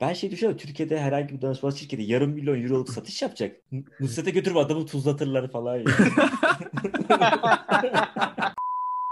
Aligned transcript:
Ben 0.00 0.12
şey 0.12 0.30
düşünüyorum 0.30 0.58
Türkiye'de 0.58 1.00
herhangi 1.00 1.34
bir 1.34 1.42
danışmanlık 1.42 1.78
şirketi 1.78 2.02
yarım 2.02 2.30
milyon 2.30 2.62
euroluk 2.62 2.88
satış 2.88 3.22
yapacak. 3.22 3.56
Nusret'e 4.00 4.30
götürüp 4.30 4.56
adamı 4.56 4.86
tuzlatırlar 4.86 5.50
falan 5.50 5.76
ya. 5.76 5.84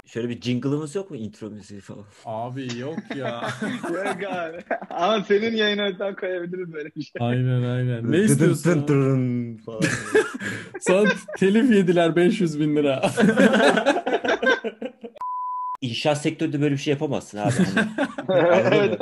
Şöyle 0.06 0.28
bir 0.28 0.40
jingle'ımız 0.40 0.94
yok 0.94 1.10
mu 1.10 1.16
intro 1.16 1.50
müziği 1.50 1.80
falan? 1.80 2.04
Abi 2.24 2.78
yok 2.78 2.98
ya. 3.16 3.50
Yok 3.92 4.32
abi. 4.32 4.58
Ama 4.90 5.24
senin 5.24 5.56
yayın 5.56 5.78
önden 5.78 6.16
koyabiliriz 6.16 6.72
böyle 6.72 6.88
bir 6.96 7.02
şey. 7.02 7.12
Aynen 7.20 7.62
aynen. 7.62 8.12
Ne 8.12 8.18
istiyorsun? 8.18 9.60
falan. 9.66 9.80
Sana 10.80 11.08
telif 11.38 11.70
yediler 11.70 12.16
500 12.16 12.60
bin 12.60 12.76
lira. 12.76 13.10
İnşaat 15.80 16.22
sektöründe 16.22 16.60
böyle 16.60 16.74
bir 16.74 16.80
şey 16.80 16.92
yapamazsın 16.92 17.38
abi. 17.38 17.52
Hani 17.52 17.88
benim, 18.70 18.98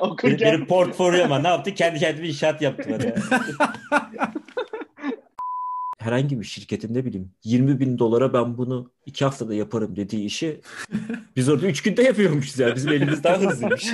Okurken 0.00 0.38
benim 0.40 0.66
portfolyoma 0.66 1.38
ne 1.38 1.48
yaptı? 1.48 1.74
Kendi 1.74 1.98
kendime 1.98 2.28
inşaat 2.28 2.62
yaptım. 2.62 2.92
Hani. 2.92 3.14
Herhangi 5.98 6.40
bir 6.40 6.44
şirketin 6.44 6.94
ne 6.94 7.04
bileyim 7.04 7.30
20 7.44 7.80
bin 7.80 7.98
dolara 7.98 8.32
ben 8.32 8.58
bunu 8.58 8.90
iki 9.06 9.24
haftada 9.24 9.54
yaparım 9.54 9.96
dediği 9.96 10.24
işi 10.24 10.60
biz 11.36 11.48
orada 11.48 11.66
üç 11.66 11.82
günde 11.82 12.02
yapıyormuşuz 12.02 12.58
ya. 12.58 12.74
Bizim 12.76 12.92
elimiz 12.92 13.24
daha 13.24 13.40
hızlıymış. 13.40 13.92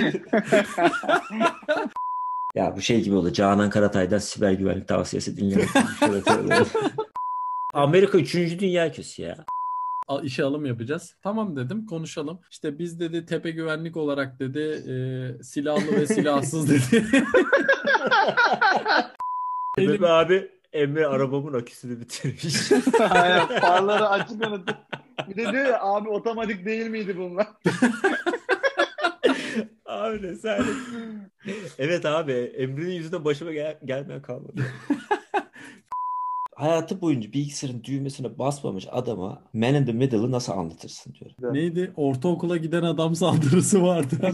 ya 2.55 2.75
bu 2.75 2.81
şey 2.81 3.01
gibi 3.01 3.15
oldu. 3.15 3.33
Canan 3.33 3.69
Karatay'dan 3.69 4.17
siber 4.17 4.51
güvenlik 4.51 4.87
tavsiyesi 4.87 5.37
dinlemek. 5.37 5.69
şey. 5.69 6.09
Amerika 7.73 8.17
3. 8.17 8.33
dünya 8.59 8.87
ülkesi 8.87 9.21
ya. 9.21 9.45
İşe 10.23 10.43
alım 10.43 10.65
yapacağız. 10.65 11.15
Tamam 11.23 11.55
dedim 11.55 11.85
konuşalım. 11.85 12.39
İşte 12.51 12.79
biz 12.79 12.99
dedi 12.99 13.25
tepe 13.25 13.51
güvenlik 13.51 13.97
olarak 13.97 14.39
dedi 14.39 14.59
e, 14.59 14.93
silahlı 15.43 15.91
ve 15.91 16.07
silahsız 16.07 16.69
dedi. 16.69 17.05
Benim 19.77 20.03
abi 20.03 20.51
Emre 20.73 21.07
arabamın 21.07 21.53
aküsünü 21.53 21.99
bitirmiş. 21.99 22.71
Aynen, 22.99 23.47
farları 23.47 24.09
açık 24.09 24.47
unuttum. 24.47 24.75
Bir 25.29 25.35
de 25.35 25.51
diyor 25.51 25.65
ya 25.65 25.81
abi 25.81 26.09
otomatik 26.09 26.65
değil 26.65 26.87
miydi 26.87 27.17
bunlar? 27.17 27.47
abi 29.85 30.21
ne 30.21 30.35
sen. 30.35 30.65
Evet 31.77 32.05
abi 32.05 32.31
Emre'nin 32.33 32.91
yüzünden 32.91 33.25
başıma 33.25 33.51
gel 33.51 33.77
gelmeyen 33.85 34.21
kalmadı. 34.21 34.61
Hayatı 36.61 37.01
boyunca 37.01 37.33
bilgisayarın 37.33 37.83
düğmesine 37.83 38.39
basmamış 38.39 38.87
adama 38.91 39.41
Man 39.53 39.73
in 39.73 39.85
the 39.85 39.91
Middle'ı 39.91 40.31
nasıl 40.31 40.53
anlatırsın 40.53 41.13
diyor. 41.13 41.53
Neydi? 41.53 41.91
Ortaokula 41.95 42.57
giden 42.57 42.83
adam 42.83 43.15
saldırısı 43.15 43.83
vardı. 43.83 44.15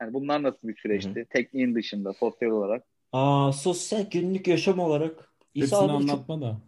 Yani 0.00 0.14
bunlar 0.14 0.42
nasıl 0.42 0.68
bir 0.68 0.76
süreçti? 0.76 1.26
Tekniğin 1.30 1.74
dışında 1.74 2.12
sosyal 2.12 2.50
olarak. 2.50 2.84
Aa 3.12 3.52
sosyal 3.52 4.10
günlük 4.10 4.48
yaşam 4.48 4.78
olarak 4.78 5.32
İsa 5.54 5.76
Hepsini 5.76 5.92
abi 5.92 6.06
çok... 6.06 6.10
anlatma 6.10 6.40
da. 6.40 6.58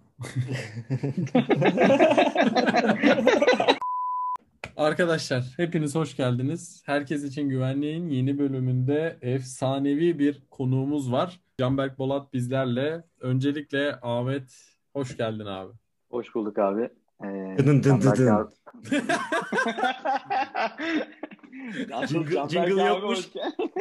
Arkadaşlar 4.77 5.45
hepiniz 5.57 5.95
hoş 5.95 6.17
geldiniz. 6.17 6.83
Herkes 6.87 7.25
için 7.25 7.49
güvenliğin 7.49 8.09
yeni 8.09 8.39
bölümünde 8.39 9.19
efsanevi 9.23 10.19
bir 10.19 10.43
konuğumuz 10.51 11.13
var. 11.13 11.41
Canberk 11.61 11.99
Bolat 11.99 12.33
bizlerle. 12.33 13.05
Öncelikle 13.21 13.99
Ahmet 14.03 14.77
hoş 14.93 15.17
geldin 15.17 15.47
abi. 15.47 15.73
Hoş 16.11 16.35
bulduk 16.35 16.59
abi. 16.59 16.83
Ee, 17.25 17.59
Dın 17.59 17.67
dın 17.67 17.83
dın 17.83 18.01
dın. 18.01 18.03
Jingle- 22.07 22.49
jingle 22.51 22.83
yokmuş. 22.85 23.29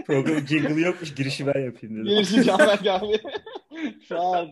Programın 0.06 0.46
jingle'ı 0.46 0.80
yokmuş 0.80 1.16
girişi 1.16 1.48
ben 1.48 1.60
yapayım 1.66 1.96
dedim. 1.96 2.06
Gelişi 2.06 2.44
Canberk 2.44 2.88
abi. 2.88 3.06
Ol. 4.16 4.48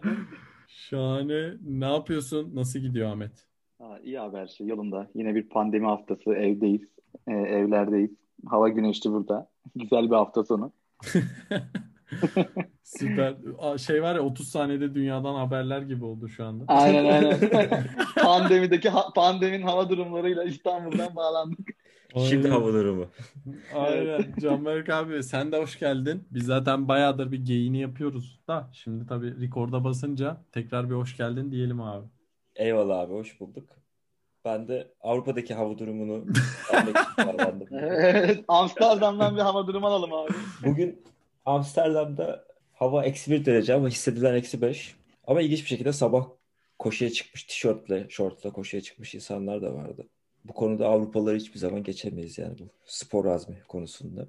Şahane. 0.67 1.53
Ne 1.61 1.85
yapıyorsun? 1.93 2.55
Nasıl 2.55 2.79
gidiyor 2.79 3.09
Ahmet? 3.11 3.45
Ha, 3.77 3.99
iyi 4.03 4.21
abi 4.21 4.37
her 4.37 4.47
şey 4.47 4.67
yolunda. 4.67 5.07
Yine 5.15 5.35
bir 5.35 5.49
pandemi 5.49 5.85
haftası 5.85 6.33
evdeyiz. 6.33 6.81
Ee, 7.27 7.31
evlerdeyiz. 7.33 8.11
Hava 8.45 8.69
güneşli 8.69 9.11
burada. 9.11 9.49
Güzel 9.75 10.05
bir 10.05 10.15
hafta 10.15 10.43
sonu. 10.43 10.71
Süper. 12.83 13.35
Şey 13.77 14.03
var 14.03 14.15
ya 14.15 14.21
30 14.21 14.47
saniyede 14.49 14.95
dünyadan 14.95 15.35
haberler 15.35 15.81
gibi 15.81 16.05
oldu 16.05 16.29
şu 16.29 16.45
anda. 16.45 16.63
Aynen 16.67 17.05
aynen. 17.05 17.39
Pandemideki 18.21 18.89
ha- 18.89 19.13
pandemin 19.15 19.61
hava 19.61 19.89
durumlarıyla 19.89 20.43
İstanbul'dan 20.43 21.15
bağlandık. 21.15 21.69
Şimdi 22.29 22.47
Aynen. 22.47 22.59
hava 22.59 22.73
durumu. 22.73 23.05
Aynen. 23.75 24.25
Canberk 24.41 24.89
abi 24.89 25.23
sen 25.23 25.51
de 25.51 25.57
hoş 25.57 25.79
geldin. 25.79 26.23
Biz 26.31 26.45
zaten 26.45 26.87
bayağıdır 26.87 27.31
bir 27.31 27.45
geyini 27.45 27.79
yapıyoruz 27.79 28.39
da 28.47 28.69
şimdi 28.73 29.07
tabii 29.07 29.41
rekorda 29.41 29.83
basınca 29.83 30.37
tekrar 30.51 30.89
bir 30.89 30.95
hoş 30.95 31.17
geldin 31.17 31.51
diyelim 31.51 31.81
abi. 31.81 32.05
Eyvallah 32.55 32.99
abi 32.99 33.13
hoş 33.13 33.39
bulduk. 33.39 33.69
Ben 34.45 34.67
de 34.67 34.87
Avrupa'daki 35.01 35.53
hava 35.53 35.77
durumunu. 35.77 36.25
Evet, 37.71 38.43
Amsterdam'dan 38.47 39.35
bir 39.35 39.41
hava 39.41 39.67
durumu 39.67 39.87
alalım 39.87 40.13
abi. 40.13 40.31
Bugün 40.65 41.01
Amsterdam'da 41.47 42.45
hava 42.73 43.05
eksi 43.05 43.31
bir 43.31 43.45
derece 43.45 43.73
ama 43.73 43.89
hissedilen 43.89 44.35
eksi 44.35 44.61
beş. 44.61 44.95
Ama 45.27 45.41
ilginç 45.41 45.61
bir 45.61 45.67
şekilde 45.67 45.93
sabah 45.93 46.27
koşuya 46.79 47.11
çıkmış 47.11 47.43
tişörtle, 47.43 48.07
şortla 48.09 48.51
koşuya 48.53 48.81
çıkmış 48.83 49.15
insanlar 49.15 49.61
da 49.61 49.75
vardı. 49.75 50.09
Bu 50.45 50.53
konuda 50.53 50.87
Avrupalıları 50.87 51.37
hiçbir 51.37 51.59
zaman 51.59 51.83
geçemeyiz 51.83 52.37
yani 52.37 52.59
bu 52.59 52.69
spor 52.85 53.25
azmi 53.25 53.63
konusunda. 53.67 54.27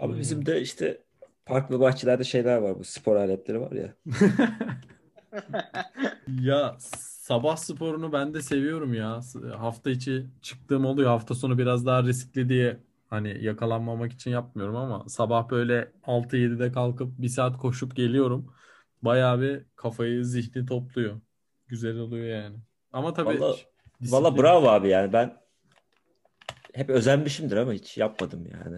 Ama 0.00 0.14
Hmm. 0.14 0.20
bizim 0.20 0.46
de 0.46 0.60
işte 0.62 1.04
park 1.46 1.70
ve 1.70 1.80
bahçelerde 1.80 2.24
şeyler 2.24 2.56
var 2.58 2.78
bu 2.78 2.84
spor 2.84 3.16
aletleri 3.16 3.60
var 3.60 3.72
ya. 3.72 3.94
Ya 6.26 6.76
sabah 6.80 7.56
sporunu 7.56 8.12
ben 8.12 8.34
de 8.34 8.42
seviyorum 8.42 8.94
ya. 8.94 9.20
Hafta 9.58 9.90
içi 9.90 10.26
çıktığım 10.42 10.84
oluyor. 10.84 11.08
Hafta 11.10 11.34
sonu 11.34 11.58
biraz 11.58 11.86
daha 11.86 12.02
riskli 12.02 12.48
diye 12.48 12.80
hani 13.12 13.44
yakalanmamak 13.44 14.12
için 14.12 14.30
yapmıyorum 14.30 14.76
ama 14.76 15.08
sabah 15.08 15.50
böyle 15.50 15.92
6-7'de 16.06 16.72
kalkıp 16.72 17.18
bir 17.18 17.28
saat 17.28 17.58
koşup 17.58 17.96
geliyorum. 17.96 18.54
Bayağı 19.02 19.40
bir 19.40 19.62
kafayı, 19.76 20.24
zihni 20.24 20.66
topluyor. 20.66 21.20
Güzel 21.68 21.98
oluyor 21.98 22.26
yani. 22.42 22.56
Ama 22.92 23.14
tabii 23.14 23.40
Vallahi- 23.40 23.66
disiplin- 24.00 24.12
Valla 24.12 24.38
bravo 24.38 24.66
abi 24.68 24.88
yani 24.88 25.12
ben 25.12 25.36
hep 26.74 26.90
özenmişimdir 26.90 27.56
ama 27.56 27.72
hiç 27.72 27.98
yapmadım 27.98 28.46
yani. 28.52 28.76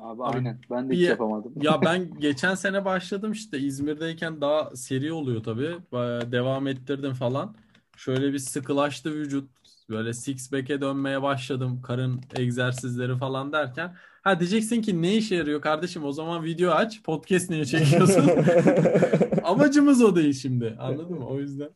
Abi 0.00 0.22
Abi, 0.22 0.36
aynen. 0.36 0.60
Ben 0.70 0.86
de 0.86 0.90
bir- 0.90 0.96
hiç 0.96 1.08
yapamadım. 1.08 1.52
Ya 1.62 1.80
ben 1.84 2.20
geçen 2.20 2.54
sene 2.54 2.84
başladım 2.84 3.32
işte 3.32 3.58
İzmir'deyken 3.58 4.40
daha 4.40 4.76
seri 4.76 5.12
oluyor 5.12 5.42
tabii. 5.42 5.76
Bayağı 5.92 6.32
devam 6.32 6.66
ettirdim 6.66 7.12
falan. 7.14 7.56
Şöyle 7.96 8.32
bir 8.32 8.38
sıkılaştı 8.38 9.12
vücut. 9.14 9.50
Böyle 9.90 10.12
six 10.12 10.50
pack'e 10.50 10.80
dönmeye 10.80 11.22
başladım. 11.22 11.80
Karın 11.82 12.20
egzersizleri 12.36 13.16
falan 13.18 13.52
derken. 13.52 13.94
Ha 14.22 14.40
diyeceksin 14.40 14.82
ki 14.82 15.02
ne 15.02 15.14
işe 15.16 15.34
yarıyor 15.36 15.60
kardeşim? 15.60 16.04
O 16.04 16.12
zaman 16.12 16.44
video 16.44 16.70
aç. 16.72 17.02
Podcast 17.02 17.50
niye 17.50 17.64
çekiyorsun? 17.64 18.30
Amacımız 19.44 20.02
o 20.02 20.16
değil 20.16 20.32
şimdi. 20.32 20.76
Anladın 20.80 21.18
mı? 21.18 21.26
O 21.28 21.38
yüzden. 21.38 21.68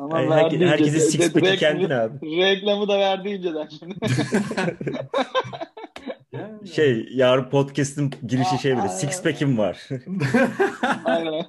Ama 0.00 0.18
Her- 0.36 0.50
ince- 0.50 0.66
herkesin 0.66 0.94
de- 0.94 1.00
six 1.00 1.32
pack'i 1.32 1.46
reklamı- 1.46 1.56
kendine 1.58 1.94
abi. 1.94 2.26
Reklamı 2.36 2.88
da 2.88 2.98
verdi 2.98 3.28
inceden 3.28 3.68
şimdi. 3.78 3.94
Yani. 6.32 6.68
Şey 6.74 7.08
yarın 7.12 7.50
podcast'ın 7.50 8.12
girişi 8.26 8.58
şey 8.58 8.72
Aa, 8.72 8.88
six 8.88 9.22
pack'im 9.22 9.58
var. 9.58 9.88
Aynen. 11.04 11.44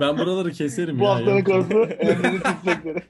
Ben 0.00 0.18
buraları 0.18 0.50
keserim 0.50 0.98
Bu 1.00 1.04
ya. 1.04 1.10
haftanın 1.10 1.36
Yapacak- 1.36 1.70
konusu 1.72 1.92
Emre'nin 1.92 2.40
titrekleri. 2.40 3.02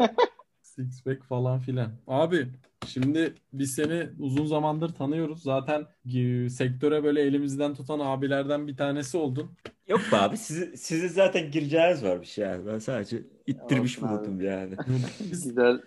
Six 0.74 1.02
pack 1.04 1.24
falan 1.24 1.58
filan. 1.60 1.92
Abi 2.06 2.48
şimdi 2.86 3.34
biz 3.52 3.74
seni 3.74 4.10
uzun 4.18 4.46
zamandır 4.46 4.88
tanıyoruz. 4.94 5.42
Zaten 5.42 5.86
e, 6.14 6.48
sektöre 6.50 7.04
böyle 7.04 7.20
elimizden 7.22 7.74
tutan 7.74 7.98
abilerden 8.00 8.66
bir 8.68 8.76
tanesi 8.76 9.16
oldun. 9.16 9.56
Yok 9.86 10.12
be 10.12 10.16
abi 10.16 10.36
sizi, 10.36 10.76
sizin 10.76 11.08
zaten 11.08 11.50
gireceğiniz 11.50 12.04
varmış 12.04 12.38
yani. 12.38 12.66
Ben 12.66 12.78
sadece 12.78 13.22
ittirmiş 13.46 13.98
Olsun 13.98 14.06
abi. 14.06 14.08
bulundum 14.08 14.40
yani. 14.40 14.78
Güzel. 15.18 15.82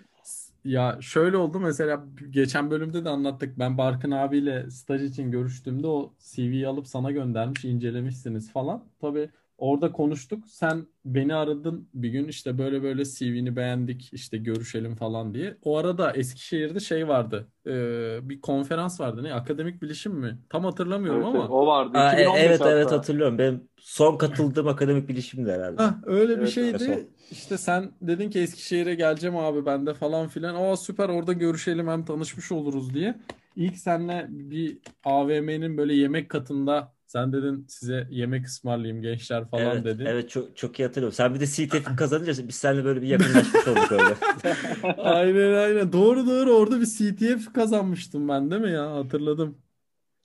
ya 0.64 0.98
şöyle 1.02 1.38
oldu 1.38 1.60
mesela 1.60 2.06
geçen 2.30 2.72
bölümde 2.72 3.06
de 3.06 3.10
anlattık. 3.10 3.60
Ben 3.60 3.78
Barkın 3.78 4.12
abiyle 4.12 4.72
staj 4.72 5.04
için 5.04 5.32
görüştüğümde 5.32 5.88
o 5.88 6.16
CV'yi 6.20 6.68
alıp 6.68 6.88
sana 6.88 7.12
göndermiş, 7.12 7.66
incelemişsiniz 7.66 8.52
falan. 8.52 8.92
Tabii 9.02 9.30
orada 9.58 9.92
konuştuk. 9.92 10.44
Sen 10.48 10.88
beni 11.06 11.36
aradın 11.36 11.90
bir 11.94 12.10
gün 12.10 12.28
işte 12.28 12.58
böyle 12.58 12.84
böyle 12.84 13.06
CV'ni 13.06 13.56
beğendik 13.56 14.10
işte 14.14 14.38
görüşelim 14.38 14.96
falan 14.96 15.34
diye. 15.34 15.58
O 15.64 15.78
arada 15.78 16.12
Eskişehir'de 16.14 16.80
şey 16.80 17.08
vardı. 17.08 17.48
Ee, 17.68 18.20
bir 18.30 18.42
konferans 18.42 19.00
vardı. 19.00 19.24
Ne? 19.24 19.34
Akademik 19.34 19.82
bilişim 19.82 20.14
mi? 20.14 20.40
Tam 20.50 20.64
hatırlamıyorum 20.66 21.24
Evet, 21.34 21.36
ama. 21.38 21.56
o 21.58 21.68
vardı. 21.68 21.98
Aa, 21.98 22.14
e- 22.16 22.24
2015 22.24 22.36
evet 22.36 22.66
hatta. 22.66 22.66
evet 22.66 22.92
hatırlıyorum. 22.92 23.38
Benim 23.38 23.70
son 23.78 24.18
katıldığım 24.18 24.68
akademik 24.68 25.10
bilişimdi 25.10 25.52
herhalde. 25.52 25.84
Hah, 25.84 25.96
öyle 26.06 26.42
bir 26.42 26.48
Evet, 26.48 26.48
şeydi. 26.48 26.84
evet. 26.88 27.10
İşte 27.32 27.58
sen 27.58 27.92
dedin 28.02 28.30
ki 28.30 28.40
Eskişehir'e 28.40 28.96
geleceğim 28.96 29.38
abi 29.38 29.66
ben 29.66 29.86
de 29.86 29.94
falan 29.94 30.28
filan. 30.28 30.56
Aa 30.56 30.78
süper 30.78 31.10
orada 31.10 31.34
görüşelim 31.34 31.88
hem 31.88 32.06
tanışmış 32.06 32.52
oluruz 32.52 32.94
diye. 32.94 33.16
ilk 33.56 33.78
seninle 33.78 34.26
bir 34.30 34.78
AVM'nin 35.04 35.78
böyle 35.78 35.94
yemek 35.94 36.30
katında 36.30 36.94
sen 37.08 37.34
dedin 37.34 37.66
size 37.70 38.08
yemek 38.12 38.46
ısmarlayayım 38.48 39.02
gençler 39.02 39.50
falan 39.50 39.74
Evet, 39.74 39.86
dedin. 39.86 40.06
evet 40.06 40.30
çok 40.30 40.58
çok 40.58 40.80
iyi 40.80 40.84
hatırlıyorum. 40.86 41.14
Sen 41.16 41.36
bir 41.36 41.40
de 41.40 41.48
CTF 41.48 41.96
kazanınca 41.96 42.48
biz 42.48 42.56
seninle 42.56 42.86
böyle 42.86 43.02
bir 43.02 43.08
yakınlaşmış 43.08 43.68
olduk 43.68 43.92
öyle. 43.92 44.18
Aynen 44.98 45.54
aynen. 45.54 45.94
Doğru 45.94 46.26
doğru 46.28 46.52
orada 46.52 46.82
bir 46.82 46.86
CTF 46.86 47.54
kazanmıştım 47.54 48.28
ben 48.30 48.52
değil 48.52 48.62
mi 48.62 48.72
ya? 48.72 48.92
Hatırladım. 48.96 49.62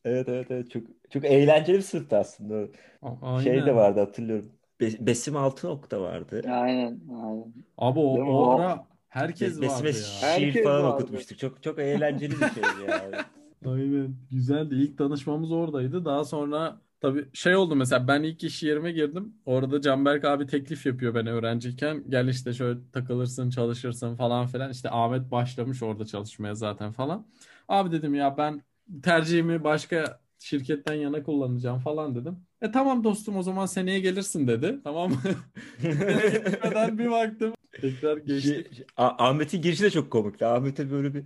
Evet 0.05 0.29
evet 0.29 0.51
evet 0.51 0.71
çok 0.71 0.83
çok 1.11 1.25
eğlenceli 1.25 1.77
bir 1.77 1.83
sınıftı 1.83 2.17
aslında. 2.17 2.69
A- 3.03 3.17
Şey 3.37 3.67
de 3.67 3.75
Aynen. 3.75 3.77
vardı 3.77 4.01
hatırlıyorum. 4.01 4.53
Be- 4.81 5.07
Besim 5.07 5.37
Altınok 5.37 5.91
da 5.91 6.01
vardı. 6.01 6.43
Aynen, 6.49 7.01
aynen. 7.11 7.55
Abi 7.79 7.99
o, 8.01 8.05
o 8.25 8.51
ara 8.51 8.87
herkes 9.09 9.57
Be- 9.57 9.61
vardı 9.61 9.63
Besime 9.63 9.93
ya. 9.97 10.21
şiir 10.21 10.23
Herkes 10.23 10.63
falan 10.63 10.85
vardı. 10.85 10.95
okutmuştuk. 10.95 11.39
Çok 11.39 11.63
çok 11.63 11.79
eğlenceli 11.79 12.41
bir 12.41 12.47
şeydi 12.47 12.81
yani. 12.81 13.25
Aynen. 13.67 14.17
Güzeldi. 14.31 14.75
İlk 14.75 14.99
tanışmamız 14.99 15.53
oradaydı. 15.53 16.05
Daha 16.05 16.25
sonra 16.25 16.81
tabii 17.01 17.29
şey 17.35 17.57
oldu 17.57 17.77
mesela 17.77 18.09
ben 18.09 18.23
ilk 18.23 18.45
iş 18.45 18.63
yerime 18.63 18.93
girdim. 18.93 19.35
Orada 19.45 19.81
Canberk 19.81 20.25
abi 20.25 20.47
teklif 20.47 20.87
yapıyor 20.87 21.15
ben 21.15 21.27
öğrenciyken. 21.27 22.05
Gel 22.11 22.29
işte 22.29 22.53
şöyle 22.53 22.81
takılırsın, 22.93 23.51
çalışırsın 23.51 24.17
falan 24.17 24.47
filan. 24.47 24.71
İşte 24.71 24.91
Ahmet 24.91 25.31
başlamış 25.31 25.83
orada 25.83 26.05
çalışmaya 26.07 26.55
zaten 26.55 26.93
falan. 26.93 27.27
Abi 27.69 27.93
dedim 27.93 28.15
ya 28.15 28.37
ben 28.39 28.63
tercihimi 29.03 29.65
başka 29.65 30.21
şirketten 30.39 30.95
yana 30.95 31.23
kullanacağım 31.23 31.79
falan 31.81 32.15
dedim. 32.15 32.47
E 32.61 32.71
tamam 32.71 33.05
dostum 33.05 33.37
o 33.37 33.43
zaman 33.43 33.67
seneye 33.67 34.01
gelirsin 34.01 34.47
dedi. 34.49 34.81
Tamam 34.85 35.11
mı? 35.11 35.21
Seneye 35.83 36.29
gitmeden 36.39 36.99
bir 36.99 37.11
baktım. 37.11 37.55
Tekrar 37.81 38.17
geçtik. 38.17 38.83
Ahmet'in 38.97 39.63
girişi 39.63 39.83
de 39.83 39.91
çok 39.91 40.11
komikti. 40.13 40.47
Ahmet'e 40.47 40.91
böyle 40.91 41.15
bir 41.15 41.25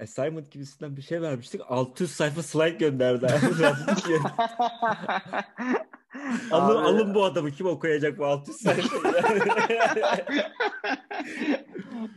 assignment 0.00 0.50
gibisinden 0.50 0.96
bir 0.96 1.02
şey 1.02 1.22
vermiştik. 1.22 1.60
600 1.68 2.10
sayfa 2.10 2.42
slide 2.42 2.70
gönderdi. 2.70 3.26
alın, 6.50 6.76
Abi- 6.76 6.88
alın 6.88 7.14
bu 7.14 7.24
adamı 7.24 7.50
kim 7.50 7.66
okuyacak 7.66 8.18
bu 8.18 8.26
600 8.26 8.56
sayfa? 8.56 8.98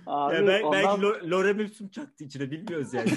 Abi 0.07 0.35
ya 0.35 0.47
ben, 0.47 0.61
ondan- 0.63 0.83
belki 0.83 1.01
Lo- 1.01 1.31
Lorem 1.31 1.59
Ipsum 1.59 1.89
çaktı 1.89 2.23
içine 2.23 2.51
bilmiyoruz 2.51 2.93
yani. 2.93 3.09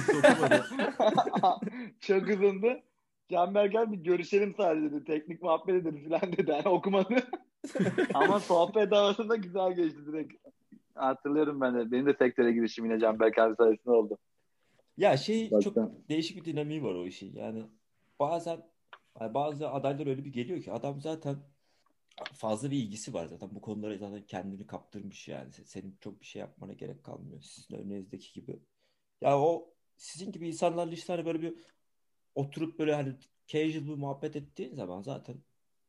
Çok 2.00 2.28
hızlandı. 2.28 2.82
Canberk 3.30 3.72
gel 3.72 3.92
bir 3.92 3.96
görüşelim 3.96 4.54
sadece 4.56 4.92
dedi. 4.92 5.04
Teknik 5.04 5.42
muhabbet 5.42 5.74
edelim 5.74 6.08
falan 6.08 6.32
dedi. 6.32 6.50
Yani 6.50 6.68
okumadı. 6.68 7.14
Ama 8.14 8.40
sohbet 8.40 8.92
arasında 8.92 9.36
güzel 9.36 9.72
geçti 9.72 10.06
direkt. 10.06 10.32
Hatırlıyorum 10.94 11.60
ben 11.60 11.74
de. 11.74 11.92
Benim 11.92 12.06
de 12.06 12.14
sektöre 12.14 12.52
girişim 12.52 12.84
yine 12.84 13.00
Canberk 13.00 13.38
abi 13.38 13.56
sayesinde 13.56 13.90
oldu. 13.90 14.18
Ya 15.02 15.16
şey 15.16 15.58
çok 15.58 15.76
Baştan. 15.76 15.92
değişik 16.08 16.36
bir 16.36 16.44
dinamiği 16.44 16.82
var 16.82 16.94
o 16.94 17.06
işin. 17.06 17.36
Yani 17.36 17.64
bazen 18.18 18.62
yani 19.20 19.34
bazı 19.34 19.70
adaylar 19.70 20.06
öyle 20.06 20.24
bir 20.24 20.32
geliyor 20.32 20.62
ki 20.62 20.72
adam 20.72 21.00
zaten 21.00 21.36
fazla 22.34 22.70
bir 22.70 22.76
ilgisi 22.76 23.14
var 23.14 23.26
zaten 23.26 23.54
bu 23.54 23.60
konulara 23.60 23.98
zaten 23.98 24.26
kendini 24.26 24.66
kaptırmış 24.66 25.28
yani 25.28 25.50
Se- 25.50 25.66
senin 25.66 25.96
çok 26.00 26.20
bir 26.20 26.26
şey 26.26 26.40
yapmana 26.40 26.72
gerek 26.72 27.04
kalmıyor 27.04 27.42
sizin 27.42 27.76
önünüzdeki 27.76 28.32
gibi. 28.32 28.60
Ya 29.20 29.40
o 29.40 29.74
sizin 29.96 30.32
gibi 30.32 30.48
insanlarla 30.48 30.92
işte 30.94 31.12
hani 31.12 31.26
böyle 31.26 31.42
bir 31.42 31.54
oturup 32.34 32.78
böyle 32.78 32.94
hani 32.94 33.14
casual 33.46 33.86
bir 33.88 33.94
muhabbet 33.94 34.36
ettiğin 34.36 34.74
zaman 34.74 35.02
zaten 35.02 35.36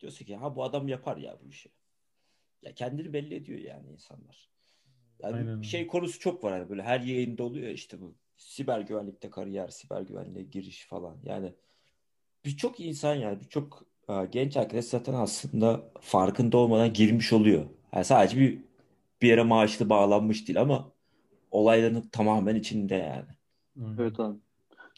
diyorsun 0.01 0.25
ki 0.25 0.36
ha 0.38 0.57
bu 0.57 0.63
adam 0.63 0.88
yapar 0.88 1.18
ya 1.18 1.39
bu 1.45 1.50
işi. 1.50 1.71
Ya 2.63 2.75
kendini 2.75 3.13
belli 3.13 3.36
ediyor 3.36 3.59
yani 3.59 3.92
insanlar. 3.92 4.50
Yani 5.24 5.38
Aynen 5.38 5.62
şey 5.62 5.88
konusu 5.88 6.19
çok 6.19 6.44
var 6.44 6.54
hani 6.54 6.69
böyle 6.69 6.83
her 6.83 7.00
yayında 7.01 7.44
oluyor 7.44 7.69
işte 7.71 8.01
bu 8.01 8.16
siber 8.38 8.80
güvenlikte 8.80 9.30
kariyer, 9.30 9.68
siber 9.68 10.01
güvenliğe 10.01 10.45
giriş 10.45 10.88
falan. 10.88 11.18
Yani 11.24 11.53
birçok 12.45 12.80
insan 12.80 13.15
yani 13.15 13.39
birçok 13.39 13.83
e, 14.09 14.13
genç 14.31 14.57
arkadaş 14.57 14.85
zaten 14.85 15.13
aslında 15.13 15.83
farkında 16.01 16.57
olmadan 16.57 16.94
girmiş 16.94 17.33
oluyor. 17.33 17.65
Yani 17.94 18.06
sadece 18.06 18.39
bir 18.39 18.62
bir 19.21 19.27
yere 19.27 19.44
maaşlı 19.44 19.89
bağlanmış 19.89 20.47
değil 20.47 20.62
ama 20.62 20.91
olayların 21.51 22.01
tamamen 22.12 22.56
içinde 22.56 22.95
yani. 22.95 23.30
Evet 24.00 24.19
abi. 24.19 24.38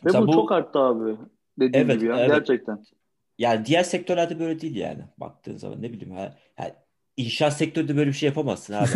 Ve 0.05 0.13
bu, 0.13 0.27
bu- 0.27 0.33
çok 0.33 0.51
arttı 0.51 0.79
abi. 0.79 1.17
Dediğin 1.59 1.85
Evet, 1.85 1.99
gibi 1.99 2.09
ya. 2.09 2.19
evet. 2.19 2.29
Gerçekten. 2.29 2.83
Yani 3.37 3.65
diğer 3.65 3.83
sektörlerde 3.83 4.39
böyle 4.39 4.61
değil 4.61 4.75
yani. 4.75 5.03
Baktığın 5.17 5.57
zaman 5.57 5.81
ne 5.81 5.93
bileyim 5.93 6.15
ha, 6.15 6.35
ha, 6.55 6.84
inşaat 7.17 7.57
sektöründe 7.57 7.97
böyle 7.97 8.07
bir 8.09 8.15
şey 8.15 8.27
yapamazsın 8.27 8.73
abi. 8.73 8.87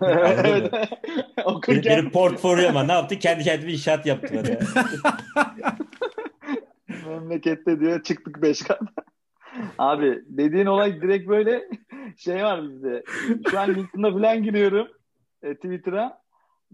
Hani 0.00 0.44
benim, 0.44 0.70
Okurken 1.44 1.84
benim 1.84 2.10
portfolyoma 2.10 2.82
ne 2.84 2.92
yaptı? 2.92 3.18
Kendi 3.18 3.44
kendime 3.44 3.72
inşaat 3.72 4.06
yaptım 4.06 4.36
hani. 4.36 4.58
memlekette 7.08 7.80
diyor 7.80 8.02
çıktık 8.02 8.42
beş 8.42 8.62
kat. 8.62 8.80
Abi 9.78 10.22
dediğin 10.28 10.66
olay 10.66 11.02
direkt 11.02 11.28
böyle 11.28 11.68
şey 12.16 12.44
var 12.44 12.62
bizde. 12.68 13.04
Şu 13.50 13.60
an 13.60 13.74
LinkedIn'a 13.74 14.12
falan 14.12 14.42
giriyorum. 14.42 14.88
e, 15.42 15.54
Twitter'a. 15.54 16.22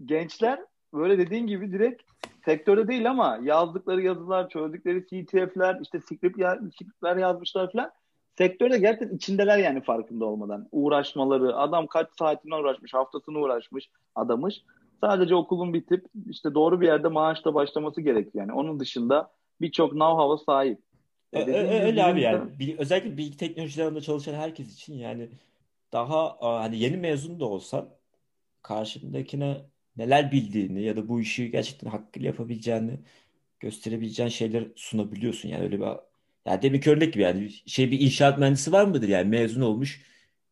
Gençler 0.05 0.59
böyle 0.93 1.17
dediğin 1.17 1.47
gibi 1.47 1.71
direkt 1.71 2.03
sektörde 2.45 2.87
değil 2.87 3.09
ama 3.09 3.39
yazdıkları 3.43 4.01
yazılar, 4.01 4.49
çözdükleri 4.49 5.05
CTF'ler, 5.07 5.77
işte 5.81 5.99
script 5.99 6.37
ya- 6.37 6.59
scriptler 6.75 7.15
yazmışlar 7.17 7.71
falan. 7.71 7.91
Sektörde 8.39 8.77
gerçekten 8.77 9.15
içindeler 9.15 9.57
yani 9.57 9.81
farkında 9.81 10.25
olmadan. 10.25 10.67
Uğraşmaları, 10.71 11.57
adam 11.57 11.87
kaç 11.87 12.07
saatine 12.19 12.55
uğraşmış, 12.55 12.93
haftasını 12.93 13.39
uğraşmış, 13.39 13.89
adamış. 14.15 14.55
Sadece 15.01 15.35
okulun 15.35 15.73
bitip 15.73 16.05
işte 16.29 16.53
doğru 16.53 16.81
bir 16.81 16.85
yerde 16.85 17.07
maaşla 17.07 17.53
başlaması 17.53 18.01
gerekiyor 18.01 18.45
yani. 18.45 18.53
Onun 18.53 18.79
dışında 18.79 19.31
birçok 19.61 19.91
know-how'a 19.91 20.45
sahip. 20.45 20.79
Dediğin 21.33 21.57
ö- 21.57 21.61
gibi 21.61 21.73
Öyle 21.73 22.03
abi 22.03 22.21
yani. 22.21 22.59
Bil- 22.59 22.77
Özellikle 22.77 23.17
bilgi 23.17 23.37
teknolojileri 23.37 23.85
alanında 23.85 24.01
çalışan 24.01 24.33
herkes 24.33 24.73
için 24.73 24.93
yani 24.93 25.29
daha 25.93 26.37
hani 26.41 26.79
yeni 26.79 26.97
mezun 26.97 27.39
da 27.39 27.45
olsan 27.45 27.89
karşındakine 28.61 29.57
neler 29.97 30.31
bildiğini 30.31 30.81
ya 30.81 30.97
da 30.97 31.07
bu 31.09 31.21
işi 31.21 31.51
gerçekten 31.51 31.89
hakkıyla 31.89 32.27
yapabileceğini 32.27 32.99
gösterebileceğin 33.59 34.29
şeyler 34.29 34.63
sunabiliyorsun. 34.75 35.49
Yani 35.49 35.63
öyle 35.63 35.79
bir 35.79 35.85
yani 36.49 36.61
demin 36.61 36.81
örnek 36.89 37.13
gibi 37.13 37.23
yani 37.23 37.49
şey 37.65 37.91
bir 37.91 37.99
inşaat 37.99 38.39
mühendisi 38.39 38.71
var 38.71 38.85
mıdır 38.85 39.07
yani 39.07 39.29
mezun 39.29 39.61
olmuş. 39.61 40.01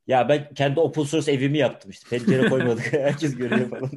Ya 0.08 0.30
ben 0.30 0.54
kendi 0.54 0.80
open 0.80 1.04
source 1.04 1.32
evimi 1.32 1.58
yaptım 1.58 1.92
işte. 1.92 2.10
Pencere 2.10 2.50
koymadık. 2.50 2.86
Herkes 2.94 3.38
görüyor 3.38 3.70
falan. 3.70 3.92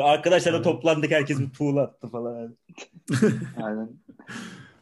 Arkadaşlarla 0.02 0.62
toplandık. 0.62 1.10
Herkes 1.10 1.40
bir 1.40 1.50
tuğla 1.50 1.82
attı 1.82 2.08
falan. 2.08 2.56
Aynen. 3.62 3.90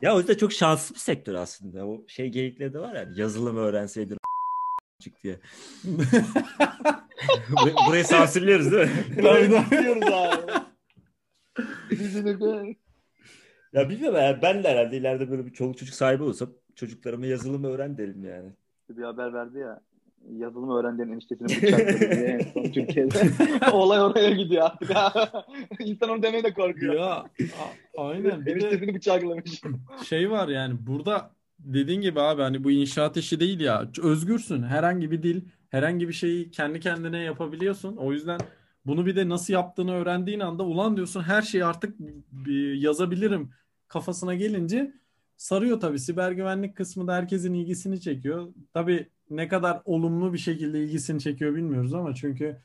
Ya 0.02 0.14
o 0.14 0.19
yüzden 0.19 0.34
çok 0.34 0.52
şanslı 0.52 0.94
bir 0.94 1.00
sektör 1.00 1.34
aslında. 1.34 1.87
O 1.87 2.04
şey 2.09 2.28
geyikleri 2.28 2.75
de 2.75 2.78
var 2.78 2.94
yani 2.94 3.21
yazılım 3.21 3.56
öğrenseydin 3.56 4.18
çık 5.00 5.23
diye. 5.23 5.40
Burayı, 7.88 8.04
sansürlüyoruz 8.04 8.73
değil 8.73 8.88
mi? 8.88 8.90
Tabii, 9.23 9.56
abi. 10.14 10.47
De- 11.90 12.81
Ya 13.73 13.88
bilmiyorum 13.88 14.19
yani 14.19 14.43
ben 14.43 14.64
de 14.64 14.69
herhalde 14.69 14.97
ileride 14.97 15.31
böyle 15.31 15.47
bir 15.47 15.52
çoluk 15.52 15.79
çocuk 15.79 15.95
sahibi 15.95 16.23
olsam 16.23 16.50
çocuklarıma 16.75 17.26
yazılım 17.26 17.64
öğren 17.64 17.99
derim 17.99 18.25
yani. 18.25 18.52
bir 18.91 19.02
haber 19.02 19.33
verdi 19.35 19.59
ya. 19.59 19.81
Yazılım 20.33 20.71
öğrendiğin 20.71 21.09
eniştesini 21.09 21.49
bıçakladı 21.49 22.00
diye 22.17 22.26
en 22.29 22.38
son 22.55 22.62
Türkiye'de. 22.73 23.19
Olay 23.73 24.00
oraya 24.00 24.31
gidiyor 24.31 24.62
artık. 24.71 24.91
İnsan 25.81 26.11
onu 26.11 26.23
demeye 26.23 26.45
de 26.45 26.52
korkuyor. 26.55 26.95
Ya 26.95 27.12
a- 27.12 27.31
aynen. 27.99 28.41
Bir 28.41 28.47
de 28.47 28.50
Eniştesini 28.52 28.95
bıçaklamış. 28.95 29.61
şey 30.07 30.31
var 30.31 30.49
yani 30.49 30.75
burada 30.87 31.31
dediğin 31.59 32.00
gibi 32.00 32.21
abi 32.21 32.43
hani 32.43 32.64
bu 32.64 32.71
inşaat 32.71 33.17
işi 33.17 33.41
değil 33.41 33.61
ya. 33.61 33.88
Özgürsün. 34.02 34.62
Herhangi 34.62 35.11
bir 35.11 35.23
dil, 35.23 35.41
herhangi 35.71 36.09
bir 36.09 36.12
şeyi 36.12 36.50
kendi 36.50 36.81
kendine 36.81 37.19
yapabiliyorsun. 37.19 37.97
O 37.97 38.12
yüzden 38.12 38.41
bunu 38.87 39.07
bir 39.07 39.17
de 39.17 39.29
nasıl 39.29 39.52
yaptığını 39.52 39.93
öğrendiğin 39.95 40.41
anda 40.41 40.62
ulan 40.64 40.97
diyorsun 40.97 41.23
her 41.23 41.43
şeyi 41.43 41.64
artık 41.64 41.95
yazabilirim 42.75 43.50
kafasına 43.92 44.34
gelince 44.34 44.92
sarıyor 45.37 45.80
tabii. 45.80 45.99
Siber 45.99 46.32
güvenlik 46.32 46.76
kısmı 46.76 47.06
da 47.06 47.14
herkesin 47.14 47.54
ilgisini 47.54 48.00
çekiyor. 48.00 48.49
Tabii 48.75 49.08
ne 49.30 49.49
kadar 49.49 49.82
olumlu 49.84 50.32
bir 50.32 50.38
şekilde 50.38 50.84
ilgisini 50.84 51.20
çekiyor 51.20 51.54
bilmiyoruz 51.54 51.94
ama 51.94 52.14
çünkü 52.14 52.56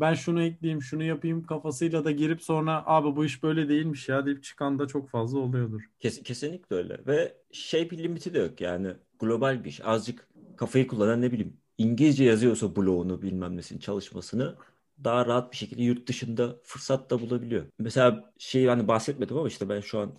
ben 0.00 0.14
şunu 0.14 0.42
ekleyeyim, 0.42 0.82
şunu 0.82 1.02
yapayım 1.02 1.42
kafasıyla 1.42 2.04
da 2.04 2.10
girip 2.10 2.42
sonra 2.42 2.82
abi 2.86 3.16
bu 3.16 3.24
iş 3.24 3.42
böyle 3.42 3.68
değilmiş 3.68 4.08
ya 4.08 4.26
deyip 4.26 4.42
çıkan 4.42 4.78
da 4.78 4.86
çok 4.86 5.08
fazla 5.08 5.38
oluyordur. 5.38 5.82
Kes, 6.00 6.22
kesinlikle 6.22 6.76
öyle. 6.76 7.00
Ve 7.06 7.34
şey 7.52 7.90
bir 7.90 7.98
limiti 7.98 8.34
de 8.34 8.38
yok 8.38 8.60
yani. 8.60 8.88
Global 9.18 9.64
bir 9.64 9.68
iş. 9.68 9.80
Azıcık 9.84 10.28
kafayı 10.56 10.86
kullanan 10.86 11.22
ne 11.22 11.32
bileyim 11.32 11.56
İngilizce 11.78 12.24
yazıyorsa 12.24 12.76
bloğunu 12.76 13.22
bilmem 13.22 13.56
nesini 13.56 13.80
çalışmasını 13.80 14.56
daha 15.04 15.26
rahat 15.26 15.52
bir 15.52 15.56
şekilde 15.56 15.82
yurt 15.82 16.08
dışında 16.08 16.56
fırsat 16.62 17.10
da 17.10 17.20
bulabiliyor. 17.20 17.64
Mesela 17.78 18.32
şey 18.38 18.66
hani 18.66 18.88
bahsetmedim 18.88 19.36
ama 19.36 19.48
işte 19.48 19.68
ben 19.68 19.80
şu 19.80 19.98
an 19.98 20.12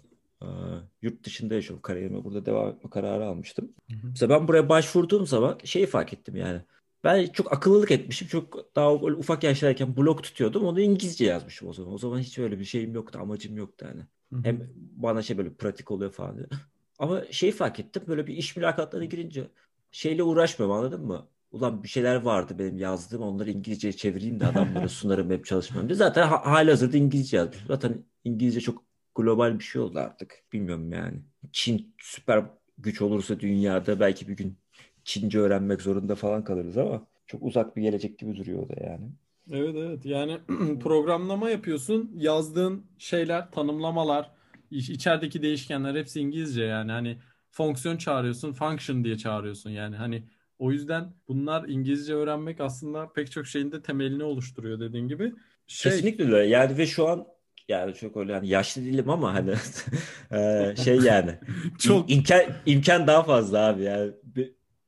yurt 1.01 1.23
dışında 1.23 1.53
yaşıyorum. 1.55 1.81
Kariyerime 1.81 2.23
burada 2.23 2.45
devam 2.45 2.69
etme 2.69 2.89
kararı 2.89 3.25
almıştım. 3.25 3.71
Mesela 4.09 4.29
ben 4.39 4.47
buraya 4.47 4.69
başvurduğum 4.69 5.27
zaman 5.27 5.57
şeyi 5.63 5.85
fark 5.85 6.13
ettim 6.13 6.35
yani. 6.35 6.61
Ben 7.03 7.25
çok 7.27 7.53
akıllılık 7.53 7.91
etmişim. 7.91 8.27
Çok 8.27 8.75
daha 8.75 9.01
böyle 9.03 9.15
ufak 9.15 9.43
yaşlardayken 9.43 9.97
blog 9.97 10.23
tutuyordum. 10.23 10.63
Onu 10.65 10.81
İngilizce 10.81 11.25
yazmışım 11.25 11.67
o 11.67 11.73
zaman. 11.73 11.93
O 11.93 11.97
zaman 11.97 12.19
hiç 12.19 12.39
öyle 12.39 12.59
bir 12.59 12.65
şeyim 12.65 12.93
yoktu. 12.93 13.19
Amacım 13.21 13.57
yoktu 13.57 13.85
yani. 13.89 14.01
Hem 14.43 14.69
bana 14.75 15.21
şey 15.21 15.37
böyle 15.37 15.53
pratik 15.53 15.91
oluyor 15.91 16.11
falan. 16.11 16.37
Ama 16.99 17.21
şeyi 17.31 17.51
fark 17.51 17.79
ettim 17.79 18.03
böyle 18.07 18.27
bir 18.27 18.35
iş 18.37 18.55
mülakatlarına 18.55 19.05
girince 19.05 19.47
şeyle 19.91 20.23
uğraşmıyorum 20.23 20.75
anladın 20.77 21.05
mı? 21.05 21.27
Ulan 21.51 21.83
bir 21.83 21.87
şeyler 21.87 22.15
vardı 22.15 22.55
benim 22.59 22.77
yazdığım 22.77 23.21
onları 23.21 23.51
İngilizceye 23.51 23.93
çevireyim 23.93 24.39
de 24.39 24.45
adamlara 24.47 24.89
sunarım 24.89 25.29
hep 25.31 25.45
çalışmam 25.45 25.87
diye. 25.89 25.95
Zaten 25.95 26.27
ha- 26.27 26.45
hali 26.45 26.69
hazırda 26.69 26.97
İngilizce 26.97 27.37
yazmış. 27.37 27.57
Zaten 27.67 28.03
İngilizce 28.23 28.61
çok 28.61 28.83
global 29.21 29.59
bir 29.59 29.63
şey 29.63 29.81
oldu 29.81 29.99
artık. 29.99 30.43
Bilmiyorum 30.53 30.91
yani. 30.91 31.21
Çin 31.51 31.95
süper 31.99 32.45
güç 32.77 33.01
olursa 33.01 33.39
dünyada 33.39 33.99
belki 33.99 34.27
bir 34.27 34.33
gün 34.37 34.57
Çince 35.03 35.39
öğrenmek 35.39 35.81
zorunda 35.81 36.15
falan 36.15 36.43
kalırız 36.43 36.77
ama 36.77 37.07
çok 37.27 37.43
uzak 37.43 37.75
bir 37.77 37.81
gelecek 37.81 38.19
gibi 38.19 38.35
duruyor 38.37 38.63
o 38.63 38.69
da 38.69 38.83
yani. 38.83 39.11
Evet 39.51 39.75
evet 39.75 40.05
yani 40.05 40.39
programlama 40.79 41.49
yapıyorsun 41.49 42.11
yazdığın 42.15 42.85
şeyler 42.97 43.51
tanımlamalar 43.51 44.31
iç- 44.71 44.89
içerideki 44.89 45.41
değişkenler 45.41 45.95
hepsi 45.95 46.19
İngilizce 46.19 46.63
yani 46.63 46.91
hani 46.91 47.17
fonksiyon 47.51 47.97
çağırıyorsun 47.97 48.53
function 48.53 49.03
diye 49.03 49.17
çağırıyorsun 49.17 49.69
yani 49.69 49.95
hani 49.95 50.23
o 50.59 50.71
yüzden 50.71 51.13
bunlar 51.27 51.69
İngilizce 51.69 52.13
öğrenmek 52.13 52.61
aslında 52.61 53.13
pek 53.13 53.31
çok 53.31 53.47
şeyin 53.47 53.71
de 53.71 53.81
temelini 53.81 54.23
oluşturuyor 54.23 54.79
dediğin 54.79 55.07
gibi 55.07 55.33
şey 55.67 55.91
Kesinlikle 55.91 56.23
öyle. 56.23 56.47
Yani 56.47 56.77
ve 56.77 56.85
şu 56.87 57.07
an 57.07 57.27
yani 57.71 57.93
çok 57.93 58.17
öyle 58.17 58.33
hani 58.33 58.47
yaşlı 58.47 58.81
değilim 58.81 59.09
ama 59.09 59.33
hani 59.33 59.55
şey 60.77 60.99
yani 60.99 61.35
çok 61.79 62.09
İm- 62.09 62.13
imkan 62.13 62.41
imkan 62.65 63.07
daha 63.07 63.23
fazla 63.23 63.59
abi 63.67 63.83
yani. 63.83 64.11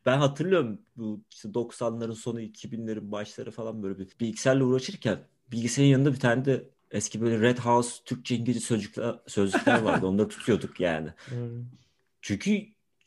Ben 0.06 0.18
hatırlıyorum 0.18 0.82
bu 0.98 1.24
işte 1.32 1.50
90'ların 1.54 2.16
sonu 2.16 2.42
2000'lerin 2.42 3.12
başları 3.12 3.52
falan 3.52 3.84
böyle 3.84 4.00
bir 4.00 4.08
bilgisayarla 4.20 4.64
uğraşırken 4.64 5.20
bilgisayarın 5.52 5.92
yanında 5.92 6.14
bir 6.14 6.20
tane 6.20 6.46
de 6.46 6.64
eski 6.92 7.22
böyle 7.22 7.40
Red 7.42 7.58
House 7.58 8.04
Türkçe 8.06 8.36
İngilizce 8.36 8.60
sözcükler, 8.66 9.16
sözlükler 9.28 9.82
vardı. 9.82 10.06
Onları 10.08 10.28
tutuyorduk 10.30 10.80
yani. 10.80 11.10
Çünkü 12.22 12.62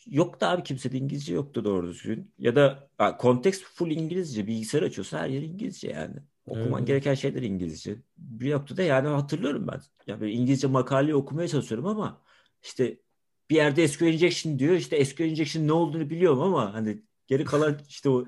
yoktu 0.06 0.46
abi 0.46 0.62
kimsede 0.62 0.98
İngilizce 0.98 1.34
yoktu 1.34 1.64
doğru 1.64 1.86
düzgün. 1.88 2.30
Ya 2.38 2.56
da 2.56 2.88
kontekst 3.18 3.64
full 3.64 3.90
İngilizce. 3.90 4.46
Bilgisayar 4.46 4.82
açıyorsa 4.82 5.18
her 5.18 5.28
yer 5.28 5.42
İngilizce 5.42 5.88
yani. 5.90 6.16
Okuman 6.46 6.78
Evet. 6.78 6.86
gereken 6.86 7.14
şeyler 7.14 7.42
İngilizce. 7.42 7.96
Bir 8.18 8.52
noktada 8.52 8.82
yani 8.82 9.08
hatırlıyorum 9.08 9.66
ben. 9.68 9.80
Ya 10.06 10.20
böyle 10.20 10.32
İngilizce 10.32 10.66
makaleyi 10.66 11.14
okumaya 11.14 11.48
çalışıyorum 11.48 11.86
ama 11.86 12.22
işte 12.62 13.00
bir 13.50 13.56
yerde 13.56 13.88
SQL 13.88 14.02
injection 14.06 14.58
diyor. 14.58 14.74
İşte 14.74 15.04
SQL 15.04 15.20
injection 15.24 15.66
ne 15.66 15.72
olduğunu 15.72 16.10
biliyorum 16.10 16.40
ama 16.42 16.74
hani 16.74 17.02
geri 17.26 17.44
kalan 17.44 17.78
işte 17.88 18.08
o 18.10 18.24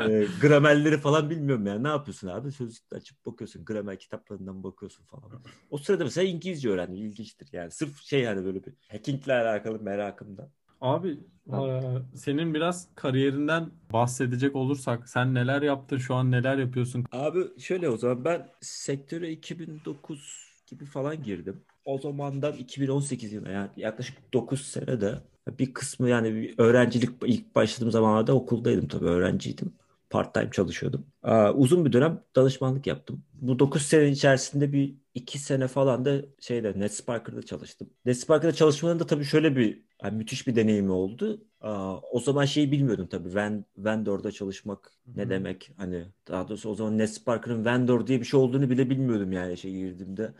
e, 0.00 0.26
gramerleri 0.42 0.98
falan 0.98 1.30
bilmiyorum 1.30 1.66
yani. 1.66 1.84
Ne 1.84 1.88
yapıyorsun 1.88 2.28
abi? 2.28 2.52
Sözlükte 2.52 2.96
açıp 2.96 3.26
bakıyorsun. 3.26 3.64
Gramer 3.64 3.98
kitaplarından 3.98 4.64
bakıyorsun 4.64 5.04
falan. 5.04 5.42
O 5.70 5.78
sırada 5.78 6.04
mesela 6.04 6.28
İngilizce 6.28 6.70
öğrendim. 6.70 6.96
İlginçtir 6.96 7.48
yani. 7.52 7.70
Sırf 7.70 8.02
şey 8.02 8.20
yani 8.20 8.44
böyle 8.44 8.64
bir 8.64 8.74
hackingle 8.88 9.32
alakalı 9.34 9.80
merakımda. 9.80 10.50
Abi 10.82 11.20
eee, 11.52 12.02
senin 12.14 12.54
biraz 12.54 12.88
kariyerinden 12.94 13.70
bahsedecek 13.92 14.56
olursak 14.56 15.08
sen 15.08 15.34
neler 15.34 15.62
yaptın 15.62 15.96
şu 15.98 16.14
an 16.14 16.30
neler 16.30 16.58
yapıyorsun 16.58 17.04
Abi 17.12 17.60
şöyle 17.60 17.88
o 17.88 17.96
zaman 17.96 18.24
ben 18.24 18.48
sektöre 18.60 19.30
2009 19.30 20.52
gibi 20.66 20.84
falan 20.84 21.22
girdim. 21.22 21.64
O 21.84 21.98
zamandan 21.98 22.52
2018 22.56 23.32
yılına 23.32 23.50
yani 23.50 23.70
yaklaşık 23.76 24.32
9 24.32 24.62
senede 24.66 25.22
bir 25.58 25.74
kısmı 25.74 26.08
yani 26.08 26.34
bir 26.34 26.54
öğrencilik 26.58 27.10
ilk 27.26 27.54
başladığım 27.54 27.90
zamanlarda 27.90 28.34
okuldaydım 28.34 28.88
tabii 28.88 29.04
öğrenciydim. 29.06 29.81
Part 30.12 30.34
time 30.34 30.50
çalışıyordum. 30.50 31.06
Aa, 31.22 31.52
uzun 31.52 31.84
bir 31.84 31.92
dönem 31.92 32.24
danışmanlık 32.36 32.86
yaptım. 32.86 33.24
Bu 33.34 33.58
9 33.58 33.82
sene 33.82 34.08
içerisinde 34.08 34.72
bir 34.72 34.94
2 35.14 35.38
sene 35.38 35.68
falan 35.68 36.04
da 36.04 36.22
şeyde 36.40 36.80
NetSparker'da 36.80 37.42
çalıştım. 37.42 37.90
NetSparker'da 38.04 38.52
çalışmanın 38.54 38.98
da 39.00 39.06
tabii 39.06 39.24
şöyle 39.24 39.56
bir 39.56 39.82
yani 40.02 40.16
müthiş 40.16 40.46
bir 40.46 40.56
deneyimi 40.56 40.90
oldu. 40.92 41.44
Aa, 41.60 41.96
o 42.00 42.20
zaman 42.20 42.44
şeyi 42.44 42.72
bilmiyordum 42.72 43.06
tabii. 43.06 43.34
Ven, 43.34 43.64
vendor'da 43.78 44.32
çalışmak 44.32 44.92
ne 45.16 45.22
Hı 45.22 45.26
hı. 45.26 45.30
demek? 45.30 45.70
Hani 45.76 46.04
daha 46.28 46.48
doğrusu 46.48 46.70
o 46.70 46.74
zaman 46.74 46.98
NetSparker'ın 46.98 47.64
vendor 47.64 48.06
diye 48.06 48.20
bir 48.20 48.24
şey 48.24 48.40
olduğunu 48.40 48.70
bile 48.70 48.90
bilmiyordum 48.90 49.32
yani 49.32 49.56
şey 49.58 49.72
girdiğimde. 49.72 50.34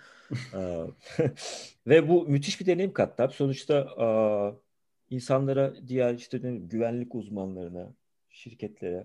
Aa, 0.53 0.87
Ve 1.87 2.09
bu 2.09 2.27
müthiş 2.29 2.61
bir 2.61 2.67
deneyim 2.67 2.93
kattı. 2.93 3.29
Sonuçta 3.35 3.75
aa, 3.97 4.53
insanlara 5.11 5.75
diğer 5.89 6.15
işte 6.15 6.41
ne 6.43 6.57
güvenlik 6.57 7.15
uzmanlarına, 7.15 7.95
şirketlere 8.31 9.05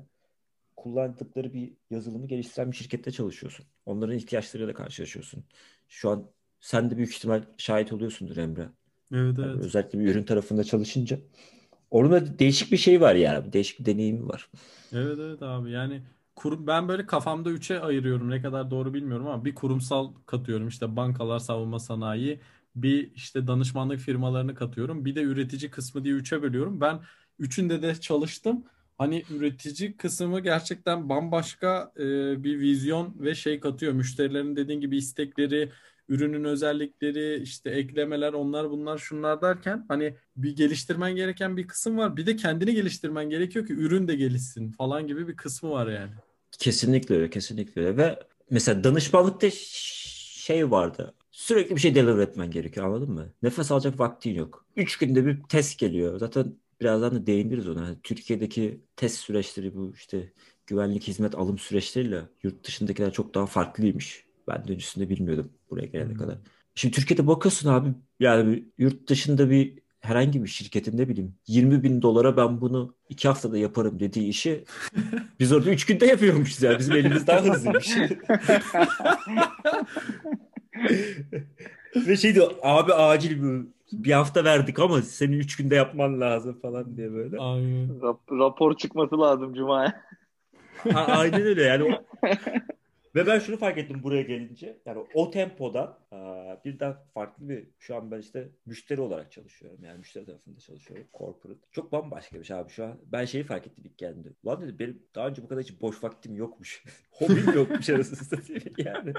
kullandıkları 0.78 1.54
bir 1.54 1.74
yazılımı 1.90 2.28
geliştiren 2.28 2.72
bir 2.72 2.78
şirkette 2.78 3.12
çalışıyorsun. 3.12 3.66
Onların 3.86 4.18
ihtiyaçlarıyla 4.18 4.74
karşılaşıyorsun. 4.74 5.46
Şu 5.88 6.10
an 6.10 6.32
sen 6.62 6.92
de 6.92 6.98
büyük 6.98 7.16
ihtimal 7.16 7.44
şahit 7.58 7.94
oluyorsundur 7.94 8.38
Emre. 8.38 8.70
Evet 9.12 9.40
Yani 9.42 9.54
evet. 9.56 9.62
özellikle 9.62 10.00
bir 10.00 10.08
ürün 10.08 10.24
tarafında 10.26 10.64
çalışınca. 10.64 11.20
Orada 11.92 12.40
değişik 12.40 12.72
bir 12.72 12.78
şey 12.78 13.02
var 13.02 13.16
yani. 13.16 13.54
Değişik 13.54 13.80
bir 13.80 13.86
deneyimi 13.86 14.28
var. 14.30 14.50
Evet 14.92 15.20
evet 15.20 15.42
abi 15.42 15.72
yani 15.72 16.04
kurum 16.36 16.68
ben 16.68 16.88
böyle 16.88 17.06
kafamda 17.06 17.50
üçe 17.50 17.80
ayırıyorum 17.82 18.30
ne 18.30 18.42
kadar 18.42 18.72
doğru 18.72 18.94
bilmiyorum 18.94 19.28
ama 19.28 19.46
bir 19.46 19.56
kurumsal 19.56 20.14
katıyorum 20.26 20.68
işte 20.68 20.96
bankalar 20.96 21.40
savunma 21.40 21.80
sanayi 21.80 22.42
bir 22.76 23.12
işte 23.16 23.48
danışmanlık 23.48 24.00
firmalarını 24.00 24.56
katıyorum 24.56 25.06
bir 25.06 25.16
de 25.16 25.22
üretici 25.22 25.72
kısmı 25.72 26.04
diye 26.04 26.14
üçe 26.14 26.42
bölüyorum 26.42 26.82
ben 26.82 27.00
üçünde 27.40 27.82
de 27.82 27.96
çalıştım 27.96 28.66
hani 28.98 29.24
üretici 29.30 29.98
kısmı 29.98 30.40
gerçekten 30.40 31.10
bambaşka 31.10 31.92
e, 31.98 32.04
bir 32.44 32.60
vizyon 32.60 33.16
ve 33.20 33.36
şey 33.36 33.60
katıyor 33.60 33.94
müşterilerin 33.94 34.56
dediğin 34.56 34.82
gibi 34.82 34.98
istekleri 34.98 35.72
ürünün 36.10 36.44
özellikleri 36.44 37.42
işte 37.44 37.70
eklemeler 37.70 38.34
onlar 38.34 38.70
bunlar 38.70 38.98
şunlar 38.98 39.42
derken 39.42 39.86
hani 39.88 40.16
bir 40.36 40.56
geliştirmen 40.56 41.16
gereken 41.16 41.58
bir 41.58 41.68
kısım 41.68 41.98
var. 41.98 42.18
Bir 42.18 42.26
de 42.26 42.36
kendini 42.36 42.74
geliştirmen 42.76 43.30
gerekiyor 43.30 43.68
ki 43.68 43.74
ürün 43.74 44.08
de 44.08 44.16
gelişsin 44.16 44.72
falan 44.72 45.08
gibi 45.08 45.28
bir 45.28 45.36
kısmı 45.36 45.72
var 45.72 45.88
yani. 45.88 46.12
Kesinlikle 46.60 47.16
öyle, 47.16 47.30
kesinlikle 47.30 47.82
öyle. 47.82 47.98
Ve 47.98 48.20
mesela 48.50 48.84
danışmanlıkta 48.84 49.50
şey 49.52 50.72
vardı. 50.72 51.14
Sürekli 51.32 51.76
bir 51.76 51.82
şey 51.82 51.96
deliver 51.96 52.24
etmen 52.24 52.52
gerekiyor 52.52 52.86
anladın 52.86 53.12
mı? 53.12 53.34
Nefes 53.44 53.72
alacak 53.72 54.00
vaktin 54.00 54.34
yok. 54.34 54.66
Üç 54.76 54.98
günde 54.98 55.26
bir 55.26 55.44
test 55.44 55.80
geliyor. 55.80 56.20
Zaten 56.20 56.56
birazdan 56.82 57.16
da 57.16 57.26
değiniriz 57.28 57.70
ona. 57.70 57.86
Yani 57.86 57.98
Türkiye'deki 58.04 58.82
test 58.96 59.18
süreçleri 59.18 59.76
bu 59.76 59.94
işte 59.96 60.34
güvenlik 60.68 61.04
hizmet 61.08 61.36
alım 61.36 61.58
süreçleriyle 61.58 62.22
yurt 62.44 62.64
dışındakiler 62.68 63.12
çok 63.14 63.36
daha 63.36 63.46
farklıymış. 63.46 64.26
Ben 64.48 64.68
de 64.68 64.74
öncesinde 64.74 65.10
bilmiyordum 65.10 65.52
buraya 65.70 65.86
gelene 65.86 66.10
Hmm. 66.10 66.18
kadar. 66.18 66.38
Şimdi 66.76 66.96
Türkiye'de 66.96 67.28
bakıyorsun 67.28 67.70
abi 67.70 67.90
yani 68.20 68.66
yurt 68.78 69.10
dışında 69.10 69.50
bir 69.50 69.80
herhangi 70.00 70.44
bir 70.44 70.48
şirketin 70.48 70.98
ne 70.98 71.10
bileyim 71.10 71.36
20 71.48 71.84
bin 71.84 72.02
dolara 72.02 72.38
ben 72.38 72.62
bunu 72.62 72.96
iki 73.10 73.28
haftada 73.28 73.58
yaparım 73.58 74.00
dediği 74.00 74.28
işi 74.30 74.64
biz 75.40 75.52
orada 75.54 75.70
üç 75.72 75.86
günde 75.86 76.06
yapıyormuşuz 76.06 76.64
yani. 76.64 76.80
Bizim 76.80 76.96
elimiz 76.96 77.28
daha 77.28 77.44
hızlıymış. 77.46 77.90
Ve 81.96 82.18
şey 82.18 82.36
diyor 82.36 82.52
abi 82.62 82.94
acil 82.94 83.44
bir, 83.44 83.68
bir 83.92 84.12
hafta 84.12 84.44
verdik 84.44 84.80
ama 84.80 85.02
senin 85.02 85.40
üç 85.40 85.56
günde 85.56 85.76
yapman 85.76 86.22
lazım 86.22 86.60
falan 86.60 86.98
diye 86.98 87.12
böyle. 87.14 87.38
Aynen. 87.40 87.90
Rap- 88.02 88.40
rapor 88.40 88.78
çıkması 88.78 89.20
lazım 89.20 89.54
Cuma'ya. 89.54 90.04
A- 90.94 91.00
aynen 91.00 91.42
öyle 91.42 91.64
yani. 91.64 91.84
O- 91.84 92.28
Ve 93.16 93.28
ben 93.28 93.40
şunu 93.40 93.58
fark 93.58 93.78
ettim 93.78 94.04
buraya 94.04 94.22
gelince. 94.22 94.78
Yani 94.86 95.06
o 95.14 95.32
tempoda 95.32 95.98
aa, 96.12 96.56
birden 96.66 96.96
farklı 97.14 97.50
bir 97.50 97.68
şu 97.80 97.96
an 97.96 98.12
ben 98.12 98.20
işte 98.20 98.50
müşteri 98.66 99.02
olarak 99.02 99.32
çalışıyorum. 99.32 99.80
Yani 99.84 99.98
müşteri 99.98 100.26
tarafında 100.26 100.60
çalışıyorum. 100.60 101.08
Corporate. 101.18 101.60
Çok 101.72 101.92
bambaşka 101.92 102.40
bir 102.40 102.44
şey 102.44 102.58
abi 102.58 102.70
şu 102.70 102.86
an. 102.86 102.96
Ben 103.06 103.26
şeyi 103.26 103.44
fark 103.44 103.68
ettim 103.68 103.84
ilk 103.88 103.98
geldiğimde. 103.98 104.30
Ulan 104.44 104.62
dedim 104.62 104.76
benim 104.80 105.04
daha 105.16 105.28
önce 105.28 105.44
bu 105.44 105.48
kadar 105.48 105.64
hiç 105.64 105.82
boş 105.82 106.04
vaktim 106.04 106.36
yokmuş. 106.36 106.84
Hobim 107.12 107.54
yokmuş 107.56 107.90
arasını 107.90 108.18
satayım 108.18 108.64
yani. 108.78 109.14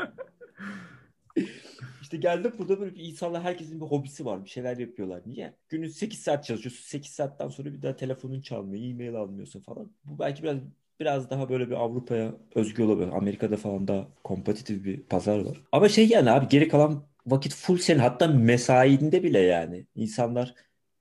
İşte 2.02 2.16
geldim 2.16 2.52
burada 2.58 2.80
böyle 2.80 2.94
bir 2.94 3.04
insanlar 3.04 3.42
herkesin 3.42 3.80
bir 3.80 3.86
hobisi 3.86 4.24
var. 4.24 4.44
Bir 4.44 4.50
şeyler 4.50 4.76
yapıyorlar. 4.76 5.22
Niye? 5.26 5.54
Günün 5.68 5.88
8 5.88 6.18
saat 6.18 6.44
çalışıyorsun. 6.44 6.82
8 6.84 7.12
saatten 7.12 7.48
sonra 7.48 7.72
bir 7.72 7.82
daha 7.82 7.96
telefonun 7.96 8.40
çalmıyor. 8.40 8.84
E-mail 8.84 9.14
almıyorsun 9.14 9.60
falan. 9.60 9.92
Bu 10.04 10.18
belki 10.18 10.42
biraz 10.42 10.58
biraz 11.00 11.30
daha 11.30 11.48
böyle 11.48 11.70
bir 11.70 11.74
Avrupa'ya 11.74 12.34
özgü 12.54 12.82
olabilir. 12.82 13.08
Amerika'da 13.12 13.56
falan 13.56 13.88
daha 13.88 14.08
kompetitif 14.24 14.84
bir 14.84 15.02
pazar 15.02 15.38
var. 15.38 15.62
Ama 15.72 15.88
şey 15.88 16.08
yani 16.08 16.30
abi 16.30 16.48
geri 16.48 16.68
kalan 16.68 17.02
vakit 17.26 17.54
full 17.54 17.78
senin. 17.78 17.98
Hatta 17.98 18.26
mesainde 18.26 19.22
bile 19.22 19.38
yani. 19.38 19.86
insanlar 19.94 20.54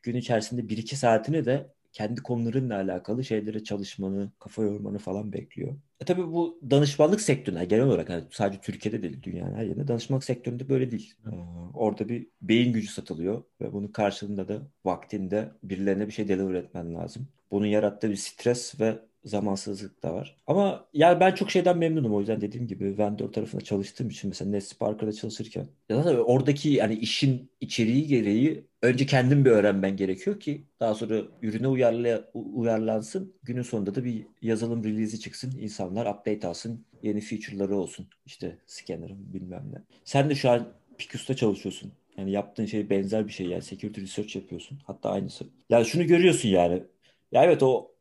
gün 0.04 0.16
içerisinde 0.16 0.70
1-2 0.70 0.96
saatini 0.96 1.46
de 1.46 1.74
kendi 1.94 2.22
konularınla 2.22 2.76
alakalı 2.76 3.24
şeylere 3.24 3.64
çalışmanı, 3.64 4.32
kafa 4.40 4.64
yormanı 4.64 4.98
falan 4.98 5.34
bekliyor. 5.34 5.76
E 6.02 6.06
tabii 6.06 6.28
bu 6.28 6.60
danışmanlık 6.72 7.22
sektörüne 7.22 7.66
genel 7.66 7.86
olarak 7.86 8.10
yani 8.10 8.24
sadece 8.32 8.62
Türkiye'de 8.62 9.04
değil 9.04 9.24
dünyanın 9.24 9.56
her 9.56 9.64
yerinde 9.64 9.88
danışmanlık 9.88 10.24
sektöründe 10.24 10.70
böyle 10.70 10.92
değil. 10.92 11.16
Ee, 11.26 11.30
orada 11.74 12.10
bir 12.10 12.28
beyin 12.42 12.74
gücü 12.74 12.88
satılıyor 12.88 13.44
ve 13.62 13.74
bunun 13.74 13.88
karşılığında 13.88 14.48
da 14.48 14.62
vaktinde 14.86 15.52
birilerine 15.64 16.08
bir 16.08 16.14
şey 16.14 16.28
deliver 16.28 16.54
etmen 16.54 16.94
lazım. 16.94 17.28
Bunun 17.52 17.66
yarattığı 17.66 18.10
bir 18.10 18.16
stres 18.16 18.80
ve 18.80 19.00
zamansızlık 19.28 20.04
da 20.04 20.14
var. 20.14 20.38
Ama 20.48 20.88
yani 20.94 21.20
ben 21.20 21.36
çok 21.36 21.52
şeyden 21.52 21.78
memnunum 21.78 22.14
o 22.14 22.20
yüzden 22.20 22.42
dediğim 22.42 22.68
gibi 22.68 22.98
vendor 22.98 23.32
tarafında 23.32 23.62
çalıştığım 23.62 24.10
için 24.10 24.28
mesela 24.30 24.52
NetSparker'da 24.52 25.14
çalışırken 25.14 25.68
ya 25.90 26.06
da 26.06 26.24
oradaki 26.24 26.70
yani 26.70 26.96
işin 26.96 27.52
içeriği 27.62 28.08
gereği 28.08 28.68
önce 28.82 29.06
kendim 29.06 29.46
bir 29.46 29.52
öğrenmen 29.52 29.98
gerekiyor 29.98 30.40
ki 30.40 30.66
daha 30.80 30.96
sonra 30.96 31.22
ürüne 31.42 31.68
uyarla, 31.68 32.32
uyarlansın. 32.34 33.34
Günün 33.44 33.62
sonunda 33.62 33.96
da 33.96 34.04
bir 34.04 34.26
yazılım 34.42 34.84
release'i 34.84 35.20
çıksın. 35.20 35.54
insanlar 35.60 36.06
update 36.06 36.48
alsın. 36.48 36.86
Yeni 37.04 37.22
feature'ları 37.22 37.76
olsun. 37.76 38.08
İşte 38.26 38.58
scanner'ım 38.66 39.34
bilmem 39.34 39.64
ne. 39.74 39.78
Sen 40.04 40.30
de 40.30 40.36
şu 40.36 40.50
an 40.50 40.68
Picus'ta 40.98 41.36
çalışıyorsun. 41.36 41.92
Yani 42.18 42.32
yaptığın 42.32 42.66
şey 42.66 42.90
benzer 42.90 43.28
bir 43.28 43.32
şey 43.32 43.48
yani 43.48 43.62
security 43.62 44.02
research 44.02 44.36
yapıyorsun. 44.36 44.80
Hatta 44.86 45.10
aynısı. 45.10 45.46
Yani 45.70 45.86
şunu 45.86 46.04
görüyorsun 46.08 46.50
yani. 46.50 46.84
Ya 47.32 47.44
evet 47.44 47.64
o 47.64 47.92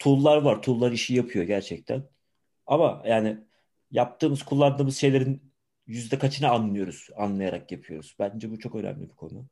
tool'lar 0.00 0.36
var. 0.36 0.62
Tool'lar 0.62 0.92
işi 0.92 1.14
yapıyor 1.14 1.44
gerçekten. 1.44 2.02
Ama 2.66 3.02
yani 3.06 3.38
yaptığımız, 3.90 4.42
kullandığımız 4.42 4.96
şeylerin 4.96 5.52
yüzde 5.86 6.18
kaçını 6.18 6.48
anlıyoruz, 6.50 7.08
anlayarak 7.16 7.72
yapıyoruz. 7.72 8.16
Bence 8.18 8.50
bu 8.50 8.58
çok 8.58 8.74
önemli 8.74 9.08
bir 9.08 9.14
konu. 9.14 9.46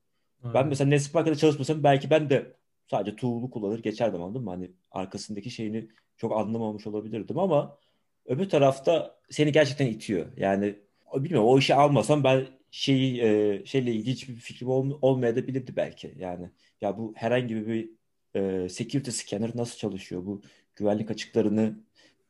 Evet. 0.45 0.55
Ben 0.55 0.69
mesela 0.69 0.89
Nespark'ta 0.89 1.35
çalışmasam 1.35 1.83
belki 1.83 2.11
ben 2.11 2.31
de 2.31 2.57
sadece 2.91 3.17
tool'u 3.17 3.51
kullanır 3.51 3.83
geçerdim 3.83 4.23
anladın 4.23 4.45
mı? 4.45 4.51
Hani 4.51 4.71
arkasındaki 4.91 5.51
şeyini 5.51 5.89
çok 6.17 6.33
anlamamış 6.33 6.87
olabilirdim 6.87 7.39
ama 7.39 7.79
öbür 8.27 8.49
tarafta 8.49 9.19
seni 9.31 9.53
gerçekten 9.53 9.87
itiyor. 9.87 10.27
Yani 10.37 10.75
bilmiyorum 11.15 11.49
o 11.49 11.59
işi 11.59 11.75
almasam 11.75 12.25
ben 12.25 12.47
şeyi 12.71 13.23
e, 13.23 13.63
şeyle 13.67 13.93
ilgili 13.93 14.13
hiçbir 14.13 14.35
fikrim 14.35 14.69
ol, 14.69 14.99
olmayabilirdi 15.03 15.77
belki. 15.77 16.15
Yani 16.19 16.51
ya 16.81 16.99
bu 16.99 17.13
herhangi 17.17 17.67
bir 17.67 17.91
e, 18.35 18.69
security 18.69 19.11
scanner 19.11 19.51
nasıl 19.55 19.79
çalışıyor? 19.79 20.27
Bu 20.27 20.43
güvenlik 20.77 21.11
açıklarını 21.11 21.79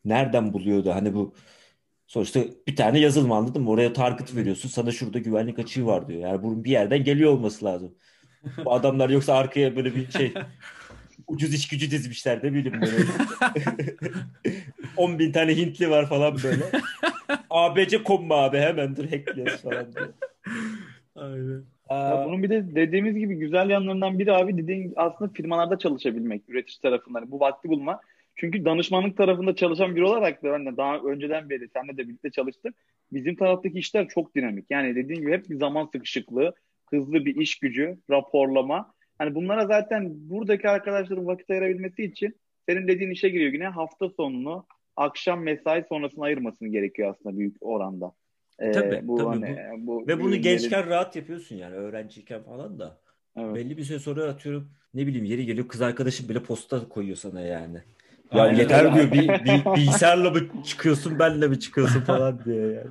nereden 0.05 0.53
buluyordu? 0.53 0.91
Hani 0.91 1.15
bu 1.15 1.35
sonuçta 2.07 2.41
bir 2.67 2.77
tane 2.77 2.99
yazılım 2.99 3.33
anladın 3.33 3.63
mı? 3.63 3.71
Oraya 3.71 3.93
target 3.93 4.37
veriyorsun. 4.37 4.69
Sana 4.69 4.91
şurada 4.93 5.19
güvenlik 5.19 5.59
açığı 5.59 5.87
var 5.87 6.09
diyor. 6.09 6.21
Yani 6.21 6.43
bunun 6.43 6.65
bir 6.65 6.71
yerden 6.71 7.05
geliyor 7.05 7.33
olması 7.33 7.65
lazım. 7.65 7.95
Bu 8.65 8.73
adamlar 8.73 9.11
yoksa 9.11 9.35
arkaya 9.35 9.77
böyle 9.77 9.95
bir 9.95 10.11
şey 10.11 10.35
ucuz 11.27 11.55
iş 11.55 11.69
gücü 11.69 11.91
dizmişler 11.91 12.43
de 12.43 12.53
bileyim 12.55 12.81
böyle. 12.81 13.05
10 14.97 15.19
bin 15.19 15.33
tane 15.33 15.57
Hintli 15.57 15.91
var 15.91 16.09
falan 16.09 16.39
böyle. 16.43 16.65
ABC 17.51 18.03
komma 18.03 18.35
abi 18.37 18.59
hemen 18.59 18.97
dur 18.97 19.05
hackliyoruz 19.05 19.63
falan 19.63 19.93
diye. 19.93 20.07
Aynen. 21.15 21.78
Ya 21.91 22.25
bunun 22.27 22.43
bir 22.43 22.51
de 22.51 22.75
dediğimiz 22.75 23.15
gibi 23.17 23.35
güzel 23.35 23.71
yanlarından 23.71 24.19
biri 24.19 24.33
abi 24.33 24.57
dediğin 24.57 24.93
aslında 24.97 25.33
firmalarda 25.33 25.79
çalışabilmek 25.79 26.49
üretici 26.49 26.81
tarafından. 26.83 27.31
Bu 27.31 27.41
vakti 27.41 27.69
bulma. 27.69 28.01
Çünkü 28.37 28.65
danışmanlık 28.65 29.17
tarafında 29.17 29.55
çalışan 29.55 29.97
biri 29.97 30.05
olarak 30.05 30.43
da 30.43 30.53
ben 30.53 30.67
de 30.67 30.77
daha 30.77 30.99
önceden 30.99 31.51
beri 31.51 31.69
seninle 31.69 31.97
de 31.97 32.09
birlikte 32.09 32.31
çalıştık. 32.31 32.75
Bizim 33.13 33.37
taraftaki 33.37 33.79
işler 33.79 34.09
çok 34.09 34.35
dinamik. 34.35 34.67
Yani 34.71 34.97
dediğim 34.97 35.21
gibi 35.21 35.33
hep 35.33 35.51
bir 35.51 35.57
zaman 35.57 35.89
sıkışıklığı, 35.93 36.55
hızlı 36.91 37.25
bir 37.25 37.37
iş 37.37 37.59
gücü, 37.59 37.99
raporlama. 38.11 38.93
Hani 39.19 39.35
bunlara 39.35 39.67
zaten 39.67 40.31
buradaki 40.31 40.69
arkadaşların 40.69 41.27
vakit 41.27 41.51
ayırabilmesi 41.51 42.05
için 42.05 42.37
senin 42.69 42.89
dediğin 42.89 43.11
işe 43.11 43.29
giriyor 43.29 43.53
yine 43.53 43.69
hafta 43.69 44.09
sonunu 44.09 44.67
akşam 44.97 45.43
mesai 45.43 45.85
sonrasını 45.89 46.25
ayırmasını 46.25 46.69
gerekiyor 46.69 47.11
aslında 47.11 47.39
büyük 47.39 47.57
oranda. 47.61 48.13
Ee, 48.59 48.73
tabii, 48.73 49.01
bu, 49.03 49.17
tabii 49.17 49.27
hani, 49.27 49.87
bu. 49.87 49.87
bu. 49.87 50.09
Ve 50.09 50.21
bunu 50.21 50.37
gençken 50.37 50.87
rahat 50.87 51.17
yapıyorsun 51.17 51.57
yani 51.57 51.75
öğrenciyken 51.75 52.43
falan 52.43 52.79
da. 52.79 52.99
Evet. 53.37 53.55
Belli 53.55 53.77
bir 53.77 53.85
süre 53.85 53.99
sonra 53.99 54.25
atıyorum 54.25 54.71
ne 54.95 55.07
bileyim 55.07 55.25
yeri 55.25 55.47
geliyor 55.47 55.69
kız 55.69 55.83
arkadaşım 55.83 56.29
bile 56.29 56.43
posta 56.43 56.89
koyuyor 56.89 57.17
sana 57.17 57.41
yani. 57.41 57.79
Ya 58.33 58.43
Aynen 58.43 58.59
yeter 58.59 58.95
diyor 58.95 59.13
bir, 59.13 59.29
bir 59.29 59.65
bilgisayarla 59.77 60.31
mı 60.31 60.41
çıkıyorsun 60.65 61.19
benle 61.19 61.49
mi 61.49 61.61
çıkıyorsun 61.61 62.01
falan 62.01 62.45
diye 62.45 62.67
yani. 62.67 62.91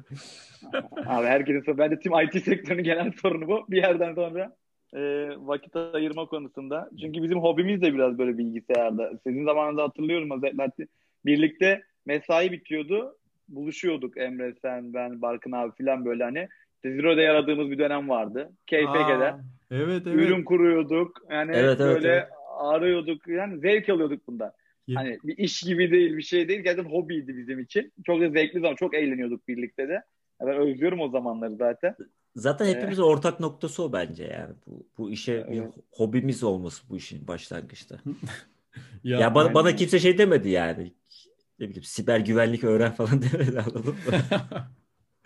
Abi 1.07 1.27
herkesin 1.27 1.77
ben 1.77 1.91
de 1.91 1.99
tüm 1.99 2.13
IT 2.19 2.43
sektörünün 2.43 2.83
genel 2.83 3.11
sorunu 3.21 3.47
bu. 3.47 3.65
Bir 3.69 3.77
yerden 3.77 4.15
sonra 4.15 4.55
e, 4.93 5.01
vakit 5.37 5.75
ayırma 5.75 6.25
konusunda. 6.25 6.89
Çünkü 7.01 7.23
bizim 7.23 7.39
hobimiz 7.39 7.81
de 7.81 7.93
biraz 7.93 8.17
böyle 8.17 8.37
bilgisayarda. 8.37 9.11
Sizin 9.27 9.45
zamanında 9.45 9.83
hatırlıyorum 9.83 10.31
özellikle 10.31 10.87
birlikte 11.25 11.83
mesai 12.05 12.51
bitiyordu 12.51 13.17
buluşuyorduk 13.47 14.17
Emre 14.17 14.53
sen 14.61 14.93
ben 14.93 15.21
Barkın 15.21 15.51
abi 15.51 15.71
falan 15.83 16.05
böyle 16.05 16.23
hani 16.23 16.47
Zero'da 16.83 17.21
yaradığımız 17.21 17.71
bir 17.71 17.79
dönem 17.79 18.09
vardı. 18.09 18.51
KPG'de. 18.67 19.35
Evet 19.71 20.03
evet. 20.07 20.07
Ürün 20.07 20.43
kuruyorduk. 20.43 21.21
Yani 21.29 21.51
evet, 21.55 21.79
böyle 21.79 22.11
evet, 22.11 22.27
arıyorduk. 22.59 23.27
Yani 23.27 23.59
zevk 23.59 23.89
alıyorduk 23.89 24.27
bundan. 24.27 24.51
Yeah. 24.87 25.03
Hani 25.03 25.17
bir 25.23 25.37
iş 25.37 25.61
gibi 25.61 25.91
değil 25.91 26.17
bir 26.17 26.21
şey 26.23 26.47
değil. 26.47 26.59
Gerçekten 26.59 26.91
hobiydi 26.91 27.37
bizim 27.37 27.59
için. 27.59 27.93
Çok 28.05 28.21
da 28.21 28.29
zevkli 28.29 28.59
zaman. 28.59 28.75
Çok 28.75 28.93
eğleniyorduk 28.93 29.47
birlikte 29.47 29.87
de. 29.87 30.01
Ben 30.41 30.57
özlüyorum 30.57 30.99
o 30.99 31.09
zamanları 31.09 31.55
zaten. 31.55 31.95
Zaten 32.35 32.65
ee, 32.65 32.69
hepimizin 32.69 33.01
ee, 33.01 33.05
ortak 33.05 33.39
noktası 33.39 33.83
o 33.83 33.93
bence 33.93 34.23
yani. 34.23 34.53
Bu, 34.67 34.87
bu 34.97 35.11
işe 35.11 35.33
evet. 35.33 35.49
bir 35.49 35.63
hobimiz 35.91 36.43
olması 36.43 36.89
bu 36.89 36.97
işin 36.97 37.27
başlangıçta. 37.27 37.95
ya, 39.03 39.19
ya 39.19 39.35
bana, 39.35 39.53
bana 39.53 39.75
kimse 39.75 39.99
şey 39.99 40.17
demedi 40.17 40.49
yani 40.49 40.91
ne 41.59 41.69
bileyim 41.69 41.83
siber 41.83 42.19
güvenlik 42.19 42.63
öğren 42.63 42.91
falan 42.91 43.21
demedi 43.33 43.59
anladın 43.59 43.85
mı? 43.85 43.95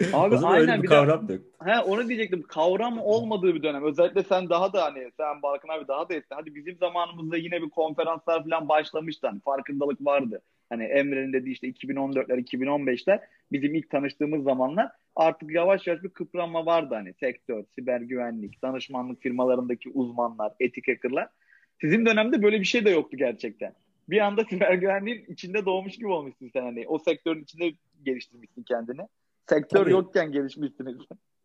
Abi 0.14 0.38
aynen 0.38 0.78
bir, 0.78 0.84
bir 0.84 0.88
kavram 0.88 1.30
da. 1.30 1.34
He, 1.64 1.80
onu 1.80 2.10
diyecektim. 2.10 2.44
Kavram 2.48 3.00
olmadığı 3.00 3.56
bir 3.56 3.64
dönem. 3.64 3.84
Özellikle 3.84 4.24
sen 4.24 4.50
daha 4.50 4.74
da 4.74 4.84
hani 4.84 5.12
sen 5.18 5.42
Balkan 5.42 5.78
abi 5.78 5.88
daha 5.88 6.10
da 6.10 6.14
ettin. 6.14 6.36
Hadi 6.36 6.56
bizim 6.56 6.78
zamanımızda 6.78 7.38
yine 7.38 7.62
bir 7.62 7.70
konferanslar 7.70 8.44
falan 8.44 8.70
başlamıştı. 8.70 9.28
Hani 9.28 9.40
farkındalık 9.40 10.06
vardı. 10.06 10.42
Hani 10.70 10.84
Emre'nin 10.84 11.34
dediği 11.34 11.52
işte 11.52 11.68
2014'ler, 11.68 12.46
2015'ler 12.46 13.20
bizim 13.52 13.76
ilk 13.76 13.90
tanıştığımız 13.90 14.44
zamanlar 14.44 14.92
artık 15.16 15.52
yavaş 15.52 15.88
yavaş 15.88 16.04
bir 16.04 16.10
kıpranma 16.10 16.66
vardı 16.66 16.96
hani 16.96 17.14
sektör, 17.14 17.64
siber 17.76 18.02
güvenlik, 18.02 18.62
danışmanlık 18.62 19.22
firmalarındaki 19.22 19.90
uzmanlar, 19.90 20.54
etik 20.60 20.88
hackerlar. 20.88 21.28
Sizin 21.82 22.06
dönemde 22.06 22.44
böyle 22.44 22.60
bir 22.60 22.66
şey 22.66 22.86
de 22.86 22.90
yoktu 22.90 23.18
gerçekten 23.18 23.74
bir 24.12 24.20
anda 24.20 24.46
siber 24.50 24.74
güvenliğin 24.74 25.26
içinde 25.28 25.66
doğmuş 25.66 25.96
gibi 25.96 26.08
olmuşsun 26.08 26.50
sen 26.54 26.62
hani. 26.62 26.88
O 26.88 27.00
sektörün 27.00 27.44
içinde 27.44 27.74
geliştirmişsin 28.04 28.64
kendini. 28.64 29.08
Sektör 29.50 29.80
Tabii. 29.80 29.92
yokken 29.92 30.32
gelişmişsiniz. 30.32 30.98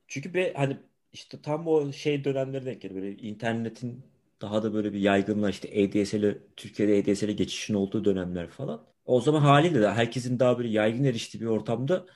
Çünkü 0.09 0.35
be, 0.35 0.53
hani 0.57 0.77
işte 1.13 1.43
tam 1.43 1.67
o 1.67 1.93
şey 1.93 2.25
dönemlerine 2.25 2.67
denk 2.67 2.81
geliyor. 2.81 3.03
Böyle 3.03 3.17
internetin 3.17 4.05
daha 4.41 4.63
da 4.63 4.75
böyle 4.75 4.93
bir 4.93 4.99
yaygınlığa 4.99 5.51
işte 5.51 5.69
ADSL'e 5.69 6.39
Türkiye'de 6.57 7.13
ADSL'e 7.13 7.33
geçişin 7.33 7.75
olduğu 7.75 8.05
dönemler 8.05 8.49
falan. 8.49 8.87
O 9.05 9.21
zaman 9.21 9.41
haliyle 9.41 9.81
de 9.81 9.91
herkesin 9.91 10.39
daha 10.39 10.59
böyle 10.59 10.69
yaygın 10.69 11.05
eriştiği 11.05 11.41
bir 11.41 11.47
ortamda 11.47 12.07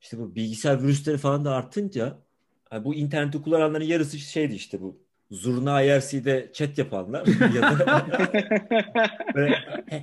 işte 0.00 0.18
bu 0.18 0.34
bilgisayar 0.34 0.82
virüsleri 0.82 1.18
falan 1.18 1.44
da 1.44 1.54
artınca 1.54 2.18
yani 2.72 2.84
bu 2.84 2.94
interneti 2.94 3.42
kullananların 3.42 3.84
yarısı 3.84 4.18
şeydi 4.18 4.54
işte 4.54 4.80
bu 4.80 5.02
Zurna 5.30 5.82
IRC'de 5.82 6.50
chat 6.52 6.78
yapanlar 6.78 7.26
ya 7.54 7.62
da 7.62 7.98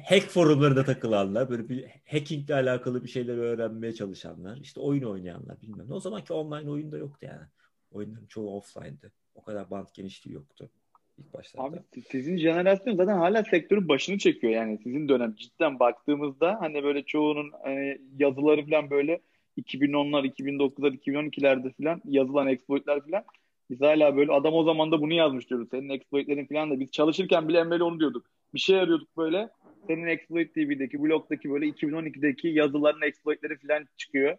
hack 0.09 0.27
forumlarında 0.29 0.83
takılanlar, 0.83 1.49
böyle 1.49 1.69
bir 1.69 1.85
hackingle 2.11 2.53
alakalı 2.53 3.03
bir 3.03 3.09
şeyler 3.09 3.37
öğrenmeye 3.37 3.93
çalışanlar, 3.93 4.57
işte 4.57 4.79
oyun 4.79 5.03
oynayanlar 5.03 5.61
bilmem. 5.61 5.91
O 5.91 5.99
zamanki 5.99 6.33
online 6.33 6.69
oyun 6.69 6.91
da 6.91 6.97
yoktu 6.97 7.25
yani. 7.25 7.45
Oyunların 7.91 8.25
çoğu 8.25 8.57
offline'dı. 8.57 9.11
O 9.35 9.43
kadar 9.43 9.71
band 9.71 9.87
genişliği 9.93 10.35
yoktu 10.35 10.69
ilk 11.17 11.33
başlarda. 11.33 11.67
Abi 11.67 12.01
sizin 12.11 12.37
jenerasyon 12.37 12.95
zaten 12.95 13.17
hala 13.17 13.43
sektörün 13.43 13.87
başını 13.87 14.17
çekiyor 14.17 14.53
yani 14.53 14.79
sizin 14.83 15.09
dönem 15.09 15.35
cidden 15.35 15.79
baktığımızda 15.79 16.57
hani 16.61 16.83
böyle 16.83 17.03
çoğunun 17.03 17.51
hani 17.63 17.97
yazıları 18.19 18.65
falan 18.65 18.89
böyle 18.89 19.19
2010'lar, 19.57 20.31
2009'lar, 20.31 20.97
2012'lerde 20.97 21.73
falan 21.83 22.01
yazılan 22.05 22.47
exploitler 22.47 23.01
falan 23.01 23.23
biz 23.69 23.81
hala 23.81 24.17
böyle 24.17 24.31
adam 24.31 24.53
o 24.53 24.63
zaman 24.63 24.91
da 24.91 25.01
bunu 25.01 25.13
yazmış 25.13 25.49
diyoruz. 25.49 25.67
Senin 25.71 25.89
exploitlerin 25.89 26.45
falan 26.45 26.71
da 26.71 26.79
biz 26.79 26.91
çalışırken 26.91 27.47
bile 27.47 27.59
Emre'yle 27.59 27.83
onu 27.83 27.99
diyorduk. 27.99 28.25
Bir 28.53 28.59
şey 28.59 28.79
arıyorduk 28.79 29.17
böyle. 29.17 29.49
Senin 29.87 30.07
Exploit 30.07 30.53
TV'deki, 30.53 31.03
blogdaki 31.03 31.49
böyle 31.49 31.65
2012'deki 31.65 32.47
yazıların 32.47 33.01
exploitleri 33.01 33.57
falan 33.57 33.87
çıkıyor. 33.97 34.37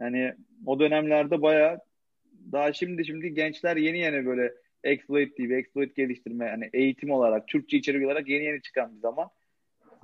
Yani 0.00 0.34
o 0.66 0.80
dönemlerde 0.80 1.42
baya 1.42 1.80
daha 2.52 2.72
şimdi 2.72 3.04
şimdi 3.04 3.34
gençler 3.34 3.76
yeni 3.76 3.98
yeni 3.98 4.26
böyle 4.26 4.52
exploit 4.84 5.36
TV, 5.36 5.50
exploit 5.50 5.96
geliştirme 5.96 6.46
yani 6.46 6.70
eğitim 6.72 7.10
olarak, 7.10 7.48
Türkçe 7.48 7.76
içerik 7.76 8.06
olarak 8.06 8.28
yeni 8.28 8.44
yeni 8.44 8.62
çıkan 8.62 8.96
bir 8.96 9.00
zaman. 9.00 9.28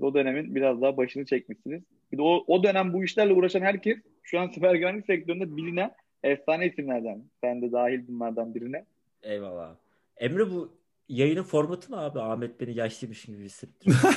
O 0.01 0.15
dönemin 0.15 0.55
biraz 0.55 0.83
daha 0.83 0.97
başını 0.97 1.25
çekmişsiniz. 1.25 1.83
Bir 2.13 2.19
de 2.19 2.23
o, 2.23 2.45
o 2.47 2.65
dönem 2.65 2.93
bu 2.93 3.05
işlerle 3.05 3.33
uğraşan 3.33 3.61
herkes 3.61 3.99
şu 4.23 4.41
an 4.41 4.49
siber 4.49 4.75
güvenlik 4.75 5.07
sektöründe 5.07 5.57
bilinen 5.57 5.91
efsane 6.25 6.67
isimlerden. 6.67 7.23
Ben 7.43 7.63
de 7.63 7.73
dahil 7.73 8.09
bunlardan 8.09 8.55
birine. 8.55 8.85
Eyvallah. 9.23 9.75
Emre 10.17 10.51
bu 10.51 10.77
yayının 11.09 11.43
formatı 11.43 11.91
mı 11.91 12.01
abi? 12.01 12.21
Ahmet 12.21 12.61
beni 12.61 12.77
yaşlıymış 12.77 13.25
gibi 13.25 13.45
hissettiriyor. 13.45 13.99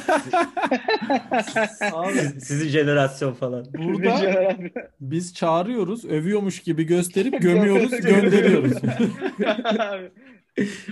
Siz, 2.14 2.44
sizin 2.44 2.68
jenerasyon 2.68 3.34
falan. 3.34 3.66
Burada 3.74 4.58
biz 5.00 5.34
çağırıyoruz, 5.34 6.06
övüyormuş 6.06 6.60
gibi 6.60 6.84
gösterip 6.84 7.42
gömüyoruz, 7.42 7.92
gönderiyoruz. 7.92 8.74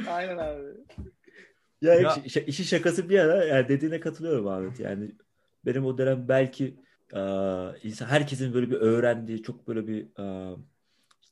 Aynen 0.07 0.37
abi. 0.37 0.63
Ya, 1.81 1.93
ya. 1.93 2.15
işi 2.47 2.63
şakası 2.63 3.09
bir 3.09 3.15
yana 3.15 3.43
yani 3.43 3.67
dediğine 3.67 3.99
katılıyorum 3.99 4.47
Ahmet. 4.47 4.79
Yani 4.79 5.11
benim 5.65 5.85
o 5.85 5.97
dönem 5.97 6.25
belki 6.27 6.75
e, 7.13 7.19
insan 7.83 8.05
herkesin 8.05 8.53
böyle 8.53 8.69
bir 8.69 8.75
öğrendiği 8.75 9.43
çok 9.43 9.67
böyle 9.67 9.87
bir 9.87 10.05
e, 10.19 10.55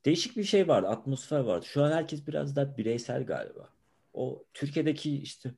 değişik 0.05 0.37
bir 0.37 0.43
şey 0.43 0.67
vardı. 0.67 0.87
Atmosfer 0.87 1.39
vardı. 1.39 1.65
Şu 1.65 1.83
an 1.83 1.91
herkes 1.91 2.27
biraz 2.27 2.55
daha 2.55 2.77
bireysel 2.77 3.25
galiba. 3.25 3.69
O 4.13 4.43
Türkiye'deki 4.53 5.17
işte 5.21 5.51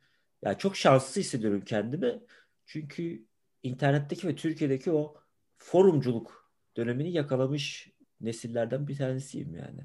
ya 0.45 0.57
çok 0.57 0.75
şanslı 0.75 1.21
hissediyorum 1.21 1.61
kendimi. 1.65 2.19
Çünkü 2.65 3.25
internetteki 3.63 4.27
ve 4.27 4.35
Türkiye'deki 4.35 4.91
o 4.91 5.15
forumculuk 5.57 6.51
dönemini 6.77 7.11
yakalamış 7.11 7.91
nesillerden 8.21 8.87
bir 8.87 8.97
tanesiyim 8.97 9.55
yani. 9.55 9.81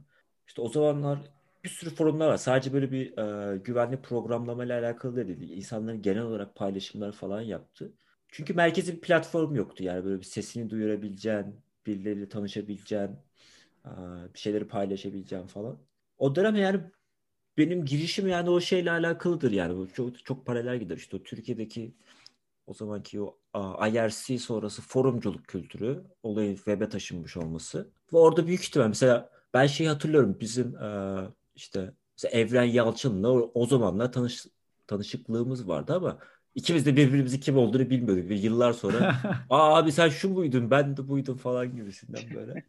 İşte 0.47 0.63
o 0.63 0.69
zamanlar 0.69 1.19
bir 1.65 1.69
sürü 1.69 1.91
forumlar 1.95 2.29
var. 2.29 2.37
Sadece 2.37 2.73
böyle 2.73 2.93
bir 2.93 3.19
e, 3.19 3.57
güvenli 3.59 4.03
programlama 4.03 4.65
ile 4.65 4.75
alakalı 4.75 5.17
da 5.17 5.29
değil. 5.29 5.51
İnsanların 5.51 6.03
genel 6.03 6.23
olarak 6.23 6.55
paylaşımlar 6.55 7.13
falan 7.13 7.41
yaptı. 7.41 7.93
Çünkü 8.29 8.55
merkezi 8.55 8.93
bir 8.97 9.01
platform 9.01 9.55
yoktu. 9.55 9.85
Yani 9.85 10.05
böyle 10.05 10.19
bir 10.19 10.25
sesini 10.25 10.71
duyurabileceğin, 10.71 11.57
birileriyle 11.87 12.29
tanışabileceğin, 12.29 13.11
bir 14.35 14.39
şeyleri 14.39 14.69
paylaşabileceğin 14.69 15.47
falan. 15.47 15.79
O 16.19 16.35
dönem 16.35 16.57
yani 16.57 16.81
benim 17.59 17.85
girişim 17.85 18.29
yani 18.29 18.51
o 18.51 18.61
şeyle 18.61 18.91
alakalıdır 18.91 19.53
yani. 19.53 19.77
Bu 19.77 19.89
çok, 19.93 20.25
çok 20.25 20.47
paralel 20.47 20.79
gider. 20.81 20.97
İşte 20.97 21.17
o 21.17 21.23
Türkiye'deki 21.23 21.95
o 22.67 22.75
zamanki 22.75 23.21
o 23.21 23.39
IRC 23.89 24.39
sonrası 24.39 24.83
forumculuk 24.83 25.49
kültürü 25.49 26.05
olayın 26.23 26.57
web'e 26.57 26.89
taşınmış 26.89 27.37
olması. 27.37 27.91
Ve 28.13 28.19
orada 28.19 28.47
büyük 28.47 28.63
ihtimal 28.65 28.89
mesela 28.89 29.31
ben 29.55 29.67
şeyi 29.67 29.89
hatırlıyorum 29.89 30.37
bizim 30.41 30.77
e, 30.77 31.19
işte 31.55 31.95
Evren 32.25 32.65
Yalçın'la 32.65 33.31
o 33.31 33.67
zamanlar 33.67 34.13
tanış, 34.13 34.47
tanışıklığımız 34.87 35.69
vardı 35.69 35.95
ama 35.95 36.19
ikimiz 36.55 36.87
de 36.87 36.97
birbirimizin 36.97 37.41
kim 37.41 37.57
olduğunu 37.57 37.91
bilmiyorduk. 37.91 38.29
Ve 38.29 38.35
yıllar 38.35 38.73
sonra 38.73 39.17
Aa 39.51 39.77
abi 39.79 39.93
sen 39.93 40.09
şu 40.09 40.31
muydun 40.31 40.71
ben 40.71 40.97
de 40.97 41.09
buydum 41.09 41.37
falan 41.37 41.77
gibisinden 41.77 42.23
böyle. 42.35 42.65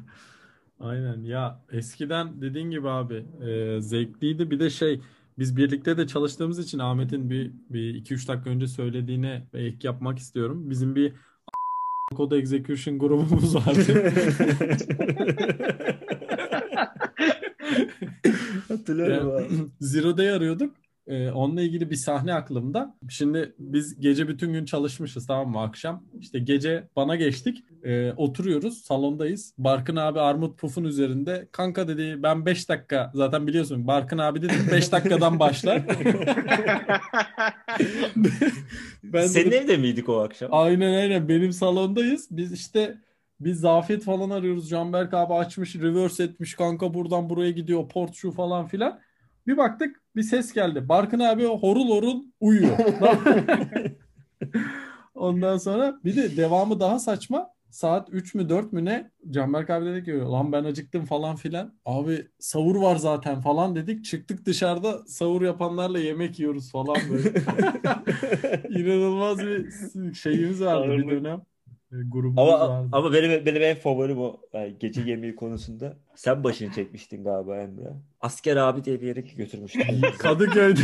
Aynen 0.80 1.24
ya 1.24 1.60
eskiden 1.72 2.40
dediğin 2.40 2.70
gibi 2.70 2.88
abi 2.88 3.24
e, 3.48 3.80
zevkliydi 3.80 4.50
bir 4.50 4.60
de 4.60 4.70
şey 4.70 5.00
biz 5.38 5.56
birlikte 5.56 5.96
de 5.96 6.06
çalıştığımız 6.06 6.58
için 6.58 6.78
Ahmet'in 6.78 7.30
bir, 7.30 7.52
bir 7.70 7.94
iki 7.94 8.14
üç 8.14 8.28
dakika 8.28 8.50
önce 8.50 8.66
söylediğine 8.66 9.46
ek 9.54 9.76
yapmak 9.82 10.18
istiyorum. 10.18 10.70
Bizim 10.70 10.94
bir 10.96 11.12
Code 12.16 12.36
Execution 12.36 12.98
grubumuz 12.98 13.54
vardı. 13.54 14.12
Hatırlıyorum 18.68 19.30
abi. 19.30 19.70
Zero 19.80 20.16
Day 20.18 20.30
arıyorduk. 20.30 20.76
Ee, 21.08 21.30
onunla 21.30 21.62
ilgili 21.62 21.90
bir 21.90 21.96
sahne 21.96 22.34
aklımda. 22.34 22.94
Şimdi 23.08 23.54
biz 23.58 24.00
gece 24.00 24.28
bütün 24.28 24.52
gün 24.52 24.64
çalışmışız 24.64 25.26
tamam 25.26 25.50
mı 25.50 25.60
akşam. 25.60 26.04
İşte 26.20 26.38
gece 26.38 26.88
bana 26.96 27.16
geçtik. 27.16 27.64
Ee, 27.82 28.12
oturuyoruz 28.16 28.78
salondayız. 28.78 29.54
Barkın 29.58 29.96
abi 29.96 30.20
armut 30.20 30.58
pufun 30.58 30.84
üzerinde. 30.84 31.48
Kanka 31.52 31.88
dedi 31.88 32.22
ben 32.22 32.46
5 32.46 32.68
dakika 32.68 33.10
zaten 33.14 33.46
biliyorsun 33.46 33.86
Barkın 33.86 34.18
abi 34.18 34.42
dedi 34.42 34.52
5 34.72 34.92
dakikadan 34.92 35.38
başlar. 35.38 35.82
ben 39.04 39.26
Senin 39.26 39.50
dedim, 39.50 39.62
evde 39.62 39.76
miydik 39.76 40.08
o 40.08 40.20
akşam? 40.20 40.48
Aynen 40.52 40.92
aynen 40.92 41.28
benim 41.28 41.52
salondayız. 41.52 42.28
Biz 42.30 42.52
işte 42.52 42.98
biz 43.40 43.60
zafiyet 43.60 44.04
falan 44.04 44.30
arıyoruz. 44.30 44.68
Canberk 44.68 45.14
abi 45.14 45.34
açmış, 45.34 45.76
reverse 45.76 46.24
etmiş. 46.24 46.54
Kanka 46.54 46.94
buradan 46.94 47.30
buraya 47.30 47.50
gidiyor. 47.50 47.88
Port 47.88 48.14
şu 48.14 48.30
falan 48.30 48.66
filan. 48.66 49.00
Bir 49.48 49.56
baktık 49.56 49.96
bir 50.16 50.22
ses 50.22 50.52
geldi. 50.52 50.88
Barkın 50.88 51.20
abi 51.20 51.44
horul 51.44 51.88
horul 51.88 52.22
uyuyor. 52.40 52.78
Ondan 55.14 55.56
sonra 55.58 56.00
bir 56.04 56.16
de 56.16 56.36
devamı 56.36 56.80
daha 56.80 56.98
saçma. 56.98 57.50
Saat 57.70 58.08
3 58.12 58.34
mü 58.34 58.48
4 58.48 58.72
mü 58.72 58.84
ne? 58.84 59.10
Canberk 59.30 59.70
abi 59.70 59.86
dedi 59.86 60.04
ki 60.04 60.18
lan 60.18 60.52
ben 60.52 60.64
acıktım 60.64 61.04
falan 61.04 61.36
filan. 61.36 61.74
Abi 61.84 62.28
savur 62.38 62.76
var 62.76 62.96
zaten 62.96 63.40
falan 63.40 63.76
dedik. 63.76 64.04
Çıktık 64.04 64.46
dışarıda 64.46 65.06
savur 65.06 65.42
yapanlarla 65.42 65.98
yemek 65.98 66.38
yiyoruz 66.38 66.72
falan 66.72 66.96
böyle. 67.10 67.28
İnanılmaz 68.68 69.38
bir 69.38 70.14
şeyimiz 70.14 70.60
vardı 70.60 70.98
bir 70.98 71.10
dönem. 71.10 71.42
E, 71.92 71.96
grubumuz 72.08 72.38
ama, 72.38 72.68
vardı. 72.68 72.88
Ama 72.92 73.12
benim, 73.12 73.46
benim 73.46 73.62
en 73.62 73.76
favorim 73.76 74.18
o 74.18 74.40
yani 74.52 74.76
gece 74.80 75.00
yemeği 75.00 75.36
konusunda. 75.36 75.96
Sen 76.14 76.44
başını 76.44 76.72
çekmiştin 76.72 77.24
galiba 77.24 77.56
Emre. 77.56 77.92
Asker 78.20 78.56
abi 78.56 78.84
diye 78.84 79.00
bir 79.00 79.06
yere 79.06 79.20
götürmüştün. 79.20 80.00
Kadıköy'de. 80.18 80.80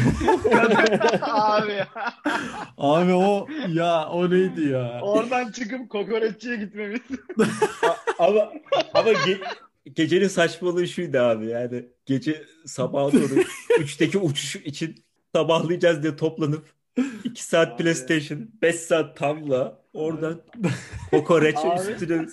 abi 1.22 1.72
ya. 1.72 1.88
Abi 2.78 3.12
o 3.12 3.48
ya 3.68 4.08
o 4.08 4.30
neydi 4.30 4.68
ya? 4.68 5.00
Oradan 5.02 5.50
çıkıp 5.50 5.90
kokoreççiye 5.90 6.56
gitmemiz. 6.56 7.00
ama 8.18 8.52
ama 8.94 9.12
ge 9.12 9.40
gecenin 9.94 10.28
saçmalığı 10.28 10.88
şuydu 10.88 11.18
abi 11.18 11.46
yani 11.46 11.84
gece 12.06 12.44
sabaha 12.66 13.12
doğru 13.12 13.34
3'teki 13.78 14.18
uçuş 14.18 14.56
için 14.56 15.04
sabahlayacağız 15.34 16.02
diye 16.02 16.16
toplanıp 16.16 16.66
2 17.24 17.44
saat 17.44 17.68
abi. 17.68 17.82
PlayStation, 17.82 18.50
5 18.62 18.74
saat 18.74 19.16
tavla, 19.16 19.83
oradan 19.94 20.40
kokoreç 21.10 21.56
üstüne 21.90 22.26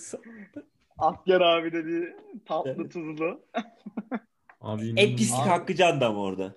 Asker 0.97 1.41
abi 1.41 1.73
dedi 1.73 2.15
tatlı 2.45 2.89
tuzlu. 2.89 3.41
Abi 4.61 4.93
en 4.97 5.15
pislik 5.15 5.39
abi. 5.39 5.49
hakkı 5.49 5.75
candı 5.75 6.05
ama 6.05 6.19
orada. 6.19 6.55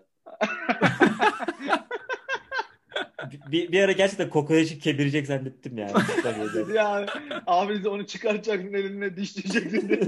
bir, 3.52 3.72
bir 3.72 3.80
ara 3.80 3.92
gerçekten 3.92 4.30
kokoreçi 4.30 4.78
kemirecek 4.78 5.26
zannettim 5.26 5.78
yani. 5.78 5.92
yani 6.74 7.06
abi 7.46 7.88
onu 7.88 8.06
çıkaracaksın 8.06 8.74
eline 8.74 9.16
dişleyeceksin. 9.16 10.00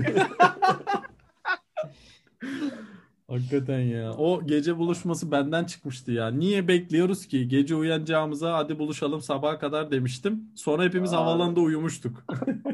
Hakikaten 3.28 3.80
ya. 3.80 4.12
O 4.14 4.46
gece 4.46 4.78
buluşması 4.78 5.30
benden 5.30 5.64
çıkmıştı 5.64 6.12
ya. 6.12 6.28
Niye 6.30 6.68
bekliyoruz 6.68 7.26
ki? 7.26 7.48
Gece 7.48 7.74
uyanacağımıza 7.74 8.54
hadi 8.56 8.78
buluşalım 8.78 9.20
sabaha 9.20 9.58
kadar 9.58 9.90
demiştim. 9.90 10.52
Sonra 10.54 10.84
hepimiz 10.84 11.12
Aa. 11.12 11.16
havalanda 11.16 11.60
uyumuştuk. 11.60 12.24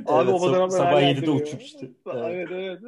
Abi 0.07 0.31
evet, 0.31 0.35
o 0.35 0.37
sab- 0.37 0.71
sabah 0.71 1.03
7'de 1.03 1.31
uçmuştu. 1.31 1.87
Evet 2.15 2.49
evet. 2.53 2.81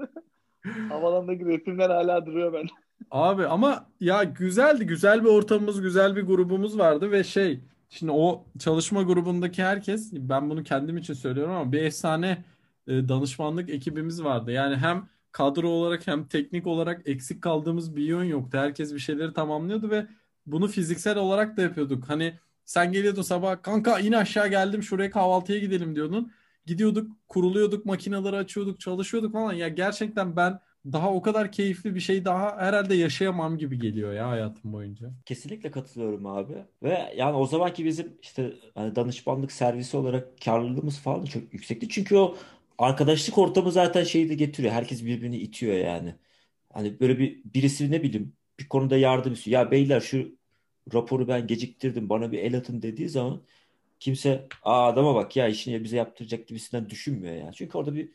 Havalandaki 0.89 1.45
resimler 1.47 1.91
hala 1.91 2.27
duruyor 2.27 2.53
ben. 2.53 2.67
Abi 3.11 3.47
ama 3.47 3.87
ya 4.01 4.25
güzeldi. 4.25 4.87
Güzel 4.87 5.25
bir 5.25 5.29
ortamımız, 5.29 5.81
güzel 5.83 6.17
bir 6.17 6.23
grubumuz 6.23 6.79
vardı 6.79 7.11
ve 7.13 7.25
şey 7.25 7.61
şimdi 7.89 8.13
o 8.13 8.47
çalışma 8.59 9.03
grubundaki 9.03 9.63
herkes 9.65 10.13
ben 10.13 10.51
bunu 10.51 10.63
kendim 10.65 10.97
için 10.97 11.15
söylüyorum 11.15 11.53
ama 11.55 11.73
bir 11.73 11.83
efsane 11.83 12.45
e, 12.87 13.09
danışmanlık 13.09 13.71
ekibimiz 13.71 14.25
vardı. 14.25 14.53
Yani 14.53 14.77
hem 14.77 15.09
kadro 15.35 15.69
olarak 15.69 16.07
hem 16.07 16.29
teknik 16.29 16.67
olarak 16.67 17.03
eksik 17.09 17.43
kaldığımız 17.43 17.97
bir 17.97 18.05
yön 18.05 18.25
yoktu. 18.25 18.59
Herkes 18.59 18.95
bir 18.95 18.99
şeyleri 18.99 19.35
tamamlıyordu 19.35 19.91
ve 19.91 20.07
bunu 20.47 20.69
fiziksel 20.69 21.19
olarak 21.19 21.57
da 21.57 21.63
yapıyorduk. 21.63 22.09
Hani 22.09 22.39
sen 22.65 22.93
geliyordun 22.93 23.23
sabah 23.23 23.63
kanka 23.63 23.99
in 24.01 24.13
aşağı 24.13 24.49
geldim 24.49 24.83
şuraya 24.83 25.11
kahvaltıya 25.11 25.59
gidelim 25.59 25.97
diyordun. 25.97 26.33
Gidiyorduk 26.67 27.11
kuruluyorduk 27.29 27.87
makineleri 27.87 28.37
açıyorduk 28.37 28.81
çalışıyorduk 28.81 29.33
falan. 29.33 29.53
Ya 29.53 29.69
gerçekten 29.69 30.37
ben 30.37 30.61
daha 30.93 31.13
o 31.13 31.23
kadar 31.23 31.53
keyifli 31.53 31.95
bir 31.95 32.01
şey 32.01 32.25
daha 32.25 32.57
herhalde 32.57 32.95
yaşayamam 32.95 33.59
gibi 33.59 33.79
geliyor 33.79 34.13
ya 34.13 34.29
hayatım 34.29 34.73
boyunca. 34.73 35.11
Kesinlikle 35.27 35.71
katılıyorum 35.71 36.27
abi. 36.27 36.55
Ve 36.83 37.13
yani 37.17 37.37
o 37.37 37.47
zamanki 37.47 37.85
bizim 37.85 38.19
işte 38.23 38.55
hani 38.75 38.97
danışmanlık 38.97 39.53
servisi 39.53 39.97
olarak 39.97 40.29
karlılığımız 40.45 40.99
falan 40.99 41.25
çok 41.25 41.55
yüksekti. 41.55 41.89
Çünkü 41.89 42.17
o 42.17 42.37
arkadaşlık 42.79 43.39
ortamı 43.39 43.73
zaten 43.73 44.05
şeyi 44.05 44.29
de 44.29 44.35
getiriyor. 44.35 44.73
Herkes 44.75 45.05
birbirini 45.05 45.39
itiyor 45.39 45.75
yani. 45.77 46.15
Hani 46.73 47.01
böyle 47.01 47.19
bir 47.19 47.43
birisi 47.45 47.91
ne 47.91 48.03
bileyim 48.03 48.37
bir 48.61 48.69
konuda 48.69 48.97
yardım 48.97 49.33
istiyor. 49.33 49.61
Ya 49.63 49.71
beyler 49.71 50.01
şu 50.01 50.39
raporu 50.95 51.29
ben 51.29 51.47
geciktirdim 51.47 52.09
bana 52.09 52.33
bir 52.33 52.39
el 52.39 52.57
atın 52.59 52.83
dediği 52.83 53.09
zaman 53.09 53.43
kimse 54.01 54.49
aa 54.63 54.89
adama 54.89 55.15
bak 55.15 55.37
ya 55.37 55.49
işini 55.49 55.85
bize 55.85 55.97
yaptıracak 55.97 56.49
gibisinden 56.49 56.91
düşünmüyor 56.91 57.35
yani. 57.37 57.55
Çünkü 57.55 57.79
orada 57.79 57.95
bir 57.95 58.11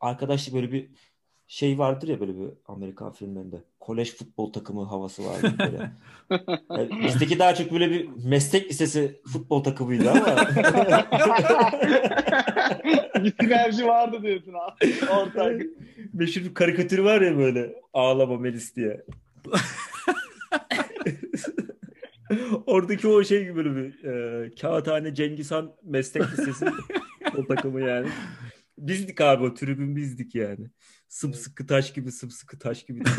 arkadaşlık 0.00 0.54
böyle 0.54 0.72
bir 0.72 0.90
şey 1.54 1.78
vardır 1.78 2.08
ya 2.08 2.20
böyle 2.20 2.36
bir 2.38 2.48
Amerikan 2.66 3.12
filmlerinde. 3.12 3.62
Kolej 3.80 4.14
futbol 4.14 4.52
takımı 4.52 4.84
havası 4.84 5.24
vardı 5.24 5.54
böyle. 5.58 5.90
Yani 6.70 7.04
bizdeki 7.04 7.38
daha 7.38 7.54
çok 7.54 7.72
böyle 7.72 7.90
bir 7.90 8.08
meslek 8.24 8.70
lisesi 8.70 9.20
futbol 9.32 9.64
takımıydı 9.64 10.10
ama. 10.10 10.26
bir 13.24 13.34
sinerji 13.40 13.86
vardı 13.86 14.22
diyorsun 14.22 14.52
abi. 14.52 14.94
Ortak. 15.20 15.62
Meşhur 16.12 16.42
bir 16.42 16.54
karikatür 16.54 16.98
var 16.98 17.20
ya 17.20 17.38
böyle 17.38 17.74
ağlama 17.92 18.36
Melis 18.36 18.76
diye. 18.76 19.04
Oradaki 22.66 23.08
o 23.08 23.24
şey 23.24 23.44
gibi 23.44 23.56
böyle 23.56 23.76
bir 23.76 24.04
e, 24.04 24.50
Kağıthane 24.54 25.14
Cengiz 25.14 25.50
Han 25.50 25.72
meslek 25.82 26.22
lisesi 26.22 26.66
o 27.38 27.46
takımı 27.46 27.80
yani. 27.80 28.08
Bizdik 28.78 29.20
abi 29.20 29.44
o 29.44 29.54
tribün 29.54 29.96
bizdik 29.96 30.34
yani. 30.34 30.70
Sımsıkı 31.08 31.66
taş 31.66 31.92
gibi 31.92 32.12
sımsıkı 32.12 32.58
taş 32.58 32.86
gibi. 32.86 33.02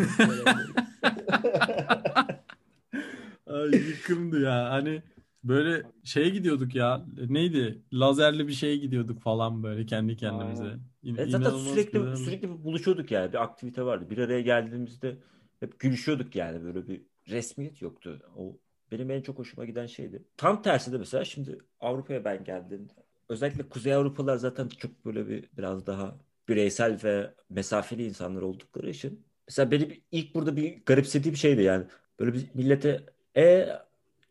Ay 3.48 3.69
yıkımdı 3.69 4.41
ya. 4.41 4.71
Hani 4.71 5.02
Böyle 5.43 5.84
şeye 6.04 6.30
gidiyorduk 6.30 6.76
ya. 6.76 7.06
Neydi? 7.30 7.82
Lazerli 7.93 8.48
bir 8.48 8.54
şeye 8.54 8.76
gidiyorduk 8.78 9.21
falan 9.21 9.63
böyle 9.63 9.86
kendi 9.86 10.17
kendimize. 10.17 10.63
Aynen. 10.63 10.80
İn- 11.04 11.17
E 11.17 11.26
zaten 11.26 11.52
sürekli 11.58 12.00
güzel. 12.00 12.15
sürekli 12.15 12.63
buluşuyorduk 12.63 13.12
yani. 13.12 13.34
Bir 13.34 13.43
aktivite 13.43 13.84
vardı. 13.86 14.10
Bir 14.10 14.17
araya 14.17 14.41
geldiğimizde 14.41 15.17
hep 15.60 15.80
gülüşüyorduk 15.80 16.36
yani. 16.36 16.63
Böyle 16.63 16.88
bir 16.88 17.02
resmiyet 17.30 17.82
yoktu. 17.82 18.21
O 18.38 18.58
benim 18.91 19.12
en 19.12 19.21
çok 19.21 19.38
hoşuma 19.39 19.65
giden 19.65 19.86
şeydi. 19.86 20.24
Tam 20.38 20.62
tersi 20.62 20.91
de 20.91 20.98
mesela 20.98 21.26
şimdi 21.26 21.60
Avrupa'ya 21.80 22.26
ben 22.26 22.43
geldiğimde 22.43 22.93
özellikle 23.30 23.69
Kuzey 23.69 23.93
Avrupalılar 23.93 24.38
zaten 24.38 24.67
çok 24.67 25.06
böyle 25.06 25.28
bir 25.28 25.50
biraz 25.58 25.88
daha 25.88 26.17
bireysel 26.49 26.99
ve 27.03 27.34
mesafeli 27.49 28.05
insanlar 28.05 28.41
oldukları 28.41 28.89
için 28.89 29.25
mesela 29.47 29.71
benim 29.71 29.89
ilk 30.12 30.36
burada 30.36 30.55
bir 30.55 30.81
garipsediğim 30.86 31.38
şeydi 31.38 31.62
yani. 31.62 31.86
Böyle 32.19 32.34
bir 32.34 32.45
millete 32.53 33.03
e 33.38 33.69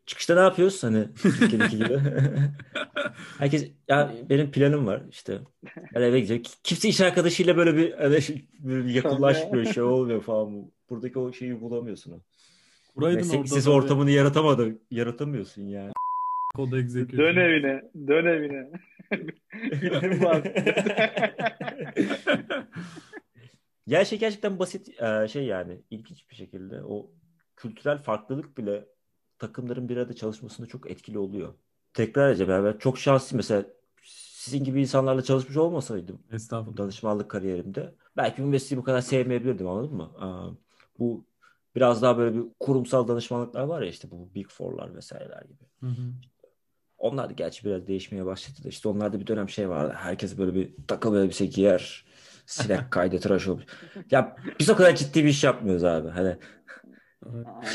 çıkışta 0.05 0.35
ne 0.35 0.39
yapıyoruz 0.39 0.83
hani 0.83 1.07
Türkiye'deki 1.13 1.77
gibi. 1.77 1.99
Herkes 3.37 3.71
ya 3.87 4.13
benim 4.29 4.51
planım 4.51 4.85
var 4.85 5.01
işte 5.09 5.39
ben 5.95 6.01
eve 6.01 6.19
gideceğim. 6.19 6.43
Kimse 6.63 6.89
iş 6.89 7.01
arkadaşıyla 7.01 7.57
böyle 7.57 7.77
bir, 7.77 7.93
hani 7.93 8.21
şey- 8.21 8.45
böyle 8.59 8.85
bir 8.85 8.93
yakınlaşmıyor 8.93 9.65
şey 9.65 9.83
olmuyor 9.83 10.21
falan. 10.21 10.71
Buradaki 10.89 11.19
o 11.19 11.33
şeyi 11.33 11.61
bulamıyorsun. 11.61 12.11
o. 12.11 12.19
Kuraydın 12.95 13.17
Meslek 13.17 13.33
orada 13.33 13.43
lisesi 13.43 13.67
da 13.67 13.71
bir 13.71 13.75
ortamını 13.75 14.11
yaratamadı, 14.11 14.79
yaratamıyorsun 14.91 15.61
yani. 15.61 15.91
kod. 16.55 16.71
Dön 16.71 17.35
evine. 17.35 17.83
Dön 18.07 18.25
evine. 18.25 18.71
Ya 23.87 24.05
şey 24.05 24.19
gerçekten 24.19 24.59
basit 24.59 25.01
e, 25.01 25.27
şey 25.27 25.45
yani 25.45 25.81
ilginç 25.89 26.29
bir 26.29 26.35
şekilde 26.35 26.83
o 26.83 27.11
kültürel 27.55 27.97
farklılık 27.97 28.57
bile 28.57 28.85
takımların 29.39 29.89
bir 29.89 29.97
arada 29.97 30.13
çalışmasında 30.13 30.67
çok 30.67 30.91
etkili 30.91 31.19
oluyor. 31.19 31.53
Tekrar 31.93 32.29
edeceğim 32.29 32.51
yani 32.51 32.65
ben 32.65 32.77
çok 32.77 32.99
şanslıyım 32.99 33.37
mesela 33.37 33.65
sizin 34.03 34.63
gibi 34.63 34.81
insanlarla 34.81 35.21
çalışmış 35.21 35.57
olmasaydım 35.57 36.19
Estağfurullah. 36.31 36.77
danışmanlık 36.77 37.29
kariyerimde 37.29 37.95
belki 38.17 38.43
bu 38.43 38.47
mesleği 38.47 38.81
bu 38.81 38.83
kadar 38.83 39.01
sevmeyebilirdim 39.01 39.67
anladın 39.67 39.95
mı? 39.95 40.11
Bu 40.99 41.25
biraz 41.75 42.01
daha 42.01 42.17
böyle 42.17 42.35
bir 42.35 42.43
kurumsal 42.59 43.07
danışmanlıklar 43.07 43.63
var 43.63 43.81
ya 43.81 43.89
işte 43.89 44.11
bu 44.11 44.29
Big 44.35 44.49
Four'lar 44.49 44.95
vesaireler 44.95 45.41
gibi. 45.41 45.63
Hı 45.79 45.87
hı. 45.87 46.13
Onlar 46.97 47.29
da 47.29 47.33
gerçi 47.33 47.65
biraz 47.65 47.87
değişmeye 47.87 48.25
başladı 48.25 48.63
da 48.63 48.69
işte 48.69 48.89
onlarda 48.89 49.19
bir 49.19 49.27
dönem 49.27 49.49
şey 49.49 49.69
vardı. 49.69 49.93
Herkes 49.97 50.37
böyle 50.37 50.53
bir 50.53 50.73
takım 50.87 51.17
elbise 51.17 51.45
giyer. 51.45 52.05
Sinek 52.45 52.79
kaydı 52.91 53.19
tıraş 53.19 53.47
olur. 53.47 53.61
Ya 54.11 54.35
biz 54.59 54.69
o 54.69 54.75
kadar 54.75 54.95
ciddi 54.95 55.23
bir 55.23 55.29
iş 55.29 55.43
yapmıyoruz 55.43 55.83
abi. 55.83 56.09
Hani 56.09 56.37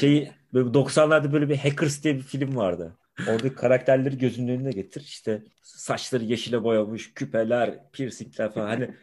şey 0.01 0.33
böyle 0.55 0.69
90'larda 0.69 1.33
böyle 1.33 1.49
bir 1.49 1.57
Hackers 1.57 2.05
diye 2.05 2.15
bir 2.17 2.23
film 2.23 2.57
vardı. 2.57 2.99
Oradaki 3.29 3.55
karakterleri 3.55 4.19
gözünün 4.19 4.59
önüne 4.59 4.71
getir. 4.71 5.01
İşte 5.01 5.45
saçları 5.63 6.25
yeşile 6.25 6.65
boyamış, 6.65 7.15
küpeler, 7.15 7.91
piercingler 7.93 8.53
falan. 8.53 8.67
Hani 8.67 8.95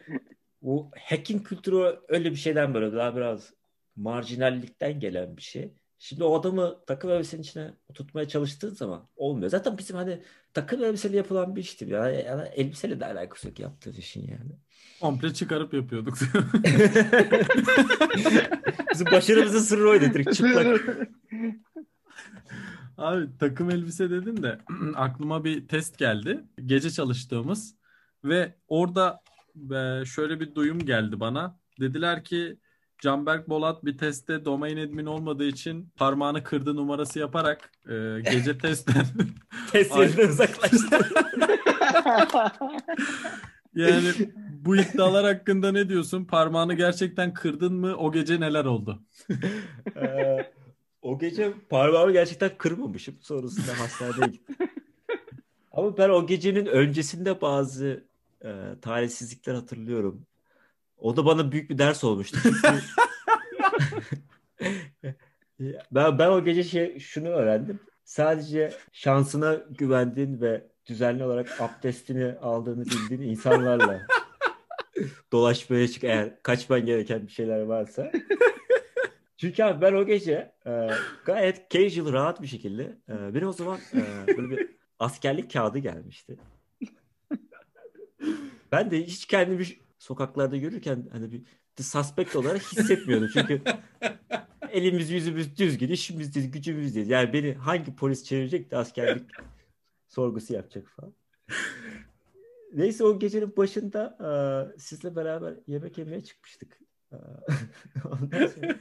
bu 0.62 0.90
hacking 1.08 1.46
kültürü 1.46 2.00
öyle 2.08 2.30
bir 2.30 2.36
şeyden 2.36 2.74
böyle 2.74 2.92
daha 2.92 3.16
biraz 3.16 3.54
marjinallikten 3.96 5.00
gelen 5.00 5.36
bir 5.36 5.42
şey. 5.42 5.74
Şimdi 5.98 6.24
o 6.24 6.40
adamı 6.40 6.84
takım 6.86 7.10
elbisenin 7.10 7.42
içine 7.42 7.74
tutmaya 7.94 8.28
çalıştığın 8.28 8.74
zaman 8.74 9.08
olmuyor. 9.16 9.50
Zaten 9.50 9.78
bizim 9.78 9.96
hani 9.96 10.22
takım 10.54 10.84
elbiseyle 10.84 11.16
yapılan 11.16 11.56
bir 11.56 11.60
işti. 11.60 11.84
Yani, 11.88 12.24
yani 12.26 12.48
elbiseyle 12.48 13.00
de 13.00 13.06
alakası 13.06 13.48
yok 13.48 13.58
yaptığın 13.58 13.92
işin 13.92 14.28
yani. 14.28 14.52
Komple 15.00 15.34
çıkarıp 15.34 15.74
yapıyorduk. 15.74 16.14
Bizim 18.92 19.06
başarımızın 19.12 19.58
sırrı 19.58 19.88
oydu. 19.88 20.04
Direkt 20.04 20.34
çıplak. 20.34 20.98
Abi 22.98 23.28
takım 23.38 23.70
elbise 23.70 24.10
dedin 24.10 24.42
de 24.42 24.58
aklıma 24.94 25.44
bir 25.44 25.68
test 25.68 25.98
geldi. 25.98 26.44
Gece 26.66 26.90
çalıştığımız 26.90 27.74
ve 28.24 28.54
orada 28.68 29.20
e, 29.74 30.04
şöyle 30.04 30.40
bir 30.40 30.54
duyum 30.54 30.78
geldi 30.78 31.20
bana. 31.20 31.58
Dediler 31.80 32.24
ki 32.24 32.58
Canberk 32.98 33.48
Bolat 33.48 33.84
bir 33.84 33.98
testte 33.98 34.44
domain 34.44 34.76
admin 34.76 35.06
olmadığı 35.06 35.44
için 35.44 35.92
parmağını 35.96 36.42
kırdı 36.42 36.76
numarası 36.76 37.18
yaparak 37.18 37.70
e, 37.88 38.20
gece 38.32 38.58
testten 38.58 39.06
Test 39.72 39.96
yerinden 39.96 40.28
uzaklaştı. 40.28 40.98
yani 43.74 44.12
bu 44.50 44.76
iddialar 44.76 45.24
hakkında 45.24 45.72
ne 45.72 45.88
diyorsun? 45.88 46.24
Parmağını 46.24 46.74
gerçekten 46.74 47.34
kırdın 47.34 47.74
mı? 47.74 47.96
O 47.96 48.12
gece 48.12 48.40
neler 48.40 48.64
oldu? 48.64 49.02
Ee, 49.96 50.52
o 51.02 51.18
gece 51.18 51.52
parmağımı 51.70 52.12
gerçekten 52.12 52.50
kırmamışım. 52.58 53.16
Sonrasında 53.20 53.80
hastaneye 53.80 54.30
gittim. 54.30 54.56
Ama 55.72 55.98
ben 55.98 56.08
o 56.08 56.26
gecenin 56.26 56.66
öncesinde 56.66 57.40
bazı 57.40 58.04
e, 58.44 58.50
talihsizlikler 58.82 59.54
hatırlıyorum. 59.54 60.26
O 60.98 61.16
da 61.16 61.26
bana 61.26 61.52
büyük 61.52 61.70
bir 61.70 61.78
ders 61.78 62.04
olmuştu. 62.04 62.38
Ben, 65.90 66.18
ben 66.18 66.28
o 66.28 66.44
gece 66.44 66.64
şey, 66.64 66.98
şunu 66.98 67.28
öğrendim. 67.28 67.80
Sadece 68.04 68.72
şansına 68.92 69.54
güvendiğin 69.54 70.40
ve 70.40 70.66
düzenli 70.86 71.24
olarak 71.24 71.60
abdestini 71.60 72.34
aldığını 72.42 72.84
bildiğin 72.84 73.30
insanlarla 73.30 74.00
dolaşmaya 75.32 75.88
çık 75.88 76.04
eğer 76.04 76.42
kaçman 76.42 76.86
gereken 76.86 77.26
bir 77.26 77.32
şeyler 77.32 77.60
varsa. 77.60 78.12
Çünkü 79.36 79.62
abi 79.62 79.80
ben 79.80 79.92
o 79.92 80.06
gece 80.06 80.52
e, 80.66 80.88
gayet 81.24 81.70
casual, 81.70 82.12
rahat 82.12 82.42
bir 82.42 82.46
şekilde 82.46 82.82
e, 83.08 83.34
benim 83.34 83.48
o 83.48 83.52
zaman 83.52 83.78
e, 83.94 84.26
böyle 84.36 84.56
bir 84.56 84.68
askerlik 84.98 85.52
kağıdı 85.52 85.78
gelmişti. 85.78 86.36
Ben 88.72 88.90
de 88.90 89.02
hiç 89.02 89.26
kendimi 89.26 89.64
sokaklarda 89.98 90.56
yürürken 90.56 91.08
hani 91.12 91.32
bir 91.32 91.42
the 91.76 91.82
suspect 91.82 92.36
olarak 92.36 92.62
hissetmiyordum. 92.62 93.30
Çünkü 93.32 93.62
elimiz 94.72 95.10
yüzümüz 95.10 95.58
düzgün, 95.58 95.88
işimiz 95.88 96.34
değil, 96.34 96.52
gücümüz 96.52 96.94
değil. 96.94 97.08
Yani 97.08 97.32
beni 97.32 97.54
hangi 97.54 97.96
polis 97.96 98.24
çevirecek 98.24 98.70
de 98.70 98.76
askerlik 98.76 99.30
sorgusu 100.08 100.54
yapacak 100.54 100.88
falan. 100.88 101.14
Neyse 102.74 103.04
o 103.04 103.18
gecenin 103.18 103.56
başında 103.56 104.18
e, 104.20 104.30
sizle 104.80 105.16
beraber 105.16 105.54
yemek 105.66 105.98
yemeye 105.98 106.24
çıkmıştık. 106.24 106.78
Ondan 108.04 108.46
sonra 108.46 108.78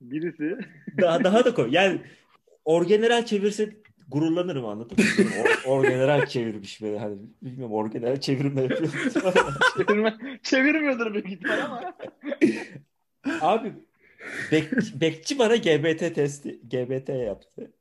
Birisi 0.00 0.58
daha 1.00 1.24
daha 1.24 1.44
da 1.44 1.54
koy. 1.54 1.68
Yani 1.70 2.02
orgeneral 2.64 3.24
çevirse 3.26 3.76
gururlanırım 4.14 4.64
anladın 4.64 4.96
mı? 4.98 5.24
Or, 5.66 5.78
orgeneral 5.78 6.26
çevirmiş 6.26 6.82
beni. 6.82 6.98
Hani 6.98 7.16
bilmiyorum 7.42 7.74
orgeneral 7.74 8.20
çevirme 8.20 8.62
yapıyor. 8.62 8.92
çevirme, 9.76 10.16
çevirmiyordur 10.42 11.14
büyük 11.14 11.32
ihtimal 11.32 11.58
ama. 11.64 11.94
Abi 13.40 13.72
bek, 14.52 14.72
bekçi 15.00 15.38
bana 15.38 15.56
GBT 15.56 16.14
testi 16.14 16.60
GBT 16.70 17.08
yaptı. 17.08 17.72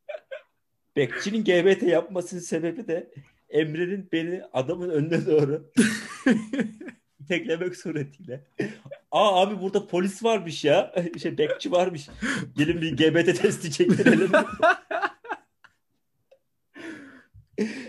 Bekçinin 0.95 1.43
GBT 1.43 1.83
yapmasının 1.83 2.41
sebebi 2.41 2.87
de 2.87 3.11
Emre'nin 3.49 4.09
beni 4.11 4.41
adamın 4.53 4.89
önüne 4.89 5.25
doğru 5.25 5.71
teklemek 7.27 7.75
suretiyle. 7.75 8.43
Aa 9.11 9.41
abi 9.41 9.61
burada 9.61 9.87
polis 9.87 10.23
varmış 10.23 10.65
ya. 10.65 10.95
Şey 11.21 11.37
bekçi 11.37 11.71
varmış. 11.71 12.09
Gelin 12.57 12.81
bir 12.81 12.97
GBT 12.97 13.41
testi 13.41 13.71
çektirelim. 13.71 14.31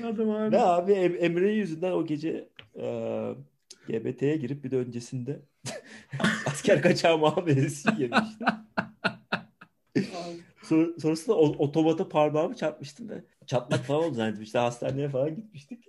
Adam 0.04 0.30
abi. 0.30 0.50
Ne 0.56 0.60
abi 0.60 0.92
Em- 0.92 1.24
Emre 1.24 1.52
yüzünden 1.52 1.92
o 1.92 2.06
gece 2.06 2.48
e, 2.76 2.84
GBT'ye 3.88 4.36
girip 4.36 4.64
bir 4.64 4.70
de 4.70 4.76
öncesinde 4.76 5.40
asker 6.46 6.82
kaçağı 6.82 7.18
muamelesi 7.18 7.88
yemiştim. 7.98 8.46
Sonra, 10.62 10.88
sonrasında 11.00 11.36
o, 11.36 11.46
otomata 11.46 12.08
parmağımı 12.08 12.54
çarpmıştım 12.56 13.08
da 13.08 13.14
çatlak 13.46 13.84
falan 13.84 14.04
oldu 14.04 14.14
zannettim. 14.14 14.42
İşte 14.42 14.58
hastaneye 14.58 15.08
falan 15.08 15.36
gitmiştik. 15.36 15.84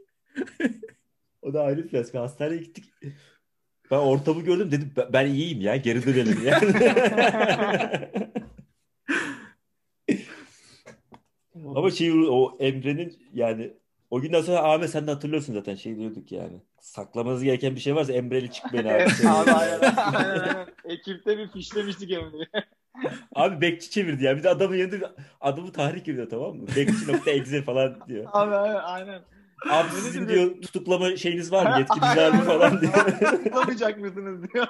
O 1.42 1.54
da 1.54 1.64
ayrı 1.64 1.88
fiyasko. 1.88 2.20
Hastaneye 2.20 2.58
gittik. 2.62 2.94
Ben 3.92 3.98
ortamı 3.98 4.42
gördüm 4.42 4.72
dedim 4.72 4.92
ben, 4.98 5.14
ben 5.14 5.26
iyiyim 5.26 5.62
ya 5.62 5.76
geri 5.76 6.06
dönelim 6.06 6.40
yani. 6.46 6.74
Ama 11.76 11.92
şey 11.92 12.12
o 12.30 12.58
Emre'nin 12.60 13.18
yani 13.34 13.74
o 14.12 14.22
günden 14.22 14.42
sonra 14.42 14.60
Ahmet 14.60 14.90
sen 14.90 15.08
de 15.08 15.12
hatırlıyorsun 15.12 15.54
zaten 15.54 15.76
şey 15.76 15.98
diyorduk 15.98 16.32
yani. 16.32 16.62
Saklamanız 16.80 17.44
gereken 17.44 17.76
bir 17.76 17.80
şey 17.80 17.96
varsa 17.96 18.14
Emre'li 18.14 18.52
çıkmayın 18.52 18.86
abi. 18.86 19.04
abi 19.28 19.52
aynen, 19.52 19.80
aynen, 19.96 20.40
aynen. 20.40 20.68
Ekipte 20.86 21.38
bir 21.38 21.48
fişlemiştik 21.48 22.12
Emre'yi. 22.12 22.48
Abi 23.36 23.62
bekçi 23.62 23.90
çevirdi 23.90 24.24
ya. 24.24 24.38
Bir 24.38 24.44
de 24.44 24.50
adamın 24.50 24.76
yanında 24.76 25.16
adamı 25.42 25.72
tahrik 25.72 26.08
ediyor 26.08 26.30
tamam 26.30 26.56
mı? 26.56 26.68
Bekçi.exe 26.76 27.62
falan 27.62 28.00
diyor. 28.08 28.26
Abi 28.34 28.56
aynen. 28.56 28.80
aynen. 28.84 29.22
Abi 29.70 29.90
sizin 29.90 30.28
diyor 30.28 30.62
tutuklama 30.62 31.16
şeyiniz 31.16 31.52
var 31.52 31.66
mı? 31.66 31.80
Yetkiniz 31.80 32.18
var 32.18 32.32
mı 32.32 32.42
falan 32.42 32.82
diyor. 32.82 32.94
Tutamayacak 33.44 34.00
mısınız 34.00 34.54
diyor. 34.54 34.68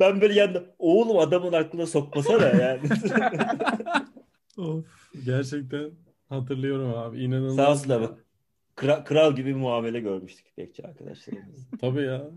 ben 0.00 0.20
böyle 0.20 0.34
yanında 0.34 0.62
oğlum 0.78 1.18
adamın 1.18 1.52
aklına 1.52 1.86
sokmasana 1.86 2.46
yani. 2.46 2.80
Of, 4.58 5.01
gerçekten 5.24 5.90
Hatırlıyorum 6.28 6.94
abi. 6.94 7.16
Sağ 7.16 7.22
İnanılmaz. 7.22 7.68
olsun 7.80 7.90
abi. 7.90 8.06
Kral, 8.76 9.04
kral 9.04 9.36
gibi 9.36 9.54
muamele 9.54 10.00
görmüştük 10.00 10.58
bekçi 10.58 10.86
arkadaşlarımız. 10.86 11.68
Tabii 11.80 12.02
ya. 12.02 12.30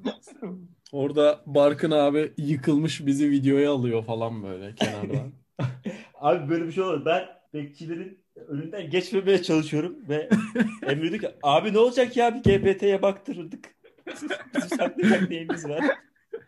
Orada 0.92 1.42
Barkın 1.46 1.92
abi 1.92 2.34
yıkılmış 2.38 3.06
bizi 3.06 3.32
videoya 3.32 3.72
alıyor 3.72 4.04
falan 4.06 4.44
böyle 4.44 4.76
kenardan. 4.76 5.32
Abi 6.16 6.50
böyle 6.50 6.68
bir 6.68 6.72
şey 6.72 6.84
olur. 6.84 7.06
Ben 7.06 7.26
bekçilerin 7.54 8.20
önünden 8.48 8.90
geçmemeye 8.90 9.42
çalışıyorum 9.44 9.96
ve 10.10 10.30
Emre 10.88 11.10
diyor 11.10 11.22
ki 11.22 11.30
abi 11.44 11.74
ne 11.74 11.80
olacak 11.80 12.18
ya 12.18 12.36
bir 12.36 12.44
GBT'ye 12.44 13.02
baktırırdık. 13.02 13.76
Bizim 14.08 14.30
saklayacak 14.78 15.30
neyimiz 15.30 15.70
var. 15.70 15.86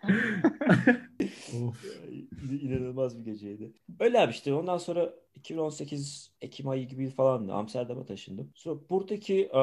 Of. 0.04 1.86
İn- 2.52 2.60
İnanılmaz 2.62 3.20
bir 3.20 3.26
geceydi. 3.32 3.72
Öyle 4.00 4.20
abi 4.20 4.32
işte 4.32 4.54
ondan 4.54 4.78
sonra 4.78 5.14
2018 5.36 6.32
Ekim 6.42 6.68
ayı 6.70 6.88
gibi 6.88 7.10
falan 7.10 7.48
Amsterdam'a 7.48 8.06
taşındım. 8.06 8.52
Sonra 8.56 8.80
buradaki 8.90 9.42
e, 9.56 9.62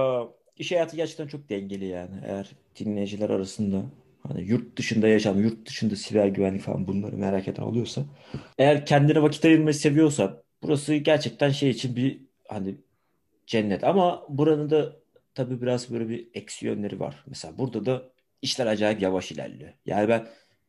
iş 0.56 0.72
hayatı 0.72 0.96
gerçekten 0.96 1.26
çok 1.26 1.48
dengeli 1.48 1.84
yani. 1.86 2.20
Eğer 2.26 2.50
dinleyiciler 2.78 3.30
arasında 3.30 3.82
hani 4.28 4.42
yurt 4.42 4.78
dışında 4.78 5.08
yaşam, 5.08 5.40
yurt 5.42 5.68
dışında 5.68 5.96
siber 5.96 6.26
güvenlik 6.28 6.62
falan 6.62 6.86
bunları 6.86 7.16
merak 7.16 7.48
eden 7.48 7.62
oluyorsa 7.62 8.04
eğer 8.58 8.86
kendine 8.86 9.22
vakit 9.22 9.44
ayırmayı 9.44 9.74
seviyorsan 9.74 10.42
burası 10.62 10.94
gerçekten 10.94 11.50
şey 11.50 11.70
için 11.70 11.96
bir 11.96 12.20
hani 12.48 12.74
cennet 13.46 13.84
ama 13.84 14.26
buranın 14.28 14.70
da 14.70 14.96
tabii 15.34 15.62
biraz 15.62 15.90
böyle 15.90 16.08
bir 16.08 16.28
eksi 16.34 16.66
yönleri 16.66 17.00
var. 17.00 17.24
Mesela 17.26 17.58
burada 17.58 17.86
da 17.86 18.10
işler 18.44 18.66
acayip 18.66 19.02
yavaş 19.02 19.32
ilerliyor. 19.32 19.72
Yani 19.86 20.08
ben 20.08 20.26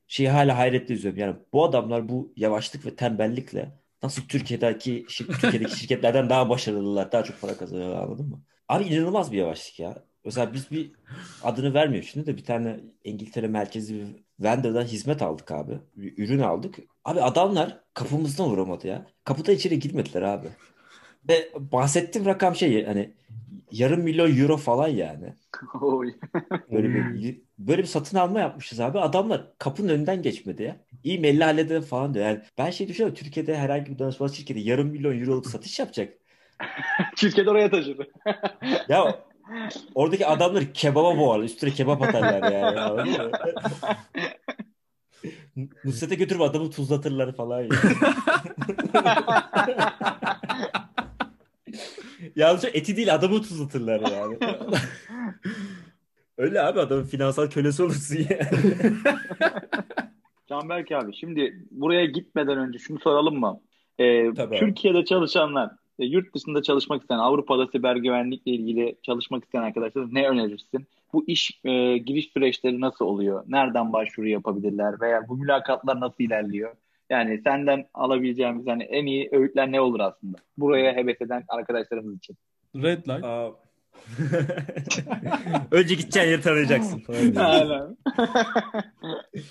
şeyi 0.08 0.30
hala 0.30 0.58
hayretle 0.58 0.94
izliyorum. 0.96 1.20
Yani 1.20 1.36
bu 1.54 1.66
adamlar 1.66 2.10
bu 2.10 2.34
yavaşlık 2.36 2.86
ve 2.86 2.96
tembellikle 2.96 3.80
nasıl 4.04 4.22
Türkiye'deki 4.28 5.06
şir- 5.10 5.28
Türkiye'deki 5.42 5.80
şirketlerden 5.80 6.30
daha 6.30 6.50
başarılılar, 6.50 7.12
daha 7.12 7.24
çok 7.24 7.42
para 7.42 7.58
kazanıyorlar 7.58 8.04
anladın 8.04 8.30
mı? 8.30 8.44
Abi 8.70 8.84
inanılmaz 8.84 9.32
bir 9.32 9.38
yavaşlık 9.38 9.80
ya. 9.80 10.04
Mesela 10.26 10.54
biz 10.54 10.72
bir 10.72 10.92
adını 11.44 11.74
vermiyorum 11.74 12.10
şimdi 12.12 12.26
de 12.28 12.38
bir 12.38 12.44
tane 12.44 12.80
İngiltere 13.04 13.48
merkezli 13.48 13.96
bir 13.96 14.26
vendor'dan 14.46 14.84
hizmet 14.84 15.22
aldık 15.22 15.52
abi. 15.52 15.80
Bir 15.96 16.24
ürün 16.24 16.40
aldık. 16.40 16.76
Abi 17.06 17.22
adamlar 17.22 17.80
kapımızdan 17.94 18.50
uğramadı 18.50 18.88
ya. 18.88 19.08
Kapıda 19.24 19.52
içeri 19.52 19.80
girmediler 19.80 20.22
abi. 20.22 20.48
Ve 21.30 21.50
bahsettiğim 21.60 22.28
rakam 22.28 22.56
şey 22.56 22.86
hani 22.86 23.14
yarım 23.80 24.02
milyon 24.02 24.38
euro 24.38 24.58
falan 24.58 24.88
yani. 24.88 25.34
Böyle 26.72 26.90
bir 26.94 27.42
böyle 27.58 27.82
bir 27.82 27.88
satın 27.88 28.18
alma 28.18 28.40
yapmışız 28.40 28.80
abi. 28.80 29.00
Adamlar 29.00 29.52
kapının 29.58 29.90
önünden 29.90 30.22
geçmedi 30.22 30.64
ya. 30.64 30.86
E-mail'le 31.04 31.42
halledelim 31.42 31.82
falan 31.82 32.14
diyor. 32.14 32.26
Yani 32.26 32.42
ben 32.58 32.70
şey 32.70 32.88
düşünüyorum 32.88 33.16
Türkiye'de 33.16 33.58
herhangi 33.58 33.92
bir 33.92 34.00
danışmanlık 34.00 34.36
şirketi 34.36 34.60
yarım 34.60 34.88
milyon 34.88 35.22
euroluk 35.22 35.48
satış 35.48 35.80
yapacak. 35.80 36.14
Şirket 37.16 37.48
oraya 37.48 37.72
taşıdı. 37.72 38.08
Ya 38.90 39.26
oradaki 39.96 40.28
adamları 40.28 40.74
kebaba 40.74 41.18
boğarlar. 41.18 41.44
Üstüne 41.46 41.72
kebap 41.72 42.02
atarlar 42.02 42.52
yani. 42.52 43.18
Nusret'e 45.84 46.16
götürüp 46.16 46.42
adamı 46.42 46.70
tuzlatırlar 46.72 47.36
falan 47.36 47.62
ya. 47.62 47.70
Yalnızca 52.36 52.70
eti 52.70 52.98
değil 52.98 53.16
adamı 53.16 53.42
tuzlatırlar 53.42 54.12
yani. 54.12 54.38
Öyle 56.38 56.62
abi 56.62 56.80
adamın 56.80 57.04
finansal 57.04 57.50
kölesi 57.50 57.84
olursun 57.84 58.16
yani. 58.16 58.94
Canberk 60.50 60.92
abi 60.92 61.16
şimdi 61.16 61.66
buraya 61.72 62.06
gitmeden 62.06 62.58
önce 62.58 62.80
şunu 62.80 63.00
soralım 63.00 63.40
mı? 63.40 63.62
Ee, 64.00 64.34
Tabii. 64.34 64.56
Türkiye'de 64.56 65.06
çalışanlar, 65.06 65.70
e, 66.00 66.06
yurt 66.06 66.36
dışında 66.36 66.62
çalışmak 66.62 67.02
isteyen, 67.02 67.20
Avrupa'da 67.20 67.68
siber 67.68 67.96
güvenlikle 67.96 68.52
ilgili 68.52 68.96
çalışmak 69.04 69.44
isteyen 69.44 69.64
arkadaşlar 69.64 70.14
ne 70.14 70.28
önerirsin? 70.28 70.88
Bu 71.14 71.24
iş 71.28 71.60
e, 71.64 71.98
giriş 71.98 72.30
süreçleri 72.34 72.82
nasıl 72.82 73.06
oluyor? 73.06 73.44
Nereden 73.48 73.94
başvuru 73.94 74.28
yapabilirler? 74.28 75.02
Veya 75.02 75.28
bu 75.28 75.38
mülakatlar 75.38 76.00
nasıl 76.00 76.24
ilerliyor? 76.24 76.76
Yani 77.10 77.42
senden 77.44 77.86
alabileceğimiz 77.94 78.68
yani 78.68 78.84
en 78.84 79.06
iyi 79.06 79.30
öğütler 79.32 79.72
ne 79.72 79.82
olur 79.82 80.00
aslında? 80.00 80.38
Buraya 80.58 80.96
heves 80.96 81.22
eden 81.22 81.44
arkadaşlarımız 81.48 82.18
için. 82.18 82.38
Red 82.76 83.08
light. 83.08 83.24
Aa. 83.24 83.52
Önce 85.72 85.96
gideceğin 85.96 86.28
yeri 86.28 86.42
tanıyacaksın. 86.42 87.04
Aynen. 87.38 87.98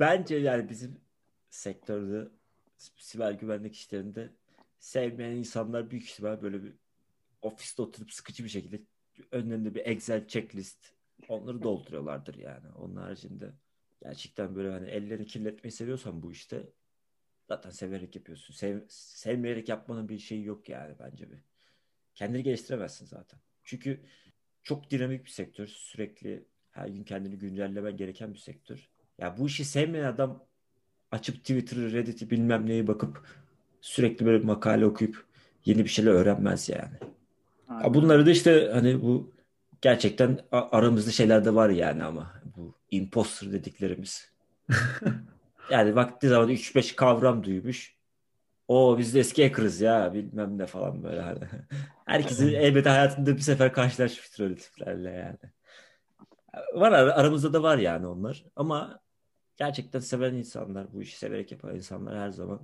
Bence 0.00 0.36
yani 0.36 0.68
bizim 0.68 1.00
sektörde 1.50 2.28
siber 2.96 3.32
güvenlik 3.32 3.74
işlerinde 3.74 4.28
sevmeyen 4.78 5.36
insanlar 5.36 5.90
büyük 5.90 6.04
ihtimal 6.04 6.42
böyle 6.42 6.62
bir 6.62 6.72
ofiste 7.42 7.82
oturup 7.82 8.12
sıkıcı 8.12 8.44
bir 8.44 8.48
şekilde 8.48 8.80
önlerinde 9.32 9.74
bir 9.74 9.86
Excel 9.86 10.28
checklist 10.28 10.92
onları 11.28 11.62
dolduruyorlardır 11.62 12.34
yani. 12.34 12.66
Onun 12.78 12.96
haricinde 12.96 13.52
gerçekten 14.02 14.54
böyle 14.56 14.70
hani 14.70 14.88
ellerini 14.88 15.26
kirletmeyi 15.26 15.72
seviyorsan 15.72 16.22
bu 16.22 16.32
işte 16.32 16.72
zaten 17.48 17.70
severek 17.70 18.16
yapıyorsun. 18.16 18.54
Sev, 18.54 18.80
sevmeyerek 18.88 19.68
yapmanın 19.68 20.08
bir 20.08 20.18
şeyi 20.18 20.44
yok 20.44 20.68
yani 20.68 20.94
bence 21.00 21.30
bir. 21.30 21.38
Kendini 22.14 22.42
geliştiremezsin 22.42 23.06
zaten. 23.06 23.40
Çünkü 23.64 24.00
çok 24.62 24.90
dinamik 24.90 25.24
bir 25.24 25.30
sektör. 25.30 25.66
Sürekli 25.66 26.44
her 26.70 26.88
gün 26.88 27.04
kendini 27.04 27.38
güncellemen 27.38 27.96
gereken 27.96 28.34
bir 28.34 28.38
sektör. 28.38 28.88
Ya 29.18 29.38
bu 29.38 29.46
işi 29.46 29.64
sevmeyen 29.64 30.04
adam 30.04 30.44
açıp 31.10 31.36
Twitter'ı, 31.36 31.92
Reddit'i 31.92 32.30
bilmem 32.30 32.66
neye 32.66 32.86
bakıp 32.86 33.26
sürekli 33.80 34.26
böyle 34.26 34.44
makale 34.44 34.86
okuyup 34.86 35.26
yeni 35.64 35.84
bir 35.84 35.88
şeyler 35.88 36.10
öğrenmez 36.10 36.68
yani. 36.68 36.96
Ya 37.70 37.94
bunları 37.94 38.26
da 38.26 38.30
işte 38.30 38.70
hani 38.72 39.02
bu 39.02 39.32
gerçekten 39.80 40.38
aramızda 40.52 41.10
şeyler 41.10 41.44
de 41.44 41.54
var 41.54 41.70
yani 41.70 42.04
ama 42.04 42.37
imposter 42.90 43.52
dediklerimiz. 43.52 44.32
Yani 45.70 45.94
vakti 45.96 46.28
zaman 46.28 46.48
3-5 46.48 46.96
kavram 46.96 47.44
duymuş. 47.44 47.96
O 48.68 48.98
biz 48.98 49.14
de 49.14 49.20
eski 49.20 49.48
hacker'ız 49.48 49.80
ya 49.80 50.14
bilmem 50.14 50.58
ne 50.58 50.66
falan 50.66 51.02
böyle 51.02 51.20
hani. 51.20 51.40
Herkesin 52.06 52.54
elbette 52.54 52.88
hayatında 52.88 53.36
bir 53.36 53.40
sefer 53.40 53.72
karşılaşmıştır 53.72 54.44
öyle 54.44 54.54
tiplerle 54.56 55.10
yani. 55.10 55.38
Var 56.74 56.92
ar- 56.92 57.06
aramızda 57.20 57.52
da 57.52 57.62
var 57.62 57.78
yani 57.78 58.06
onlar 58.06 58.44
ama 58.56 59.00
gerçekten 59.56 60.00
seven 60.00 60.34
insanlar 60.34 60.92
bu 60.92 61.02
işi 61.02 61.18
severek 61.18 61.52
yapan 61.52 61.76
insanlar 61.76 62.18
her 62.18 62.30
zaman 62.30 62.60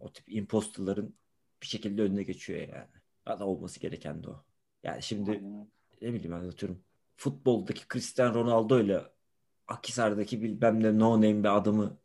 o 0.00 0.12
tip 0.12 0.24
imposterların 0.28 1.14
bir 1.62 1.66
şekilde 1.66 2.02
önüne 2.02 2.22
geçiyor 2.22 2.60
yani. 2.60 2.88
Hatta 3.24 3.44
olması 3.44 3.80
gereken 3.80 4.24
de 4.24 4.30
o. 4.30 4.44
Yani 4.82 5.02
şimdi 5.02 5.42
ne 6.02 6.12
bileyim 6.12 6.34
anlatıyorum. 6.34 6.82
Futboldaki 7.16 7.82
Cristiano 7.92 8.34
Ronaldo 8.34 8.80
ile 8.80 9.00
Akhisar'daki 9.70 10.42
bilmem 10.42 10.82
ne 10.82 10.98
no 10.98 11.16
name 11.16 11.42
bir 11.42 11.56
adamı 11.56 11.98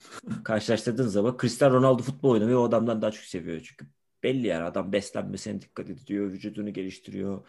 karşılaştırdığın 0.44 1.08
zaman 1.08 1.38
Cristiano 1.42 1.76
Ronaldo 1.76 2.04
futbol 2.04 2.30
oynamayı 2.30 2.58
o 2.58 2.64
adamdan 2.64 3.02
daha 3.02 3.12
çok 3.12 3.24
seviyor. 3.24 3.62
Çünkü 3.64 3.86
belli 4.24 4.48
yani 4.48 4.64
adam 4.64 4.92
beslenmesine 4.92 5.62
dikkat 5.62 5.90
ediyor, 5.90 6.32
vücudunu 6.32 6.74
geliştiriyor. 6.74 7.48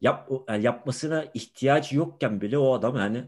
Yap, 0.00 0.30
yani 0.48 0.64
yapmasına 0.64 1.24
ihtiyaç 1.34 1.92
yokken 1.92 2.40
bile 2.40 2.58
o 2.58 2.74
adam 2.74 2.96
yani 2.96 3.24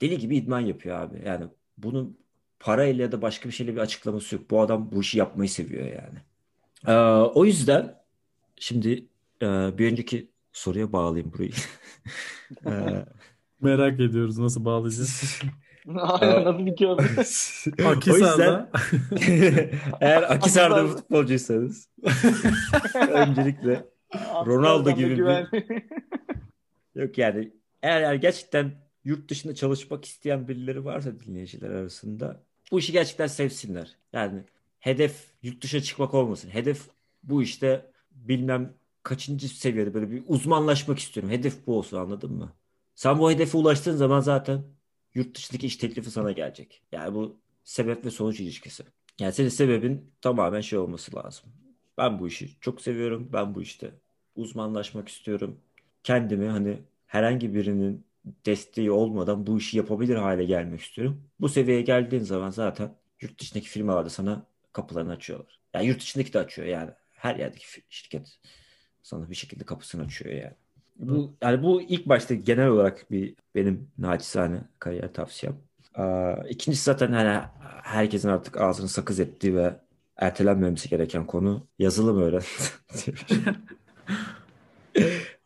deli 0.00 0.18
gibi 0.18 0.36
idman 0.36 0.60
yapıyor 0.60 0.96
abi. 0.96 1.22
Yani 1.26 1.46
bunun 1.78 2.18
parayla 2.60 3.02
ya 3.04 3.12
da 3.12 3.22
başka 3.22 3.48
bir 3.48 3.54
şeyle 3.54 3.74
bir 3.74 3.80
açıklaması 3.80 4.34
yok. 4.34 4.50
Bu 4.50 4.60
adam 4.60 4.92
bu 4.92 5.00
işi 5.00 5.18
yapmayı 5.18 5.48
seviyor 5.50 5.86
yani. 5.86 6.18
Ee, 6.86 6.92
o 7.34 7.44
yüzden 7.44 8.02
şimdi 8.56 9.06
e, 9.42 9.46
bir 9.78 9.92
önceki 9.92 10.30
soruya 10.52 10.92
bağlayayım 10.92 11.32
burayı. 11.32 11.52
Merak 13.64 14.00
ediyoruz 14.00 14.38
nasıl 14.38 14.64
bağlayacağız. 14.64 15.40
Aynen 15.96 16.44
nasıl 16.44 16.66
bir 16.66 16.76
köprü? 16.76 17.04
o 18.12 18.16
yüzden 18.16 18.30
Akhisar'da 18.30 18.70
eğer 20.00 20.22
Akhisar'da 20.22 20.74
Akhisar'da. 20.74 20.86
futbolcuysanız 20.88 21.88
öncelikle 23.12 23.84
Ronaldo 24.46 24.90
gibi 24.90 25.18
bir- 25.18 25.82
yok 26.94 27.18
yani 27.18 27.52
eğer, 27.82 28.00
eğer 28.02 28.14
gerçekten 28.14 28.72
yurt 29.04 29.30
dışında 29.30 29.54
çalışmak 29.54 30.04
isteyen 30.04 30.48
birileri 30.48 30.84
varsa 30.84 31.20
dinleyiciler 31.20 31.70
arasında 31.70 32.42
bu 32.72 32.78
işi 32.78 32.92
gerçekten 32.92 33.26
sevsinler. 33.26 33.96
Yani 34.12 34.42
hedef 34.80 35.24
yurt 35.42 35.62
dışına 35.62 35.80
çıkmak 35.80 36.14
olmasın. 36.14 36.48
Hedef 36.50 36.80
bu 37.22 37.42
işte 37.42 37.86
bilmem 38.10 38.72
kaçıncı 39.02 39.48
seviyede 39.48 39.94
böyle 39.94 40.10
bir 40.10 40.22
uzmanlaşmak 40.26 40.98
istiyorum. 40.98 41.30
Hedef 41.32 41.66
bu 41.66 41.78
olsun 41.78 41.96
anladın 41.96 42.32
mı? 42.32 42.52
Sen 42.94 43.18
bu 43.18 43.30
hedefe 43.30 43.58
ulaştığın 43.58 43.96
zaman 43.96 44.20
zaten 44.20 44.64
yurt 45.14 45.36
dışındaki 45.36 45.66
iş 45.66 45.76
teklifi 45.76 46.10
sana 46.10 46.32
gelecek. 46.32 46.82
Yani 46.92 47.14
bu 47.14 47.40
sebep 47.64 48.04
ve 48.04 48.10
sonuç 48.10 48.40
ilişkisi. 48.40 48.84
Yani 49.20 49.32
senin 49.32 49.48
sebebin 49.48 50.12
tamamen 50.20 50.60
şey 50.60 50.78
olması 50.78 51.16
lazım. 51.16 51.44
Ben 51.98 52.18
bu 52.18 52.28
işi 52.28 52.60
çok 52.60 52.80
seviyorum. 52.80 53.30
Ben 53.32 53.54
bu 53.54 53.62
işte 53.62 53.90
uzmanlaşmak 54.36 55.08
istiyorum. 55.08 55.60
Kendimi 56.02 56.48
hani 56.48 56.82
herhangi 57.06 57.54
birinin 57.54 58.06
desteği 58.46 58.90
olmadan 58.90 59.46
bu 59.46 59.58
işi 59.58 59.76
yapabilir 59.76 60.16
hale 60.16 60.44
gelmek 60.44 60.80
istiyorum. 60.80 61.22
Bu 61.40 61.48
seviyeye 61.48 61.82
geldiğin 61.82 62.22
zaman 62.22 62.50
zaten 62.50 62.94
yurt 63.20 63.40
dışındaki 63.40 63.68
firmalar 63.68 64.04
da 64.04 64.10
sana 64.10 64.46
kapılarını 64.72 65.12
açıyorlar. 65.12 65.60
Yani 65.74 65.86
yurt 65.86 66.00
dışındaki 66.00 66.32
de 66.32 66.38
açıyor 66.38 66.68
yani. 66.68 66.90
Her 67.12 67.36
yerdeki 67.36 67.66
şirket 67.88 68.38
sana 69.02 69.30
bir 69.30 69.34
şekilde 69.34 69.64
kapısını 69.64 70.02
açıyor 70.02 70.34
yani. 70.34 70.54
Bu 70.96 71.36
yani 71.42 71.62
bu 71.62 71.82
ilk 71.82 72.06
başta 72.08 72.34
genel 72.34 72.68
olarak 72.68 73.10
bir 73.10 73.36
benim 73.54 73.90
naçizane 73.98 74.60
kariyer 74.78 75.12
tavsiyem. 75.12 75.56
Aa, 75.94 76.34
İkincisi 76.48 76.84
zaten 76.84 77.12
hani 77.12 77.42
herkesin 77.82 78.28
artık 78.28 78.60
ağzını 78.60 78.88
sakız 78.88 79.20
ettiği 79.20 79.56
ve 79.56 79.80
ertelenmemesi 80.16 80.88
gereken 80.88 81.26
konu 81.26 81.66
yazılım 81.78 82.18
öğren. 82.22 82.42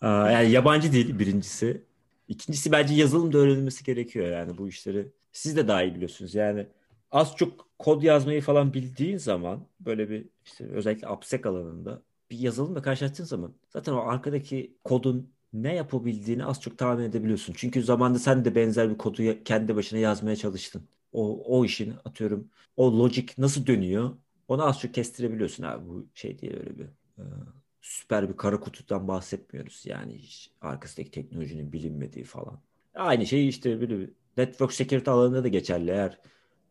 Yani 0.03 0.51
yabancı 0.51 0.93
dil 0.93 1.19
birincisi. 1.19 1.85
İkincisi 2.29 2.73
bence 2.73 2.95
yazılım 2.95 3.33
da 3.33 3.39
öğrenilmesi 3.39 3.85
gerekiyor 3.85 4.29
yani 4.29 4.59
bu 4.59 4.69
işleri. 4.69 5.13
Siz 5.33 5.57
de 5.57 5.69
daha 5.69 5.83
iyi 5.83 5.95
biliyorsunuz 5.95 6.35
yani 6.35 6.67
az 7.11 7.37
çok 7.37 7.69
kod 7.79 8.03
yazmayı 8.03 8.41
falan 8.43 8.75
bildiğin 8.75 9.17
zaman 9.19 9.67
böyle 9.81 10.11
bir 10.11 10.29
işte 10.45 10.65
özellikle 10.69 11.07
AppSec 11.09 11.49
alanında 11.49 12.03
bir 12.31 12.39
yazılımla 12.39 12.83
karşılaştığın 12.83 13.25
zaman 13.25 13.55
zaten 13.69 13.93
o 13.93 13.99
arkadaki 14.01 14.77
kodun 14.85 15.31
ne 15.53 15.75
yapabildiğini 15.75 16.45
az 16.45 16.61
çok 16.61 16.79
tahmin 16.79 17.05
edebiliyorsun. 17.05 17.55
Çünkü 17.57 17.83
zamanda 17.83 18.19
sen 18.19 18.45
de 18.45 18.55
benzer 18.55 18.91
bir 18.91 18.99
kodu 18.99 19.45
kendi 19.45 19.77
başına 19.77 19.99
yazmaya 19.99 20.37
çalıştın. 20.37 20.89
O, 21.13 21.43
o 21.59 21.65
işin 21.65 21.95
atıyorum 22.05 22.51
o 22.77 22.99
logic 22.99 23.35
nasıl 23.39 23.67
dönüyor 23.67 24.17
onu 24.49 24.67
az 24.67 24.81
çok 24.81 24.95
kestirebiliyorsun 24.95 25.65
abi 25.65 25.89
bu 25.89 26.07
şey 26.15 26.39
diye 26.39 26.53
öyle 26.53 26.79
bir 26.79 26.85
e, 27.19 27.25
süper 27.81 28.29
bir 28.29 28.37
kara 28.37 28.61
kutudan 28.61 29.09
bahsetmiyoruz. 29.09 29.83
Yani 29.87 30.19
hiç 30.19 30.51
arkasındaki 30.61 31.11
teknolojinin 31.11 31.73
bilinmediği 31.73 32.25
falan. 32.25 32.61
Aynı 32.95 33.27
şey 33.27 33.49
işte 33.49 33.81
böyle 33.81 34.11
network 34.37 34.73
security 34.73 35.11
alanında 35.11 35.45
da 35.45 35.49
geçerli. 35.49 35.91
Eğer 35.91 36.19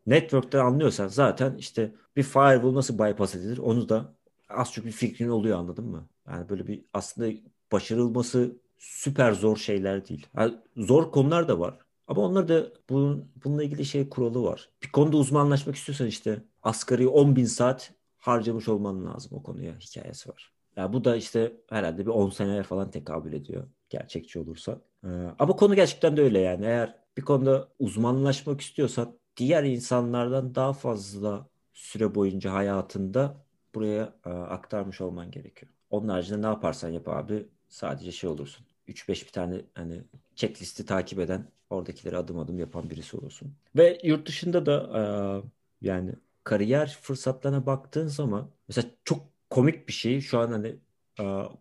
network'ten 0.06 0.58
anlıyorsan 0.58 1.08
zaten 1.08 1.56
işte 1.56 1.92
bir 2.16 2.22
firewall 2.22 2.74
nasıl 2.74 2.98
bypass 2.98 3.34
edilir 3.34 3.58
onu 3.58 3.88
da 3.88 4.14
az 4.48 4.72
çok 4.72 4.84
bir 4.84 4.92
fikrin 4.92 5.28
oluyor 5.28 5.58
anladın 5.58 5.84
mı? 5.84 6.08
Yani 6.28 6.48
böyle 6.48 6.66
bir 6.66 6.84
aslında 6.92 7.32
başarılması 7.72 8.56
süper 8.78 9.32
zor 9.32 9.56
şeyler 9.56 10.08
değil. 10.08 10.26
Yani 10.36 10.54
zor 10.76 11.12
konular 11.12 11.48
da 11.48 11.60
var. 11.60 11.78
Ama 12.06 12.22
onlar 12.22 12.48
da 12.48 12.72
bunun, 12.90 13.32
bununla 13.44 13.64
ilgili 13.64 13.84
şey 13.84 14.08
kuralı 14.08 14.42
var. 14.42 14.70
Bir 14.82 14.92
konuda 14.92 15.16
uzmanlaşmak 15.16 15.76
istiyorsan 15.76 16.06
işte 16.06 16.42
asgari 16.62 17.08
10 17.08 17.36
bin 17.36 17.44
saat 17.44 17.92
harcamış 18.18 18.68
olman 18.68 19.06
lazım 19.06 19.38
o 19.38 19.42
konuya 19.42 19.78
hikayesi 19.78 20.28
var. 20.28 20.52
Yani 20.76 20.92
bu 20.92 21.04
da 21.04 21.16
işte 21.16 21.52
herhalde 21.68 22.06
bir 22.06 22.10
10 22.10 22.30
seneye 22.30 22.62
falan 22.62 22.90
tekabül 22.90 23.32
ediyor 23.32 23.68
gerçekçi 23.90 24.38
olursa. 24.38 24.80
Ee, 25.04 25.08
ama 25.38 25.56
konu 25.56 25.74
gerçekten 25.74 26.16
de 26.16 26.22
öyle 26.22 26.38
yani. 26.38 26.64
Eğer 26.66 26.98
bir 27.16 27.22
konuda 27.22 27.68
uzmanlaşmak 27.78 28.60
istiyorsan 28.60 29.18
diğer 29.36 29.64
insanlardan 29.64 30.54
daha 30.54 30.72
fazla 30.72 31.48
süre 31.72 32.14
boyunca 32.14 32.52
hayatında 32.52 33.44
buraya 33.74 34.14
e, 34.26 34.30
aktarmış 34.30 35.00
olman 35.00 35.30
gerekiyor. 35.30 35.72
Onun 35.90 36.08
haricinde 36.08 36.42
ne 36.42 36.46
yaparsan 36.46 36.88
yap 36.88 37.08
abi 37.08 37.48
sadece 37.68 38.12
şey 38.12 38.30
olursun. 38.30 38.66
3-5 38.88 39.26
bir 39.26 39.32
tane 39.32 39.60
hani 39.74 40.02
checklisti 40.34 40.86
takip 40.86 41.18
eden 41.18 41.46
oradakileri 41.70 42.16
adım 42.16 42.38
adım 42.38 42.58
yapan 42.58 42.90
birisi 42.90 43.16
olursun. 43.16 43.54
Ve 43.76 43.98
yurt 44.02 44.28
dışında 44.28 44.66
da 44.66 45.42
yani 45.80 46.12
kariyer 46.44 46.98
fırsatlarına 47.02 47.66
baktığın 47.66 48.06
zaman 48.06 48.50
mesela 48.68 48.88
çok 49.04 49.26
komik 49.50 49.88
bir 49.88 49.92
şey 49.92 50.20
şu 50.20 50.38
an 50.38 50.50
hani 50.50 50.76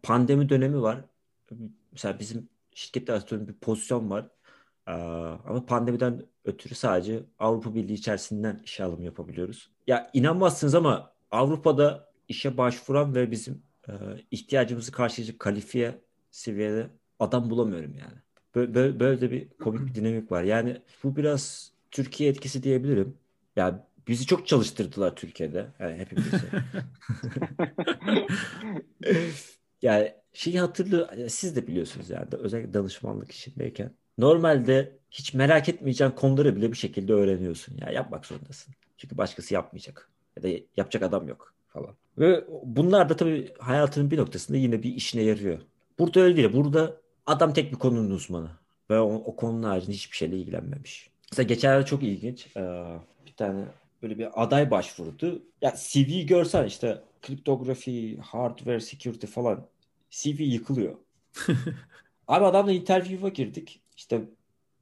pandemi 0.04 0.50
dönemi 0.50 0.82
var. 0.82 1.06
Mesela 1.92 2.20
bizim 2.20 2.50
şirkette 2.76 3.14
atıyorum 3.14 3.48
bir 3.48 3.54
pozisyon 3.54 4.10
var. 4.10 4.30
Ama 5.46 5.66
pandemiden 5.66 6.26
ötürü 6.46 6.76
sadece 6.76 7.24
Avrupa 7.40 7.76
Birliği 7.76 7.94
içerisinden 7.94 8.62
işe 8.64 8.84
alım 8.84 9.02
yapabiliyoruz. 9.02 9.72
Ya 9.88 10.10
inanmazsınız 10.14 10.76
ama 10.76 11.14
Avrupa'da 11.32 12.12
işe 12.28 12.58
başvuran 12.58 13.16
ve 13.16 13.32
bizim 13.32 13.64
e, 13.88 13.94
ihtiyacımızı 14.32 14.92
karşılayacak 14.92 15.40
kalifiye 15.40 16.02
seviyede 16.32 16.90
adam 17.20 17.50
bulamıyorum 17.50 17.96
yani. 17.96 18.18
Böyle, 18.56 19.00
böyle, 19.00 19.22
de 19.22 19.32
bir 19.32 19.50
komik 19.50 19.86
bir 19.86 19.96
dinamik 19.96 20.32
var. 20.32 20.44
Yani 20.44 20.82
bu 21.04 21.16
biraz 21.16 21.72
Türkiye 21.92 22.30
etkisi 22.30 22.64
diyebilirim. 22.64 23.18
Yani 23.56 23.80
bizi 24.08 24.26
çok 24.26 24.48
çalıştırdılar 24.48 25.16
Türkiye'de. 25.16 25.68
Yani 25.80 25.98
hepimizi. 25.98 26.38
yani 29.82 30.14
şeyi 30.34 30.60
hatırlı 30.60 31.30
siz 31.30 31.56
de 31.56 31.68
biliyorsunuz 31.68 32.10
yani 32.10 32.28
özellikle 32.32 32.74
danışmanlık 32.74 33.32
işindeyken. 33.32 33.92
Normalde 34.18 34.98
hiç 35.12 35.34
merak 35.34 35.70
etmeyeceğin 35.70 36.12
konuları 36.12 36.56
bile 36.56 36.72
bir 36.72 36.78
şekilde 36.78 37.14
öğreniyorsun. 37.14 37.78
Ya 37.82 37.92
yapmak 37.92 38.26
zorundasın. 38.26 38.74
Çünkü 38.98 39.18
başkası 39.18 39.54
yapmayacak. 39.54 40.10
Ya 40.38 40.44
da 40.44 40.48
yapacak 40.78 41.04
adam 41.04 41.28
yok 41.28 41.54
falan. 41.68 41.96
Ve 42.18 42.46
bunlar 42.64 43.10
da 43.10 43.16
tabii 43.16 43.54
hayatının 43.60 44.12
bir 44.12 44.18
noktasında 44.18 44.58
yine 44.58 44.84
bir 44.84 44.96
işine 44.96 45.22
yarıyor. 45.22 45.60
Burada 46.00 46.20
öyle 46.20 46.38
değil. 46.38 46.54
Burada 46.54 47.02
adam 47.26 47.54
tek 47.54 47.72
bir 47.72 47.78
konunun 47.78 48.12
uzmanı. 48.12 48.50
Ve 48.90 49.00
o, 49.00 49.14
o 49.14 49.36
konunun 49.36 49.64
haricinde 49.64 49.96
hiçbir 49.96 50.18
şeyle 50.18 50.38
ilgilenmemiş. 50.38 51.10
Mesela 51.32 51.48
geçenlerde 51.48 51.86
çok 51.86 52.04
ilginç. 52.04 52.48
bir 53.26 53.34
tane 53.38 53.66
böyle 54.02 54.18
bir 54.18 54.44
aday 54.44 54.72
başvurdu. 54.72 55.44
Ya 55.62 55.74
CV 55.78 56.26
görsen 56.26 56.66
işte 56.66 57.02
kriptografi, 57.22 58.18
hardware 58.18 58.80
security 58.80 59.28
falan 59.28 59.68
CV 60.10 60.42
yıkılıyor. 60.42 60.96
Abi 62.28 62.46
adamla 62.46 62.72
interview'a 62.72 63.30
girdik. 63.30 63.82
İşte 63.98 64.22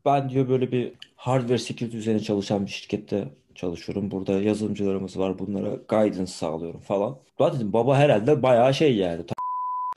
ben 0.06 0.30
diyor 0.30 0.50
böyle 0.50 0.72
bir 0.72 0.94
hardware 1.16 1.58
security 1.58 1.98
üzerine 1.98 2.20
çalışan 2.20 2.66
bir 2.66 2.72
şirkette 2.72 3.28
çalışıyorum. 3.56 4.12
Burada 4.12 4.32
yazılımcılarımız 4.32 5.20
var. 5.20 5.40
Bunlara 5.40 5.76
guidance 5.90 6.32
sağlıyorum 6.32 6.80
falan. 6.80 7.18
Ben 7.40 7.54
dedim 7.54 7.74
baba 7.74 7.98
herhalde 7.98 8.44
bayağı 8.44 8.74
şey 8.74 8.96
yani. 8.96 9.22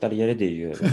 Ta 0.00 0.08
yere 0.14 0.38
değiyor. 0.38 0.78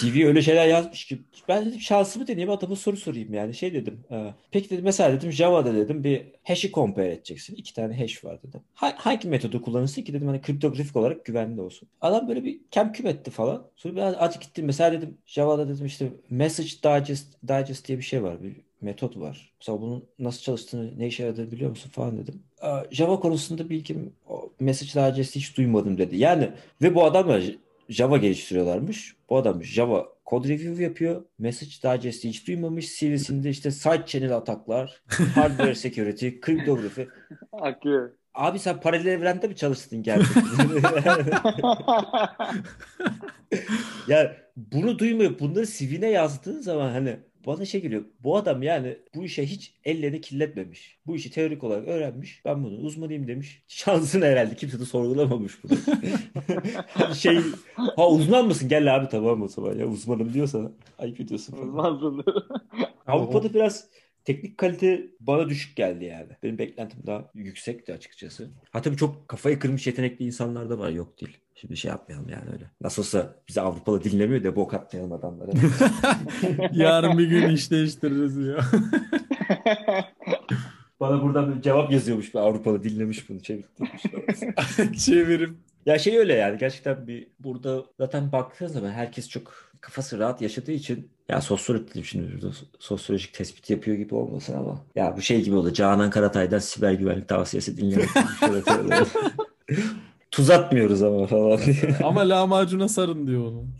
CV 0.00 0.26
öyle 0.26 0.42
şeyler 0.42 0.66
yazmış 0.66 1.04
ki 1.04 1.18
ben 1.48 1.66
dedim 1.66 1.80
şansımı 1.80 2.26
deneyeyim 2.26 2.50
adama 2.50 2.76
soru 2.76 2.96
sorayım 2.96 3.34
yani 3.34 3.54
şey 3.54 3.74
dedim. 3.74 4.00
E, 4.10 4.34
peki 4.50 4.70
dedim 4.70 4.84
mesela 4.84 5.12
dedim 5.12 5.32
Java'da 5.32 5.74
dedim 5.74 6.04
bir 6.04 6.22
hash'i 6.44 6.72
compare 6.72 7.12
edeceksin. 7.12 7.54
İki 7.54 7.74
tane 7.74 7.98
hash 7.98 8.24
var 8.24 8.42
dedim. 8.42 8.60
Ha, 8.74 8.94
hangi 8.96 9.28
metodu 9.28 9.62
kullanırsın 9.62 10.02
ki 10.02 10.12
dedim 10.12 10.26
hani 10.26 10.40
kriptografik 10.40 10.96
olarak 10.96 11.24
güvenli 11.24 11.60
olsun. 11.60 11.88
Adam 12.00 12.28
böyle 12.28 12.44
bir 12.44 12.60
kemküm 12.70 13.06
etti 13.06 13.30
falan. 13.30 13.66
Sonra 13.76 13.96
biraz 13.96 14.14
acı 14.18 14.38
gittim 14.38 14.66
mesela 14.66 14.92
dedim 14.92 15.18
Java'da 15.26 15.68
dedim 15.68 15.86
işte 15.86 16.08
message 16.30 16.68
digest, 16.68 17.26
digest 17.48 17.88
diye 17.88 17.98
bir 17.98 18.02
şey 18.02 18.22
var. 18.22 18.42
Bir 18.42 18.56
metot 18.80 19.16
var. 19.16 19.52
Mesela 19.60 19.80
bunun 19.80 20.04
nasıl 20.18 20.42
çalıştığını, 20.42 20.98
ne 20.98 21.06
işe 21.06 21.22
yaradığını 21.22 21.50
biliyor 21.50 21.70
musun 21.70 21.90
falan 21.90 22.18
dedim. 22.18 22.42
Java 22.90 23.20
konusunda 23.20 23.68
bilgim 23.68 24.12
message 24.60 25.12
digest'i 25.12 25.40
hiç 25.40 25.56
duymadım 25.56 25.98
dedi. 25.98 26.16
Yani 26.16 26.50
ve 26.82 26.94
bu 26.94 27.04
adam 27.04 27.28
da 27.28 27.40
Java 27.88 28.16
geliştiriyorlarmış. 28.16 29.16
Bu 29.30 29.36
adam 29.36 29.64
Java 29.64 30.06
kod 30.24 30.44
review 30.44 30.82
yapıyor. 30.82 31.24
Message 31.38 31.70
Digest'i 31.70 32.28
hiç 32.28 32.46
duymamış. 32.46 32.98
CV'sinde 32.98 33.50
işte 33.50 33.70
side 33.70 34.02
channel 34.06 34.36
ataklar, 34.36 35.02
hardware 35.34 35.74
security, 35.84 36.28
kriptografi. 36.40 37.08
Akıyor. 37.52 38.10
Abi 38.34 38.58
sen 38.58 38.80
paralel 38.80 39.06
evrende 39.06 39.48
mi 39.48 39.56
çalıştın 39.56 40.02
gerçekten? 40.02 40.42
ya 44.08 44.36
bunu 44.56 44.98
duymayıp 44.98 45.40
bunları 45.40 45.66
CV'ne 45.66 46.10
yazdığın 46.10 46.60
zaman 46.60 46.90
hani 46.90 47.16
bana 47.46 47.64
şey 47.64 47.82
geliyor. 47.82 48.04
Bu 48.20 48.36
adam 48.36 48.62
yani 48.62 48.98
bu 49.14 49.24
işe 49.24 49.46
hiç 49.46 49.74
ellerini 49.84 50.20
kirletmemiş. 50.20 50.98
Bu 51.06 51.16
işi 51.16 51.30
teorik 51.30 51.64
olarak 51.64 51.88
öğrenmiş. 51.88 52.44
Ben 52.44 52.64
bunu 52.64 52.76
uzmanıyım 52.76 53.28
demiş. 53.28 53.62
Şansın 53.68 54.22
herhalde. 54.22 54.56
Kimse 54.56 54.80
de 54.80 54.84
sorgulamamış 54.84 55.52
bunu. 55.64 55.78
şey 57.14 57.38
ha 57.76 58.08
uzman 58.08 58.46
mısın? 58.46 58.68
Gel 58.68 58.96
abi 58.96 59.08
tamam 59.08 59.42
o 59.42 59.48
zaman 59.48 59.78
ya 59.78 59.86
uzmanım 59.86 60.34
diyorsa 60.34 60.72
ayıp 60.98 61.20
ediyorsun 61.20 61.52
falan. 61.52 61.68
Uzmansın. 61.68 62.24
Avrupa'da 63.06 63.54
biraz 63.54 63.88
teknik 64.24 64.58
kalite 64.58 65.06
bana 65.20 65.48
düşük 65.48 65.76
geldi 65.76 66.04
yani. 66.04 66.28
Benim 66.42 66.58
beklentim 66.58 67.00
daha 67.06 67.30
yüksekti 67.34 67.92
açıkçası. 67.92 68.50
Ha 68.70 68.82
tabii 68.82 68.96
çok 68.96 69.28
kafayı 69.28 69.58
kırmış 69.58 69.86
yetenekli 69.86 70.24
insanlar 70.24 70.70
da 70.70 70.78
var 70.78 70.90
yok 70.90 71.20
değil. 71.20 71.38
Şimdi 71.60 71.76
şey 71.76 71.88
yapmayalım 71.88 72.28
yani 72.28 72.50
öyle. 72.52 72.70
Nasıl 72.80 73.02
olsa 73.02 73.34
bizi 73.48 73.60
Avrupalı 73.60 74.04
dinlemiyor 74.04 74.44
da 74.44 74.56
bok 74.56 74.74
atmayalım 74.74 75.12
adamlara. 75.12 75.50
Yarın 76.72 77.18
bir 77.18 77.26
gün 77.26 77.48
iş 77.48 77.70
değiştiririz 77.70 78.36
ya. 78.36 78.58
Bana 81.00 81.22
buradan 81.22 81.56
bir 81.56 81.62
cevap 81.62 81.92
yazıyormuş 81.92 82.34
bir 82.34 82.38
Avrupalı 82.38 82.84
dinlemiş 82.84 83.28
bunu 83.28 83.42
çevirmiş. 83.42 84.02
Çevirim. 85.04 85.58
Ya 85.86 85.98
şey 85.98 86.18
öyle 86.18 86.34
yani 86.34 86.58
gerçekten 86.58 87.06
bir 87.06 87.28
burada 87.40 87.84
zaten 87.98 88.32
baktığınız 88.32 88.72
zaman 88.72 88.90
herkes 88.90 89.28
çok 89.28 89.72
kafası 89.80 90.18
rahat 90.18 90.42
yaşadığı 90.42 90.72
için 90.72 91.10
ya 91.28 91.40
sosyolojik 91.40 91.90
dedim 91.90 92.04
şimdi 92.04 92.32
burada 92.32 92.54
sosyolojik 92.78 93.34
tespit 93.34 93.70
yapıyor 93.70 93.96
gibi 93.96 94.14
olmasın 94.14 94.54
ama 94.54 94.84
ya 94.94 95.16
bu 95.16 95.22
şey 95.22 95.42
gibi 95.42 95.56
oldu 95.56 95.72
Canan 95.72 96.10
Karatay'dan 96.10 96.58
siber 96.58 96.92
güvenlik 96.92 97.28
tavsiyesi 97.28 97.76
dinlemek 97.76 98.08
Tuz 100.36 100.50
atmıyoruz 100.50 101.02
ama 101.02 101.26
falan. 101.26 101.60
ama 102.04 102.28
lahmacuna 102.28 102.88
sarın 102.88 103.26
diyor 103.26 103.42
onu. 103.42 103.66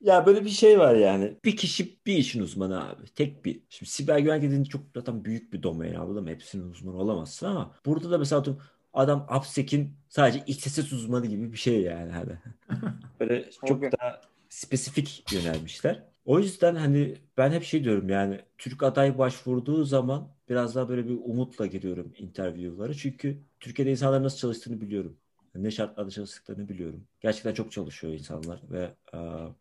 Ya 0.00 0.26
böyle 0.26 0.44
bir 0.44 0.50
şey 0.50 0.78
var 0.78 0.94
yani. 0.94 1.36
Bir 1.44 1.56
kişi 1.56 1.98
bir 2.06 2.16
işin 2.16 2.42
uzmanı 2.42 2.88
abi. 2.88 3.06
Tek 3.06 3.44
bir. 3.44 3.60
Şimdi 3.68 3.90
siber 3.90 4.18
güvenlik 4.18 4.42
dediğin 4.42 4.64
çok 4.64 4.82
zaten 4.94 5.24
büyük 5.24 5.52
bir 5.52 5.62
domain 5.62 5.94
anladın 5.94 6.24
mı? 6.24 6.30
Hepsinin 6.30 6.70
uzmanı 6.70 6.96
olamazsın 6.96 7.46
ama 7.46 7.74
burada 7.86 8.10
da 8.10 8.18
mesela 8.18 8.44
adam 8.92 9.26
AppSec'in 9.28 9.92
sadece 10.08 10.42
XSS 10.46 10.92
uzmanı 10.92 11.26
gibi 11.26 11.52
bir 11.52 11.58
şey 11.58 11.82
yani 11.82 12.12
hani. 12.12 12.32
Böyle 13.20 13.50
çok 13.66 13.82
daha 13.82 14.20
spesifik 14.48 15.32
yönelmişler. 15.32 16.02
O 16.30 16.38
yüzden 16.38 16.74
hani 16.74 17.14
ben 17.38 17.50
hep 17.50 17.62
şey 17.62 17.84
diyorum 17.84 18.08
yani 18.08 18.40
Türk 18.58 18.82
aday 18.82 19.18
başvurduğu 19.18 19.84
zaman 19.84 20.28
biraz 20.48 20.74
daha 20.74 20.88
böyle 20.88 21.08
bir 21.08 21.18
umutla 21.24 21.66
giriyorum 21.66 22.12
interview'lara. 22.18 22.94
Çünkü 22.94 23.38
Türkiye'de 23.60 23.90
insanlar 23.90 24.22
nasıl 24.22 24.38
çalıştığını 24.38 24.80
biliyorum 24.80 25.16
ne 25.54 25.70
şartlarda 25.70 26.10
çalıştıklarını 26.10 26.68
biliyorum. 26.68 27.04
Gerçekten 27.20 27.54
çok 27.54 27.72
çalışıyor 27.72 28.12
insanlar 28.12 28.60
ve 28.70 28.90
e, 29.14 29.18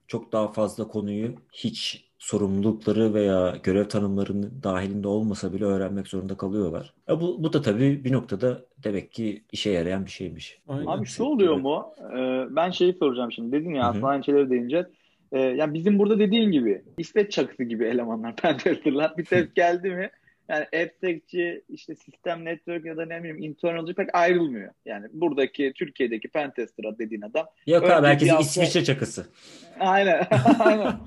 çok 0.08 0.32
daha 0.32 0.48
fazla 0.48 0.88
konuyu 0.88 1.36
hiç 1.54 2.10
sorumlulukları 2.20 3.14
veya 3.14 3.56
görev 3.64 3.88
tanımlarının 3.88 4.52
dahilinde 4.64 5.08
olmasa 5.08 5.54
bile 5.54 5.66
öğrenmek 5.66 6.08
zorunda 6.08 6.38
kalıyorlar. 6.38 6.94
E 7.10 7.22
bu, 7.22 7.44
bu 7.44 7.54
da 7.54 7.62
tabii 7.62 8.04
bir 8.04 8.12
noktada 8.12 8.66
demek 8.78 9.12
ki 9.12 9.44
işe 9.52 9.70
yarayan 9.70 10.06
bir 10.06 10.12
şeymiş. 10.12 10.60
Aynen. 10.68 10.86
Abi 10.86 11.06
şu 11.06 11.24
oluyor 11.24 11.56
mu? 11.56 11.86
Ee, 12.18 12.46
ben 12.50 12.72
şeyi 12.72 12.94
soracağım 12.94 13.32
şimdi. 13.32 13.52
Dedin 13.52 13.74
ya 13.74 13.84
aslında 13.84 14.08
aynı 14.08 14.24
şeyleri 14.24 14.50
deyince. 14.50 14.90
Ee, 15.32 15.40
yani 15.40 15.74
bizim 15.74 16.00
burada 16.00 16.20
dediğin 16.20 16.52
gibi 16.52 16.82
İsveç 16.98 17.32
çakısı 17.32 17.64
gibi 17.64 17.86
elemanlar, 17.86 18.36
pentesterlar. 18.42 19.18
Bir 19.18 19.26
test 19.26 19.56
geldi 19.56 19.90
mi 19.90 20.10
yani 20.50 20.64
AppSec'ci, 20.64 21.64
işte 21.70 21.96
sistem 21.96 22.46
network 22.46 22.86
ya 22.86 22.98
da 22.98 23.06
ne 23.06 23.20
bileyim 23.20 23.38
internal'cı 23.38 23.94
pek 23.94 24.16
ayrılmıyor. 24.16 24.74
Yani 24.86 25.08
buradaki 25.14 25.74
Türkiye'deki 25.76 26.28
pentester 26.28 27.00
dediğin 27.00 27.22
adam. 27.22 27.46
Yok 27.68 27.84
abi 27.84 28.08
herkesin 28.08 28.32
hafta... 28.32 28.46
İsviçre 28.46 28.84
çakısı. 28.84 29.28
Aynen. 29.80 30.28
aynen. 30.60 31.00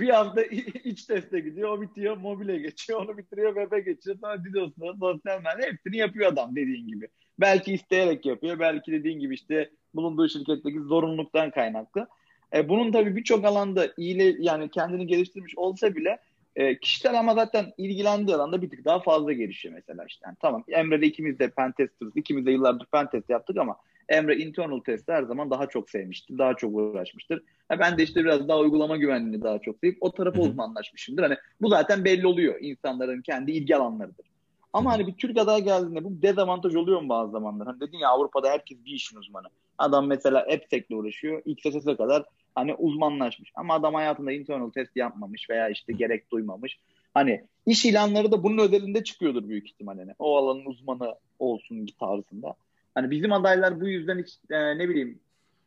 bir 0.00 0.08
hafta 0.08 0.42
iç 0.84 1.04
teste 1.04 1.40
gidiyor, 1.40 1.78
o 1.78 1.80
bitiyor, 1.80 2.16
mobile 2.16 2.58
geçiyor, 2.58 3.04
onu 3.04 3.18
bitiriyor, 3.18 3.54
web'e 3.54 3.80
geçiyor, 3.80 4.16
sonra 4.20 4.44
DDoS'la, 4.44 4.94
sosyal 5.00 5.38
medya 5.38 5.72
hepsini 5.72 5.96
yapıyor 5.96 6.32
adam 6.32 6.56
dediğin 6.56 6.88
gibi. 6.88 7.08
Belki 7.40 7.74
isteyerek 7.74 8.26
yapıyor, 8.26 8.58
belki 8.58 8.92
dediğin 8.92 9.20
gibi 9.20 9.34
işte 9.34 9.70
bulunduğu 9.94 10.28
şirketteki 10.28 10.80
zorunluluktan 10.80 11.50
kaynaklı. 11.50 12.08
E, 12.54 12.68
bunun 12.68 12.92
tabii 12.92 13.16
birçok 13.16 13.44
alanda 13.44 13.88
iyile 13.96 14.36
yani 14.38 14.70
kendini 14.70 15.06
geliştirmiş 15.06 15.58
olsa 15.58 15.94
bile 15.94 16.18
e, 16.56 16.78
kişiler 16.78 17.14
ama 17.14 17.34
zaten 17.34 17.72
ilgilendiği 17.78 18.36
alanda 18.36 18.62
bir 18.62 18.70
tık 18.70 18.84
daha 18.84 19.00
fazla 19.00 19.32
gelişiyor 19.32 19.74
mesela 19.74 20.04
işte. 20.08 20.26
Yani 20.26 20.36
tamam 20.40 20.64
Emre'de 20.68 21.06
ikimiz 21.06 21.38
de 21.38 21.50
pentesters, 21.50 22.12
ikimiz 22.16 22.46
de 22.46 22.50
yıllardır 22.50 22.86
pentest 22.86 23.30
yaptık 23.30 23.56
ama 23.56 23.76
Emre 24.08 24.36
internal 24.36 24.80
testi 24.80 25.12
her 25.12 25.22
zaman 25.22 25.50
daha 25.50 25.66
çok 25.66 25.90
sevmiştir, 25.90 26.38
daha 26.38 26.54
çok 26.54 26.74
uğraşmıştır. 26.74 27.42
Ha, 27.68 27.78
ben 27.78 27.98
de 27.98 28.02
işte 28.02 28.24
biraz 28.24 28.48
daha 28.48 28.58
uygulama 28.58 28.96
güvenliğini 28.96 29.42
daha 29.42 29.58
çok 29.58 29.78
sevip 29.78 29.98
o 30.00 30.12
tarafa 30.12 30.42
uzmanlaşmışımdır. 30.42 31.22
Hani 31.22 31.36
bu 31.60 31.68
zaten 31.68 32.04
belli 32.04 32.26
oluyor 32.26 32.54
insanların 32.60 33.22
kendi 33.22 33.52
ilgi 33.52 33.76
alanlarıdır. 33.76 34.26
Ama 34.72 34.92
hani 34.92 35.06
bir 35.06 35.14
Türk 35.14 35.38
aday 35.38 35.64
geldiğinde 35.64 36.04
bu 36.04 36.22
dezavantaj 36.22 36.74
oluyor 36.74 37.00
mu 37.00 37.08
bazı 37.08 37.32
zamanlar? 37.32 37.66
Hani 37.66 37.80
dedin 37.80 37.98
ya 37.98 38.08
Avrupa'da 38.08 38.50
herkes 38.50 38.84
bir 38.84 38.92
işin 38.92 39.16
uzmanı. 39.16 39.46
Adam 39.78 40.06
mesela 40.06 40.38
AppSec'le 40.38 40.90
uğraşıyor. 40.90 41.42
XSS'e 41.44 41.96
kadar 41.96 42.24
hani 42.54 42.74
uzmanlaşmış. 42.74 43.52
Ama 43.54 43.74
adam 43.74 43.94
hayatında 43.94 44.32
internal 44.32 44.70
test 44.70 44.96
yapmamış 44.96 45.50
veya 45.50 45.68
işte 45.68 45.92
gerek 45.92 46.30
duymamış. 46.30 46.78
Hani 47.14 47.44
iş 47.66 47.84
ilanları 47.84 48.32
da 48.32 48.42
bunun 48.42 48.58
özelinde 48.58 49.04
çıkıyordur 49.04 49.48
büyük 49.48 49.66
ihtimalle. 49.68 50.00
Hani 50.00 50.14
o 50.18 50.36
alanın 50.36 50.64
uzmanı 50.64 51.14
olsun 51.38 51.86
tarzında. 52.00 52.54
Hani 52.94 53.10
bizim 53.10 53.32
adaylar 53.32 53.80
bu 53.80 53.88
yüzden 53.88 54.18
hiç 54.18 54.38
e, 54.50 54.78
ne 54.78 54.88
bileyim 54.88 55.20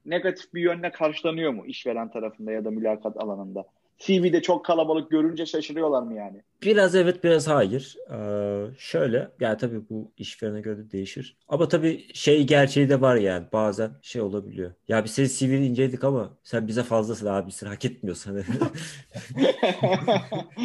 negatif 0.05 0.53
bir 0.53 0.61
yönle 0.61 0.91
karşılanıyor 0.91 1.51
mu 1.51 1.65
işveren 1.65 2.11
tarafında 2.11 2.51
ya 2.51 2.65
da 2.65 2.71
mülakat 2.71 3.17
alanında? 3.17 3.65
CV'de 3.99 4.41
çok 4.41 4.65
kalabalık 4.65 5.11
görünce 5.11 5.45
şaşırıyorlar 5.45 6.01
mı 6.03 6.13
yani? 6.13 6.43
Biraz 6.63 6.95
evet 6.95 7.23
biraz 7.23 7.47
hayır. 7.47 7.95
Ee, 8.11 8.65
şöyle 8.77 9.31
yani 9.39 9.57
tabii 9.57 9.89
bu 9.89 10.11
işverene 10.17 10.61
göre 10.61 10.77
de 10.77 10.91
değişir. 10.91 11.37
Ama 11.47 11.67
tabii 11.67 12.07
şey 12.13 12.47
gerçeği 12.47 12.89
de 12.89 13.01
var 13.01 13.15
yani 13.15 13.45
bazen 13.53 13.91
şey 14.01 14.21
olabiliyor. 14.21 14.71
Ya 14.87 15.03
biz 15.03 15.11
senin 15.11 15.27
CV'ni 15.27 15.67
inceledik 15.67 16.03
ama 16.03 16.37
sen 16.43 16.67
bize 16.67 16.83
fazlasın 16.83 17.25
abi 17.27 17.51
sen 17.51 17.67
hak 17.67 17.85
etmiyorsun. 17.85 18.43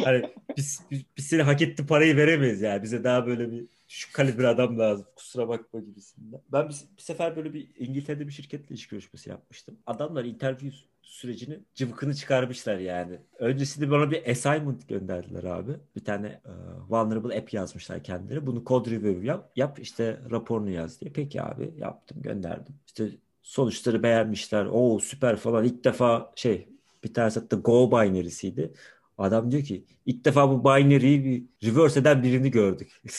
Hani 0.03 0.25
biz, 0.57 0.81
biz, 0.91 1.01
biz 1.17 1.25
seni 1.27 1.41
hak 1.41 1.61
etti 1.61 1.85
parayı 1.87 2.17
veremeyiz 2.17 2.61
yani 2.61 2.83
bize 2.83 3.03
daha 3.03 3.27
böyle 3.27 3.51
bir 3.51 3.65
şu 3.87 4.13
kalibre 4.13 4.47
adam 4.47 4.79
lazım 4.79 5.07
kusura 5.15 5.47
bakma 5.47 5.79
gibisinden. 5.79 6.41
Ben 6.51 6.69
bir, 6.69 6.75
bir 6.97 7.01
sefer 7.01 7.35
böyle 7.35 7.53
bir 7.53 7.69
İngiltere'de 7.77 8.27
bir 8.27 8.31
şirketle 8.31 8.75
iş 8.75 8.87
görüşmesi 8.87 9.29
yapmıştım. 9.29 9.77
Adamlar 9.85 10.25
interview 10.25 10.77
sürecini 11.01 11.59
cıvkını 11.75 12.15
çıkarmışlar 12.15 12.77
yani. 12.77 13.19
Öncesinde 13.39 13.91
bana 13.91 14.11
bir 14.11 14.27
assignment 14.31 14.89
gönderdiler 14.89 15.43
abi. 15.43 15.71
Bir 15.95 16.03
tane 16.05 16.41
uh, 16.45 16.91
vulnerable 16.91 17.37
app 17.39 17.53
yazmışlar 17.53 18.03
kendileri. 18.03 18.47
Bunu 18.47 18.63
code 18.65 18.91
review 18.91 19.25
yap, 19.27 19.51
yap 19.55 19.79
işte 19.79 20.19
raporunu 20.31 20.69
yaz 20.69 21.01
diye. 21.01 21.11
Peki 21.13 21.41
abi 21.41 21.73
yaptım 21.77 22.21
gönderdim. 22.21 22.75
İşte 22.87 23.09
sonuçları 23.41 24.03
beğenmişler. 24.03 24.65
Oo 24.65 24.99
süper 24.99 25.35
falan. 25.35 25.65
İlk 25.65 25.83
defa 25.83 26.31
şey 26.35 26.67
bir 27.03 27.13
tanesi 27.13 27.39
hatta 27.39 27.55
Go 27.55 27.91
binary'siydi. 27.91 28.73
Adam 29.17 29.51
diyor 29.51 29.63
ki 29.63 29.85
ilk 30.05 30.25
defa 30.25 30.49
bu 30.49 30.63
binary'yi 30.63 31.25
bir 31.25 31.67
reverse 31.67 31.99
eden 31.99 32.23
birini 32.23 32.51
gördük. 32.51 33.01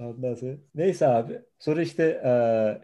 Ondan 0.00 0.34
sonra. 0.34 0.52
Neyse 0.74 1.06
abi. 1.08 1.42
Sonra 1.58 1.82
işte 1.82 2.02
e, 2.04 2.32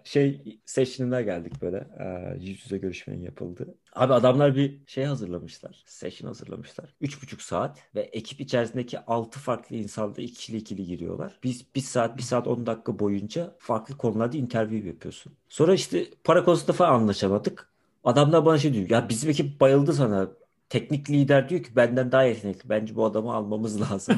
şey 0.04 0.58
session'ına 0.64 1.20
geldik 1.20 1.52
böyle. 1.62 1.76
E, 1.76 2.36
yüz 2.40 2.64
yüze 2.64 2.78
görüşmenin 2.78 3.22
yapıldı. 3.22 3.74
Abi 3.94 4.14
adamlar 4.14 4.56
bir 4.56 4.82
şey 4.86 5.04
hazırlamışlar. 5.04 5.82
Session 5.86 6.28
hazırlamışlar. 6.28 6.94
Üç 7.00 7.22
buçuk 7.22 7.42
saat 7.42 7.78
ve 7.94 8.00
ekip 8.00 8.40
içerisindeki 8.40 9.00
altı 9.00 9.40
farklı 9.40 9.76
insanda 9.76 10.22
ikili 10.22 10.56
ikili 10.56 10.84
giriyorlar. 10.86 11.38
Biz 11.42 11.64
bir 11.74 11.80
saat, 11.80 12.16
bir 12.16 12.22
saat 12.22 12.46
on 12.46 12.66
dakika 12.66 12.98
boyunca 12.98 13.54
farklı 13.58 13.96
konularda 13.96 14.36
interview 14.36 14.88
yapıyorsun. 14.88 15.32
Sonra 15.48 15.74
işte 15.74 16.06
para 16.24 16.44
konusunda 16.44 16.72
falan 16.72 16.94
anlaşamadık. 16.94 17.72
Adamlar 18.04 18.44
bana 18.46 18.58
şey 18.58 18.74
diyor. 18.74 18.90
Ya 18.90 19.08
bizim 19.08 19.30
ekip 19.30 19.60
bayıldı 19.60 19.92
sana 19.92 20.30
teknik 20.72 21.10
lider 21.10 21.48
diyor 21.48 21.62
ki 21.62 21.76
benden 21.76 22.12
daha 22.12 22.22
yetenekli. 22.22 22.68
Bence 22.68 22.94
bu 22.94 23.04
adamı 23.04 23.34
almamız 23.34 23.80
lazım. 23.80 24.16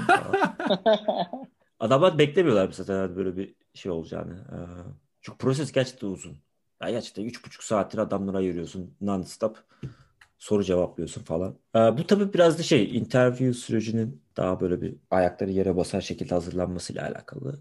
Adamlar 1.81 2.19
beklemiyorlar 2.19 2.71
zaten 2.73 3.17
böyle 3.17 3.37
bir 3.37 3.55
şey 3.75 3.93
olacağını. 3.93 4.33
Ee, 4.33 4.59
çünkü 5.21 5.39
proses 5.39 5.73
gerçekten 5.73 6.09
uzun. 6.09 6.37
Ya 6.83 6.91
gerçekten 6.91 7.25
üç 7.25 7.47
buçuk 7.47 7.63
saattir 7.63 7.99
adamlara 7.99 8.37
ayırıyorsun 8.37 8.97
non-stop. 9.01 9.57
Soru 10.39 10.65
cevaplıyorsun 10.65 11.23
falan. 11.23 11.59
Ee, 11.75 11.79
bu 11.79 12.07
tabii 12.07 12.33
biraz 12.33 12.59
da 12.59 12.63
şey 12.63 12.97
interview 12.97 13.53
sürecinin 13.53 14.23
daha 14.37 14.61
böyle 14.61 14.81
bir 14.81 14.97
ayakları 15.11 15.51
yere 15.51 15.77
basar 15.77 16.01
şekilde 16.01 16.35
hazırlanmasıyla 16.35 17.03
alakalı. 17.03 17.61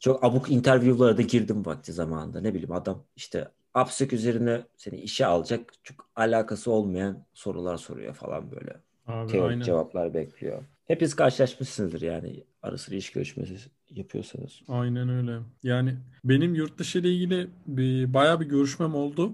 Çok 0.00 0.24
abuk 0.24 0.50
interview'lara 0.50 1.16
da 1.16 1.22
girdim 1.22 1.66
vakti 1.66 1.92
zamanında. 1.92 2.40
Ne 2.40 2.54
bileyim 2.54 2.72
adam 2.72 3.04
işte 3.16 3.48
AppSec 3.74 4.16
üzerine 4.16 4.62
seni 4.76 4.96
işe 5.00 5.26
alacak 5.26 5.72
çok 5.82 6.08
alakası 6.16 6.70
olmayan 6.70 7.26
sorular 7.34 7.76
soruyor 7.76 8.14
falan 8.14 8.50
böyle. 8.50 8.80
Abi, 9.06 9.32
Teorik 9.32 9.50
aynen. 9.50 9.64
cevaplar 9.64 10.14
bekliyor. 10.14 10.62
Hepiniz 10.86 11.16
karşılaşmışsınızdır 11.16 12.00
yani 12.00 12.44
ara 12.62 12.78
sıra 12.78 12.96
iş 12.96 13.12
görüşmesi 13.12 13.56
yapıyorsanız. 13.90 14.62
Aynen 14.68 15.08
öyle. 15.08 15.38
Yani 15.62 15.96
benim 16.24 16.54
yurt 16.54 16.78
dışı 16.78 16.98
ile 16.98 17.12
ilgili 17.12 17.50
bir, 17.66 18.14
bayağı 18.14 18.40
bir 18.40 18.46
görüşmem 18.46 18.94
oldu. 18.94 19.32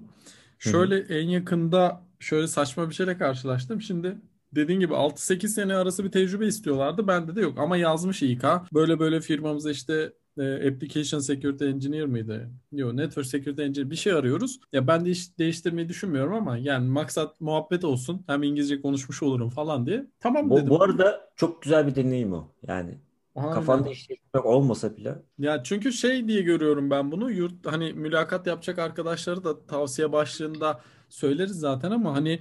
Şöyle 0.58 0.94
Hı-hı. 0.96 1.14
en 1.14 1.28
yakında 1.28 2.02
şöyle 2.20 2.46
saçma 2.46 2.88
bir 2.88 2.94
şeyle 2.94 3.18
karşılaştım. 3.18 3.80
Şimdi 3.80 4.16
dediğin 4.54 4.80
gibi 4.80 4.94
6-8 4.94 5.48
sene 5.48 5.74
arası 5.74 6.04
bir 6.04 6.10
tecrübe 6.12 6.46
istiyorlardı. 6.46 7.08
Bende 7.08 7.36
de 7.36 7.40
yok 7.40 7.58
ama 7.58 7.76
yazmış 7.76 8.22
İK. 8.22 8.44
Böyle 8.74 8.98
böyle 8.98 9.20
firmamıza 9.20 9.70
işte 9.70 10.12
e, 10.40 10.68
Application 10.68 11.20
Security 11.20 11.64
Engineer 11.64 12.06
miydi? 12.06 12.48
Yok 12.72 12.94
Network 12.94 13.26
Security 13.26 13.62
Engineer 13.62 13.90
bir 13.90 13.96
şey 13.96 14.12
arıyoruz. 14.12 14.60
Ya 14.72 14.86
ben 14.86 15.04
de 15.04 15.10
iş 15.10 15.38
değiştirmeyi 15.38 15.88
düşünmüyorum 15.88 16.32
ama 16.32 16.58
yani 16.58 16.88
maksat 16.88 17.40
muhabbet 17.40 17.84
olsun. 17.84 18.24
Hem 18.26 18.42
İngilizce 18.42 18.80
konuşmuş 18.80 19.22
olurum 19.22 19.50
falan 19.50 19.86
diye. 19.86 20.06
Tamam 20.20 20.50
bu, 20.50 20.56
dedim. 20.56 20.70
Bu 20.70 20.82
arada 20.82 21.30
çok 21.36 21.62
güzel 21.62 21.86
bir 21.86 21.94
deneyim 21.94 22.32
o. 22.32 22.48
Yani 22.66 22.98
Aynen. 23.34 23.54
Kafanda 23.54 23.90
işte 23.90 24.14
olmasa 24.44 24.96
bile. 24.96 25.18
Ya 25.38 25.62
çünkü 25.62 25.92
şey 25.92 26.28
diye 26.28 26.42
görüyorum 26.42 26.90
ben 26.90 27.12
bunu. 27.12 27.30
Yurt 27.30 27.66
hani 27.66 27.92
mülakat 27.92 28.46
yapacak 28.46 28.78
arkadaşları 28.78 29.44
da 29.44 29.66
tavsiye 29.66 30.12
başlığında 30.12 30.80
söyleriz 31.08 31.60
zaten 31.60 31.90
ama 31.90 32.14
hani 32.14 32.40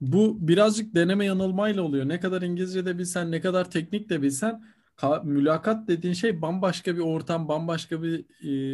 bu 0.00 0.36
birazcık 0.40 0.94
deneme 0.94 1.24
yanılmayla 1.24 1.82
oluyor. 1.82 2.08
Ne 2.08 2.20
kadar 2.20 2.42
İngilizce 2.42 2.86
de 2.86 2.98
bilsen, 2.98 3.30
ne 3.30 3.40
kadar 3.40 3.70
teknik 3.70 4.08
de 4.08 4.22
bilsen 4.22 4.64
mülakat 5.24 5.88
dediğin 5.88 6.14
şey 6.14 6.42
bambaşka 6.42 6.96
bir 6.96 7.00
ortam, 7.00 7.48
bambaşka 7.48 8.02
bir 8.02 8.24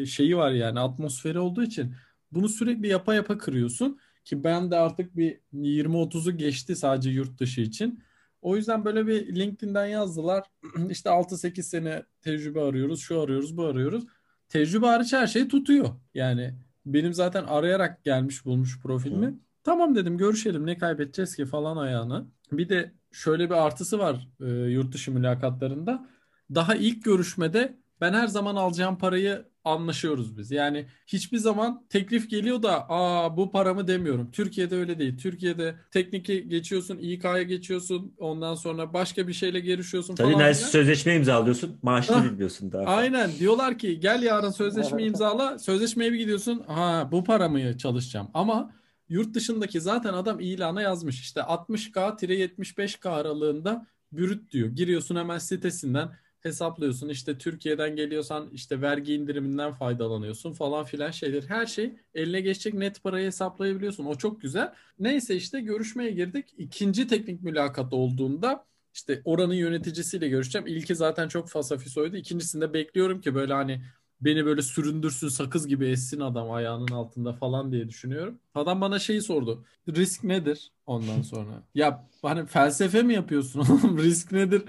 e, 0.03 0.07
şeyi 0.07 0.37
var 0.37 0.51
yani 0.51 0.81
atmosferi 0.81 1.39
olduğu 1.39 1.63
için 1.63 1.95
bunu 2.33 2.49
sürekli 2.49 2.89
yapa 2.89 3.15
yapa 3.15 3.39
kırıyorsun 3.39 3.99
ki 4.25 4.45
ben 4.45 4.71
de 4.71 4.77
artık 4.77 5.17
bir 5.17 5.41
20-30'u 5.53 6.37
geçti 6.37 6.77
sadece 6.77 7.11
yurt 7.11 7.41
dışı 7.41 7.61
için. 7.61 8.03
O 8.43 8.57
yüzden 8.57 8.85
böyle 8.85 9.07
bir 9.07 9.35
LinkedIn'den 9.37 9.87
yazdılar. 9.87 10.47
işte 10.91 11.11
6-8 11.11 11.63
sene 11.63 12.03
tecrübe 12.21 12.61
arıyoruz, 12.61 13.01
şu 13.01 13.21
arıyoruz, 13.21 13.57
bu 13.57 13.65
arıyoruz. 13.65 14.05
Tecrübe 14.49 14.87
hariç 14.87 15.13
her 15.13 15.27
şey 15.27 15.49
tutuyor. 15.49 15.89
Yani 16.15 16.55
benim 16.87 17.15
zaten 17.15 17.45
arayarak 17.45 18.05
gelmiş 18.05 18.45
bulmuş 18.45 18.81
profilimi. 18.83 19.39
Tamam 19.65 19.95
dedim 19.95 20.19
görüşelim 20.19 20.67
ne 20.67 20.79
kaybedeceğiz 20.79 21.37
ki 21.37 21.47
falan 21.47 21.77
ayağını. 21.77 22.27
Bir 22.53 22.69
de 22.69 22.93
şöyle 23.13 23.51
bir 23.51 23.55
artısı 23.67 23.99
var 23.99 24.29
e, 24.41 24.47
yurt 24.51 24.95
dışı 24.95 25.11
mülakatlarında. 25.13 26.07
Daha 26.55 26.75
ilk 26.75 27.05
görüşmede 27.05 27.79
ben 28.01 28.13
her 28.13 28.27
zaman 28.27 28.57
alacağım 28.57 28.99
parayı 28.99 29.45
anlaşıyoruz 29.65 30.39
biz. 30.39 30.51
Yani 30.51 30.87
hiçbir 31.07 31.39
zaman 31.39 31.87
teklif 31.89 32.31
geliyor 32.31 32.63
da 32.63 32.87
aa 32.89 33.37
bu 33.37 33.51
paramı 33.51 33.89
demiyorum. 33.89 34.31
Türkiye'de 34.31 34.77
öyle 34.77 34.99
değil. 34.99 35.19
Türkiye'de 35.19 35.75
tekniki 35.91 36.49
geçiyorsun, 36.49 36.99
İK'ya 36.99 37.43
geçiyorsun. 37.43 38.15
Ondan 38.19 38.55
sonra 38.55 38.93
başka 38.95 39.29
bir 39.29 39.33
şeyle 39.33 39.61
görüşüyorsun 39.61 40.15
Tabii 40.15 40.33
falan. 40.33 40.53
filan. 40.53 40.69
sözleşme 40.69 41.15
imzalıyorsun. 41.17 41.79
Maaşını 41.83 42.25
bilmiyorsun 42.25 42.73
daha. 42.73 42.85
Aynen 42.85 43.31
diyorlar 43.39 43.79
ki 43.79 44.01
gel 44.01 44.23
yarın 44.23 44.51
sözleşme 44.51 45.05
imzala. 45.05 45.59
Sözleşmeye 45.59 46.13
bir 46.13 46.19
gidiyorsun. 46.19 46.65
Ha 46.67 47.09
bu 47.13 47.25
para 47.25 47.49
mı 47.49 47.79
çalışacağım? 47.79 48.29
Ama 48.35 48.73
yurt 49.11 49.35
dışındaki 49.35 49.81
zaten 49.81 50.13
adam 50.15 50.41
ilana 50.41 50.83
yazmış. 50.83 51.21
İşte 51.21 51.41
60K-75K 51.41 53.09
aralığında 53.11 53.87
bürüt 54.13 54.53
diyor. 54.53 54.69
Giriyorsun 54.69 55.17
hemen 55.17 55.39
sitesinden 55.39 56.11
hesaplıyorsun. 56.41 57.09
İşte 57.09 57.39
Türkiye'den 57.39 57.97
geliyorsan 57.97 58.51
işte 58.53 58.81
vergi 58.83 59.15
indiriminden 59.15 59.73
faydalanıyorsun 59.73 60.53
falan 60.53 60.85
filan 60.85 61.11
şeyler. 61.11 61.43
Her 61.43 61.67
şey 61.67 61.97
eline 62.15 62.41
geçecek 62.41 62.75
net 62.75 63.03
parayı 63.03 63.27
hesaplayabiliyorsun. 63.27 64.05
O 64.07 64.15
çok 64.15 64.41
güzel. 64.41 64.75
Neyse 64.99 65.37
işte 65.37 65.61
görüşmeye 65.61 66.11
girdik. 66.11 66.55
İkinci 66.59 67.07
teknik 67.07 67.43
mülakat 67.43 67.93
olduğunda 67.93 68.67
işte 68.95 69.23
oranın 69.25 69.55
yöneticisiyle 69.55 70.29
görüşeceğim. 70.29 70.67
İlki 70.67 70.95
zaten 70.95 71.29
çok 71.29 71.49
fasafisoydu. 71.49 72.17
İkincisinde 72.17 72.73
bekliyorum 72.73 73.21
ki 73.21 73.35
böyle 73.35 73.53
hani 73.55 73.83
beni 74.21 74.45
böyle 74.47 74.63
süründürsün 74.63 75.29
sakız 75.29 75.67
gibi 75.67 75.87
essin 75.89 76.21
adam 76.21 76.51
ayağının 76.51 76.89
altında 76.89 77.33
falan 77.33 77.73
diye 77.73 77.89
düşünüyorum. 77.89 78.39
Adam 78.55 78.81
bana 78.81 78.99
şeyi 78.99 79.23
sordu. 79.23 79.65
Risk 79.89 80.25
nedir 80.25 80.73
ondan 80.87 81.23
sonra? 81.23 81.63
Ya 81.75 82.09
hani 82.23 82.47
felsefe 82.47 83.03
mi 83.03 83.15
yapıyorsun 83.15 83.61
oğlum? 83.61 83.99
Risk 84.03 84.33
nedir? 84.33 84.63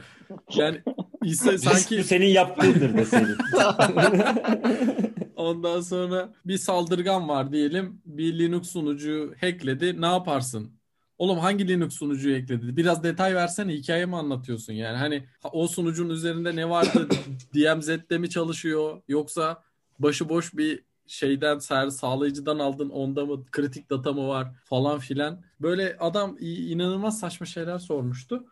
Yani 0.56 0.82
ise 1.24 1.58
sanki 1.58 2.04
senin 2.04 2.28
yaptığındır 2.28 2.98
deseydin. 2.98 3.38
ondan 5.36 5.82
sonra 5.82 6.34
bir 6.46 6.58
saldırgan 6.58 7.30
var 7.30 7.52
diyelim. 7.52 8.02
Bir 8.06 8.40
Linux 8.40 8.70
sunucu 8.72 9.34
hackledi. 9.42 10.02
Ne 10.02 10.06
yaparsın? 10.06 10.81
Oğlum 11.22 11.40
hangi 11.40 11.68
Linux 11.68 11.94
sunucuyu 11.94 12.36
ekledi? 12.36 12.78
Biraz 12.78 13.04
detay 13.04 13.36
versene 13.36 13.74
hikaye 13.74 14.06
mi 14.06 14.16
anlatıyorsun 14.16 14.74
yani? 14.74 14.98
Hani 14.98 15.28
ha- 15.44 15.50
o 15.52 15.68
sunucunun 15.68 16.10
üzerinde 16.10 16.56
ne 16.56 16.70
vardı? 16.70 17.08
DMZ'de 17.54 18.18
mi 18.18 18.30
çalışıyor? 18.30 19.02
Yoksa 19.08 19.64
başıboş 20.00 20.54
bir 20.58 20.84
şeyden 21.08 21.60
ser 21.60 21.90
sağlayıcıdan 21.90 22.60
aldın 22.60 22.90
onda 22.90 23.26
mı 23.26 23.46
kritik 23.52 23.90
data 23.90 24.14
mı 24.14 24.28
var 24.28 24.52
falan 24.64 25.00
filan. 25.00 25.44
Böyle 25.60 25.98
adam 26.00 26.38
inanılmaz 26.40 27.20
saçma 27.20 27.46
şeyler 27.46 27.80
sormuştu. 27.80 28.46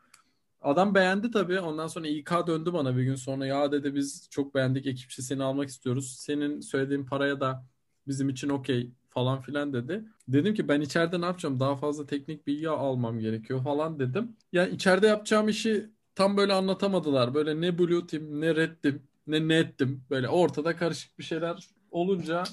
Adam 0.62 0.96
beğendi 0.96 1.32
tabii. 1.32 1.60
Ondan 1.60 1.88
sonra 1.88 2.08
İK 2.08 2.32
döndü 2.48 2.74
bana 2.74 2.98
bir 2.98 3.04
gün 3.04 3.16
sonra. 3.16 3.46
Ya 3.46 3.72
dedi 3.72 3.96
biz 3.96 4.28
çok 4.30 4.56
beğendik 4.56 4.88
ekipçi 4.88 5.22
seni 5.22 5.44
almak 5.44 5.70
istiyoruz. 5.70 6.16
Senin 6.20 6.60
söylediğin 6.62 7.06
paraya 7.06 7.40
da 7.40 7.66
bizim 8.08 8.30
için 8.30 8.50
okey 8.50 8.92
falan 9.20 9.42
filan 9.42 9.74
dedi. 9.74 10.04
Dedim 10.28 10.54
ki 10.54 10.68
ben 10.68 10.82
içeride 10.82 11.22
ne 11.22 11.26
yapacağım? 11.26 11.60
Daha 11.60 11.76
fazla 11.76 12.06
teknik 12.06 12.48
bilgi 12.48 12.70
almam 12.70 13.20
gerekiyor 13.20 13.64
falan 13.64 14.00
dedim. 14.00 14.36
Yani 14.54 14.70
içeride 14.76 15.08
yapacağım 15.08 15.50
işi 15.50 15.86
tam 16.16 16.38
böyle 16.38 16.54
anlatamadılar. 16.54 17.34
Böyle 17.34 17.62
ne 17.62 17.78
Blue 17.80 18.08
Team, 18.08 18.42
ne 18.42 18.56
Red 18.56 18.72
Team, 18.84 19.00
ne 19.28 19.48
Net'tim. 19.48 20.04
Böyle 20.10 20.28
ortada 20.30 20.76
karışık 20.76 21.20
bir 21.20 21.24
şeyler 21.24 21.68
olunca 21.92 22.44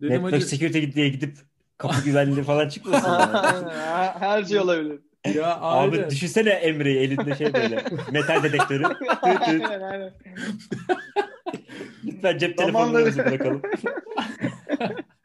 dedim 0.00 0.12
Network 0.14 0.32
hacı 0.32 0.46
security 0.46 0.86
diye 0.94 1.08
gidip 1.08 1.36
kapı 1.78 2.04
güvenliği 2.04 2.42
falan 2.42 2.68
çıkmasın. 2.68 3.08
Her 4.18 4.44
şey 4.44 4.58
olabilir. 4.58 5.00
ya 5.34 5.58
Abi 5.60 5.96
aynen. 5.96 6.10
düşünsene 6.10 6.50
Emre'yi 6.50 6.98
elinde 6.98 7.36
şey 7.36 7.54
böyle 7.54 7.84
metal 8.12 8.42
dedektörü. 8.42 8.82
Tüt 9.24 9.44
tüt. 9.44 9.62
Aynen, 9.64 9.80
aynen. 9.80 10.12
Lütfen 12.04 12.38
cep 12.38 12.58
telefonlarınızı 12.58 13.18
bırakalım. 13.18 13.62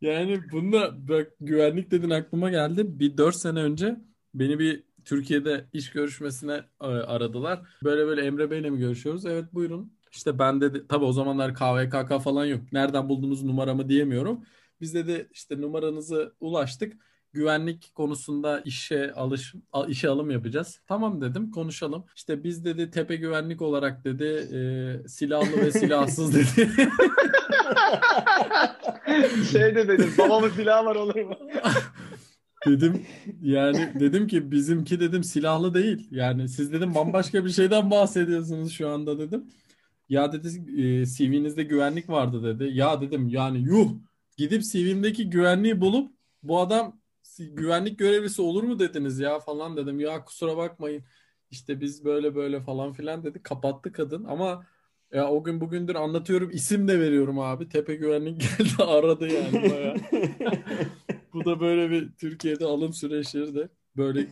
Yani 0.00 0.50
bunda 0.52 1.08
bak 1.08 1.32
güvenlik 1.40 1.90
dedin 1.90 2.10
aklıma 2.10 2.50
geldi. 2.50 2.98
Bir 3.00 3.16
4 3.16 3.36
sene 3.36 3.62
önce 3.62 3.96
beni 4.34 4.58
bir 4.58 4.84
Türkiye'de 5.04 5.66
iş 5.72 5.90
görüşmesine 5.92 6.52
e, 6.80 6.84
aradılar. 6.86 7.62
Böyle 7.84 8.06
böyle 8.06 8.22
Emre 8.26 8.50
Bey'le 8.50 8.70
mi 8.70 8.78
görüşüyoruz? 8.78 9.26
Evet 9.26 9.54
buyurun. 9.54 9.92
İşte 10.12 10.38
ben 10.38 10.60
dedi 10.60 10.86
tabii 10.88 11.04
o 11.04 11.12
zamanlar 11.12 11.54
KVKK 11.54 12.18
falan 12.22 12.44
yok. 12.44 12.72
Nereden 12.72 13.08
buldunuz 13.08 13.42
numaramı 13.44 13.88
diyemiyorum. 13.88 14.44
Biz 14.80 14.94
dedi 14.94 15.28
işte 15.32 15.60
numaranızı 15.60 16.34
ulaştık. 16.40 17.09
Güvenlik 17.32 17.92
konusunda 17.94 18.60
işe 18.60 19.12
alış 19.12 19.54
işe 19.88 20.08
alım 20.08 20.30
yapacağız. 20.30 20.80
Tamam 20.86 21.20
dedim 21.20 21.50
konuşalım. 21.50 22.04
İşte 22.16 22.44
biz 22.44 22.64
dedi 22.64 22.90
tepe 22.90 23.16
güvenlik 23.16 23.62
olarak 23.62 24.04
dedi 24.04 24.24
e, 24.24 25.08
silahlı 25.08 25.56
ve 25.56 25.72
silahsız 25.72 26.34
dedi. 26.34 26.70
Şey 29.52 29.74
de 29.74 29.88
dedim 29.88 30.14
babamın 30.18 30.50
silahı 30.50 30.86
var 30.86 30.96
olur 30.96 31.16
mu? 31.16 31.36
Dedim 32.66 33.06
yani 33.42 33.92
dedim 34.00 34.26
ki 34.26 34.50
bizimki 34.50 35.00
dedim 35.00 35.24
silahlı 35.24 35.74
değil. 35.74 36.08
Yani 36.10 36.48
siz 36.48 36.72
dedim 36.72 36.94
bambaşka 36.94 37.44
bir 37.44 37.50
şeyden 37.50 37.90
bahsediyorsunuz 37.90 38.72
şu 38.72 38.88
anda 38.88 39.18
dedim. 39.18 39.44
Ya 40.08 40.32
dedi 40.32 40.48
e, 40.82 41.06
CV'nizde 41.06 41.62
güvenlik 41.62 42.08
vardı 42.08 42.44
dedi. 42.44 42.70
Ya 42.76 43.00
dedim 43.00 43.28
yani 43.28 43.58
yuh 43.58 43.90
gidip 44.36 44.62
CV'mdeki 44.62 45.30
güvenliği 45.30 45.80
bulup 45.80 46.12
bu 46.42 46.60
adam 46.60 46.99
güvenlik 47.44 47.98
görevlisi 47.98 48.42
olur 48.42 48.62
mu 48.62 48.78
dediniz 48.78 49.18
ya 49.20 49.38
falan 49.38 49.76
dedim. 49.76 50.00
Ya 50.00 50.24
kusura 50.24 50.56
bakmayın 50.56 51.04
işte 51.50 51.80
biz 51.80 52.04
böyle 52.04 52.34
böyle 52.34 52.60
falan 52.60 52.92
filan 52.92 53.24
dedi. 53.24 53.42
Kapattı 53.42 53.92
kadın 53.92 54.24
ama 54.24 54.66
ya 55.12 55.30
o 55.30 55.44
gün 55.44 55.60
bugündür 55.60 55.94
anlatıyorum 55.94 56.50
isim 56.50 56.88
de 56.88 57.00
veriyorum 57.00 57.38
abi. 57.38 57.68
Tepe 57.68 57.94
güvenlik 57.94 58.40
geldi 58.58 58.82
aradı 58.82 59.28
yani 59.32 59.70
bayağı. 59.70 59.96
Bu 61.32 61.44
da 61.44 61.60
böyle 61.60 61.90
bir 61.90 62.12
Türkiye'de 62.12 62.64
alım 62.64 62.92
süreçleri 62.92 63.54
de 63.54 63.68
böyle 63.96 64.26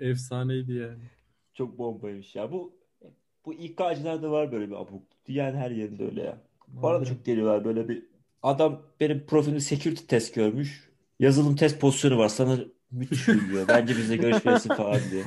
efsaneydi 0.00 0.72
yani. 0.72 1.02
Çok 1.54 1.78
bombaymış 1.78 2.34
ya. 2.34 2.52
Bu 2.52 2.82
bu 3.46 3.54
İK'cılarda 3.54 4.30
var 4.30 4.52
böyle 4.52 4.66
bir 4.68 4.74
abuk. 4.74 5.02
Dünyanın 5.26 5.56
her 5.56 5.70
yerinde 5.70 6.04
öyle 6.04 6.22
ya. 6.22 6.38
Bana 6.68 7.00
da 7.00 7.04
çok 7.04 7.24
geliyorlar 7.24 7.64
böyle 7.64 7.88
bir 7.88 8.02
adam 8.42 8.82
benim 9.00 9.26
profilimde 9.26 9.60
security 9.60 10.04
test 10.04 10.34
görmüş. 10.34 10.91
Yazılım 11.22 11.56
test 11.56 11.80
pozisyonu 11.80 12.18
var. 12.18 12.28
Sana 12.28 12.58
müthiş 12.90 13.28
uyuyor. 13.28 13.68
Bence 13.68 13.96
bizle 13.96 14.16
görüşmelisin 14.16 14.68
falan 14.74 15.00
diye. 15.10 15.24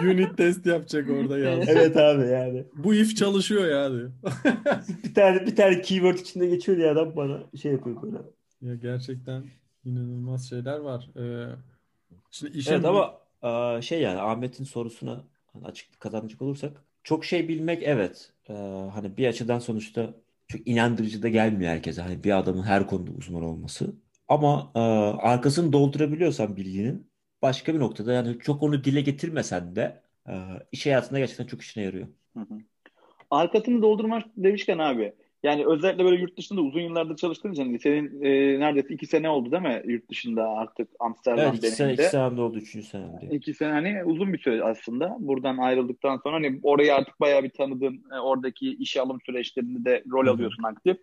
Unit 0.10 0.36
test 0.36 0.66
yapacak 0.66 1.10
orada 1.10 1.38
yaz. 1.38 1.68
Evet 1.68 1.96
abi 1.96 2.26
yani. 2.28 2.64
Bu 2.74 2.94
if 2.94 3.16
çalışıyor 3.16 3.68
ya 3.68 3.92
diyor. 3.92 4.10
Bir 5.04 5.14
tane 5.14 5.46
bir 5.46 5.56
tane 5.56 5.80
keyword 5.80 6.18
içinde 6.18 6.46
geçiyor 6.46 6.78
diye 6.78 6.90
adam 6.90 7.16
bana 7.16 7.38
şey 7.62 7.72
yapıyor 7.72 8.02
böyle. 8.02 8.16
Ya 8.62 8.74
gerçekten 8.74 9.44
inanılmaz 9.84 10.48
şeyler 10.48 10.78
var. 10.78 11.08
Ee, 11.16 11.46
şimdi 12.30 12.58
işin 12.58 12.72
Evet 12.72 12.84
ama 12.84 13.14
aa, 13.42 13.82
şey 13.82 14.00
yani 14.00 14.20
Ahmet'in 14.20 14.64
sorusuna 14.64 15.24
hani 15.52 15.64
açıklık 15.64 16.00
kazanacak 16.00 16.42
olursak 16.42 16.72
çok 17.04 17.24
şey 17.24 17.48
bilmek 17.48 17.82
evet. 17.82 18.32
Ee, 18.48 18.52
hani 18.92 19.16
bir 19.16 19.26
açıdan 19.26 19.58
sonuçta 19.58 20.14
çok 20.48 20.68
inandırıcı 20.68 21.22
da 21.22 21.28
gelmiyor 21.28 21.70
herkese. 21.72 22.02
Hani 22.02 22.24
bir 22.24 22.38
adamın 22.38 22.62
her 22.62 22.86
konuda 22.86 23.10
uzman 23.18 23.42
olması. 23.42 23.92
Ama 24.28 24.72
e, 24.74 24.78
arkasını 25.22 25.72
doldurabiliyorsan 25.72 26.56
bilginin 26.56 27.10
başka 27.42 27.74
bir 27.74 27.78
noktada 27.80 28.12
yani 28.12 28.38
çok 28.38 28.62
onu 28.62 28.84
dile 28.84 29.00
getirmesen 29.00 29.76
de 29.76 30.02
e, 30.28 30.32
iş 30.72 30.86
hayatında 30.86 31.18
gerçekten 31.18 31.46
çok 31.46 31.62
işine 31.62 31.84
yarıyor. 31.84 32.08
Hı 32.36 32.40
hı. 32.40 32.54
Arkasını 33.30 33.82
doldurmak 33.82 34.24
demişken 34.36 34.78
abi. 34.78 35.14
Yani 35.42 35.66
özellikle 35.66 36.04
böyle 36.04 36.20
yurt 36.20 36.38
dışında 36.38 36.60
uzun 36.60 36.80
yıllardır 36.80 37.16
çalıştığın 37.16 37.52
için 37.52 37.78
senin 37.78 38.22
e, 38.22 38.60
neredeyse 38.60 38.94
iki 38.94 39.06
sene 39.06 39.28
oldu 39.30 39.52
değil 39.52 39.62
mi 39.62 39.82
yurt 39.86 40.10
dışında 40.10 40.48
artık 40.48 40.88
Amsterdam 41.00 41.40
Evet 41.40 41.54
iki 41.54 41.66
sene, 41.66 41.78
deneyiminde. 41.78 42.02
iki 42.02 42.10
senemde 42.10 42.40
oldu. 42.40 42.58
Üçüncü 42.58 42.86
senemde. 42.86 43.26
İki 43.36 43.54
sene 43.54 43.72
hani 43.72 44.04
uzun 44.04 44.32
bir 44.32 44.38
süre 44.38 44.64
aslında. 44.64 45.16
Buradan 45.20 45.58
ayrıldıktan 45.58 46.20
sonra 46.24 46.36
hani 46.36 46.60
orayı 46.62 46.94
artık 46.94 47.20
bayağı 47.20 47.42
bir 47.42 47.50
tanıdın. 47.50 48.04
E, 48.14 48.18
oradaki 48.20 48.74
işe 48.76 49.00
alım 49.00 49.18
süreçlerinde 49.26 49.90
de 49.90 50.04
rol 50.10 50.24
Hı 50.24 50.30
hı. 50.30 50.34
alıyorsun 50.34 50.62
aktif. 50.62 50.96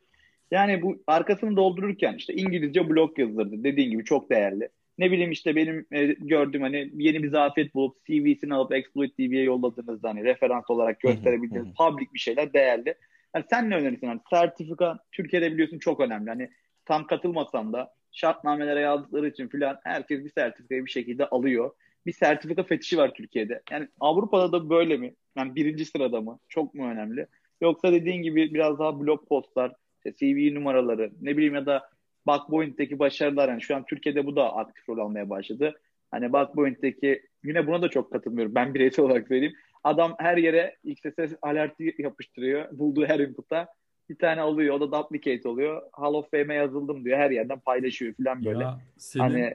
Yani 0.52 0.82
bu 0.82 1.04
arkasını 1.08 1.56
doldururken 1.56 2.14
işte 2.14 2.34
İngilizce 2.34 2.90
blog 2.90 3.20
yazılırdı. 3.20 3.64
Dediğin 3.64 3.92
gibi 3.92 4.04
çok 4.04 4.30
değerli. 4.30 4.70
Ne 4.98 5.12
bileyim 5.12 5.32
işte 5.32 5.56
benim 5.56 5.86
e, 5.92 6.06
gördüğüm 6.06 6.62
hani 6.62 6.92
yeni 6.94 7.24
bir 7.24 7.30
zafiyet 7.30 7.76
bulup 7.76 8.06
CV'sini 8.06 8.54
alıp 8.54 8.74
Exploit 8.74 9.18
TV'ye 9.18 9.44
yolladığınızda 9.44 10.10
hani 10.10 10.24
referans 10.24 10.70
olarak 10.70 11.00
gösterebildiğiniz 11.00 11.74
public 11.74 12.08
bir 12.14 12.20
şeyler 12.20 12.54
değerli. 12.54 12.96
Yani 13.36 13.46
sen 13.50 13.70
ne 13.70 13.76
önerirsin? 13.76 14.08
Hani 14.08 14.20
sertifika 14.30 15.00
Türkiye'de 15.12 15.54
biliyorsun 15.54 15.80
çok 15.80 16.00
önemli. 16.00 16.30
Hani 16.30 16.50
tam 16.86 17.08
katılmasam 17.08 17.74
da 17.74 17.94
şartnamelere 18.12 18.80
yazdıkları 18.80 19.28
için 19.28 19.48
filan 19.48 19.80
herkes 19.84 20.24
bir 20.24 20.30
sertifikayı 20.30 20.86
bir 20.86 20.92
şekilde 20.92 21.26
alıyor. 21.26 21.72
Bir 22.06 22.14
sertifika 22.14 22.64
fetişi 22.64 22.98
var 22.98 23.14
Türkiye'de. 23.14 23.62
Yani 23.72 23.88
Avrupa'da 24.00 24.52
da 24.52 24.70
böyle 24.70 24.98
mi? 24.98 25.14
Yani 25.38 25.56
birinci 25.56 25.86
sırada 25.86 26.22
mı? 26.22 26.40
Çok 26.50 26.74
mu 26.74 26.88
önemli? 26.88 27.28
Yoksa 27.62 27.92
dediğin 27.92 28.24
gibi 28.24 28.54
biraz 28.54 28.80
daha 28.80 29.00
blog 29.00 29.28
postlar, 29.28 29.74
CV 30.14 30.56
numaraları, 30.56 31.12
ne 31.22 31.38
bileyim 31.38 31.56
ya 31.56 31.66
da 31.66 31.90
Backpoint'teki 32.28 33.00
başarılar 33.00 33.50
yani 33.50 33.62
şu 33.62 33.76
an 33.76 33.86
Türkiye'de 33.86 34.26
bu 34.26 34.36
da 34.36 34.56
aktif 34.56 34.90
rol 34.90 34.98
almaya 34.98 35.30
başladı. 35.30 35.74
Hani 36.12 36.34
Backpoint'teki 36.34 37.22
yine 37.44 37.68
buna 37.68 37.82
da 37.82 37.90
çok 37.90 38.12
katılmıyorum. 38.12 38.56
Ben 38.56 38.74
bireysel 38.74 39.06
olarak 39.06 39.28
söyleyeyim. 39.28 39.56
Adam 39.84 40.16
her 40.18 40.38
yere 40.38 40.76
XSS 40.84 41.36
alerti 41.42 41.96
yapıştırıyor. 41.98 42.80
Bulduğu 42.80 43.06
her 43.06 43.20
input'a 43.20 43.68
bir 44.10 44.18
tane 44.18 44.44
oluyor. 44.44 44.76
O 44.76 44.82
da 44.82 44.92
duplicate 44.92 45.50
oluyor. 45.50 45.82
Hall 45.94 46.14
of 46.14 46.32
Fame'e 46.32 46.58
yazıldım 46.58 47.06
diyor. 47.06 47.18
Her 47.18 47.32
yerden 47.32 47.60
paylaşıyor 47.60 48.14
falan 48.14 48.46
böyle. 48.46 48.64
Ya 48.64 48.80
senin 48.98 49.24
Hani 49.24 49.54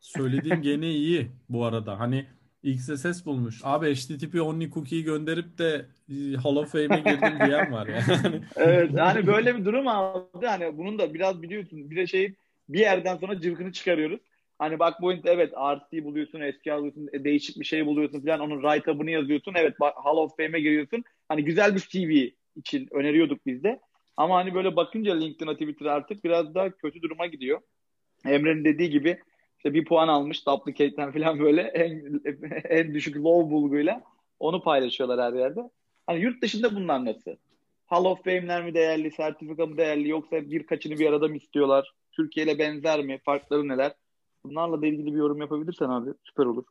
söylediğin 0.00 0.62
gene 0.62 0.90
iyi 0.90 1.26
bu 1.48 1.64
arada. 1.64 2.00
Hani 2.00 2.26
XSS 2.64 3.26
bulmuş. 3.26 3.60
Abi 3.64 3.94
HTTP 3.94 4.40
only 4.40 4.70
cookie'yi 4.70 5.04
gönderip 5.04 5.58
de 5.58 5.86
e, 6.08 6.36
Hall 6.36 6.56
of 6.56 6.72
Fame'e 6.72 6.98
girdim 7.00 7.46
diyen 7.46 7.72
var 7.72 7.86
yani. 8.08 8.40
evet 8.56 8.90
hani 8.98 9.26
böyle 9.26 9.56
bir 9.58 9.64
durum 9.64 9.88
aldı. 9.88 10.46
Hani 10.46 10.78
bunun 10.78 10.98
da 10.98 11.14
biraz 11.14 11.42
biliyorsun 11.42 11.90
bir 11.90 11.96
de 11.96 12.06
şey 12.06 12.34
bir 12.68 12.78
yerden 12.80 13.16
sonra 13.16 13.40
cıvkını 13.40 13.72
çıkarıyoruz. 13.72 14.20
Hani 14.58 14.78
bak 14.78 15.00
point 15.00 15.26
evet 15.26 15.52
RC 15.52 16.04
buluyorsun, 16.04 16.40
SQL 16.50 16.78
buluyorsun, 16.78 17.08
e, 17.12 17.24
değişik 17.24 17.60
bir 17.60 17.64
şey 17.64 17.86
buluyorsun 17.86 18.20
falan 18.20 18.40
onun 18.40 18.62
write-up'ını 18.62 19.10
yazıyorsun. 19.10 19.54
Evet 19.56 19.74
Hall 19.80 20.16
of 20.16 20.36
Fame'e 20.36 20.60
giriyorsun. 20.60 21.04
Hani 21.28 21.44
güzel 21.44 21.74
bir 21.74 21.80
CV 21.80 22.30
için 22.56 22.88
öneriyorduk 22.90 23.46
biz 23.46 23.64
de. 23.64 23.80
Ama 24.16 24.36
hani 24.36 24.54
böyle 24.54 24.76
bakınca 24.76 25.14
LinkedIn'a 25.18 25.52
Twitter 25.52 25.86
artık 25.86 26.24
biraz 26.24 26.54
daha 26.54 26.70
kötü 26.70 27.02
duruma 27.02 27.26
gidiyor. 27.26 27.60
Emre'nin 28.26 28.64
dediği 28.64 28.90
gibi 28.90 29.18
işte 29.64 29.74
bir 29.74 29.84
puan 29.84 30.08
almış 30.08 30.46
duplicate'den 30.46 31.12
falan 31.12 31.40
böyle 31.40 31.62
en, 31.74 32.20
en 32.68 32.94
düşük 32.94 33.16
low 33.16 33.50
bulguyla 33.50 34.02
onu 34.40 34.62
paylaşıyorlar 34.62 35.20
her 35.20 35.38
yerde. 35.38 35.60
Hani 36.06 36.20
yurt 36.20 36.42
dışında 36.42 36.76
bunlar 36.76 37.04
nasıl? 37.04 37.30
Hall 37.86 38.04
of 38.04 38.24
Fame'ler 38.24 38.64
mi 38.64 38.74
değerli, 38.74 39.10
sertifika 39.10 39.66
mı 39.66 39.76
değerli 39.76 40.08
yoksa 40.08 40.50
birkaçını 40.50 40.98
bir 40.98 41.06
arada 41.06 41.28
mı 41.28 41.36
istiyorlar? 41.36 41.94
Türkiye 42.12 42.46
ile 42.46 42.58
benzer 42.58 43.04
mi? 43.04 43.18
Farkları 43.24 43.68
neler? 43.68 43.92
Bunlarla 44.44 44.82
da 44.82 44.86
ilgili 44.86 45.06
bir 45.06 45.18
yorum 45.18 45.40
yapabilirsen 45.40 45.88
abi 45.88 46.10
süper 46.24 46.46
olur. 46.46 46.64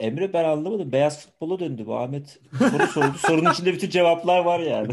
Emre 0.00 0.32
ben 0.32 0.44
anlamadım. 0.44 0.92
Beyaz 0.92 1.26
futbola 1.26 1.58
döndü 1.58 1.86
bu 1.86 1.96
Ahmet. 1.96 2.40
Soru 2.58 2.86
sordu. 2.86 3.18
Sorunun 3.18 3.52
içinde 3.52 3.72
bütün 3.72 3.90
cevaplar 3.90 4.44
var 4.44 4.60
yani. 4.60 4.92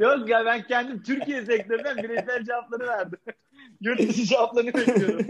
Yok 0.00 0.28
ya 0.28 0.46
ben 0.46 0.62
kendim 0.66 1.02
Türkiye 1.02 1.44
sektöründen 1.44 1.96
bireysel 1.96 2.44
cevapları 2.44 2.86
verdim. 2.86 3.18
Yurt 3.80 3.98
dışı 3.98 4.24
cevaplarını 4.24 4.74
bekliyorum. 4.74 5.26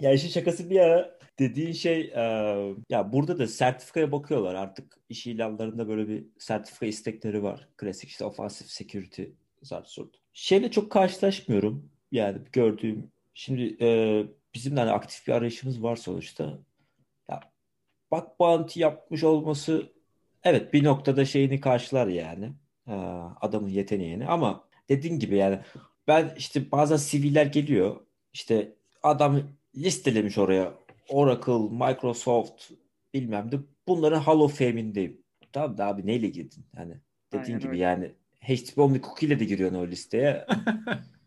ya 0.00 0.12
işin 0.12 0.28
şakası 0.28 0.70
bir 0.70 0.80
ara 0.80 1.18
dediğin 1.38 1.72
şey 1.72 2.00
e, 2.00 2.22
ya 2.88 3.12
burada 3.12 3.38
da 3.38 3.46
sertifikaya 3.46 4.12
bakıyorlar 4.12 4.54
artık 4.54 4.96
iş 5.08 5.26
ilanlarında 5.26 5.88
böyle 5.88 6.08
bir 6.08 6.24
sertifika 6.38 6.86
istekleri 6.86 7.42
var. 7.42 7.68
Klasik 7.76 8.10
işte 8.10 8.24
offensive 8.24 8.68
security 8.68 9.22
zart 9.62 9.88
sort. 9.88 10.14
Şeyle 10.32 10.70
çok 10.70 10.92
karşılaşmıyorum. 10.92 11.90
Yani 12.12 12.38
gördüğüm 12.52 13.10
şimdi 13.34 13.76
e, 13.80 13.88
bizim 14.58 14.76
de 14.76 14.80
hani 14.80 14.90
aktif 14.90 15.26
bir 15.26 15.32
arayışımız 15.32 15.82
var 15.82 15.96
sonuçta. 15.96 16.58
Ya 17.30 17.40
bak 18.10 18.40
bounty 18.40 18.80
yapmış 18.80 19.24
olması 19.24 19.92
evet 20.44 20.72
bir 20.72 20.84
noktada 20.84 21.24
şeyini 21.24 21.60
karşılar 21.60 22.06
yani. 22.06 22.52
E, 22.88 22.92
adamın 23.40 23.68
yeteneğini 23.68 24.26
ama 24.26 24.64
dediğin 24.88 25.18
gibi 25.18 25.36
yani 25.36 25.60
ben 26.08 26.34
işte 26.38 26.70
bazen 26.70 26.96
CV'ler 26.96 27.46
geliyor. 27.46 28.00
İşte 28.32 28.74
adam 29.02 29.42
listelemiş 29.76 30.38
oraya 30.38 30.74
Oracle, 31.08 31.86
Microsoft 31.86 32.70
bilmem 33.14 33.52
de 33.52 33.56
bunların 33.88 34.20
Hall 34.20 34.40
of 34.40 34.58
Fame'indeyim. 34.58 35.22
Tamam 35.52 35.78
da 35.78 35.86
abi 35.86 36.06
neyle 36.06 36.28
girdin? 36.28 36.66
Hani 36.76 37.00
dediğin 37.32 37.44
Aynen 37.44 37.60
gibi 37.60 37.72
öyle. 37.72 37.82
yani 37.82 38.12
HTTP 38.40 38.78
Omni 38.78 39.02
Cookie 39.02 39.26
ile 39.28 39.40
de 39.40 39.44
giriyorsun 39.44 39.76
o 39.78 39.86
listeye. 39.86 40.46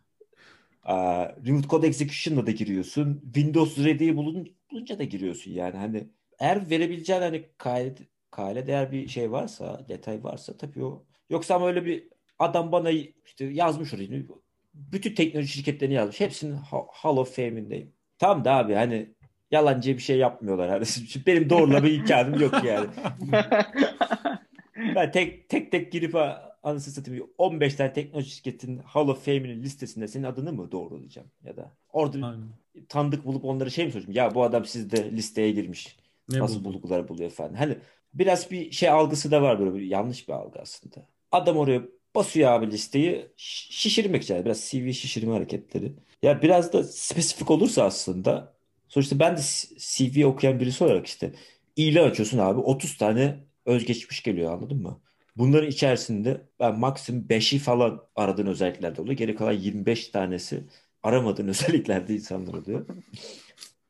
Remote 1.46 1.68
Code 1.68 1.88
Execution'la 1.88 2.48
da 2.48 2.52
giriyorsun. 2.52 3.22
Windows 3.24 3.78
Ready'yi 3.78 4.18
bulun, 4.18 4.56
bulunca 4.72 5.00
da 5.00 5.04
giriyorsun 5.04 5.52
yani. 5.52 5.78
Hani 5.78 6.08
eğer 6.40 6.70
verebileceğin 6.70 7.22
hani 7.22 7.50
kayıt 7.58 8.00
kale 8.32 8.68
değer 8.68 8.92
bir 8.92 9.08
şey 9.08 9.32
varsa, 9.32 9.86
detay 9.90 10.24
varsa 10.24 10.58
tabii 10.58 10.84
o. 10.84 11.06
Yoksa 11.30 11.56
ama 11.56 11.68
öyle 11.68 11.86
bir 11.86 12.08
adam 12.40 12.72
bana 12.72 12.90
işte 13.26 13.46
yazmış 13.46 13.94
orayı. 13.94 14.28
Bütün 14.74 15.16
teknoloji 15.16 15.48
şirketlerini 15.48 15.94
yazmış. 15.94 16.20
Hepsinin 16.20 16.56
Hall 16.92 17.18
of 17.18 17.36
Fame'indeyim. 17.36 17.94
Tam 18.20 18.46
da 18.46 18.54
abi 18.54 18.74
hani 18.74 19.14
yalancı 19.52 19.98
bir 19.98 20.02
şey 20.02 20.18
yapmıyorlar. 20.18 20.70
Hani 20.70 20.86
benim 21.28 21.50
doğrulama 21.50 21.88
imkanım 21.88 22.42
yok 22.42 22.64
yani. 22.64 22.88
ben 24.96 25.12
tek 25.12 25.50
tek 25.50 25.72
tek 25.72 25.92
girip 25.92 26.16
anasını 26.64 26.94
satayım 26.94 27.30
15 27.38 27.76
tane 27.76 27.94
teknoloji 27.94 28.30
şirketinin 28.30 28.78
Hall 28.78 29.08
of 29.08 29.26
Fame'inin 29.26 29.64
listesinde 29.64 30.08
senin 30.08 30.24
adını 30.24 30.54
mı 30.54 30.72
doğrulayacağım 30.72 31.28
ya 31.44 31.58
da 31.58 31.72
orada 31.94 32.18
Aynen. 32.28 32.50
tanıdık 32.90 33.26
bulup 33.26 33.46
onlara 33.46 33.70
şey 33.70 33.86
mi 33.86 33.92
soracağım? 33.92 34.14
Ya 34.16 34.36
bu 34.36 34.44
adam 34.44 34.66
sizde 34.66 35.12
listeye 35.12 35.52
girmiş. 35.52 35.98
Ne 36.30 36.40
Nasıl 36.40 36.64
buldu? 36.64 36.64
bulgular 36.64 37.08
buluyor 37.08 37.30
falan. 37.30 37.54
Hani 37.54 37.78
biraz 38.14 38.52
bir 38.52 38.72
şey 38.72 38.90
algısı 38.90 39.32
da 39.32 39.42
var 39.42 39.60
böyle 39.60 39.74
bir 39.76 39.82
yanlış 39.82 40.28
bir 40.28 40.34
algı 40.34 40.60
aslında. 40.60 41.08
Adam 41.32 41.58
oraya 41.58 41.82
basıyor 42.16 42.52
abi 42.52 42.72
listeyi 42.72 43.28
şişirmek 43.38 44.24
için. 44.24 44.46
Biraz 44.46 44.70
CV 44.70 44.92
şişirme 44.94 45.34
hareketleri. 45.34 45.94
Ya 46.22 46.42
biraz 46.42 46.74
da 46.74 46.84
spesifik 46.84 47.52
olursa 47.52 47.84
aslında 47.84 48.54
sonuçta 48.88 49.20
ben 49.20 49.38
de 49.38 49.42
CV 49.78 50.26
okuyan 50.26 50.60
birisi 50.60 50.84
olarak 50.84 51.08
işte 51.08 51.34
ilan 51.76 52.10
açıyorsun 52.10 52.38
abi 52.38 52.60
30 52.60 52.98
tane 52.98 53.40
özgeçmiş 53.66 54.24
geliyor 54.24 54.54
anladın 54.54 54.78
mı? 54.82 55.02
Bunların 55.38 55.70
içerisinde 55.70 56.42
ben 56.60 56.80
maksimum 56.80 57.26
5'i 57.30 57.60
falan 57.60 58.08
aradığın 58.16 58.48
özelliklerde 58.48 59.02
oluyor. 59.02 59.18
Geri 59.18 59.36
kalan 59.36 59.52
25 59.52 60.08
tanesi 60.08 60.64
aramadığın 61.04 61.48
özelliklerde 61.48 62.14
insanlar 62.16 62.54
oluyor. 62.54 62.86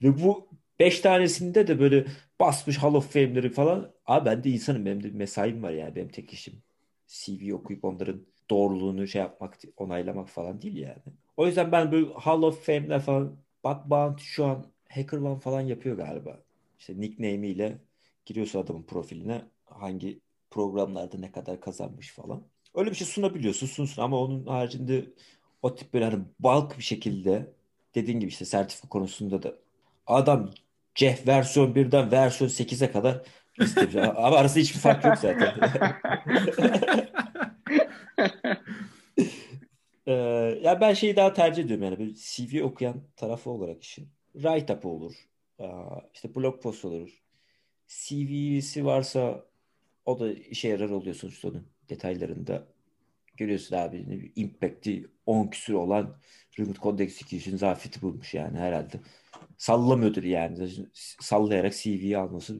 Ve 0.03 0.23
bu 0.23 0.47
5 0.79 0.99
tanesinde 0.99 1.67
de 1.67 1.79
böyle 1.79 2.05
basmış 2.39 2.77
Hall 2.77 2.93
of 2.93 3.13
Fame'leri 3.13 3.49
falan. 3.49 3.93
Abi 4.05 4.25
ben 4.25 4.43
de 4.43 4.49
insanım. 4.49 4.85
Benim 4.85 5.03
de 5.03 5.07
bir 5.07 5.13
mesaim 5.13 5.63
var 5.63 5.71
yani. 5.71 5.95
Benim 5.95 6.09
tek 6.09 6.33
işim. 6.33 6.63
CV 7.07 7.53
okuyup 7.53 7.85
onların 7.85 8.21
doğruluğunu 8.49 9.07
şey 9.07 9.21
yapmak, 9.21 9.57
onaylamak 9.77 10.29
falan 10.29 10.61
değil 10.61 10.77
yani. 10.77 11.01
O 11.37 11.47
yüzden 11.47 11.71
ben 11.71 11.91
böyle 11.91 12.13
Hall 12.13 12.41
of 12.41 12.65
Fame'ler 12.65 13.01
falan 13.01 13.37
bak 13.63 13.89
Bounty 13.89 14.23
şu 14.23 14.45
an 14.45 14.65
HackerOne 14.89 15.39
falan 15.39 15.61
yapıyor 15.61 15.97
galiba. 15.97 16.39
İşte 16.79 17.01
nickname'iyle 17.01 17.77
giriyorsun 18.25 18.59
adamın 18.59 18.83
profiline 18.83 19.41
hangi 19.65 20.21
programlarda 20.52 21.18
ne 21.18 21.32
kadar 21.32 21.62
kazanmış 21.62 22.12
falan. 22.12 22.43
Öyle 22.76 22.89
bir 22.91 22.95
şey 22.95 23.08
sunabiliyorsun 23.08 23.68
sunsun 23.68 24.02
ama 24.02 24.20
onun 24.20 24.45
haricinde 24.47 25.06
o 25.62 25.76
tip 25.76 25.93
böyle 25.93 26.06
hani 26.06 26.24
bulk 26.39 26.78
bir 26.78 26.84
şekilde 26.84 27.54
dediğin 27.95 28.20
gibi 28.20 28.30
işte 28.30 28.45
sertifika 28.45 28.89
konusunda 28.89 29.43
da 29.43 29.56
adam 30.08 30.52
Jeff 30.95 31.28
versiyon 31.28 31.76
1'den 31.76 32.12
versiyon 32.12 32.49
8'e 32.49 32.91
kadar 32.91 33.22
istemiş. 33.60 33.95
ama 33.95 34.38
arasında 34.38 34.60
hiçbir 34.60 34.80
fark 34.80 35.06
yok 35.06 35.18
zaten. 35.18 35.54
ee, 40.08 40.12
ya 40.64 40.82
ben 40.82 40.93
şeyi 40.93 41.16
daha 41.16 41.34
tercih 41.34 41.64
ediyorum 41.64 41.84
yani 41.84 41.99
bir 41.99 42.16
CV 42.16 42.64
okuyan 42.64 43.04
tarafı 43.16 43.49
olarak 43.49 43.84
işin. 43.84 44.10
Write-up 44.36 44.88
olur. 44.88 45.14
işte 46.14 46.36
blog 46.36 46.64
post 46.64 46.86
olur. 46.86 47.22
CV'si 47.88 48.86
varsa 48.86 49.51
o 50.06 50.20
da 50.20 50.34
işe 50.34 50.68
yarar 50.68 50.89
oluyor 50.89 51.16
sonuçta 51.16 51.47
onun 51.47 51.68
detaylarında. 51.89 52.68
Görüyorsun 53.38 53.76
abi 53.76 54.32
impact'i 54.36 55.08
10 55.26 55.47
küsür 55.47 55.74
olan 55.74 56.18
Remote 56.60 56.80
Code 56.80 57.04
Execution 57.04 57.58
zafiyeti 57.58 58.02
bulmuş 58.02 58.34
yani 58.34 58.58
herhalde. 58.58 58.99
Sallamıyordur 59.58 60.24
yani. 60.24 60.70
Sallayarak 61.20 61.74
CV'yi 61.76 62.18
alması 62.18 62.58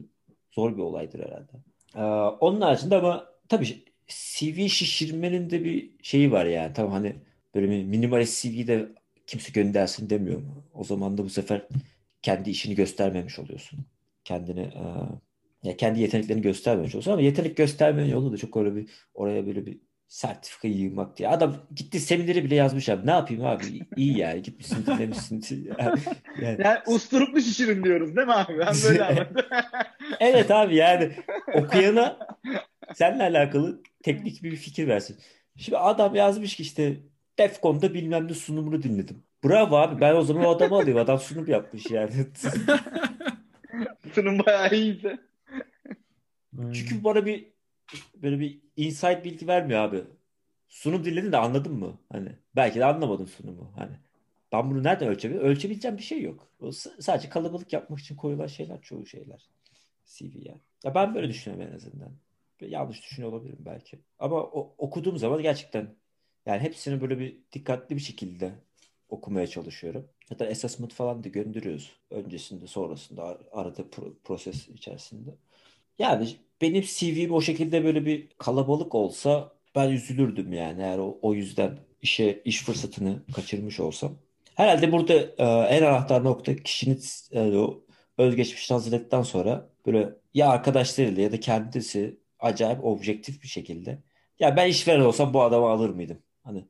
zor 0.50 0.76
bir 0.76 0.82
olaydır 0.82 1.20
herhalde. 1.20 1.52
Ee, 1.96 2.00
onun 2.40 2.60
haricinde 2.60 2.96
ama 2.96 3.26
tabii 3.48 3.84
CV 4.08 4.68
şişirmenin 4.68 5.50
de 5.50 5.64
bir 5.64 5.90
şeyi 6.02 6.32
var 6.32 6.46
yani. 6.46 6.72
Tamam 6.72 6.92
hani 6.92 7.16
böyle 7.54 7.66
minimalist 7.66 8.42
CV 8.42 8.66
de 8.66 8.92
kimse 9.26 9.52
göndersin 9.52 10.10
demiyorum. 10.10 10.64
O 10.74 10.84
zaman 10.84 11.18
da 11.18 11.24
bu 11.24 11.30
sefer 11.30 11.68
kendi 12.22 12.50
işini 12.50 12.74
göstermemiş 12.74 13.38
oluyorsun. 13.38 13.86
Kendini 14.24 14.60
e, 14.60 14.84
ya 15.62 15.76
kendi 15.76 16.00
yeteneklerini 16.00 16.42
göstermemiş 16.42 16.94
olsun 16.94 17.12
ama 17.12 17.20
yetenek 17.20 17.56
göstermenin 17.56 18.08
yolu 18.10 18.32
da 18.32 18.36
çok 18.36 18.56
öyle 18.56 18.76
bir 18.76 18.90
oraya 19.14 19.46
böyle 19.46 19.66
bir 19.66 19.80
sertifika 20.12 20.68
yığmak 20.68 21.16
diye. 21.18 21.28
Adam 21.28 21.56
gitti 21.74 22.00
semineri 22.00 22.44
bile 22.44 22.54
yazmış 22.54 22.88
abi. 22.88 23.06
Ne 23.06 23.10
yapayım 23.10 23.44
abi? 23.44 23.64
İyi 23.96 24.18
yani. 24.18 24.42
Gitmişsin 24.42 24.86
dinlemişsin. 24.86 25.44
yani, 26.40 26.62
yani 26.64 26.78
usturuplu 26.86 27.40
şişirin 27.40 27.84
diyoruz 27.84 28.16
değil 28.16 28.26
mi 28.26 28.32
abi? 28.34 28.58
Ben 28.58 28.74
böyle 28.88 29.04
anladım. 29.04 29.36
evet 30.20 30.50
abi 30.50 30.76
yani 30.76 31.12
okuyana 31.54 32.18
seninle 32.94 33.22
alakalı 33.22 33.82
teknik 34.02 34.42
bir 34.42 34.56
fikir 34.56 34.88
versin. 34.88 35.18
Şimdi 35.56 35.78
adam 35.78 36.14
yazmış 36.14 36.56
ki 36.56 36.62
işte 36.62 36.96
Defcon'da 37.38 37.94
bilmem 37.94 38.28
ne 38.28 38.34
sunumunu 38.34 38.82
dinledim. 38.82 39.24
Bravo 39.44 39.76
abi 39.76 40.00
ben 40.00 40.14
o 40.14 40.22
zaman 40.22 40.44
o 40.44 40.50
adamı 40.50 40.76
alayım. 40.76 40.98
Adam 40.98 41.18
sunum 41.18 41.48
yapmış 41.48 41.90
yani. 41.90 42.12
sunum 44.14 44.38
bayağı 44.38 44.70
iyiydi. 44.74 45.18
Çünkü 46.72 47.04
bana 47.04 47.26
bir 47.26 47.46
böyle 48.16 48.40
bir 48.40 48.58
insight 48.76 49.24
bilgi 49.24 49.46
vermiyor 49.48 49.80
abi. 49.80 50.04
sunum 50.68 51.04
dinledin 51.04 51.32
de 51.32 51.36
anladın 51.36 51.72
mı? 51.74 51.98
Hani 52.12 52.28
belki 52.56 52.78
de 52.80 52.84
anlamadım 52.84 53.26
sunumu. 53.26 53.72
Hani 53.76 53.92
ben 54.52 54.70
bunu 54.70 54.82
nereden 54.82 55.08
ölçebilirim? 55.08 55.44
Ölçebileceğim 55.46 55.96
bir 55.96 56.02
şey 56.02 56.22
yok. 56.22 56.48
O 56.60 56.72
sadece 56.72 57.28
kalabalık 57.28 57.72
yapmak 57.72 57.98
için 58.00 58.16
koyulan 58.16 58.46
şeyler 58.46 58.82
çoğu 58.82 59.06
şeyler. 59.06 59.48
CV'ye. 60.04 60.54
Ya 60.84 60.94
ben 60.94 61.14
böyle 61.14 61.28
düşünüyorum 61.28 61.68
en 61.72 61.76
azından. 61.76 62.12
Yanlış 62.60 63.02
düşünüyor 63.02 63.32
olabilirim 63.32 63.58
belki. 63.64 63.98
Ama 64.18 64.36
o, 64.36 64.74
okuduğum 64.78 65.18
zaman 65.18 65.42
gerçekten 65.42 65.94
yani 66.46 66.60
hepsini 66.60 67.00
böyle 67.00 67.18
bir 67.18 67.36
dikkatli 67.52 67.96
bir 67.96 68.00
şekilde 68.00 68.52
okumaya 69.08 69.46
çalışıyorum. 69.46 70.08
Hatta 70.28 70.46
assessment 70.46 70.92
falan 70.92 71.24
da 71.24 71.28
gönderiyoruz. 71.28 71.92
Öncesinde, 72.10 72.66
sonrasında, 72.66 73.40
arada 73.52 73.82
pro- 73.82 74.14
proses 74.24 74.68
içerisinde. 74.68 75.30
Yani 75.98 76.28
benim 76.60 76.82
CV'm 76.86 77.32
o 77.32 77.40
şekilde 77.40 77.84
böyle 77.84 78.06
bir 78.06 78.28
kalabalık 78.38 78.94
olsa 78.94 79.52
ben 79.74 79.90
üzülürdüm 79.90 80.52
yani 80.52 80.82
eğer 80.82 80.98
o, 80.98 81.18
o 81.22 81.34
yüzden 81.34 81.78
işe 82.02 82.42
iş 82.44 82.62
fırsatını 82.62 83.22
kaçırmış 83.34 83.80
olsam. 83.80 84.18
Herhalde 84.54 84.92
burada 84.92 85.14
e, 85.14 85.76
en 85.76 85.82
anahtar 85.82 86.24
nokta 86.24 86.56
kişinin 86.56 87.00
e, 87.32 87.56
o 87.58 87.84
özgeçmişini 88.18 88.74
hazırladıktan 88.76 89.22
sonra 89.22 89.68
böyle 89.86 90.14
ya 90.34 90.48
arkadaşlarıyla 90.48 91.22
ya 91.22 91.32
da 91.32 91.40
kendisi 91.40 92.18
acayip 92.40 92.84
objektif 92.84 93.42
bir 93.42 93.48
şekilde 93.48 93.98
ya 94.40 94.56
ben 94.56 94.68
işveren 94.68 95.00
olsam 95.00 95.34
bu 95.34 95.42
adamı 95.42 95.66
alır 95.66 95.90
mıydım? 95.90 96.18
Hani 96.44 96.64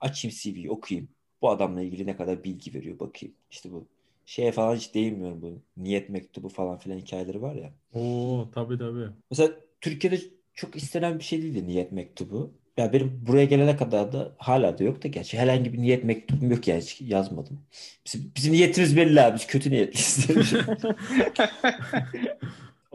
açayım 0.00 0.36
CV'yi 0.40 0.70
okuyayım. 0.70 1.08
Bu 1.42 1.50
adamla 1.50 1.82
ilgili 1.82 2.06
ne 2.06 2.16
kadar 2.16 2.44
bilgi 2.44 2.74
veriyor 2.74 2.98
bakayım. 2.98 3.34
İşte 3.50 3.72
bu 3.72 3.88
şeye 4.28 4.52
falan 4.52 4.76
hiç 4.76 4.94
değinmiyorum 4.94 5.42
bu 5.42 5.62
niyet 5.76 6.08
mektubu 6.08 6.48
falan 6.48 6.78
filan 6.78 6.98
hikayeleri 6.98 7.42
var 7.42 7.54
ya. 7.54 7.70
Oo 7.94 8.50
tabii 8.54 8.78
tabii. 8.78 9.08
Mesela 9.30 9.52
Türkiye'de 9.80 10.20
çok 10.54 10.76
istenen 10.76 11.18
bir 11.18 11.24
şey 11.24 11.42
değildi 11.42 11.66
niyet 11.66 11.92
mektubu. 11.92 12.54
Ya 12.76 12.92
benim 12.92 13.22
buraya 13.26 13.44
gelene 13.44 13.76
kadar 13.76 14.12
da 14.12 14.32
hala 14.38 14.78
da 14.78 14.84
yok 14.84 15.04
da 15.04 15.08
gerçi 15.08 15.38
herhangi 15.38 15.72
bir 15.72 15.78
niyet 15.78 16.04
mektubum 16.04 16.50
yok 16.50 16.68
yani 16.68 16.80
hiç 16.80 17.00
yazmadım. 17.00 17.60
Bizim, 18.06 18.32
bizim 18.36 18.52
niyetimiz 18.52 18.96
belli 18.96 19.20
abi. 19.20 19.34
Biz 19.36 19.46
kötü 19.46 19.70
niyetliyiz. 19.70 20.28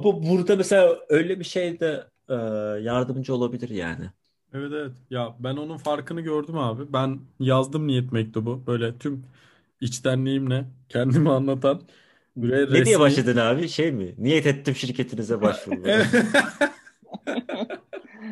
Bu 0.04 0.24
burada 0.24 0.56
mesela 0.56 0.98
öyle 1.10 1.40
bir 1.40 1.44
şey 1.46 1.80
de 1.80 2.04
e, 2.30 2.34
yardımcı 2.84 3.36
olabilir 3.36 3.70
yani. 3.70 4.06
Evet 4.54 4.72
evet. 4.74 4.92
Ya 5.10 5.36
ben 5.40 5.56
onun 5.58 5.78
farkını 5.78 6.22
gördüm 6.22 6.58
abi. 6.58 6.94
Ben 6.94 7.20
yazdım 7.40 7.88
niyet 7.88 8.12
mektubu. 8.12 8.64
Böyle 8.68 8.98
tüm 8.98 9.26
içtenliğimle 9.84 10.66
kendimi 10.90 11.32
anlatan. 11.32 11.82
Böyle 12.36 12.68
Ne 12.70 12.86
diye 12.86 13.00
resmi. 13.00 13.00
başladın 13.00 13.38
abi? 13.38 13.70
Şey 13.70 13.92
mi? 13.92 14.16
Niyet 14.18 14.46
ettim 14.48 14.76
şirketinize 14.76 15.42
başvurmaya. 15.42 16.14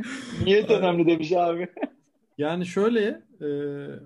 Niyet 0.40 0.70
önemli 0.72 1.08
demiş 1.08 1.32
abi. 1.32 1.68
Yani 2.38 2.66
şöyle 2.66 3.24
e, 3.42 3.48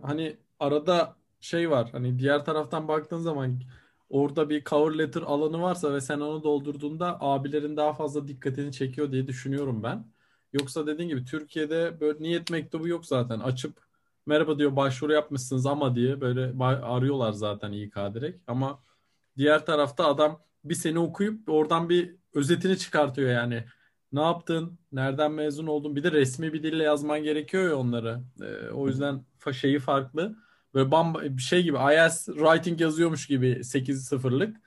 hani 0.01 0.37
arada 0.59 1.17
şey 1.41 1.69
var 1.71 1.89
hani 1.91 2.19
diğer 2.19 2.45
taraftan 2.45 2.87
baktığın 2.87 3.19
zaman 3.19 3.61
orada 4.09 4.49
bir 4.49 4.63
cover 4.63 4.97
letter 4.97 5.21
alanı 5.21 5.61
varsa 5.61 5.93
ve 5.93 6.01
sen 6.01 6.19
onu 6.19 6.43
doldurduğunda 6.43 7.17
abilerin 7.21 7.77
daha 7.77 7.93
fazla 7.93 8.27
dikkatini 8.27 8.71
çekiyor 8.73 9.11
diye 9.11 9.27
düşünüyorum 9.27 9.83
ben. 9.83 10.07
Yoksa 10.53 10.87
dediğin 10.87 11.09
gibi 11.09 11.25
Türkiye'de 11.25 11.99
böyle 12.01 12.23
niyet 12.23 12.49
mektubu 12.49 12.87
yok 12.87 13.05
zaten. 13.05 13.39
Açıp 13.39 13.84
merhaba 14.25 14.59
diyor 14.59 14.75
başvuru 14.75 15.13
yapmışsınız 15.13 15.65
ama 15.65 15.95
diye 15.95 16.21
böyle 16.21 16.63
arıyorlar 16.63 17.31
zaten 17.31 17.71
İK 17.71 17.95
direkt. 18.13 18.43
Ama 18.47 18.83
diğer 19.37 19.65
tarafta 19.65 20.05
adam 20.07 20.41
bir 20.63 20.75
seni 20.75 20.99
okuyup 20.99 21.49
oradan 21.49 21.89
bir 21.89 22.15
özetini 22.33 22.77
çıkartıyor 22.77 23.29
yani. 23.29 23.65
Ne 24.11 24.21
yaptın? 24.21 24.79
Nereden 24.91 25.31
mezun 25.31 25.67
oldun? 25.67 25.95
Bir 25.95 26.03
de 26.03 26.11
resmi 26.11 26.53
bir 26.53 26.63
dille 26.63 26.83
yazman 26.83 27.23
gerekiyor 27.23 27.63
ya 27.69 27.75
onları. 27.77 28.21
Ee, 28.41 28.69
o 28.71 28.87
yüzden 28.87 29.25
fa- 29.39 29.53
şeyi 29.53 29.79
farklı. 29.79 30.35
Böyle 30.73 30.91
bamba 30.91 31.21
bir 31.23 31.41
şey 31.41 31.63
gibi 31.63 31.77
IELTS 31.77 32.25
writing 32.25 32.81
yazıyormuş 32.81 33.27
gibi 33.27 33.63
8 33.63 34.05
sıfırlık. 34.05 34.57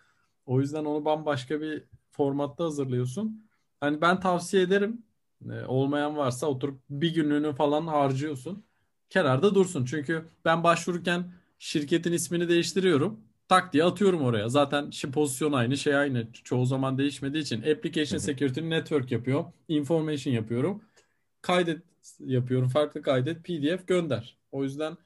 O 0.46 0.60
yüzden 0.60 0.84
onu 0.84 1.04
bambaşka 1.04 1.60
bir 1.60 1.84
formatta 2.10 2.64
hazırlıyorsun. 2.64 3.50
Hani 3.80 4.00
ben 4.00 4.20
tavsiye 4.20 4.62
ederim. 4.62 5.02
Ee, 5.50 5.64
olmayan 5.66 6.16
varsa 6.16 6.46
oturup 6.46 6.80
bir 6.90 7.14
gününü 7.14 7.54
falan 7.54 7.86
harcıyorsun. 7.86 8.67
Kenarda 9.10 9.54
dursun. 9.54 9.84
Çünkü 9.84 10.24
ben 10.44 10.64
başvururken 10.64 11.32
şirketin 11.58 12.12
ismini 12.12 12.48
değiştiriyorum. 12.48 13.20
Tak 13.48 13.72
diye 13.72 13.84
atıyorum 13.84 14.22
oraya. 14.22 14.48
Zaten 14.48 14.90
şey, 14.90 15.10
pozisyon 15.10 15.52
aynı, 15.52 15.76
şey 15.76 15.96
aynı. 15.96 16.26
Çoğu 16.32 16.66
zaman 16.66 16.98
değişmediği 16.98 17.42
için. 17.42 17.62
Application 17.62 18.18
Security 18.18 18.60
Network 18.60 19.12
yapıyor. 19.12 19.44
Information 19.68 20.34
yapıyorum. 20.34 20.82
Kaydet 21.42 21.82
yapıyorum. 22.20 22.68
Farklı 22.68 23.02
kaydet. 23.02 23.44
PDF 23.44 23.86
gönder. 23.86 24.36
O 24.52 24.64
yüzden 24.64 24.96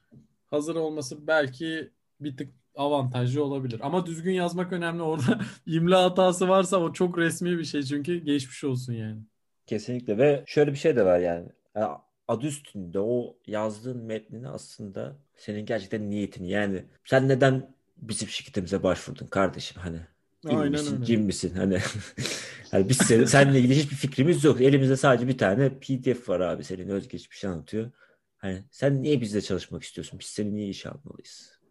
hazır 0.50 0.74
olması 0.74 1.26
belki 1.26 1.90
bir 2.20 2.36
tık 2.36 2.48
avantajlı 2.74 3.44
olabilir. 3.44 3.80
Ama 3.82 4.06
düzgün 4.06 4.32
yazmak 4.32 4.72
önemli. 4.72 5.02
Orada 5.02 5.40
imla 5.66 6.04
hatası 6.04 6.48
varsa 6.48 6.76
o 6.76 6.92
çok 6.92 7.18
resmi 7.18 7.58
bir 7.58 7.64
şey 7.64 7.82
çünkü 7.82 8.18
geçmiş 8.18 8.64
olsun 8.64 8.92
yani. 8.92 9.20
Kesinlikle 9.66 10.18
ve 10.18 10.44
şöyle 10.46 10.72
bir 10.72 10.76
şey 10.76 10.96
de 10.96 11.04
var 11.04 11.18
yani. 11.18 11.48
Yani 11.74 11.96
adı 12.32 12.46
üstünde 12.46 13.00
o 13.00 13.36
yazdığın 13.46 14.04
metnini 14.04 14.48
aslında 14.48 15.16
senin 15.36 15.66
gerçekten 15.66 16.10
niyetini 16.10 16.48
yani 16.50 16.84
sen 17.04 17.28
neden 17.28 17.74
bizim 17.96 18.28
şirketimize 18.28 18.82
başvurdun 18.82 19.26
kardeşim 19.26 19.82
hani 19.82 20.00
İl 20.48 20.50
Aynen 20.58 20.70
misin, 20.70 20.96
öyle. 20.96 21.04
cin 21.04 21.20
misin 21.20 21.54
hani 21.54 21.78
hani 22.70 22.88
biz 22.88 22.96
senin, 22.96 23.24
seninle 23.24 23.58
ilgili 23.58 23.76
hiçbir 23.76 23.96
fikrimiz 23.96 24.44
yok. 24.44 24.60
Elimizde 24.60 24.96
sadece 24.96 25.28
bir 25.28 25.38
tane 25.38 25.78
PDF 25.78 26.28
var 26.28 26.40
abi 26.40 26.64
senin 26.64 26.88
özgeçmişini 26.88 27.50
anlatıyor. 27.50 27.90
Hani 28.38 28.64
sen 28.70 29.02
niye 29.02 29.20
bizle 29.20 29.40
çalışmak 29.40 29.82
istiyorsun? 29.82 30.18
Biz 30.20 30.26
seni 30.26 30.54
niye 30.56 30.68
işe 30.68 30.88
almalıyız? 30.90 31.61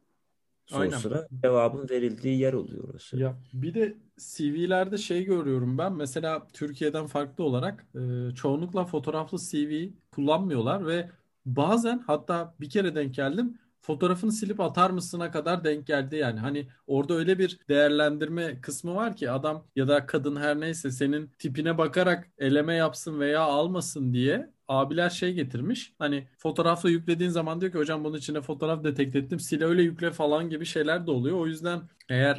Aynen. 0.72 0.98
Sorusuna 0.98 1.28
cevabın 1.44 1.90
verildiği 1.90 2.40
yer 2.40 2.54
oluyor 2.54 2.90
orası. 2.90 3.18
Ya 3.18 3.38
bir 3.54 3.74
de 3.74 3.98
CV'lerde 4.18 4.98
şey 4.98 5.26
görüyorum 5.26 5.78
ben. 5.78 5.94
Mesela 5.94 6.48
Türkiye'den 6.54 7.08
farklı 7.08 7.44
olarak 7.44 7.88
e, 7.96 8.36
çoğunlukla 8.36 8.86
fotoğraflı 8.86 9.38
CV 9.38 9.90
kullanmıyorlar 10.12 10.88
ve 10.88 11.10
bazen 11.46 12.00
hatta 12.08 12.56
bir 12.60 12.70
kere 12.70 12.96
denk 12.96 13.16
geldim. 13.16 13.58
Fotoğrafını 13.82 14.32
silip 14.32 14.60
atar 14.60 14.90
mısına 14.90 15.32
kadar 15.32 15.64
denk 15.64 15.88
geldi 15.88 16.16
yani. 16.16 16.40
Hani 16.40 16.68
orada 16.88 17.14
öyle 17.14 17.40
bir 17.40 17.60
değerlendirme 17.70 18.62
kısmı 18.62 18.96
var 18.96 19.16
ki 19.16 19.32
adam 19.32 19.68
ya 19.76 19.88
da 19.88 20.06
kadın 20.06 20.36
her 20.36 20.60
neyse 20.60 20.92
senin 20.92 21.28
tipine 21.40 21.78
bakarak 21.78 22.32
eleme 22.38 22.74
yapsın 22.76 23.20
veya 23.20 23.42
almasın 23.42 24.14
diye 24.14 24.54
abiler 24.72 25.10
şey 25.10 25.34
getirmiş. 25.34 25.94
Hani 26.00 26.28
fotoğrafla 26.38 26.90
yüklediğin 26.90 27.30
zaman 27.30 27.62
diyor 27.62 27.72
ki 27.72 27.78
hocam 27.78 28.04
bunun 28.04 28.18
içine 28.18 28.42
fotoğraf 28.42 28.84
detek 28.84 29.16
ettim. 29.16 29.40
Sil 29.48 29.62
öyle 29.64 29.82
yükle 29.84 30.12
falan 30.12 30.50
gibi 30.50 30.66
şeyler 30.66 31.08
de 31.08 31.12
oluyor. 31.12 31.38
O 31.38 31.48
yüzden 31.48 31.82
eğer 32.10 32.38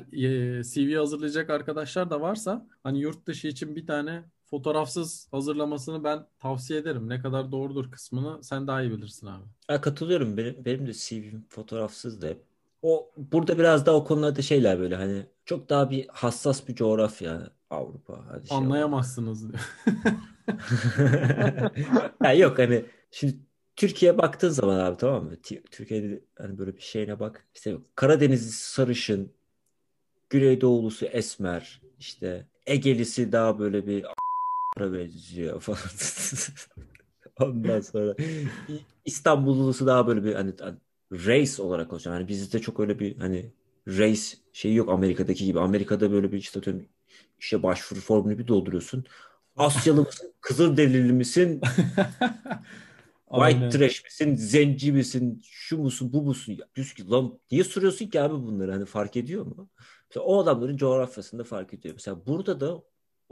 e, 0.58 0.62
CV 0.64 0.96
hazırlayacak 0.96 1.50
arkadaşlar 1.50 2.10
da 2.10 2.20
varsa 2.20 2.66
hani 2.82 3.00
yurt 3.00 3.26
dışı 3.26 3.48
için 3.48 3.76
bir 3.76 3.86
tane 3.86 4.24
fotoğrafsız 4.44 5.28
hazırlamasını 5.30 6.04
ben 6.04 6.26
tavsiye 6.38 6.78
ederim. 6.80 7.08
Ne 7.08 7.20
kadar 7.20 7.52
doğrudur 7.52 7.90
kısmını 7.90 8.44
sen 8.44 8.66
daha 8.66 8.82
iyi 8.82 8.90
bilirsin 8.92 9.26
abi. 9.26 9.44
Ha, 9.68 9.80
katılıyorum. 9.80 10.36
Benim, 10.36 10.64
benim 10.64 10.86
de 10.86 10.92
CV'm 10.92 11.44
fotoğrafsız 11.48 12.22
da 12.22 12.26
hep. 12.26 12.51
O 12.82 13.10
burada 13.16 13.58
biraz 13.58 13.86
daha 13.86 13.96
o 13.96 14.04
konularda 14.04 14.42
şeyler 14.42 14.78
böyle 14.78 14.96
hani 14.96 15.26
çok 15.44 15.68
daha 15.68 15.90
bir 15.90 16.08
hassas 16.08 16.68
bir 16.68 16.74
coğrafya 16.74 17.50
Avrupa. 17.70 18.24
Hadi 18.28 18.48
şey. 18.48 18.56
Anlayamazsınız 18.56 19.48
diyor. 19.48 19.60
Ya 22.24 22.32
yok 22.32 22.58
hani 22.58 22.84
şimdi 23.10 23.36
Türkiye'ye 23.76 24.18
baktığın 24.18 24.48
zaman 24.48 24.78
abi 24.78 24.96
tamam 24.96 25.24
mı? 25.24 25.36
Türkiye'de 25.70 26.24
hani 26.38 26.58
böyle 26.58 26.76
bir 26.76 26.80
şeyine 26.80 27.20
bak. 27.20 27.46
İşte 27.54 27.76
Karadenizlisi 27.94 28.72
sarışın, 28.72 29.32
Güneydoğulusu 30.30 31.06
esmer, 31.06 31.80
işte 31.98 32.46
Egelisi 32.66 33.32
daha 33.32 33.58
böyle 33.58 33.86
bir 33.86 34.04
a**a 34.04 34.92
benziyor 34.92 35.60
falan. 35.60 35.78
Ondan 37.50 37.80
sonra 37.80 38.14
İstanbullusu 39.04 39.86
daha 39.86 40.06
böyle 40.06 40.24
bir 40.24 40.34
hani, 40.34 40.52
hani 40.60 40.76
race 41.12 41.62
olarak 41.62 41.90
konuşuyor. 41.90 42.16
Hani 42.16 42.28
bizde 42.28 42.58
çok 42.58 42.80
öyle 42.80 42.98
bir 42.98 43.18
hani 43.18 43.50
race 43.88 44.22
şeyi 44.52 44.74
yok 44.74 44.88
Amerika'daki 44.88 45.44
gibi. 45.44 45.60
Amerika'da 45.60 46.12
böyle 46.12 46.32
bir 46.32 46.38
işte 46.38 46.60
işe 47.38 47.62
başvuru 47.62 48.00
formunu 48.00 48.38
bir 48.38 48.48
dolduruyorsun. 48.48 49.04
Asyalı 49.56 50.02
mısın? 50.02 50.32
Kızılderili 50.40 51.12
misin? 51.12 51.60
White 53.30 53.68
trash 53.68 54.04
misin? 54.04 54.34
Zenci 54.34 54.92
misin? 54.92 55.42
Şu 55.44 55.78
musun? 55.78 56.12
Bu 56.12 56.22
musun? 56.22 56.52
Ya, 56.52 56.66
diyorsun 56.76 56.94
ki 56.94 57.10
lan 57.10 57.38
niye 57.50 57.64
soruyorsun 57.64 58.06
ki 58.06 58.20
abi 58.20 58.34
bunları? 58.34 58.72
Hani 58.72 58.84
fark 58.84 59.16
ediyor 59.16 59.46
mu? 59.46 59.70
Mesela 60.10 60.24
o 60.24 60.42
adamların 60.42 60.76
coğrafyasında 60.76 61.44
fark 61.44 61.74
ediyor. 61.74 61.94
Mesela 61.94 62.26
burada 62.26 62.60
da 62.60 62.82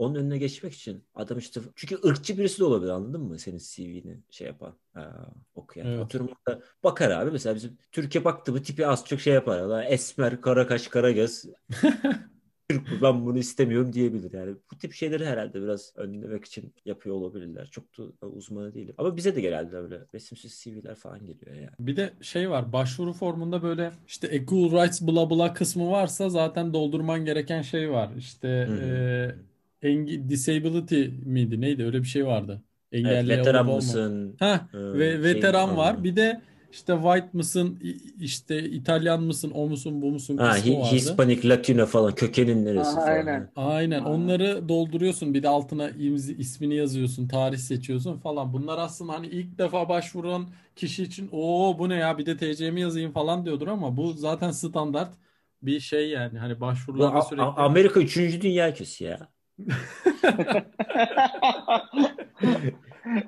onun 0.01 0.15
önüne 0.15 0.37
geçmek 0.37 0.73
için 0.73 1.03
adam 1.15 1.37
işte 1.37 1.61
çünkü 1.75 1.99
ırkçı 2.05 2.37
birisi 2.37 2.59
de 2.59 2.63
olabilir 2.63 2.91
anladın 2.91 3.21
mı? 3.21 3.39
Senin 3.39 3.57
CV'ni 3.57 4.19
şey 4.29 4.47
yapan, 4.47 4.73
ha, 4.93 5.33
okuyan. 5.55 5.87
Evet. 5.87 6.15
Orada 6.15 6.61
bakar 6.83 7.11
abi 7.11 7.31
mesela 7.31 7.55
bizim 7.55 7.77
Türkiye 7.91 8.25
baktı 8.25 8.51
mı 8.51 8.63
tipi 8.63 8.87
az 8.87 9.05
çok 9.05 9.19
şey 9.19 9.33
yapar. 9.33 9.59
Lan 9.59 9.85
esmer, 9.87 10.41
kara 10.41 10.67
kaş, 10.67 10.87
kara 10.87 11.11
göz. 11.11 11.45
ben 13.01 13.25
bunu 13.25 13.37
istemiyorum 13.37 13.93
diyebilir. 13.93 14.33
Yani 14.33 14.55
bu 14.71 14.77
tip 14.77 14.93
şeyleri 14.93 15.25
herhalde 15.25 15.61
biraz 15.61 15.93
önlemek 15.95 16.45
için 16.45 16.73
yapıyor 16.85 17.15
olabilirler. 17.15 17.65
Çok 17.65 17.97
da 17.97 18.27
uzmanı 18.27 18.73
değilim. 18.73 18.95
Ama 18.97 19.17
bize 19.17 19.35
de 19.35 19.41
genelde 19.41 19.77
öyle 19.77 19.99
resimsiz 20.13 20.61
CV'ler 20.63 20.95
falan 20.95 21.25
geliyor 21.25 21.55
yani. 21.55 21.75
Bir 21.79 21.95
de 21.95 22.13
şey 22.21 22.49
var 22.49 22.73
başvuru 22.73 23.13
formunda 23.13 23.63
böyle 23.63 23.91
işte 24.07 24.27
equal 24.27 24.71
rights 24.71 25.01
bla 25.01 25.29
bla 25.29 25.53
kısmı 25.53 25.91
varsa 25.91 26.29
zaten 26.29 26.73
doldurman 26.73 27.25
gereken 27.25 27.61
şey 27.61 27.91
var. 27.91 28.09
İşte 28.17 28.47
e, 28.81 29.50
engi, 29.81 30.29
disability 30.29 31.05
miydi 31.25 31.61
neydi 31.61 31.85
öyle 31.85 31.99
bir 31.99 32.07
şey 32.07 32.25
vardı. 32.25 32.61
Engelli 32.91 33.33
evet, 33.33 33.39
veteran 33.39 33.65
mısın? 33.65 34.35
Ha, 34.39 34.67
e, 34.73 34.77
ve 34.77 35.23
veteran 35.23 35.67
şey, 35.67 35.77
var. 35.77 36.03
Bir 36.03 36.15
de 36.15 36.41
işte 36.71 36.93
white 36.93 37.29
mısın, 37.33 37.79
işte 38.19 38.63
İtalyan 38.63 39.23
mısın, 39.23 39.51
o 39.55 39.67
musun, 39.67 40.01
bu 40.01 40.11
musun 40.11 40.37
ha, 40.37 40.51
kısmı 40.51 40.79
vardı. 40.79 40.95
Hispanik, 40.95 41.45
Latino 41.45 41.85
falan 41.85 42.15
kökenin 42.15 42.65
neresi 42.65 42.89
Aha, 42.89 43.01
falan. 43.01 43.15
Aynen. 43.15 43.49
Aynen. 43.55 44.01
Onları 44.01 44.69
dolduruyorsun. 44.69 45.33
Bir 45.33 45.43
de 45.43 45.49
altına 45.49 45.89
imzi, 45.89 46.37
ismini 46.37 46.75
yazıyorsun, 46.75 47.27
tarih 47.27 47.57
seçiyorsun 47.57 48.17
falan. 48.17 48.53
Bunlar 48.53 48.77
aslında 48.77 49.13
hani 49.13 49.27
ilk 49.27 49.57
defa 49.57 49.89
başvuran 49.89 50.47
kişi 50.75 51.03
için 51.03 51.29
o 51.31 51.75
bu 51.79 51.89
ne 51.89 51.95
ya 51.95 52.17
bir 52.17 52.25
de 52.25 52.37
TC'mi 52.37 52.81
yazayım 52.81 53.11
falan 53.11 53.45
diyordur 53.45 53.67
ama 53.67 53.97
bu 53.97 54.13
zaten 54.13 54.51
standart 54.51 55.13
bir 55.61 55.79
şey 55.79 56.09
yani. 56.09 56.39
Hani 56.39 56.61
başvurularda 56.61 57.21
sürekli. 57.21 57.43
Amerika 57.43 57.99
3. 57.99 58.41
Dünya 58.41 58.69
ülkesi 58.71 59.03
ya. 59.03 59.27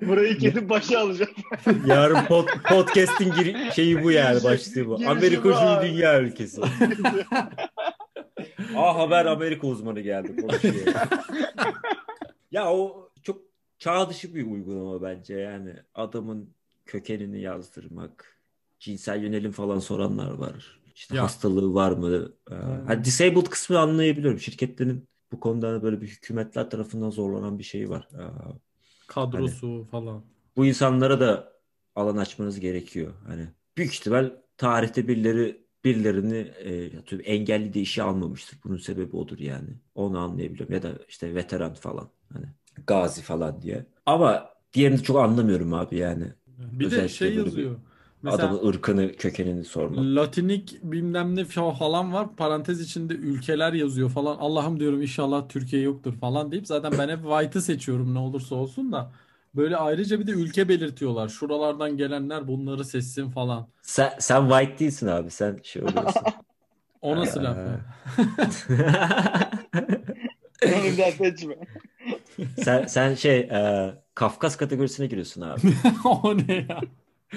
Burayı 0.01 0.37
kesip 0.37 0.69
başa 0.69 0.99
alacağım. 0.99 1.31
Yarın 1.85 2.25
pod, 2.25 2.47
podcast'in 2.69 3.33
gir 3.33 3.71
şeyi 3.71 4.03
bu 4.03 4.11
yani 4.11 4.43
başlığı 4.43 4.87
bu. 4.87 4.99
Amerika 5.07 5.49
üçüncü 5.49 5.93
dünya 5.93 6.21
ülkesi. 6.21 6.61
A 8.75 8.95
Haber 8.95 9.25
Amerika 9.25 9.67
uzmanı 9.67 9.99
geldi 9.99 10.41
konuşuyor. 10.41 10.75
ya 12.51 12.73
o 12.73 13.09
çok 13.23 13.41
çağ 13.79 14.09
dışı 14.09 14.35
bir 14.35 14.45
uygulama 14.45 15.01
bence 15.01 15.35
yani. 15.35 15.73
Adamın 15.95 16.49
kökenini 16.85 17.41
yazdırmak, 17.41 18.37
cinsel 18.79 19.23
yönelim 19.23 19.51
falan 19.51 19.79
soranlar 19.79 20.31
var. 20.31 20.79
İşte 20.95 21.15
ya. 21.15 21.23
hastalığı 21.23 21.73
var 21.73 21.91
mı? 21.91 22.31
Ee, 22.51 22.55
hani 22.87 23.03
disabled 23.03 23.45
kısmı 23.45 23.79
anlayabiliyorum. 23.79 24.39
Şirketlerin 24.39 25.07
bu 25.33 25.39
konuda 25.39 25.83
böyle 25.83 26.01
bir 26.01 26.07
hükümetler 26.07 26.69
tarafından 26.69 27.09
zorlanan 27.09 27.59
bir 27.59 27.63
şey 27.63 27.89
var. 27.89 28.07
Ee, 28.13 28.23
Kadrosu 29.07 29.73
hani, 29.77 29.85
falan. 29.85 30.23
Bu 30.57 30.65
insanlara 30.65 31.19
da 31.19 31.53
alan 31.95 32.17
açmanız 32.17 32.59
gerekiyor. 32.59 33.13
Hani 33.27 33.47
büyük 33.77 33.93
ihtimal 33.93 34.31
tarihte 34.57 35.07
birileri 35.07 35.63
birilerini 35.83 36.37
e, 36.37 37.23
engelli 37.23 37.73
de 37.73 37.81
işe 37.81 38.03
almamıştır. 38.03 38.59
Bunun 38.63 38.77
sebebi 38.77 39.15
odur 39.15 39.39
yani. 39.39 39.69
Onu 39.95 40.19
anlayabiliyorum. 40.19 40.73
Ya 40.73 40.83
da 40.83 40.91
işte 41.09 41.35
veteran 41.35 41.73
falan. 41.73 42.09
Hani 42.33 42.45
gazi 42.87 43.21
falan 43.21 43.61
diye. 43.61 43.85
Ama 44.05 44.49
diğerini 44.73 45.03
çok 45.03 45.17
anlamıyorum 45.19 45.73
abi 45.73 45.97
yani. 45.97 46.25
Bir 46.47 46.85
Özellikle 46.85 47.03
de 47.03 47.09
şey 47.09 47.35
yazıyor. 47.35 47.71
Bir 47.71 47.92
Mesela 48.23 48.49
Adamın 48.49 48.67
ırkını, 48.67 49.13
kökenini 49.15 49.63
sorma. 49.63 50.15
Latinik 50.15 50.77
bilmem 50.83 51.35
ne 51.35 51.45
falan 51.45 52.13
var. 52.13 52.35
Parantez 52.35 52.81
içinde 52.81 53.13
ülkeler 53.13 53.73
yazıyor 53.73 54.09
falan. 54.09 54.37
Allah'ım 54.37 54.79
diyorum 54.79 55.01
inşallah 55.01 55.49
Türkiye 55.49 55.81
yoktur 55.81 56.13
falan 56.13 56.51
deyip 56.51 56.67
zaten 56.67 56.91
ben 56.97 57.09
hep 57.09 57.23
White'ı 57.23 57.61
seçiyorum 57.61 58.13
ne 58.13 58.19
olursa 58.19 58.55
olsun 58.55 58.91
da. 58.91 59.11
Böyle 59.55 59.77
ayrıca 59.77 60.19
bir 60.19 60.27
de 60.27 60.31
ülke 60.31 60.69
belirtiyorlar. 60.69 61.29
Şuralardan 61.29 61.97
gelenler 61.97 62.47
bunları 62.47 62.85
seçsin 62.85 63.29
falan. 63.29 63.67
Sen, 63.81 64.13
sen 64.19 64.49
white 64.49 64.79
değilsin 64.79 65.07
abi. 65.07 65.31
Sen 65.31 65.59
şey 65.63 65.83
oluyorsun. 65.83 66.21
o 67.01 67.15
nasıl 67.15 67.43
laf 67.43 67.57
Onu 70.65 70.97
da 70.97 71.11
seçme. 71.11 71.55
sen, 72.63 72.85
sen 72.85 73.15
şey 73.15 73.39
e, 73.39 73.93
Kafkas 74.15 74.57
kategorisine 74.57 75.07
giriyorsun 75.07 75.41
abi. 75.41 75.61
o 76.05 76.37
ne 76.37 76.53
ya? 76.69 76.81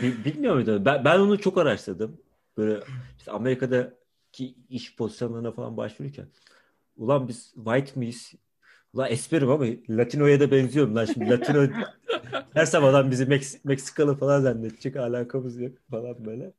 Bilmiyor 0.03 0.55
muydun? 0.55 0.85
Ben, 0.85 1.05
ben 1.05 1.19
onu 1.19 1.39
çok 1.39 1.59
araştırdım. 1.59 2.21
Böyle 2.57 2.81
işte 3.19 3.31
Amerika'daki 3.31 4.55
iş 4.69 4.97
pozisyonlarına 4.97 5.53
falan 5.53 5.77
başvururken. 5.77 6.27
Ulan 6.97 7.29
biz 7.29 7.53
white 7.55 8.01
miyiz? 8.01 8.35
Ulan 8.93 9.11
esperim 9.11 9.51
ama 9.51 9.65
Latino'ya 9.89 10.41
da 10.41 10.51
benziyorum 10.51 10.97
lan 10.97 11.05
şimdi. 11.05 11.31
Latino 11.31 11.67
her 12.55 12.67
sabahdan 12.67 13.11
bizi 13.11 13.27
Meks 13.27 13.65
Meksikalı 13.65 14.17
falan 14.17 14.41
zannedecek. 14.41 14.97
Alakamız 14.97 15.61
yok 15.61 15.73
falan 15.91 16.25
böyle. 16.25 16.53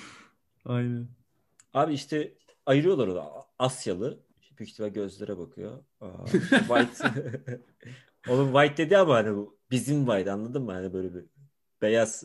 Aynen. 0.64 1.08
Abi 1.74 1.94
işte 1.94 2.32
ayırıyorlar 2.66 3.08
onu. 3.08 3.24
Asyalı. 3.58 4.18
Büyük 4.58 4.70
ihtimal 4.70 4.90
gözlere 4.90 5.38
bakıyor. 5.38 5.72
Aa, 6.00 6.26
white. 6.50 7.08
Onun 8.28 8.52
white 8.52 8.76
dedi 8.76 8.96
ama 8.96 9.14
hani 9.14 9.46
bizim 9.70 10.06
white 10.06 10.32
anladın 10.32 10.62
mı? 10.62 10.72
Hani 10.72 10.92
böyle 10.92 11.14
bir 11.14 11.24
beyaz 11.82 12.24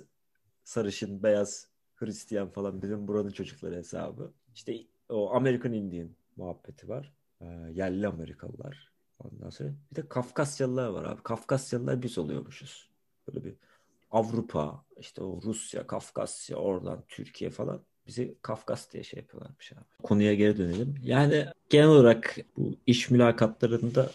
sarışın, 0.63 1.23
beyaz, 1.23 1.67
Hristiyan 1.95 2.49
falan 2.49 2.81
bizim 2.81 3.07
buranın 3.07 3.29
çocukları 3.29 3.75
hesabı. 3.75 4.33
İşte 4.55 4.77
o 5.09 5.33
American 5.33 5.73
Indian 5.73 6.09
muhabbeti 6.35 6.89
var. 6.89 7.13
E, 7.41 7.45
yerli 7.73 8.07
Amerikalılar. 8.07 8.91
Ondan 9.19 9.49
sonra 9.49 9.69
bir 9.91 9.95
de 9.95 10.07
Kafkasyalılar 10.09 10.87
var 10.87 11.03
abi. 11.05 11.23
Kafkasyalılar 11.23 12.01
biz 12.01 12.17
oluyormuşuz. 12.17 12.89
Böyle 13.27 13.45
bir 13.45 13.53
Avrupa, 14.11 14.85
işte 14.99 15.21
o 15.21 15.41
Rusya, 15.43 15.87
Kafkasya, 15.87 16.57
oradan 16.57 17.03
Türkiye 17.07 17.49
falan 17.49 17.81
bizi 18.07 18.35
Kafkas 18.41 18.91
diye 18.91 19.03
şey 19.03 19.19
yapıyorlarmış 19.19 19.73
abi. 19.73 20.03
Konuya 20.03 20.33
geri 20.33 20.57
dönelim. 20.57 20.95
Yani 21.03 21.45
genel 21.69 21.87
olarak 21.87 22.37
bu 22.57 22.75
iş 22.87 23.09
mülakatlarında 23.09 24.11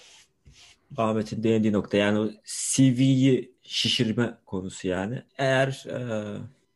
Ahmet'in 0.96 1.42
değindiği 1.42 1.72
nokta 1.72 1.96
yani 1.96 2.40
CV'yi 2.44 3.57
şişirme 3.68 4.38
konusu 4.46 4.88
yani. 4.88 5.22
Eğer 5.38 5.84
e, 5.90 5.98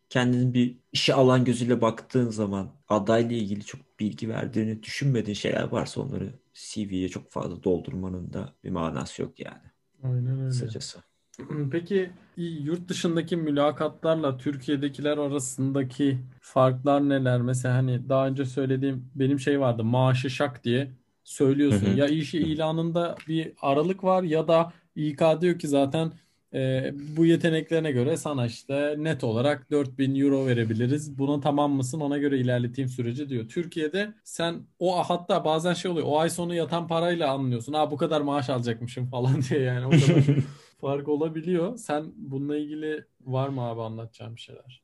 kendinin 0.09 0.55
bir 0.55 0.77
işe 0.93 1.15
alan 1.15 1.45
gözüyle 1.45 1.81
baktığın 1.81 2.31
zaman 2.31 2.71
adayla 2.89 3.37
ilgili 3.37 3.65
çok 3.65 4.01
bilgi 4.01 4.29
verdiğini 4.29 4.83
düşünmediğin 4.83 5.35
şeyler 5.35 5.63
varsa 5.63 6.01
onları 6.01 6.33
CV'ye 6.55 7.09
çok 7.09 7.31
fazla 7.31 7.65
doldurmanın 7.65 8.33
da 8.33 8.53
bir 8.65 8.71
manası 8.71 9.23
yok 9.23 9.41
yani. 9.41 9.63
Aynen 10.03 10.41
öyle. 10.41 10.49
Kısacası. 10.49 10.99
Peki 11.71 12.11
yurt 12.37 12.89
dışındaki 12.89 13.37
mülakatlarla 13.37 14.39
Türkiye'dekiler 14.39 15.19
arasındaki 15.19 16.19
farklar 16.41 17.09
neler? 17.09 17.41
Mesela 17.41 17.75
hani 17.75 18.09
daha 18.09 18.27
önce 18.27 18.45
söylediğim 18.45 19.11
benim 19.15 19.41
şey 19.41 19.61
vardı 19.61 19.85
maaşı 19.85 20.31
şak 20.31 20.65
diye 20.65 20.93
söylüyorsun. 21.25 21.87
Hı 21.87 21.91
hı. 21.91 21.99
Ya 21.99 22.07
iş 22.07 22.35
ilanında 22.35 23.17
bir 23.29 23.53
aralık 23.63 24.05
var 24.05 24.23
ya 24.23 24.49
da 24.49 24.73
İK 24.97 25.21
diyor 25.41 25.59
ki 25.59 25.69
zaten 25.69 26.13
e, 26.55 26.93
bu 27.17 27.27
yeteneklerine 27.27 27.93
göre 27.93 28.17
sana 28.17 28.47
işte 28.47 28.95
net 28.99 29.25
olarak 29.25 29.71
4000 29.71 30.15
euro 30.15 30.47
verebiliriz. 30.47 31.19
Buna 31.19 31.41
tamam 31.41 31.73
mısın 31.73 32.01
ona 32.01 32.19
göre 32.19 32.39
ilerleteyim 32.39 32.89
süreci 32.89 33.29
diyor. 33.29 33.49
Türkiye'de 33.49 34.15
sen 34.25 34.67
o 34.79 34.99
hatta 34.99 35.45
bazen 35.45 35.75
şey 35.75 35.91
oluyor 35.91 36.07
o 36.07 36.19
ay 36.19 36.31
sonu 36.31 36.55
yatan 36.55 36.89
parayla 36.89 37.33
anlıyorsun. 37.33 37.73
Ha 37.73 37.91
bu 37.91 37.97
kadar 37.97 38.21
maaş 38.21 38.51
alacakmışım 38.51 39.07
falan 39.11 39.43
diye 39.43 39.61
yani 39.61 39.87
o 39.87 39.91
kadar 39.91 40.25
fark 40.81 41.09
olabiliyor. 41.09 41.77
Sen 41.77 42.13
bununla 42.17 42.57
ilgili 42.57 43.05
var 43.21 43.49
mı 43.49 43.61
abi 43.63 43.81
anlatacağım 43.81 44.37
bir 44.37 44.41
şeyler? 44.41 44.83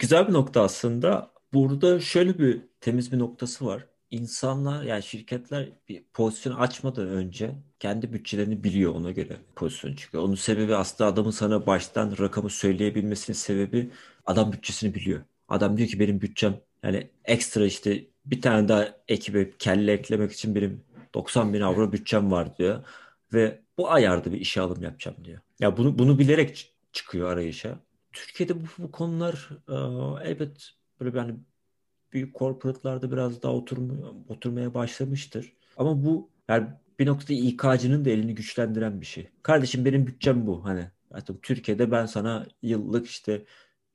Güzel 0.00 0.28
bir 0.28 0.32
nokta 0.32 0.62
aslında. 0.62 1.34
Burada 1.52 2.00
şöyle 2.00 2.38
bir 2.38 2.60
temiz 2.80 3.12
bir 3.12 3.18
noktası 3.18 3.66
var 3.66 3.86
insanlar 4.14 4.82
yani 4.82 5.02
şirketler 5.02 5.68
bir 5.88 6.04
pozisyon 6.12 6.54
açmadan 6.54 7.08
önce 7.08 7.54
kendi 7.84 8.12
bütçelerini 8.12 8.64
biliyor 8.64 8.94
ona 8.94 9.10
göre 9.10 9.36
pozisyon 9.56 9.94
çıkıyor. 9.94 10.24
Onun 10.24 10.34
sebebi 10.34 10.76
aslında 10.76 11.10
adamın 11.10 11.30
sana 11.30 11.66
baştan 11.66 12.14
rakamı 12.18 12.50
söyleyebilmesinin 12.50 13.36
sebebi 13.36 13.90
adam 14.26 14.52
bütçesini 14.52 14.94
biliyor. 14.94 15.20
Adam 15.48 15.76
diyor 15.76 15.88
ki 15.88 16.00
benim 16.00 16.20
bütçem 16.20 16.60
yani 16.82 17.10
ekstra 17.24 17.66
işte 17.66 18.04
bir 18.26 18.42
tane 18.42 18.68
daha 18.68 18.88
ekibe 19.08 19.50
kelle 19.58 19.92
eklemek 19.92 20.32
için 20.32 20.54
benim 20.54 20.84
90 21.14 21.54
bin 21.54 21.60
avro 21.60 21.92
bütçem 21.92 22.30
var 22.30 22.58
diyor. 22.58 22.84
Ve 23.32 23.60
bu 23.78 23.90
ayarda 23.90 24.32
bir 24.32 24.40
işe 24.40 24.60
alım 24.60 24.82
yapacağım 24.82 25.16
diyor. 25.24 25.40
Ya 25.60 25.76
bunu 25.76 25.98
bunu 25.98 26.18
bilerek 26.18 26.74
çıkıyor 26.92 27.30
arayışa. 27.32 27.78
Türkiye'de 28.12 28.60
bu, 28.60 28.66
bu 28.78 28.90
konular 28.90 29.48
e, 29.68 30.28
elbet 30.28 30.70
böyle 31.00 31.18
hani 31.18 31.34
büyük 32.12 32.36
corporate'larda 32.38 33.12
biraz 33.12 33.42
daha 33.42 33.52
oturmaya, 33.52 34.06
oturmaya 34.28 34.74
başlamıştır. 34.74 35.52
Ama 35.76 36.04
bu 36.04 36.30
yani 36.48 36.68
bir 37.04 37.08
noktada 37.08 37.32
İK'cının 37.32 38.04
da 38.04 38.10
elini 38.10 38.34
güçlendiren 38.34 39.00
bir 39.00 39.06
şey. 39.06 39.28
Kardeşim 39.42 39.84
benim 39.84 40.06
bütçem 40.06 40.46
bu. 40.46 40.64
Hani 40.64 40.90
atıyorum 41.10 41.40
Türkiye'de 41.42 41.90
ben 41.90 42.06
sana 42.06 42.46
yıllık 42.62 43.06
işte 43.06 43.44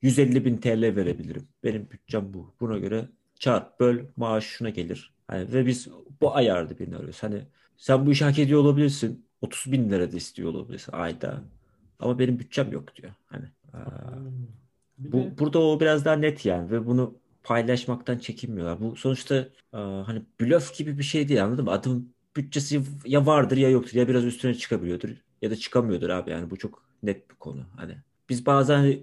150 0.02 0.44
bin 0.44 0.56
TL 0.56 0.82
verebilirim. 0.82 1.48
Benim 1.64 1.90
bütçem 1.90 2.34
bu. 2.34 2.54
Buna 2.60 2.78
göre 2.78 3.08
çarp 3.38 3.80
böl 3.80 4.04
maaş 4.16 4.44
şuna 4.44 4.70
gelir. 4.70 5.14
Hani 5.26 5.52
ve 5.52 5.66
biz 5.66 5.88
bu 6.20 6.36
ayarda 6.36 6.78
birini 6.78 6.96
arıyoruz. 6.96 7.22
Hani 7.22 7.42
sen 7.76 8.06
bu 8.06 8.12
işi 8.12 8.24
hak 8.24 8.38
ediyor 8.38 8.60
olabilirsin. 8.60 9.26
30 9.40 9.72
bin 9.72 9.90
lira 9.90 10.12
da 10.12 10.16
istiyor 10.16 10.50
olabilirsin 10.50 10.92
ayda. 10.92 11.42
Ama 11.98 12.18
benim 12.18 12.38
bütçem 12.38 12.72
yok 12.72 12.96
diyor. 12.96 13.12
Hani 13.26 13.44
bu, 14.98 15.38
burada 15.38 15.58
o 15.58 15.80
biraz 15.80 16.04
daha 16.04 16.16
net 16.16 16.46
yani 16.46 16.70
ve 16.70 16.86
bunu 16.86 17.18
paylaşmaktan 17.42 18.18
çekinmiyorlar. 18.18 18.80
Bu 18.80 18.96
sonuçta 18.96 19.48
hani 19.72 20.22
blöf 20.40 20.78
gibi 20.78 20.98
bir 20.98 21.02
şey 21.02 21.28
değil 21.28 21.44
anladın 21.44 21.64
mı? 21.64 21.70
Adamın 21.70 22.14
bütçesi 22.36 22.82
ya 23.04 23.26
vardır 23.26 23.56
ya 23.56 23.70
yoktur. 23.70 23.94
Ya 23.94 24.08
biraz 24.08 24.24
üstüne 24.24 24.54
çıkabiliyordur 24.54 25.10
ya 25.42 25.50
da 25.50 25.56
çıkamıyordur 25.56 26.08
abi 26.08 26.30
yani 26.30 26.50
bu 26.50 26.56
çok 26.56 26.84
net 27.02 27.30
bir 27.30 27.34
konu. 27.34 27.66
Hani 27.76 27.96
biz 28.28 28.46
bazen 28.46 28.98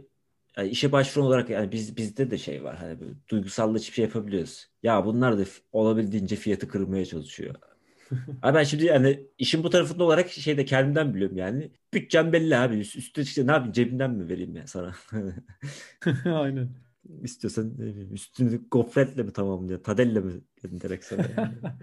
yani 0.58 0.70
işe 0.70 0.92
başvuru 0.92 1.26
olarak 1.26 1.50
yani 1.50 1.72
biz 1.72 1.98
bizde 1.98 2.32
de 2.32 2.38
şey 2.38 2.64
var 2.64 2.78
hani 2.78 3.00
böyle 3.00 3.14
duygusallaşıp 3.30 3.96
şey 3.96 4.06
yapabiliyoruz. 4.06 4.68
Ya 4.84 5.06
bunlar 5.06 5.38
da 5.40 5.44
olabildiğince 5.72 6.36
fiyatı 6.36 6.68
kırmaya 6.68 7.06
çalışıyor. 7.06 7.56
abi 8.42 8.58
ben 8.58 8.64
şimdi 8.64 8.86
yani 8.86 9.28
işin 9.38 9.64
bu 9.64 9.70
tarafında 9.70 10.04
olarak 10.04 10.30
şeyde 10.30 10.66
kendimden 10.66 11.14
biliyorum 11.14 11.38
yani. 11.38 11.72
Bütçem 11.94 12.34
belli 12.34 12.58
abi. 12.58 12.76
Üst, 12.76 12.96
üstü 12.96 13.22
işte 13.22 13.48
ne 13.48 13.52
yapayım 13.52 13.74
cebimden 13.74 14.12
mi 14.12 14.30
vereyim 14.30 14.56
ya 14.56 14.68
sana? 14.68 14.96
Aynen. 16.26 16.70
İstiyorsan 17.24 17.78
üstünü 18.12 18.62
gofretle 18.72 19.24
mi 19.24 19.34
tamamlıyor? 19.34 19.84
Tadelle 19.84 20.20
mi 20.20 20.34
göndererek 20.64 21.04
sana? 21.04 21.22
Yani. 21.38 21.54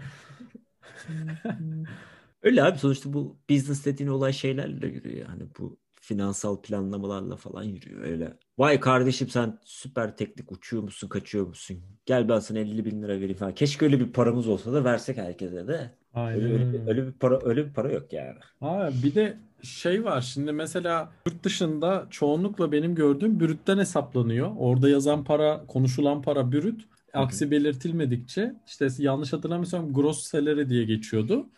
Öyle 2.43 2.63
abi 2.63 2.79
sonuçta 2.79 3.13
bu 3.13 3.37
business 3.51 3.85
dediğin 3.85 4.11
olay 4.11 4.33
şeylerle 4.33 4.87
yürüyor. 4.87 5.29
Yani 5.29 5.43
bu 5.59 5.79
finansal 6.01 6.63
planlamalarla 6.63 7.37
falan 7.37 7.63
yürüyor 7.63 8.03
öyle. 8.03 8.39
Vay 8.59 8.81
kardeşim 8.81 9.29
sen 9.29 9.59
süper 9.65 10.17
teknik 10.17 10.53
uçuyor 10.53 10.83
musun 10.83 11.09
kaçıyor 11.09 11.47
musun? 11.47 11.83
Gel 12.07 12.29
ben 12.29 12.39
sana 12.39 12.59
50 12.59 12.85
bin 12.85 13.03
lira 13.03 13.13
vereyim 13.13 13.37
falan. 13.37 13.55
Keşke 13.55 13.85
öyle 13.85 14.01
bir 14.01 14.13
paramız 14.13 14.49
olsa 14.49 14.73
da 14.73 14.85
versek 14.85 15.17
herkese 15.17 15.69
de. 15.69 15.91
Aynen 16.15 16.43
Öyle, 16.43 16.91
öyle, 16.91 17.07
bir 17.07 17.13
para 17.13 17.41
öyle 17.43 17.67
bir 17.67 17.73
para 17.73 17.93
yok 17.93 18.13
yani. 18.13 18.39
Ha, 18.61 18.91
bir 19.03 19.15
de 19.15 19.39
şey 19.63 20.05
var 20.05 20.21
şimdi 20.21 20.53
mesela 20.53 21.13
yurt 21.27 21.45
dışında 21.45 22.07
çoğunlukla 22.11 22.73
benim 22.73 22.95
gördüğüm 22.95 23.41
brütten 23.41 23.79
hesaplanıyor. 23.79 24.51
Orada 24.57 24.89
yazan 24.89 25.25
para, 25.25 25.67
konuşulan 25.67 26.23
para 26.23 26.53
brüt. 26.53 26.89
Aksi 27.15 27.51
belirtilmedikçe 27.51 28.55
işte 28.67 28.89
yanlış 28.99 29.33
hatırlamıyorsam 29.33 29.93
gross 29.93 30.23
salary 30.23 30.69
diye 30.69 30.85
geçiyordu. 30.85 31.51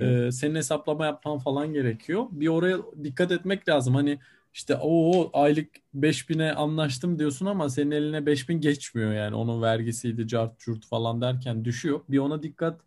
Ee, 0.00 0.30
senin 0.32 0.54
hesaplama 0.54 1.06
yapman 1.06 1.38
falan 1.38 1.72
gerekiyor. 1.72 2.26
Bir 2.30 2.48
oraya 2.48 2.78
dikkat 3.04 3.32
etmek 3.32 3.68
lazım. 3.68 3.94
Hani 3.94 4.18
işte 4.54 4.76
o 4.82 5.30
aylık 5.32 5.68
5000'e 5.94 6.52
anlaştım 6.52 7.18
diyorsun 7.18 7.46
ama 7.46 7.68
senin 7.68 7.90
eline 7.90 8.26
5000 8.26 8.60
geçmiyor 8.60 9.12
yani. 9.12 9.34
Onun 9.36 9.62
vergisiydi, 9.62 10.28
cart 10.28 10.58
curt 10.58 10.86
falan 10.86 11.20
derken 11.20 11.64
düşüyor. 11.64 12.00
Bir 12.08 12.18
ona 12.18 12.42
dikkat 12.42 12.80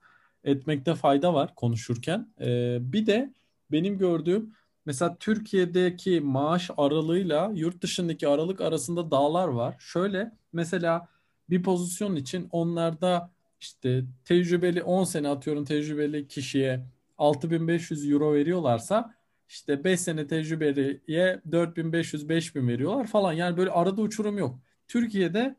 etmekte 0.44 0.96
fayda 0.96 1.34
var 1.34 1.56
konuşurken. 1.56 2.34
Ee, 2.42 2.78
bir 2.82 3.06
de 3.06 3.34
benim 3.72 3.98
gördüğüm 3.98 4.54
mesela 4.86 5.18
Türkiye'deki 5.20 6.22
maaş 6.22 6.70
aralığıyla 6.78 7.52
yurt 7.56 7.82
dışındaki 7.82 8.28
aralık 8.28 8.62
arasında 8.62 9.12
dağlar 9.12 9.48
var. 9.48 9.76
Şöyle 9.80 10.32
mesela 10.54 11.08
bir 11.50 11.64
pozisyon 11.64 12.16
için 12.16 12.48
onlarda 12.52 13.32
işte 13.60 14.04
tecrübeli 14.26 14.84
10 14.84 15.04
sene 15.04 15.30
atıyorum 15.30 15.66
tecrübeli 15.66 16.28
kişiye 16.28 16.86
6500 17.18 18.12
euro 18.12 18.34
veriyorlarsa 18.34 19.16
işte 19.50 19.84
5 19.84 20.00
sene 20.00 20.28
tecrübeliye 20.28 21.42
4500-5000 21.50 22.68
veriyorlar 22.68 23.08
falan. 23.08 23.34
Yani 23.34 23.58
böyle 23.58 23.70
arada 23.70 24.02
uçurum 24.02 24.38
yok. 24.38 24.60
Türkiye'de 24.88 25.56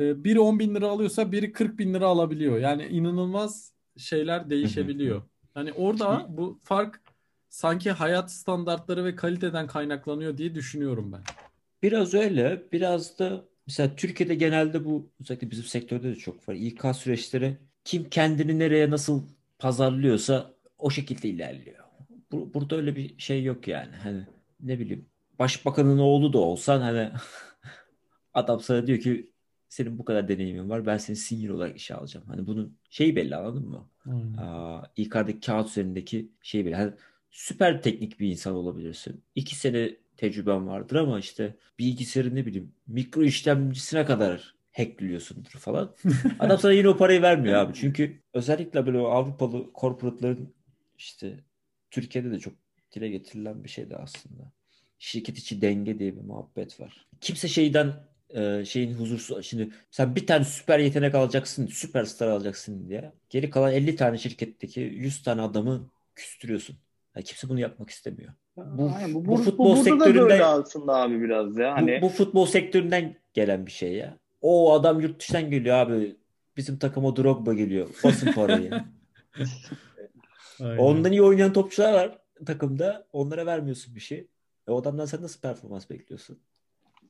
e, 0.00 0.24
biri 0.24 0.40
10 0.40 0.58
bin 0.58 0.74
lira 0.74 0.88
alıyorsa 0.88 1.32
biri 1.32 1.52
40 1.52 1.78
bin 1.78 1.94
lira 1.94 2.06
alabiliyor. 2.06 2.58
Yani 2.58 2.86
inanılmaz 2.86 3.72
şeyler 3.96 4.50
değişebiliyor. 4.50 5.22
Hani 5.54 5.72
orada 5.72 6.26
bu 6.28 6.58
fark 6.62 7.00
sanki 7.48 7.90
hayat 7.90 8.32
standartları 8.32 9.04
ve 9.04 9.16
kaliteden 9.16 9.66
kaynaklanıyor 9.66 10.38
diye 10.38 10.54
düşünüyorum 10.54 11.12
ben. 11.12 11.22
Biraz 11.82 12.14
öyle, 12.14 12.62
biraz 12.72 13.18
da 13.18 13.44
mesela 13.66 13.96
Türkiye'de 13.96 14.34
genelde 14.34 14.84
bu 14.84 15.10
özellikle 15.20 15.50
bizim 15.50 15.64
sektörde 15.64 16.08
de 16.10 16.16
çok 16.16 16.48
var. 16.48 16.54
İK 16.54 16.96
süreçleri 16.96 17.56
kim 17.84 18.10
kendini 18.10 18.58
nereye 18.58 18.90
nasıl 18.90 19.22
pazarlıyorsa 19.58 20.54
o 20.78 20.90
şekilde 20.90 21.28
ilerliyor. 21.28 21.84
Bu- 22.32 22.54
burada 22.54 22.76
öyle 22.76 22.96
bir 22.96 23.18
şey 23.18 23.44
yok 23.44 23.68
yani. 23.68 23.96
Hani 23.96 24.26
ne 24.60 24.78
bileyim 24.78 25.06
başbakanın 25.38 25.98
oğlu 25.98 26.32
da 26.32 26.38
olsan 26.38 26.80
hani 26.80 27.10
adam 28.34 28.60
sana 28.60 28.86
diyor 28.86 28.98
ki 29.00 29.30
senin 29.68 29.98
bu 29.98 30.04
kadar 30.04 30.28
deneyimin 30.28 30.70
var 30.70 30.86
ben 30.86 30.98
seni 30.98 31.16
senior 31.16 31.54
olarak 31.54 31.76
işe 31.76 31.94
alacağım. 31.94 32.26
Hani 32.28 32.46
bunun 32.46 32.78
şeyi 32.90 33.16
belli 33.16 33.36
anladın 33.36 33.68
mı? 33.68 33.90
Aynen. 34.06 34.36
Aa, 34.36 34.82
İK'daki 34.96 35.40
kağıt 35.40 35.68
üzerindeki 35.68 36.28
şey 36.42 36.66
belli. 36.66 36.74
Hani 36.74 36.92
süper 37.30 37.82
teknik 37.82 38.20
bir 38.20 38.30
insan 38.30 38.54
olabilirsin. 38.54 39.24
İki 39.34 39.56
sene 39.56 39.96
tecrüben 40.16 40.66
vardır 40.66 40.96
ama 40.96 41.18
işte 41.18 41.56
bilgisayarı 41.78 42.34
ne 42.34 42.46
bileyim 42.46 42.72
mikro 42.86 43.22
işlemcisine 43.22 44.04
kadar 44.04 44.54
hackliyorsundur 44.72 45.50
falan. 45.50 45.94
Adam 46.40 46.58
sana 46.58 46.72
yine 46.72 46.88
o 46.88 46.96
parayı 46.96 47.22
vermiyor 47.22 47.54
abi. 47.56 47.74
Çünkü 47.74 48.22
özellikle 48.34 48.86
böyle 48.86 48.98
Avrupalı 48.98 49.70
corporate'ların 49.74 50.54
işte 50.98 51.40
Türkiye'de 51.90 52.30
de 52.30 52.38
çok 52.38 52.54
dile 52.92 53.08
getirilen 53.08 53.64
bir 53.64 53.68
şey 53.68 53.90
de 53.90 53.96
aslında. 53.96 54.52
Şirket 54.98 55.38
içi 55.38 55.62
denge 55.62 55.98
diye 55.98 56.16
bir 56.16 56.20
muhabbet 56.20 56.80
var. 56.80 57.06
Kimse 57.20 57.48
şeyden 57.48 57.92
e, 58.30 58.64
şeyin 58.64 58.94
huzursuz 58.94 59.46
şimdi 59.46 59.70
sen 59.90 60.16
bir 60.16 60.26
tane 60.26 60.44
süper 60.44 60.78
yetenek 60.78 61.14
alacaksın, 61.14 61.66
süperstar 61.66 62.28
alacaksın 62.28 62.88
diye. 62.88 63.12
Geri 63.30 63.50
kalan 63.50 63.72
50 63.72 63.96
tane 63.96 64.18
şirketteki 64.18 64.80
100 64.80 65.22
tane 65.22 65.42
adamı 65.42 65.90
küstürüyorsun. 66.14 66.76
Yani 67.16 67.24
kimse 67.24 67.48
bunu 67.48 67.60
yapmak 67.60 67.90
istemiyor. 67.90 68.34
Bu, 68.56 68.90
Aynen, 68.96 69.14
bu, 69.14 69.24
bu 69.24 69.30
bu, 69.30 69.36
futbol 69.36 69.64
bu 69.64 69.68
burada 69.68 69.80
da 69.80 69.84
sektöründe 69.84 70.20
böyle 70.20 70.44
aslında 70.44 70.96
abi 70.96 71.20
biraz 71.22 71.58
ya. 71.58 71.72
bu, 71.72 71.76
Hani 71.76 72.02
bu 72.02 72.08
futbol 72.08 72.46
sektöründen 72.46 73.16
gelen 73.34 73.66
bir 73.66 73.70
şey 73.70 73.92
ya. 73.92 74.18
O 74.40 74.72
adam 74.72 75.00
yurt 75.00 75.20
dışından 75.20 75.50
geliyor 75.50 75.76
abi. 75.76 76.16
Bizim 76.56 76.78
takıma 76.78 77.16
Drogba 77.16 77.54
geliyor. 77.54 77.88
Basın 78.04 78.32
parayı. 78.32 78.70
Ondan 80.78 81.12
iyi 81.12 81.22
oynayan 81.22 81.52
topçular 81.52 81.92
var 81.92 82.18
takımda. 82.46 83.06
Onlara 83.12 83.46
vermiyorsun 83.46 83.94
bir 83.94 84.00
şey. 84.00 84.28
E 84.68 84.70
o 84.70 84.80
adamdan 84.80 85.04
sen 85.06 85.22
nasıl 85.22 85.40
performans 85.40 85.90
bekliyorsun? 85.90 86.38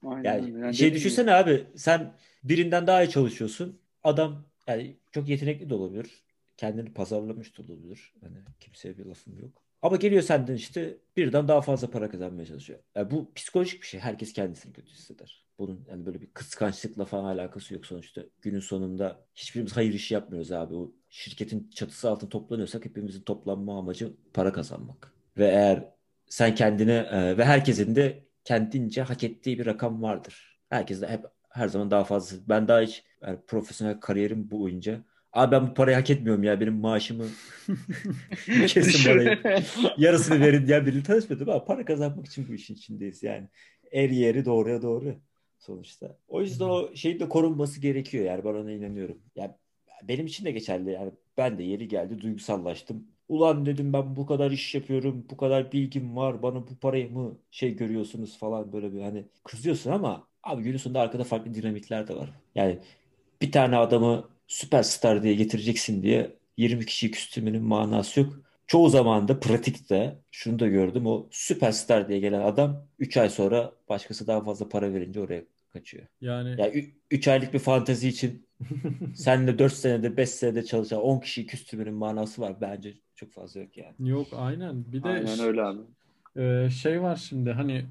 aynen 0.06 0.24
Yani. 0.24 0.50
Yani 0.50 0.60
şey 0.60 0.72
dediğim 0.72 0.88
gibi. 0.88 0.96
düşünsene 0.96 1.32
abi 1.32 1.66
sen 1.76 2.14
birinden 2.44 2.86
daha 2.86 3.02
iyi 3.02 3.10
çalışıyorsun. 3.10 3.80
Adam 4.04 4.44
yani 4.66 4.96
çok 5.12 5.28
yetenekli 5.28 5.70
de 5.70 5.74
olabilir. 5.74 6.24
Kendini 6.56 6.94
pazarlamış 6.94 7.58
da 7.58 7.62
olabilir. 7.62 8.14
Hani 8.20 8.36
kimseye 8.60 8.98
bir 8.98 9.06
lafım 9.06 9.38
yok. 9.38 9.65
Ama 9.82 9.96
geliyor 9.96 10.22
senden 10.22 10.54
işte 10.54 10.96
birden 11.16 11.48
daha 11.48 11.60
fazla 11.60 11.90
para 11.90 12.10
kazanmaya 12.10 12.46
çalışıyor. 12.46 12.78
Yani 12.94 13.10
bu 13.10 13.32
psikolojik 13.34 13.82
bir 13.82 13.86
şey. 13.86 14.00
Herkes 14.00 14.32
kendisini 14.32 14.72
kötü 14.72 14.90
hisseder. 14.90 15.46
Bunun 15.58 15.84
yani 15.90 16.06
böyle 16.06 16.20
bir 16.20 16.26
kıskançlıkla 16.26 17.04
falan 17.04 17.24
alakası 17.24 17.74
yok 17.74 17.86
sonuçta. 17.86 18.22
Günün 18.42 18.60
sonunda 18.60 19.26
hiçbirimiz 19.34 19.76
hayır 19.76 19.94
işi 19.94 20.14
yapmıyoruz 20.14 20.52
abi. 20.52 20.74
O 20.74 20.92
şirketin 21.08 21.70
çatısı 21.74 22.10
altında 22.10 22.30
toplanıyorsak 22.30 22.84
hepimizin 22.84 23.22
toplanma 23.22 23.78
amacı 23.78 24.12
para 24.34 24.52
kazanmak. 24.52 25.12
Ve 25.38 25.46
eğer 25.46 25.84
sen 26.28 26.54
kendine 26.54 26.92
e, 26.92 27.38
ve 27.38 27.44
herkesin 27.44 27.94
de 27.94 28.24
kendince 28.44 29.02
hak 29.02 29.24
ettiği 29.24 29.58
bir 29.58 29.66
rakam 29.66 30.02
vardır. 30.02 30.60
Herkes 30.70 31.00
de 31.00 31.08
hep 31.08 31.24
her 31.48 31.68
zaman 31.68 31.90
daha 31.90 32.04
fazlası. 32.04 32.48
Ben 32.48 32.68
daha 32.68 32.80
hiç 32.80 33.04
yani 33.22 33.38
profesyonel 33.46 34.00
kariyerim 34.00 34.50
boyunca 34.50 35.04
abi 35.36 35.52
ben 35.52 35.66
bu 35.66 35.74
parayı 35.74 35.96
hak 35.96 36.10
etmiyorum 36.10 36.42
ya 36.42 36.60
benim 36.60 36.74
maaşımı 36.74 37.24
kesin 38.66 39.10
parayı 39.10 39.38
yarısını 39.96 40.40
verin 40.40 40.66
diyen 40.66 40.86
biriyle 40.86 41.02
tanışmadım 41.02 41.48
ama 41.48 41.64
para 41.64 41.84
kazanmak 41.84 42.26
için 42.26 42.48
bu 42.48 42.54
işin 42.54 42.74
içindeyiz 42.74 43.22
yani. 43.22 43.48
Er 43.92 44.10
yeri 44.10 44.44
doğruya 44.44 44.82
doğru 44.82 45.14
sonuçta. 45.58 46.18
O 46.28 46.40
yüzden 46.40 46.64
o 46.64 46.94
şeyin 46.94 47.20
de 47.20 47.28
korunması 47.28 47.80
gerekiyor 47.80 48.24
yani 48.24 48.44
ben 48.44 48.54
ona 48.54 48.72
inanıyorum. 48.72 49.18
Yani 49.36 49.50
benim 50.02 50.26
için 50.26 50.44
de 50.44 50.50
geçerli 50.50 50.90
yani 50.90 51.12
ben 51.36 51.58
de 51.58 51.62
yeri 51.62 51.88
geldi 51.88 52.20
duygusallaştım. 52.20 53.06
Ulan 53.28 53.66
dedim 53.66 53.92
ben 53.92 54.16
bu 54.16 54.26
kadar 54.26 54.50
iş 54.50 54.74
yapıyorum, 54.74 55.26
bu 55.30 55.36
kadar 55.36 55.72
bilgim 55.72 56.16
var, 56.16 56.42
bana 56.42 56.68
bu 56.68 56.76
parayı 56.80 57.10
mı 57.12 57.38
şey 57.50 57.76
görüyorsunuz 57.76 58.38
falan 58.38 58.72
böyle 58.72 58.92
bir 58.92 59.00
hani 59.02 59.24
kızıyorsun 59.44 59.90
ama 59.90 60.28
abi 60.42 60.62
günün 60.62 60.76
sonunda 60.76 61.00
arkada 61.00 61.24
farklı 61.24 61.54
dinamikler 61.54 62.08
de 62.08 62.16
var. 62.16 62.30
Yani 62.54 62.78
bir 63.42 63.52
tane 63.52 63.76
adamı 63.76 64.35
süperstar 64.46 65.22
diye 65.22 65.34
getireceksin 65.34 66.02
diye 66.02 66.36
20 66.56 66.86
kişiyi 66.86 67.10
küstürmenin 67.10 67.62
manası 67.62 68.20
yok. 68.20 68.40
Çoğu 68.66 68.88
zaman 68.88 69.28
da 69.28 69.40
pratikte 69.40 70.18
şunu 70.30 70.58
da 70.58 70.66
gördüm 70.68 71.06
o 71.06 71.28
süperstar 71.30 72.08
diye 72.08 72.18
gelen 72.18 72.40
adam 72.40 72.86
3 72.98 73.16
ay 73.16 73.30
sonra 73.30 73.72
başkası 73.88 74.26
daha 74.26 74.44
fazla 74.44 74.68
para 74.68 74.94
verince 74.94 75.20
oraya 75.20 75.42
kaçıyor. 75.72 76.06
Yani 76.20 76.60
Ya 76.60 76.72
3 77.10 77.28
aylık 77.28 77.54
bir 77.54 77.58
fantezi 77.58 78.08
için 78.08 78.46
seninle 79.14 79.58
4 79.58 79.72
senede 79.72 80.16
5 80.16 80.30
senede 80.30 80.64
çalışan 80.64 81.00
10 81.00 81.20
kişiyi 81.20 81.46
küstürmenin 81.46 81.94
manası 81.94 82.42
var. 82.42 82.60
Bence 82.60 82.94
çok 83.14 83.32
fazla 83.32 83.60
yok 83.60 83.76
yani. 83.76 83.94
yok 83.98 84.26
aynen. 84.32 84.92
Bir 84.92 85.02
de 85.02 85.08
Aynen 85.08 85.40
öyle 85.40 85.62
abi. 85.62 85.80
Ee, 86.36 86.70
şey 86.70 87.02
var 87.02 87.16
şimdi 87.16 87.50
hani 87.50 87.84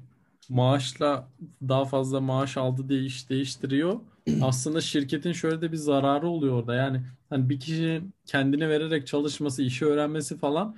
maaşla 0.50 1.28
daha 1.68 1.84
fazla 1.84 2.20
maaş 2.20 2.56
aldı 2.56 2.88
diye 2.88 3.02
iş 3.02 3.30
değiştiriyor. 3.30 4.00
Aslında 4.42 4.80
şirketin 4.80 5.32
şöyle 5.32 5.60
de 5.60 5.72
bir 5.72 5.76
zararı 5.76 6.28
oluyor 6.28 6.54
orada. 6.54 6.74
Yani 6.74 7.02
hani 7.30 7.48
bir 7.48 7.60
kişinin 7.60 8.14
kendini 8.26 8.68
vererek 8.68 9.06
çalışması, 9.06 9.62
işi 9.62 9.86
öğrenmesi 9.86 10.38
falan 10.38 10.76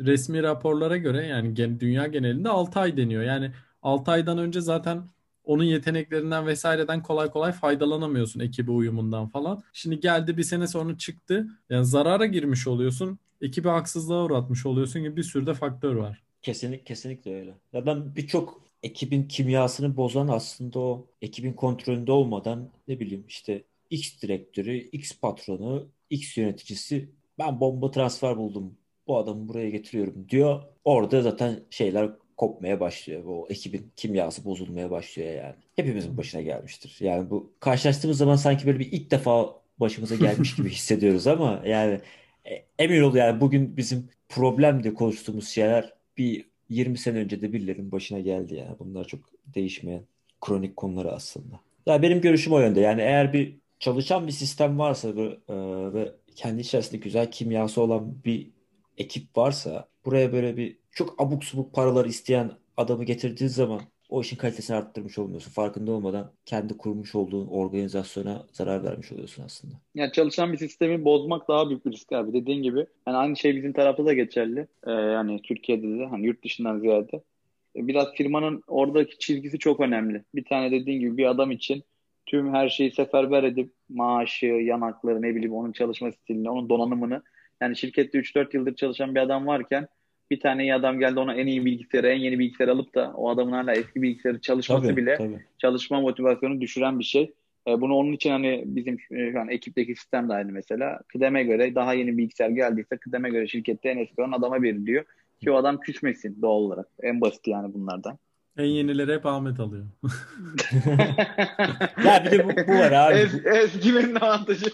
resmi 0.00 0.42
raporlara 0.42 0.96
göre 0.96 1.26
yani 1.26 1.80
dünya 1.80 2.06
genelinde 2.06 2.48
6 2.48 2.80
ay 2.80 2.96
deniyor. 2.96 3.22
Yani 3.22 3.52
6 3.82 4.10
aydan 4.10 4.38
önce 4.38 4.60
zaten 4.60 5.02
onun 5.44 5.64
yeteneklerinden 5.64 6.46
vesaireden 6.46 7.02
kolay 7.02 7.30
kolay 7.30 7.52
faydalanamıyorsun 7.52 8.40
ekibe 8.40 8.70
uyumundan 8.70 9.28
falan. 9.28 9.62
Şimdi 9.72 10.00
geldi 10.00 10.36
bir 10.36 10.42
sene 10.42 10.66
sonra 10.66 10.98
çıktı. 10.98 11.46
Yani 11.70 11.86
zarara 11.86 12.26
girmiş 12.26 12.66
oluyorsun. 12.66 13.18
Ekibi 13.40 13.68
haksızlığa 13.68 14.24
uğratmış 14.24 14.66
oluyorsun 14.66 15.02
gibi 15.02 15.16
bir 15.16 15.22
sürü 15.22 15.46
de 15.46 15.54
faktör 15.54 15.94
var. 15.94 16.22
Kesinlik, 16.42 16.86
kesinlikle 16.86 17.34
öyle. 17.34 17.54
Ya 17.72 17.86
ben 17.86 18.16
birçok 18.16 18.69
ekibin 18.82 19.28
kimyasını 19.28 19.96
bozan 19.96 20.28
aslında 20.28 20.78
o 20.78 21.06
ekibin 21.22 21.52
kontrolünde 21.52 22.12
olmadan 22.12 22.70
ne 22.88 23.00
bileyim 23.00 23.24
işte 23.28 23.64
X 23.90 24.22
direktörü, 24.22 24.76
X 24.76 25.20
patronu, 25.20 25.88
X 26.10 26.36
yöneticisi 26.36 27.08
ben 27.38 27.60
bomba 27.60 27.90
transfer 27.90 28.36
buldum. 28.36 28.78
Bu 29.06 29.18
adamı 29.18 29.48
buraya 29.48 29.70
getiriyorum 29.70 30.28
diyor. 30.28 30.62
Orada 30.84 31.22
zaten 31.22 31.60
şeyler 31.70 32.10
kopmaya 32.36 32.80
başlıyor. 32.80 33.24
O 33.26 33.46
ekibin 33.50 33.92
kimyası 33.96 34.44
bozulmaya 34.44 34.90
başlıyor 34.90 35.34
yani. 35.34 35.54
Hepimizin 35.76 36.16
başına 36.16 36.42
gelmiştir. 36.42 36.96
Yani 37.00 37.30
bu 37.30 37.52
karşılaştığımız 37.60 38.18
zaman 38.18 38.36
sanki 38.36 38.66
böyle 38.66 38.78
bir 38.78 38.92
ilk 38.92 39.10
defa 39.10 39.60
başımıza 39.80 40.14
gelmiş 40.14 40.56
gibi 40.56 40.70
hissediyoruz 40.70 41.26
ama 41.26 41.62
yani 41.66 42.00
e, 42.44 42.64
emin 42.78 43.02
ol 43.02 43.14
yani 43.14 43.40
bugün 43.40 43.76
bizim 43.76 44.08
problemde 44.28 44.94
konuştuğumuz 44.94 45.48
şeyler 45.48 45.92
bir 46.16 46.49
20 46.70 46.98
sene 46.98 47.18
önce 47.18 47.42
de 47.42 47.52
birilerinin 47.52 47.92
başına 47.92 48.20
geldi 48.20 48.54
yani. 48.54 48.76
Bunlar 48.78 49.04
çok 49.04 49.20
değişmeyen 49.54 50.02
kronik 50.40 50.76
konuları 50.76 51.12
aslında. 51.12 51.60
Yani 51.86 52.02
benim 52.02 52.20
görüşüm 52.20 52.52
o 52.52 52.60
yönde. 52.60 52.80
Yani 52.80 53.00
eğer 53.00 53.32
bir 53.32 53.56
çalışan 53.78 54.26
bir 54.26 54.32
sistem 54.32 54.78
varsa 54.78 55.16
ve, 55.16 55.38
e, 55.48 55.54
ve 55.94 56.12
kendi 56.36 56.60
içerisinde 56.60 56.96
güzel 56.96 57.30
kimyası 57.30 57.82
olan 57.82 58.24
bir 58.24 58.50
ekip 58.98 59.36
varsa 59.36 59.88
buraya 60.04 60.32
böyle 60.32 60.56
bir 60.56 60.78
çok 60.90 61.20
abuk 61.22 61.44
subuk 61.44 61.74
paralar 61.74 62.04
isteyen 62.04 62.52
adamı 62.76 63.04
getirdiği 63.04 63.48
zaman 63.48 63.80
o 64.10 64.20
işin 64.20 64.36
kalitesini 64.36 64.76
arttırmış 64.76 65.18
olmuyorsun. 65.18 65.50
Farkında 65.50 65.92
olmadan 65.92 66.32
kendi 66.46 66.76
kurmuş 66.76 67.14
olduğun 67.14 67.46
organizasyona 67.46 68.46
zarar 68.52 68.84
vermiş 68.84 69.12
oluyorsun 69.12 69.42
aslında. 69.44 69.74
Yani 69.94 70.12
çalışan 70.12 70.52
bir 70.52 70.58
sistemi 70.58 71.04
bozmak 71.04 71.48
daha 71.48 71.68
büyük 71.68 71.86
bir 71.86 71.92
risk 71.92 72.12
abi. 72.12 72.32
Dediğin 72.32 72.62
gibi 72.62 72.86
yani 73.06 73.16
aynı 73.16 73.36
şey 73.36 73.56
bizim 73.56 73.72
tarafta 73.72 74.06
da 74.06 74.12
geçerli. 74.12 74.66
Ee, 74.86 74.90
yani 74.90 75.42
Türkiye'de 75.42 75.98
de 75.98 76.06
hani 76.06 76.26
yurt 76.26 76.44
dışından 76.44 76.78
ziyade. 76.78 77.22
Ee, 77.76 77.86
biraz 77.86 78.12
firmanın 78.14 78.62
oradaki 78.66 79.18
çizgisi 79.18 79.58
çok 79.58 79.80
önemli. 79.80 80.24
Bir 80.34 80.44
tane 80.44 80.70
dediğin 80.70 81.00
gibi 81.00 81.16
bir 81.16 81.30
adam 81.30 81.50
için 81.50 81.82
tüm 82.26 82.54
her 82.54 82.68
şeyi 82.68 82.92
seferber 82.92 83.42
edip 83.42 83.72
maaşı, 83.88 84.46
yanakları 84.46 85.22
ne 85.22 85.34
bileyim 85.34 85.54
onun 85.54 85.72
çalışma 85.72 86.12
stilini, 86.12 86.50
onun 86.50 86.68
donanımını 86.68 87.22
yani 87.60 87.76
şirkette 87.76 88.18
3-4 88.18 88.56
yıldır 88.56 88.74
çalışan 88.74 89.14
bir 89.14 89.20
adam 89.20 89.46
varken 89.46 89.88
bir 90.30 90.40
tane 90.40 90.62
iyi 90.62 90.74
adam 90.74 90.98
geldi 91.00 91.20
ona 91.20 91.34
en 91.34 91.46
iyi 91.46 91.64
bilgisayarı, 91.64 92.08
en 92.08 92.18
yeni 92.18 92.38
bilgisayarı 92.38 92.72
alıp 92.72 92.94
da 92.94 93.12
o 93.16 93.30
adamın 93.30 93.52
hala 93.52 93.72
eski 93.74 94.02
bilgisayarı 94.02 94.40
çalışması 94.40 94.82
Tabii, 94.82 94.96
bile 94.96 95.16
tabii. 95.16 95.44
çalışma 95.58 96.00
motivasyonu 96.00 96.60
düşüren 96.60 96.98
bir 96.98 97.04
şey. 97.04 97.32
E, 97.68 97.80
bunu 97.80 97.94
onun 97.94 98.12
için 98.12 98.30
hani 98.30 98.62
bizim 98.66 98.98
e, 99.10 99.16
yani 99.20 99.52
ekipteki 99.52 99.94
sistem 99.94 100.28
de 100.28 100.32
aynı 100.32 100.52
mesela. 100.52 101.00
Kıdeme 101.08 101.42
göre 101.44 101.74
daha 101.74 101.94
yeni 101.94 102.18
bilgisayar 102.18 102.48
geldiyse 102.50 102.96
kıdeme 102.96 103.30
göre 103.30 103.48
şirkette 103.48 103.88
en 103.88 103.98
eski 103.98 104.22
olan 104.22 104.32
adama 104.32 104.62
veriliyor. 104.62 105.04
Ki 105.40 105.50
o 105.50 105.56
adam 105.56 105.80
küsmesin 105.80 106.42
doğal 106.42 106.60
olarak. 106.60 106.88
En 107.02 107.20
basit 107.20 107.46
yani 107.46 107.74
bunlardan. 107.74 108.18
En 108.58 108.64
yenileri 108.64 109.14
hep 109.14 109.26
Ahmet 109.26 109.60
alıyor. 109.60 109.86
Ya 112.06 112.24
bir 112.24 112.30
de 112.30 112.44
bu, 112.44 112.48
bu 112.68 112.72
var 112.72 112.92
abi. 112.92 113.14
Es, 113.18 113.34
eskimenin 113.46 114.14
avantajı. 114.14 114.66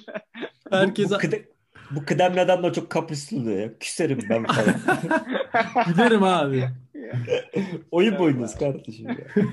Bu, 0.71 0.77
Herkes 0.77 1.11
bu, 1.11 1.15
kıde- 1.19 1.49
bu 1.91 2.05
kıdemli 2.05 2.41
adamlar 2.41 2.75
çok 2.75 2.91
kaprisli 2.91 3.37
oluyor 3.37 3.59
ya. 3.59 3.79
Küserim 3.79 4.19
ben 4.31 4.45
falan. 4.45 4.75
giderim 5.87 6.23
abi. 6.23 6.69
Oyun 7.91 8.19
boyunuz 8.19 8.55
kardeşim 8.55 9.09
ya. 9.09 9.45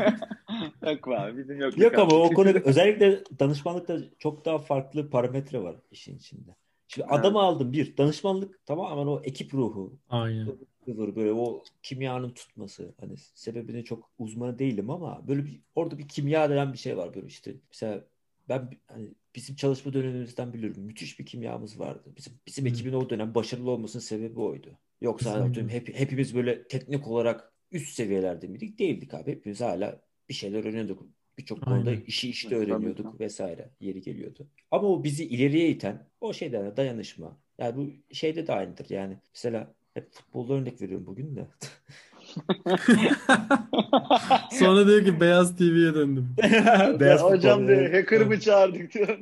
yok 0.91 1.07
abi 1.07 1.37
bizim 1.37 1.59
yok. 1.59 1.77
Yok 1.77 1.97
ama 1.97 2.13
o 2.13 2.33
konu 2.33 2.49
özellikle 2.49 3.23
danışmanlıkta 3.39 3.97
çok 4.19 4.45
daha 4.45 4.57
farklı 4.57 5.09
parametre 5.09 5.63
var 5.63 5.75
işin 5.91 6.17
içinde. 6.17 6.55
Şimdi 6.87 7.07
Evet. 7.11 7.19
adamı 7.19 7.39
aldım 7.39 7.73
bir 7.73 7.97
danışmanlık 7.97 8.65
tamamen 8.65 9.07
o 9.07 9.21
ekip 9.23 9.53
ruhu 9.53 9.99
Aynen. 10.09 10.47
kıvır 10.85 11.15
böyle 11.15 11.31
o 11.31 11.63
kimyanın 11.83 12.29
tutması 12.29 12.93
hani 12.99 13.17
sebebini 13.17 13.85
çok 13.85 14.09
uzmanı 14.19 14.59
değilim 14.59 14.89
ama 14.89 15.27
böyle 15.27 15.45
bir 15.45 15.61
orada 15.75 15.97
bir 15.97 16.07
kimya 16.07 16.49
denen 16.49 16.73
bir 16.73 16.77
şey 16.77 16.97
var 16.97 17.15
böyle 17.15 17.27
işte 17.27 17.53
mesela 17.69 18.01
ben 18.49 18.69
hani 18.87 19.07
bizim 19.35 19.55
çalışma 19.55 19.93
dönemimizden 19.93 20.53
biliyorum 20.53 20.83
müthiş 20.83 21.19
bir 21.19 21.25
kimyamız 21.25 21.79
vardı. 21.79 22.13
Bizim 22.17 22.33
bizim 22.47 22.67
ekibin 22.67 22.93
o 22.93 23.09
dönem 23.09 23.35
başarılı 23.35 23.71
olmasının 23.71 24.03
sebebi 24.03 24.39
oydu. 24.39 24.77
Yoksa 25.01 25.33
atıyorum 25.33 25.69
hep, 25.69 25.95
hepimiz 25.95 26.35
böyle 26.35 26.67
teknik 26.67 27.07
olarak 27.07 27.53
üst 27.71 27.93
seviyelerde 27.93 28.47
miydik? 28.47 28.79
Değildik 28.79 29.13
abi. 29.13 29.31
Hepimiz 29.31 29.61
hala 29.61 30.01
bir 30.29 30.33
şeyler 30.33 30.59
öğreniyorduk. 30.59 31.07
Birçok 31.37 31.61
konuda 31.61 31.93
işi 31.93 32.29
işte 32.29 32.49
tabii 32.49 32.59
öğreniyorduk 32.59 33.11
ki. 33.11 33.19
vesaire. 33.23 33.69
Yeri 33.79 34.01
geliyordu. 34.01 34.47
Ama 34.71 34.87
o 34.87 35.03
bizi 35.03 35.25
ileriye 35.25 35.69
iten 35.69 36.07
o 36.21 36.33
şeyden 36.33 36.65
de 36.65 36.77
dayanışma. 36.77 37.37
Yani 37.57 37.77
bu 37.77 38.13
şeyde 38.15 38.47
de 38.47 38.53
aynıdır. 38.53 38.89
Yani 38.89 39.17
mesela 39.33 39.73
hep 39.93 40.11
futbolda 40.11 40.53
örnek 40.53 40.81
veriyorum 40.81 41.05
bugün 41.05 41.35
de. 41.35 41.47
Sonra 44.51 44.87
diyor 44.87 45.05
ki 45.05 45.19
Beyaz 45.21 45.57
TV'ye 45.57 45.93
döndüm. 45.93 46.35
Beyaz 46.99 47.21
Ya 47.21 47.29
hocam 47.29 47.67
diyor 47.67 47.79
evet. 47.79 48.03
hacker'ı 48.03 48.25
mı 48.25 48.39
çağırdık 48.39 48.93
diyor. 48.93 49.07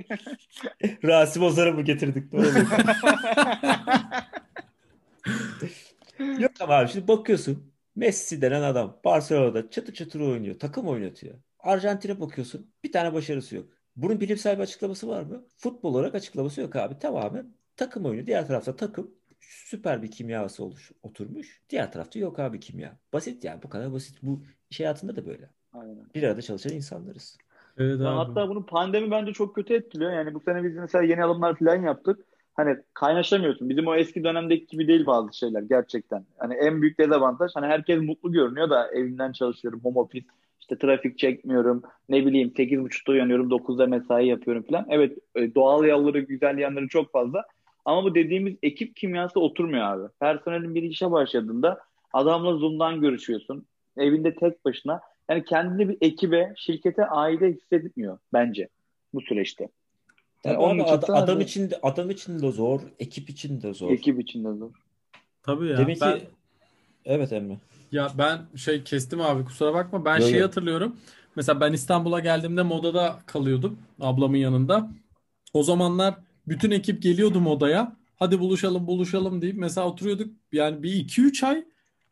Rasim 1.04 1.44
Ozan'ı 1.44 1.74
mı 1.74 1.82
getirdik? 1.82 2.34
Yok 6.40 6.52
ama 6.60 6.74
abi 6.74 6.90
şimdi 6.90 7.08
bakıyorsun 7.08 7.72
Messi 7.96 8.42
denen 8.42 8.62
adam 8.62 9.00
Barcelona'da 9.06 9.70
çatı 9.70 9.94
çatır 9.94 10.20
oynuyor. 10.20 10.60
Takım 10.60 10.88
oynatıyor. 10.88 11.36
Arjantin'e 11.60 12.20
bakıyorsun 12.20 12.74
bir 12.84 12.92
tane 12.92 13.14
başarısı 13.14 13.56
yok. 13.56 13.66
Bunun 13.96 14.20
bilimsel 14.22 14.58
bir 14.58 14.64
açıklaması 14.64 15.08
var 15.08 15.24
mı? 15.24 15.46
Futbol 15.58 15.94
olarak 15.94 16.16
açıklaması 16.16 16.62
yok 16.62 16.76
abi. 16.76 17.00
Tamamen 17.00 17.54
takım 17.76 18.06
oyunu. 18.06 18.28
Diğer 18.28 18.48
tarafta 18.48 18.76
takım 18.76 19.12
süper 19.42 20.04
bir 20.04 20.12
kimyası 20.12 20.64
oluş, 20.64 20.92
oturmuş. 21.04 21.62
Diğer 21.70 21.92
tarafta 21.92 22.20
yok 22.20 22.40
abi 22.40 22.60
kimya. 22.60 23.00
Basit 23.14 23.44
yani 23.44 23.64
bu 23.64 23.70
kadar 23.70 23.94
basit. 23.94 24.18
Bu 24.24 24.44
iş 24.70 24.80
hayatında 24.80 25.16
da 25.16 25.26
böyle. 25.26 25.50
Aynen. 25.74 26.12
Bir 26.16 26.24
arada 26.24 26.42
çalışan 26.42 26.74
insanlarız. 26.74 27.38
Evet 27.78 28.02
Ya 28.02 28.12
abi. 28.12 28.16
hatta 28.16 28.50
bunu 28.50 28.66
pandemi 28.66 29.12
bence 29.12 29.34
çok 29.34 29.56
kötü 29.56 29.74
etkiliyor. 29.74 30.12
Yani 30.12 30.34
bu 30.34 30.40
sene 30.40 30.64
biz 30.64 30.76
mesela 30.76 31.04
yeni 31.04 31.24
alımlar 31.24 31.56
falan 31.60 31.82
yaptık. 31.84 32.20
Hani 32.54 32.78
kaynaşamıyorsun. 32.94 33.70
Bizim 33.70 33.88
o 33.88 33.96
eski 33.96 34.24
dönemdeki 34.24 34.66
gibi 34.68 34.88
değil 34.88 35.06
bazı 35.06 35.38
şeyler 35.38 35.62
gerçekten. 35.62 36.26
Hani 36.38 36.54
en 36.54 36.82
büyük 36.82 37.00
dezavantaj 37.00 37.52
hani 37.56 37.66
herkes 37.66 38.02
mutlu 38.02 38.32
görünüyor 38.32 38.70
da 38.70 38.92
evinden 38.92 39.32
çalışıyorum, 39.32 39.80
home 39.84 40.00
office, 40.00 40.26
işte 40.60 40.78
trafik 40.78 41.18
çekmiyorum. 41.18 41.84
Ne 42.10 42.26
bileyim 42.26 42.52
8.30'da 42.58 43.12
uyanıyorum, 43.12 43.50
9'da 43.50 43.88
mesai 43.88 44.28
yapıyorum 44.28 44.64
falan. 44.64 44.86
Evet 44.90 45.18
e, 45.36 45.56
doğal 45.56 45.86
yanları, 45.86 46.20
güzel 46.20 46.58
yanları 46.58 46.88
çok 46.88 47.12
fazla. 47.12 47.44
Ama 47.86 48.03
bu 48.03 48.16
dediğimiz 48.16 48.56
ekip 48.64 48.95
kimyası 48.95 49.40
oturmuyor 49.40 49.84
abi. 49.86 50.08
Personelin 50.20 50.76
bir 50.76 50.84
işe 50.84 51.12
başladığında 51.12 51.80
adamla 52.14 52.58
Zoom'dan 52.58 53.02
görüşüyorsun. 53.02 53.66
Evinde 53.98 54.36
tek 54.36 54.66
başına. 54.66 55.02
Yani 55.30 55.45
kendini 55.45 55.90
bir 55.90 55.98
ekibe, 56.02 56.53
şirkete 56.58 57.06
aile 57.06 57.53
hissetmiyor 57.53 58.18
bence 58.34 58.68
bu 59.14 59.22
süreçte. 59.22 59.64
Yani 60.45 60.53
Tabii 60.56 60.64
onun 60.66 60.80
abi, 60.80 60.82
için 60.84 60.94
ad- 60.98 61.08
de 61.08 61.12
adam 61.14 61.36
hani- 61.36 61.44
için 61.44 61.70
de 61.72 61.80
adam 61.84 62.10
için 62.10 62.41
de 62.41 62.52
zor, 62.52 62.82
ekip 62.99 63.30
için 63.30 63.62
de 63.62 63.74
zor. 63.74 63.91
Ekip 63.91 64.20
içinde 64.22 64.53
zor. 64.53 64.72
Tabii 65.44 65.68
ya. 65.68 65.78
Demek 65.78 66.02
Ben- 66.02 66.20
ki 66.20 66.26
evet 67.06 67.34
Emre. 67.34 67.58
Ya 67.91 68.08
ben 68.18 68.40
şey 68.58 68.84
kestim 68.84 69.22
abi 69.22 69.45
kusura 69.45 69.74
bakma. 69.74 70.06
Ben 70.06 70.18
Yo, 70.20 70.28
şeyi 70.28 70.40
yo. 70.40 70.48
hatırlıyorum. 70.48 70.95
Mesela 71.36 71.62
ben 71.62 71.74
İstanbul'a 71.74 72.20
geldiğimde 72.20 72.62
modada 72.64 73.20
kalıyordum 73.26 73.80
ablamın 73.99 74.38
yanında. 74.38 74.90
O 75.53 75.64
zamanlar 75.64 76.16
bütün 76.48 76.72
ekip 76.72 77.02
geliyordu 77.02 77.42
modaya. 77.42 77.96
Hadi 78.16 78.40
buluşalım 78.40 78.88
buluşalım 78.88 79.42
deyip 79.42 79.58
mesela 79.58 79.88
oturuyorduk. 79.88 80.34
Yani 80.52 80.84
bir 80.84 80.94
iki 80.94 81.22
üç 81.22 81.44
ay 81.44 81.66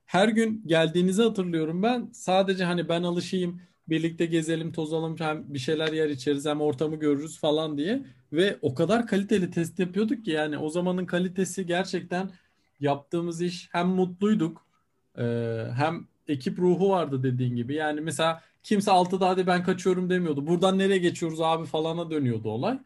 her 0.06 0.28
gün 0.28 0.64
geldiğinizi 0.68 1.22
hatırlıyorum 1.24 1.84
ben. 1.84 2.10
Sadece 2.14 2.64
hani 2.64 2.90
ben 2.90 3.04
alışayım 3.04 3.62
birlikte 3.90 4.26
gezelim 4.26 4.72
tozalım 4.72 5.16
hem 5.20 5.54
bir 5.54 5.60
şeyler 5.60 5.94
yer 5.94 6.10
içeriz 6.10 6.46
hem 6.46 6.62
ortamı 6.62 6.96
görürüz 6.96 7.40
falan 7.40 7.78
diye. 7.78 8.04
Ve 8.34 8.58
o 8.62 8.76
kadar 8.76 9.08
kaliteli 9.08 9.52
test 9.52 9.80
yapıyorduk 9.80 10.26
ki 10.26 10.32
yani 10.32 10.58
o 10.58 10.70
zamanın 10.70 11.06
kalitesi 11.06 11.66
gerçekten 11.66 12.32
yaptığımız 12.80 13.42
iş 13.42 13.70
hem 13.72 13.88
mutluyduk 13.88 14.70
ee, 15.18 15.66
hem 15.76 16.08
ekip 16.28 16.60
ruhu 16.60 16.90
vardı 16.90 17.24
dediğin 17.24 17.56
gibi. 17.56 17.76
Yani 17.76 18.02
mesela 18.02 18.42
kimse 18.64 18.92
6'da 18.92 19.30
hadi 19.30 19.48
ben 19.48 19.64
kaçıyorum 19.64 20.10
demiyordu. 20.10 20.48
Buradan 20.48 20.78
nereye 20.78 20.98
geçiyoruz 20.98 21.42
abi 21.42 21.66
falana 21.66 22.12
dönüyordu 22.12 22.50
olay. 22.50 22.80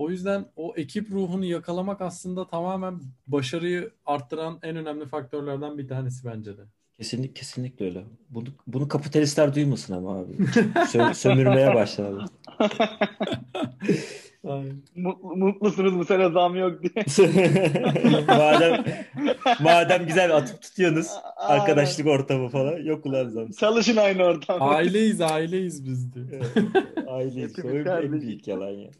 O 0.00 0.10
yüzden 0.10 0.46
o 0.56 0.74
ekip 0.76 1.10
ruhunu 1.10 1.44
yakalamak 1.44 2.00
aslında 2.00 2.46
tamamen 2.46 3.00
başarıyı 3.26 3.90
arttıran 4.06 4.58
en 4.62 4.76
önemli 4.76 5.06
faktörlerden 5.06 5.78
bir 5.78 5.88
tanesi 5.88 6.26
bence 6.26 6.58
de. 6.58 6.62
Kesinlikle 6.96 7.32
kesinlikle 7.34 7.84
öyle. 7.84 8.04
Bunu 8.30 8.44
bunu 8.66 8.88
kapitalistler 8.88 9.54
duymasın 9.54 9.94
ama 9.94 10.18
abi. 10.18 10.32
Sö- 10.74 11.14
sömürmeye 11.24 11.74
başladı. 11.74 12.24
Mutlu, 14.94 15.36
mutlusunuz 15.36 15.98
bu 15.98 16.04
sene 16.04 16.30
zam 16.30 16.56
yok 16.56 16.82
diye. 16.82 17.04
madem 18.28 18.84
madem 19.60 20.06
güzel 20.06 20.36
atıp 20.36 20.62
tutuyorsunuz 20.62 21.08
arkadaşlık 21.36 22.06
ortamı 22.06 22.48
falan 22.48 22.76
yok 22.82 23.06
ulan 23.06 23.28
zam. 23.28 23.50
Çalışın 23.50 23.96
aynı 23.96 24.22
ortamda. 24.22 24.64
Aileyiz 24.64 25.20
aileyiz 25.20 25.84
biz 25.84 26.14
de. 26.14 26.20
Aileyiz. 27.08 27.58
O 27.58 27.68
Hepimiz 27.68 27.86
en 27.86 28.12
büyük 28.12 28.48
yalan 28.48 28.70
ya. 28.70 28.90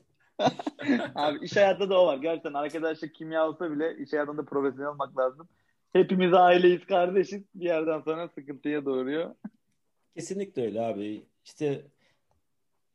Abi 1.15 1.45
iş 1.45 1.57
hayatında 1.57 1.91
da 1.91 2.01
o 2.01 2.07
var. 2.07 2.17
Gerçekten 2.19 2.53
arkadaşlık 2.53 3.15
kimya 3.15 3.49
olsa 3.49 3.71
bile 3.73 3.97
iş 3.99 4.12
hayatında 4.12 4.45
profesyonel 4.45 4.91
olmak 4.93 5.19
lazım. 5.19 5.49
Hepimiz 5.93 6.35
aileyiz, 6.35 6.87
kardeşiz. 6.87 7.43
Bir 7.55 7.65
yerden 7.65 8.01
sonra 8.01 8.29
sıkıntıya 8.29 8.85
doğuruyor. 8.85 9.35
Kesinlikle 10.17 10.62
öyle 10.62 10.81
abi. 10.81 11.23
İşte 11.45 11.85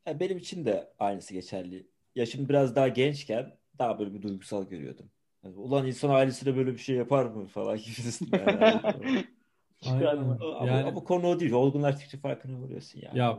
ya 0.06 0.20
benim 0.20 0.38
için 0.38 0.64
de 0.64 0.92
aynısı 0.98 1.34
geçerli. 1.34 1.86
Yaşım 2.14 2.48
biraz 2.48 2.76
daha 2.76 2.88
gençken 2.88 3.56
daha 3.78 3.98
böyle 3.98 4.14
bir 4.14 4.22
duygusal 4.22 4.68
görüyordum. 4.68 5.06
Yani, 5.44 5.56
Ulan 5.56 5.86
insan 5.86 6.10
ailesine 6.10 6.56
böyle 6.56 6.72
bir 6.72 6.78
şey 6.78 6.96
yapar 6.96 7.24
mı 7.24 7.46
falan 7.46 7.76
gibisinden. 7.76 8.58
Yani. 8.60 9.24
Çıkarma. 9.82 10.38
ama, 10.40 10.66
Yani- 10.66 10.84
ama 10.86 11.04
konu 11.04 11.26
o 11.26 11.40
değil. 11.40 11.52
Olgunlaştıkça 11.52 12.18
farkına 12.18 12.62
varıyorsun 12.62 13.00
yani. 13.02 13.18
Ya, 13.18 13.38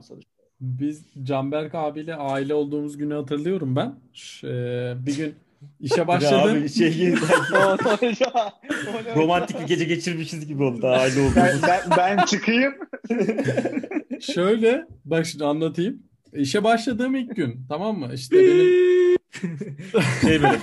Biz 0.61 1.05
Canberk 1.23 1.75
abiyle 1.75 2.15
aile 2.15 2.53
olduğumuz 2.53 2.97
günü 2.97 3.13
hatırlıyorum 3.13 3.75
ben. 3.75 3.95
Ş- 4.13 4.47
e, 4.47 4.95
bir 5.05 5.17
gün 5.17 5.35
işe 5.79 6.07
başladım. 6.07 6.57
abi 6.61 6.69
şey 6.69 6.93
gibi 6.93 7.17
romantik 9.15 9.61
bir 9.61 9.65
gece 9.67 9.85
geçirmişiz 9.85 10.47
gibi 10.47 10.63
oldu 10.63 10.87
aile 10.87 11.15
ben, 11.15 11.21
olduğumuz. 11.21 11.63
ben, 11.67 11.81
ben 11.97 12.25
çıkayım. 12.25 12.73
Şöyle 14.21 14.85
bak 15.05 15.25
şimdi 15.25 15.45
anlatayım. 15.45 16.03
İşe 16.33 16.63
başladığım 16.63 17.15
ilk 17.15 17.35
gün 17.35 17.65
tamam 17.69 17.99
mı? 17.99 18.09
İşte 18.13 18.35
benim 18.37 19.17
şey 20.21 20.43
böyle 20.43 20.59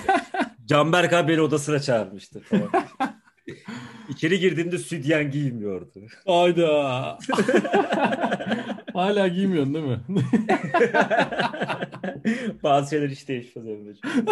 Canberk 0.65 1.13
abi 1.13 1.31
beni 1.31 1.41
odasına 1.41 1.79
çağırmıştı 1.79 2.39
falan. 2.39 2.69
İçeri 4.09 4.39
girdiğimde 4.39 4.77
sütyen 4.77 5.31
giymiyordu. 5.31 6.01
Hayda. 6.25 7.17
Hala 8.93 9.27
giymiyorsun 9.27 9.73
değil 9.73 9.85
mi? 9.85 9.99
Bazı 12.63 12.89
şeyler 12.89 13.09
hiç 13.09 13.27
değişmez 13.27 13.67
Emre'ciğim. 13.67 14.25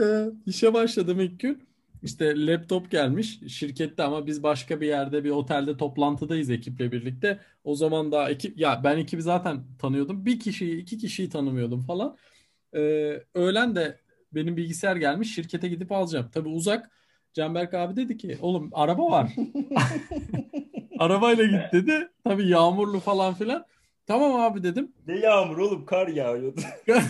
Ee, 0.00 0.26
İşe 0.46 0.74
başladım 0.74 1.20
ilk 1.20 1.40
gün. 1.40 1.68
İşte 2.02 2.46
laptop 2.46 2.90
gelmiş 2.90 3.40
şirkette 3.48 4.02
ama 4.02 4.26
biz 4.26 4.42
başka 4.42 4.80
bir 4.80 4.86
yerde 4.86 5.24
bir 5.24 5.30
otelde 5.30 5.76
toplantıdayız 5.76 6.50
ekiple 6.50 6.92
birlikte. 6.92 7.40
O 7.64 7.74
zaman 7.74 8.12
daha 8.12 8.30
ekip 8.30 8.58
ya 8.58 8.80
ben 8.84 8.98
ekibi 8.98 9.22
zaten 9.22 9.64
tanıyordum. 9.78 10.26
Bir 10.26 10.40
kişiyi 10.40 10.76
iki 10.82 10.98
kişiyi 10.98 11.28
tanımıyordum 11.30 11.80
falan. 11.82 12.16
Ee, 12.74 13.22
öğlen 13.34 13.76
de 13.76 14.00
benim 14.34 14.56
bilgisayar 14.56 14.96
gelmiş 14.96 15.34
şirkete 15.34 15.68
gidip 15.68 15.92
alacağım. 15.92 16.28
Tabii 16.32 16.48
uzak. 16.48 16.90
Canberk 17.34 17.74
abi 17.74 17.96
dedi 17.96 18.16
ki 18.16 18.38
oğlum 18.40 18.70
araba 18.72 19.10
var. 19.10 19.32
Arabayla 20.98 21.44
git 21.44 21.72
dedi. 21.72 22.08
Tabii 22.24 22.48
yağmurlu 22.48 23.00
falan 23.00 23.34
filan. 23.34 23.66
Tamam 24.06 24.40
abi 24.40 24.62
dedim. 24.62 24.92
Ne 25.06 25.18
yağmur 25.18 25.58
oğlum 25.58 25.86
kar 25.86 26.08
yağıyordu. 26.08 26.60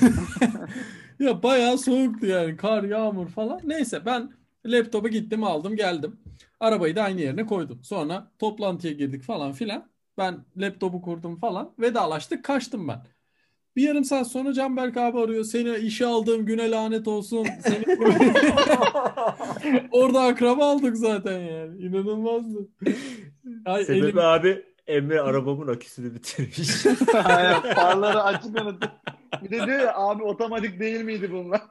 Ya 1.18 1.42
bayağı 1.42 1.78
soğuktu 1.78 2.26
yani. 2.26 2.56
Kar, 2.56 2.82
yağmur 2.82 3.28
falan. 3.28 3.60
Neyse 3.64 4.06
ben 4.06 4.32
laptopu 4.66 5.08
gittim 5.08 5.44
aldım 5.44 5.76
geldim. 5.76 6.20
Arabayı 6.60 6.96
da 6.96 7.02
aynı 7.02 7.20
yerine 7.20 7.46
koydum. 7.46 7.84
Sonra 7.84 8.30
toplantıya 8.38 8.92
girdik 8.92 9.22
falan 9.22 9.52
filan. 9.52 9.90
Ben 10.18 10.44
laptopu 10.56 11.02
kurdum 11.02 11.36
falan. 11.36 11.72
Vedalaştık 11.78 12.44
kaçtım 12.44 12.88
ben. 12.88 13.02
Bir 13.76 13.82
yarım 13.82 14.04
saat 14.04 14.28
sonra 14.28 14.52
Canberk 14.52 14.96
abi 14.96 15.18
arıyor. 15.18 15.44
Seni 15.44 15.76
işe 15.76 16.06
aldığım 16.06 16.46
güne 16.46 16.70
lanet 16.70 17.08
olsun. 17.08 17.46
Seni... 17.62 17.84
Orada 19.90 20.22
akraba 20.22 20.72
aldık 20.72 20.96
zaten 20.96 21.38
yani. 21.38 21.82
İnanılmazdı. 21.82 22.68
Ay, 23.64 23.84
Sebebi 23.84 24.06
elim- 24.06 24.18
abi 24.18 24.64
Emre 24.86 25.20
arabamın 25.20 25.68
aküsünü 25.68 26.14
bitirmiş. 26.14 26.86
Aynen, 27.24 27.74
farları 27.74 28.22
açık 28.22 28.60
unutup. 28.60 28.90
Bir 29.42 29.50
de 29.50 29.66
diyor 29.66 29.78
ya 29.78 29.94
abi 29.94 30.22
otomatik 30.22 30.80
değil 30.80 31.04
miydi 31.04 31.30
bunlar? 31.32 31.60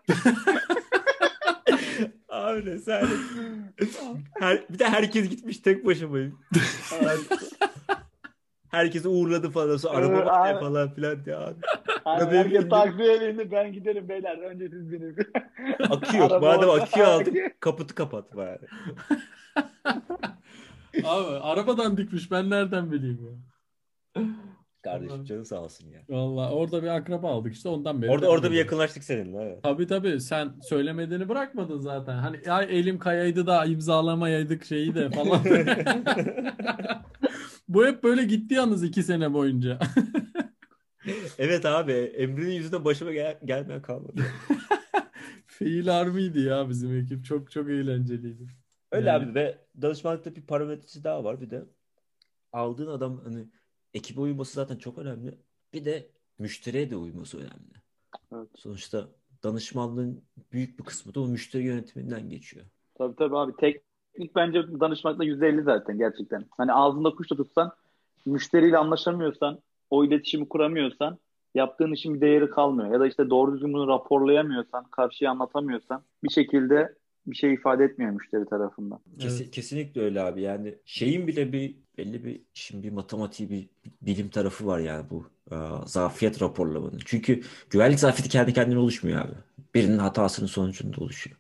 abi 2.30 2.66
ne 2.66 2.80
sen. 2.80 3.08
Her, 4.40 4.70
bir 4.70 4.80
de 4.80 4.86
herkes 4.86 5.30
gitmiş 5.30 5.58
tek 5.58 5.86
başımayım. 5.86 6.40
Herkesi 8.72 9.08
uğurladı 9.08 9.50
falan. 9.50 9.78
Sonra 9.78 9.98
araba 9.98 10.16
Evet, 10.16 10.26
var 10.28 10.50
ya 10.50 10.60
falan 10.60 10.94
filan 10.94 11.26
diye 11.26 11.36
abi. 11.36 11.56
Abi 12.06 12.38
herkes 12.38 12.70
taksiye 12.70 13.22
bindi 13.22 13.52
ben 13.52 13.74
giderim 13.74 14.10
beyler 14.10 14.38
önce 14.38 14.70
siz 14.70 14.92
binin. 14.92 15.16
Araba 16.22 16.40
Madem 16.40 16.70
aküyü 16.70 17.06
aldık 17.06 17.62
kaputu 17.62 17.96
kapat 17.96 18.36
bari. 18.36 18.60
Abi 21.04 21.36
arabadan 21.42 21.98
dikmiş 21.98 22.32
ben 22.32 22.50
nereden 22.50 22.92
bileyim 22.92 23.20
ya. 23.26 23.32
Kardeşim 24.84 25.24
canı 25.24 25.46
sağ 25.46 25.62
olsun 25.62 25.88
ya. 25.90 26.02
Vallahi 26.10 26.54
orada 26.54 26.84
bir 26.84 26.88
akraba 26.88 27.32
aldık 27.32 27.54
işte 27.54 27.70
ondan 27.70 28.02
beri. 28.02 28.12
Orada 28.12 28.30
orada 28.30 28.52
bir 28.52 28.56
yakınlaştık 28.58 29.04
seninle. 29.04 29.42
Evet. 29.42 29.64
Tabii 29.64 29.88
tabii 29.88 30.22
sen 30.22 30.54
söylemediğini 30.62 31.30
bırakmadın 31.30 31.80
zaten. 31.80 32.14
Hani 32.18 32.52
ay 32.52 32.80
elim 32.80 33.00
kayaydı 33.00 33.48
da 33.48 33.66
imzalamayaydık 33.66 34.66
şeyi 34.66 34.96
de 34.96 35.10
falan. 35.10 35.40
Bu 37.74 37.86
hep 37.86 38.04
böyle 38.04 38.24
gitti 38.24 38.54
yalnız 38.54 38.84
iki 38.84 39.04
sene 39.04 39.34
boyunca. 39.34 39.80
Evet 41.38 41.66
abi 41.66 41.92
Emre'nin 41.92 42.52
yüzünden 42.52 42.86
başıma 42.86 43.12
gel 43.12 43.40
gelmeyen 43.46 43.82
kalmadı. 43.82 44.22
Fail 45.48 46.00
Army'ydi 46.02 46.40
ya 46.40 46.70
bizim 46.70 46.98
ekip. 46.98 47.26
Çok 47.26 47.52
çok 47.52 47.70
eğlenceliydi. 47.70 48.48
Öyle 48.92 49.08
Yani- 49.10 49.24
abi 49.26 49.36
ve 49.36 49.58
danışmanlıkta 49.82 50.36
bir 50.36 50.42
parametresi 50.42 51.04
daha 51.04 51.24
var. 51.24 51.42
Bir 51.42 51.50
de 51.50 51.66
aldığın 52.54 52.88
adam 52.88 53.22
hani 53.24 53.48
ekibe 53.94 54.22
uyması 54.22 54.54
zaten 54.54 54.76
çok 54.78 54.98
önemli. 54.98 55.38
Bir 55.74 55.86
de 55.86 56.08
müşteriye 56.40 56.90
de 56.90 56.96
uyması 56.96 57.38
önemli. 57.38 57.74
Evet. 58.34 58.48
Sonuçta 58.56 59.08
danışmanlığın 59.44 60.24
büyük 60.52 60.80
bir 60.80 60.84
kısmı 60.84 61.16
da 61.16 61.22
o 61.22 61.28
müşteri 61.28 61.64
yönetiminden 61.64 62.30
geçiyor. 62.30 62.66
Tabii 62.98 63.16
tabii 63.16 63.38
abi 63.38 63.56
teknik 64.14 64.36
bence 64.36 64.80
danışmakla 64.80 65.24
%50 65.26 65.64
zaten 65.64 65.98
gerçekten. 65.98 66.46
Hani 66.58 66.74
ağzında 66.74 67.10
kuş 67.10 67.32
da 67.32 67.36
tutsan 67.36 67.72
müşteriyle 68.26 68.78
anlaşamıyorsan 68.78 69.60
o 69.90 70.06
iletişimi 70.06 70.50
kuramıyorsan 70.50 71.18
yaptığın 71.56 71.92
işin 71.92 72.14
bir 72.14 72.22
değeri 72.22 72.50
kalmıyor. 72.50 72.94
Ya 72.94 73.00
da 73.00 73.08
işte 73.08 73.30
doğru 73.30 73.54
düzgün 73.54 73.74
bunu 73.74 73.88
raporlayamıyorsan 73.88 74.86
karşıya 74.92 75.32
anlatamıyorsan 75.32 76.04
bir 76.24 76.30
şekilde 76.30 76.96
bir 77.28 77.36
şey 77.36 77.54
ifade 77.54 77.84
etmiyor 77.84 78.12
müşteri 78.12 78.46
tarafından. 78.46 79.00
Kesin, 79.20 79.44
Evet. 79.44 79.52
Kesinlikle 79.52 80.02
öyle 80.02 80.22
abi. 80.22 80.42
Yani 80.42 80.76
şeyin 80.86 81.28
bile 81.28 81.54
bir 81.54 81.76
belli 81.98 82.26
bir 82.26 82.42
şimdi 82.54 82.88
bir 82.88 82.92
matematiği 82.92 83.50
bir 83.50 83.70
bilim 84.02 84.30
tarafı 84.30 84.66
var 84.66 84.80
yani 84.80 85.06
bu 85.10 85.26
e, 85.52 85.56
zafiyet 85.86 86.42
raporlamanın. 86.42 87.00
Çünkü 87.06 87.42
güvenlik 87.70 88.00
zafiyeti 88.00 88.30
kendi 88.30 88.54
kendine 88.54 88.80
oluşmuyor 88.80 89.22
abi. 89.22 89.34
Birinin 89.76 89.98
hatasının 89.98 90.48
sonucunda 90.48 91.02
oluşuyor. 91.02 91.38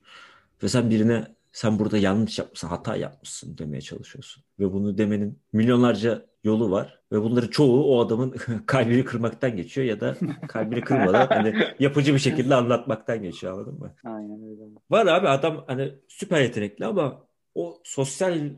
Ve 0.64 0.68
sen 0.69 0.89
birine 0.89 1.27
sen 1.51 1.79
burada 1.79 1.97
yanlış 1.97 2.39
yapmışsın, 2.39 2.67
hata 2.67 2.95
yapmışsın 2.95 3.57
demeye 3.57 3.81
çalışıyorsun. 3.81 4.43
Ve 4.59 4.73
bunu 4.73 4.97
demenin 4.97 5.39
milyonlarca 5.53 6.25
yolu 6.43 6.71
var. 6.71 7.01
Ve 7.11 7.21
bunların 7.21 7.47
çoğu 7.47 7.83
o 7.83 8.05
adamın 8.05 8.29
kalbini 8.65 9.05
kırmaktan 9.05 9.57
geçiyor 9.57 9.87
ya 9.87 9.99
da 9.99 10.17
kalbini 10.47 10.81
kırmadan 10.81 11.27
hani 11.27 11.55
yapıcı 11.79 12.13
bir 12.13 12.19
şekilde 12.19 12.55
anlatmaktan 12.55 13.23
geçiyor 13.23 13.53
anladın 13.53 13.79
mı? 13.79 13.95
Aynen 14.03 14.43
öyle. 14.43 14.63
Var 14.89 15.05
abi 15.05 15.27
adam 15.27 15.63
hani 15.67 15.95
süper 16.07 16.41
yetenekli 16.41 16.85
ama 16.85 17.27
o 17.55 17.81
sosyal 17.83 18.49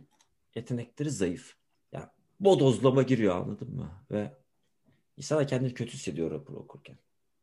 yetenekleri 0.55 1.09
zayıf. 1.09 1.55
Ya 1.91 2.11
bodozlama 2.39 3.03
giriyor 3.03 3.35
anladın 3.35 3.75
mı? 3.75 3.91
Ve 4.11 4.31
insan 5.17 5.39
da 5.39 5.45
kendini 5.45 5.73
kötü 5.73 5.93
hissediyor 5.93 6.31
rapor 6.31 6.53
okurken. 6.53 6.97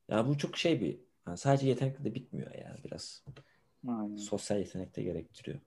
Ya 0.09 0.29
bu 0.29 0.39
çok 0.39 0.57
şey 0.57 0.81
bir 0.81 1.01
yani 1.27 1.39
sadece 1.39 1.69
yetenekle 1.69 2.05
de 2.05 2.15
bitmiyor 2.15 2.55
yani 2.55 2.79
biraz. 2.85 3.25
Aynen. 3.89 4.17
Sosyal 4.17 4.59
yetenek 4.59 4.97
de 4.97 5.03
gerektiriyor. 5.03 5.59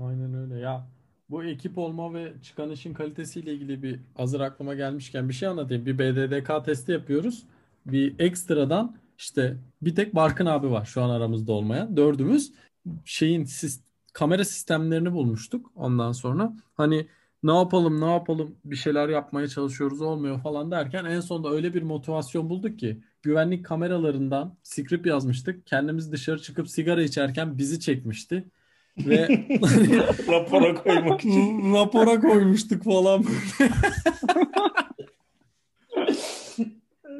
Aynen 0.00 0.34
öyle 0.34 0.58
ya. 0.58 0.88
Bu 1.30 1.44
ekip 1.44 1.78
olma 1.78 2.14
ve 2.14 2.32
çıkan 2.42 2.70
işin 2.70 2.94
kalitesiyle 2.94 3.54
ilgili 3.54 3.82
bir 3.82 4.00
hazır 4.14 4.40
aklıma 4.40 4.74
gelmişken 4.74 5.28
bir 5.28 5.34
şey 5.34 5.48
anlatayım. 5.48 5.86
Bir 5.86 5.98
BDDK 5.98 6.64
testi 6.64 6.92
yapıyoruz. 6.92 7.42
Bir 7.86 8.18
ekstradan 8.18 8.96
işte 9.18 9.56
bir 9.82 9.94
tek 9.94 10.14
Barkın 10.14 10.46
abi 10.46 10.70
var 10.70 10.84
şu 10.84 11.02
an 11.02 11.10
aramızda 11.10 11.52
olmayan. 11.52 11.96
Dördümüz 11.96 12.52
şeyin 13.04 13.44
sis- 13.44 13.80
kamera 14.12 14.44
sistemlerini 14.44 15.12
bulmuştuk 15.12 15.72
ondan 15.74 16.12
sonra. 16.12 16.52
Hani 16.74 17.06
ne 17.42 17.54
yapalım 17.56 18.00
ne 18.00 18.12
yapalım 18.12 18.56
bir 18.64 18.76
şeyler 18.76 19.08
yapmaya 19.08 19.48
çalışıyoruz 19.48 20.00
olmuyor 20.00 20.40
falan 20.40 20.70
derken 20.70 21.04
en 21.04 21.20
sonunda 21.20 21.50
öyle 21.50 21.74
bir 21.74 21.82
motivasyon 21.82 22.50
bulduk 22.50 22.78
ki 22.78 23.00
güvenlik 23.22 23.66
kameralarından 23.66 24.56
script 24.62 25.06
yazmıştık. 25.06 25.66
Kendimiz 25.66 26.12
dışarı 26.12 26.42
çıkıp 26.42 26.68
sigara 26.68 27.02
içerken 27.02 27.58
bizi 27.58 27.80
çekmişti. 27.80 28.44
Ve 28.98 29.28
Rapora 30.28 30.74
koymak 30.74 31.20
için. 31.20 31.74
rapora 31.74 32.20
koymuştuk 32.20 32.84
falan. 32.84 33.24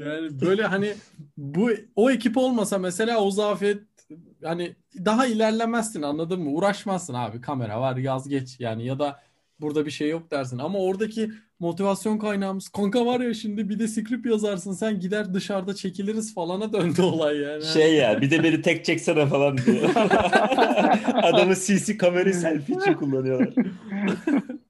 Yani 0.05 0.41
böyle 0.41 0.63
hani 0.63 0.95
bu 1.37 1.71
o 1.97 2.11
ekip 2.11 2.37
olmasa 2.37 2.79
mesela 2.79 3.21
o 3.21 3.31
zafiyet 3.31 3.83
hani 4.45 4.77
daha 5.05 5.27
ilerlemezsin 5.27 6.03
anladın 6.03 6.41
mı? 6.41 6.51
Uğraşmazsın 6.51 7.15
abi 7.15 7.41
kamera 7.41 7.81
var 7.81 7.97
yaz 7.97 8.29
geç 8.29 8.61
yani 8.61 8.87
ya 8.87 8.99
da 8.99 9.21
burada 9.63 9.87
bir 9.87 9.91
şey 9.91 10.11
yok 10.11 10.31
dersin. 10.31 10.59
Ama 10.59 10.79
oradaki 10.79 11.31
motivasyon 11.59 12.19
kaynağımız 12.19 12.69
kanka 12.69 13.07
var 13.07 13.21
ya 13.21 13.35
şimdi 13.35 13.69
bir 13.69 13.79
de 13.79 13.89
script 13.89 14.27
yazarsın 14.27 14.73
sen 14.73 15.01
gider 15.01 15.35
dışarıda 15.35 15.75
çekiliriz 15.75 16.35
falana 16.35 16.73
döndü 16.73 17.03
olay 17.03 17.37
yani. 17.37 17.65
Şey 17.65 17.95
ya 17.95 18.21
bir 18.21 18.31
de 18.31 18.43
beni 18.45 18.63
tek 18.63 18.85
çeksene 18.85 19.27
falan 19.27 19.59
diyor. 19.59 19.91
Adamı 21.15 21.55
CC 21.55 21.97
kamerayı 21.97 22.35
selfie 22.35 22.77
için 22.77 22.95
kullanıyorlar. 22.95 23.55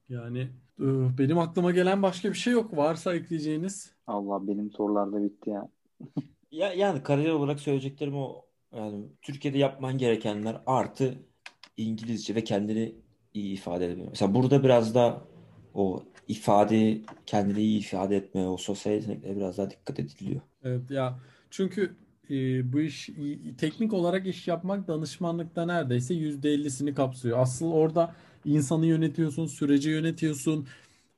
Yani 0.08 0.48
ıı, 0.80 1.18
benim 1.18 1.38
aklıma 1.38 1.70
gelen 1.70 2.02
başka 2.02 2.28
bir 2.28 2.38
şey 2.38 2.52
yok. 2.52 2.76
Varsa 2.76 3.14
ekleyeceğiniz. 3.14 3.92
Allah 4.06 4.48
benim 4.48 4.70
sorular 4.70 5.12
da 5.12 5.22
bitti 5.22 5.50
ya. 5.50 5.68
Ya 6.50 6.72
yani 6.72 7.02
kariyer 7.02 7.30
olarak 7.30 7.60
söyleyeceklerim 7.60 8.14
o 8.14 8.44
yani 8.76 9.04
Türkiye'de 9.22 9.58
yapman 9.58 9.98
gerekenler 9.98 10.60
artı 10.66 11.14
İngilizce 11.76 12.34
ve 12.34 12.44
kendini 12.44 12.94
iyi 13.34 13.54
ifade 13.54 13.86
edebilmek. 13.86 14.10
Mesela 14.10 14.34
burada 14.34 14.64
biraz 14.64 14.94
da 14.94 15.20
o 15.74 16.02
ifade 16.28 17.00
kendini 17.26 17.60
iyi 17.60 17.80
ifade 17.80 18.16
etme, 18.16 18.46
o 18.48 18.56
sosyal 18.56 18.94
yeteneklere 18.94 19.36
biraz 19.36 19.58
daha 19.58 19.70
dikkat 19.70 20.00
ediliyor. 20.00 20.40
Evet 20.64 20.90
ya 20.90 21.18
çünkü 21.50 21.96
e, 22.30 22.72
bu 22.72 22.80
iş 22.80 23.10
teknik 23.58 23.92
olarak 23.92 24.26
iş 24.26 24.48
yapmak 24.48 24.88
danışmanlıkta 24.88 25.66
neredeyse 25.66 26.14
%50'sini 26.14 26.94
kapsıyor. 26.94 27.38
Asıl 27.38 27.72
orada 27.72 28.14
insanı 28.44 28.86
yönetiyorsun, 28.86 29.46
süreci 29.46 29.90
yönetiyorsun, 29.90 30.66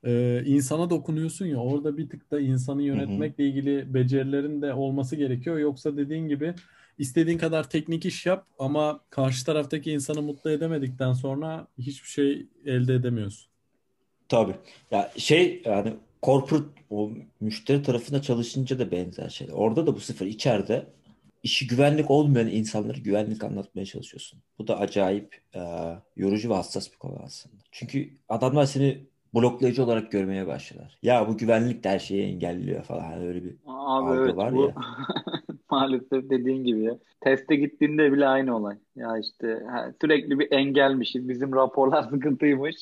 e, 0.03 0.43
insana 0.45 0.89
dokunuyorsun 0.89 1.45
ya 1.45 1.57
orada 1.57 1.97
bir 1.97 2.09
tık 2.09 2.31
da 2.31 2.39
insanı 2.39 2.83
yönetmekle 2.83 3.47
ilgili 3.47 3.93
becerilerin 3.93 4.61
de 4.61 4.73
olması 4.73 5.15
gerekiyor. 5.15 5.57
Yoksa 5.57 5.97
dediğin 5.97 6.27
gibi 6.27 6.53
istediğin 6.97 7.37
kadar 7.37 7.69
teknik 7.69 8.05
iş 8.05 8.25
yap 8.25 8.47
ama 8.59 8.99
karşı 9.09 9.45
taraftaki 9.45 9.91
insanı 9.91 10.21
mutlu 10.21 10.51
edemedikten 10.51 11.13
sonra 11.13 11.67
hiçbir 11.77 12.09
şey 12.09 12.47
elde 12.65 12.93
edemiyorsun. 12.93 13.51
Tabii. 14.29 14.55
Ya 14.91 15.11
şey 15.17 15.61
yani 15.65 15.93
corporate 16.23 16.65
o 16.89 17.11
müşteri 17.39 17.83
tarafında 17.83 18.21
çalışınca 18.21 18.79
da 18.79 18.91
benzer 18.91 19.29
şey. 19.29 19.47
Orada 19.53 19.87
da 19.87 19.95
bu 19.95 19.99
sefer 19.99 20.25
içeride 20.25 20.85
işi 21.43 21.67
güvenlik 21.67 22.11
olmayan 22.11 22.47
insanlara 22.47 22.97
güvenlik 22.97 23.43
anlatmaya 23.43 23.85
çalışıyorsun. 23.85 24.39
Bu 24.59 24.67
da 24.67 24.79
acayip 24.79 25.41
e, 25.55 25.59
yorucu 26.15 26.49
ve 26.49 26.53
hassas 26.53 26.91
bir 26.91 26.97
konu 26.97 27.19
aslında. 27.23 27.55
Çünkü 27.71 28.09
adamlar 28.29 28.65
seni 28.65 29.05
bloklayıcı 29.35 29.83
olarak 29.83 30.11
görmeye 30.11 30.47
başlar. 30.47 30.97
Ya 31.03 31.27
bu 31.27 31.37
güvenlik 31.37 31.83
de 31.83 31.89
her 31.89 31.99
şeyi 31.99 32.23
engelliyor 32.23 32.83
falan. 32.83 33.03
Hani 33.03 33.27
öyle 33.27 33.43
bir 33.43 33.55
Abi 33.65 34.19
evet 34.19 34.37
var 34.37 34.55
bu 34.55 34.63
ya. 34.63 34.75
maalesef 35.75 36.29
dediğin 36.29 36.63
gibi 36.63 36.83
ya. 36.83 36.97
Teste 37.21 37.55
gittiğinde 37.55 38.11
bile 38.11 38.27
aynı 38.27 38.55
olay. 38.55 38.77
Ya 38.95 39.17
işte 39.17 39.59
ha, 39.71 39.91
sürekli 40.01 40.39
bir 40.39 40.51
engelmiş. 40.51 41.15
Bizim 41.15 41.53
raporlar 41.53 42.03
sıkıntıymış. 42.11 42.75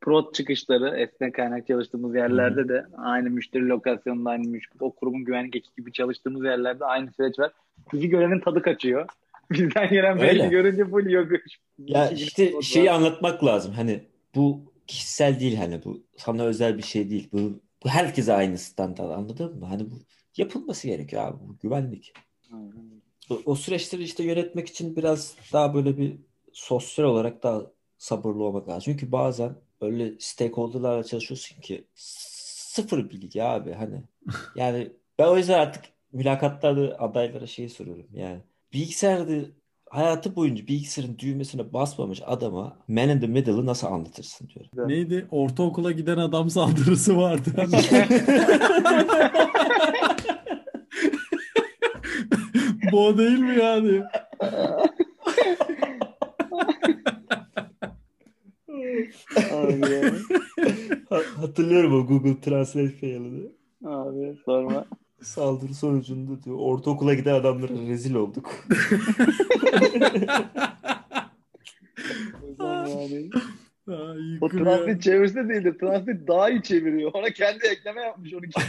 Prot 0.00 0.34
çıkışları 0.34 0.96
esnek 0.96 1.34
kaynak 1.34 1.66
çalıştığımız 1.66 2.14
yerlerde 2.14 2.68
de 2.68 2.86
aynı 2.96 3.30
müşteri 3.30 3.68
lokasyonunda 3.68 4.30
aynı 4.30 4.48
müşteri, 4.48 4.84
o 4.84 4.92
kurumun 4.92 5.24
güvenlik 5.24 5.56
ekibi 5.56 5.74
gibi 5.76 5.92
çalıştığımız 5.92 6.44
yerlerde 6.44 6.84
aynı 6.84 7.12
süreç 7.12 7.38
var. 7.38 7.52
Bizi 7.92 8.08
görenin 8.08 8.40
tadı 8.40 8.62
kaçıyor. 8.62 9.06
Bizden 9.50 9.88
gelen 9.88 10.20
Öyle. 10.20 10.48
görünce 10.48 10.84
full 10.84 11.10
yok. 11.10 11.32
Ya 11.78 12.10
işte 12.10 12.62
şeyi 12.62 12.86
var. 12.86 12.94
anlatmak 12.94 13.44
lazım. 13.44 13.72
Hani 13.72 14.00
bu 14.34 14.72
kişisel 14.86 15.40
değil 15.40 15.56
hani 15.56 15.84
bu 15.84 16.02
sana 16.16 16.42
özel 16.42 16.78
bir 16.78 16.82
şey 16.82 17.10
değil. 17.10 17.28
Bu, 17.32 17.38
bu 17.84 17.88
herkese 17.88 18.32
aynı 18.32 18.58
standart 18.58 19.10
anladın 19.10 19.58
mı? 19.58 19.66
Hani 19.66 19.90
bu 19.90 19.94
yapılması 20.36 20.86
gerekiyor 20.86 21.22
abi 21.22 21.36
bu 21.48 21.58
güvenlik. 21.58 22.12
O, 23.30 23.40
o 23.44 23.54
süreçleri 23.54 24.02
işte 24.02 24.24
yönetmek 24.24 24.68
için 24.68 24.96
biraz 24.96 25.36
daha 25.52 25.74
böyle 25.74 25.98
bir 25.98 26.16
sosyal 26.52 27.06
olarak 27.06 27.42
daha 27.42 27.62
sabırlı 27.98 28.44
olmak 28.44 28.68
lazım. 28.68 28.82
Çünkü 28.84 29.12
bazen 29.12 29.54
öyle 29.80 30.12
stakeholder'larla 30.18 31.04
çalışıyorsun 31.04 31.60
ki 31.60 31.84
sıfır 31.94 33.10
bilgi 33.10 33.44
abi 33.44 33.72
hani. 33.72 34.02
Yani 34.56 34.92
ben 35.18 35.26
o 35.26 35.36
yüzden 35.36 35.58
artık 35.58 35.84
mülakatlarda 36.12 36.96
adaylara 36.98 37.46
şeyi 37.46 37.70
soruyorum 37.70 38.06
yani. 38.12 38.40
Bilgisayarda 38.72 39.32
hayatı 39.90 40.36
boyunca 40.36 40.66
bilgisayarın 40.66 41.18
düğmesine 41.18 41.72
basmamış 41.72 42.22
adama 42.26 42.78
man 42.88 43.08
in 43.08 43.20
the 43.20 43.26
middle'ı 43.26 43.66
nasıl 43.66 43.86
anlatırsın 43.86 44.48
diyorum. 44.48 44.88
Neydi? 44.88 45.26
Ortaokula 45.30 45.92
giden 45.92 46.16
adam 46.16 46.50
saldırısı 46.50 47.16
vardı. 47.16 47.50
Bu 52.92 53.06
o 53.06 53.18
değil 53.18 53.38
mi 53.38 53.58
yani? 53.58 54.02
Abi, 59.52 59.92
ya. 59.92 60.12
Ha- 61.08 61.22
Hatırlıyorum 61.40 61.94
o 62.02 62.06
Google 62.06 62.40
Translate 62.40 62.88
fail'ını. 62.90 63.48
abi 63.84 64.36
sorma. 64.44 64.86
Saldırı 65.22 65.74
sonucunda 65.74 66.42
diyor 66.42 66.56
ortaokula 66.60 67.14
giden 67.14 67.34
adamlara 67.34 67.72
rezil 67.72 68.14
olduk. 68.14 68.50
Yani. 72.60 73.30
Ay, 73.88 74.38
O 74.40 74.48
translate 74.48 75.00
çevirse 75.00 75.48
değildir. 75.48 75.76
Translate 75.80 76.26
daha 76.26 76.50
iyi 76.50 76.62
çeviriyor. 76.62 77.10
Ona 77.14 77.30
kendi 77.30 77.66
ekleme 77.66 78.00
yapmış 78.00 78.34
12 78.34 78.60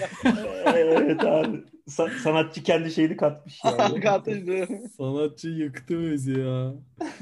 Evet 0.66 1.24
abi. 1.26 1.58
Sa- 1.88 2.20
sanatçı 2.20 2.64
kendi 2.64 2.91
şeyini 2.91 3.18
katmış 3.18 3.60
yani. 3.66 4.00
Katıldı. 4.02 4.68
Sanatçı 4.98 5.48
yıktı 5.48 6.12
bizi 6.12 6.40
ya. 6.40 6.74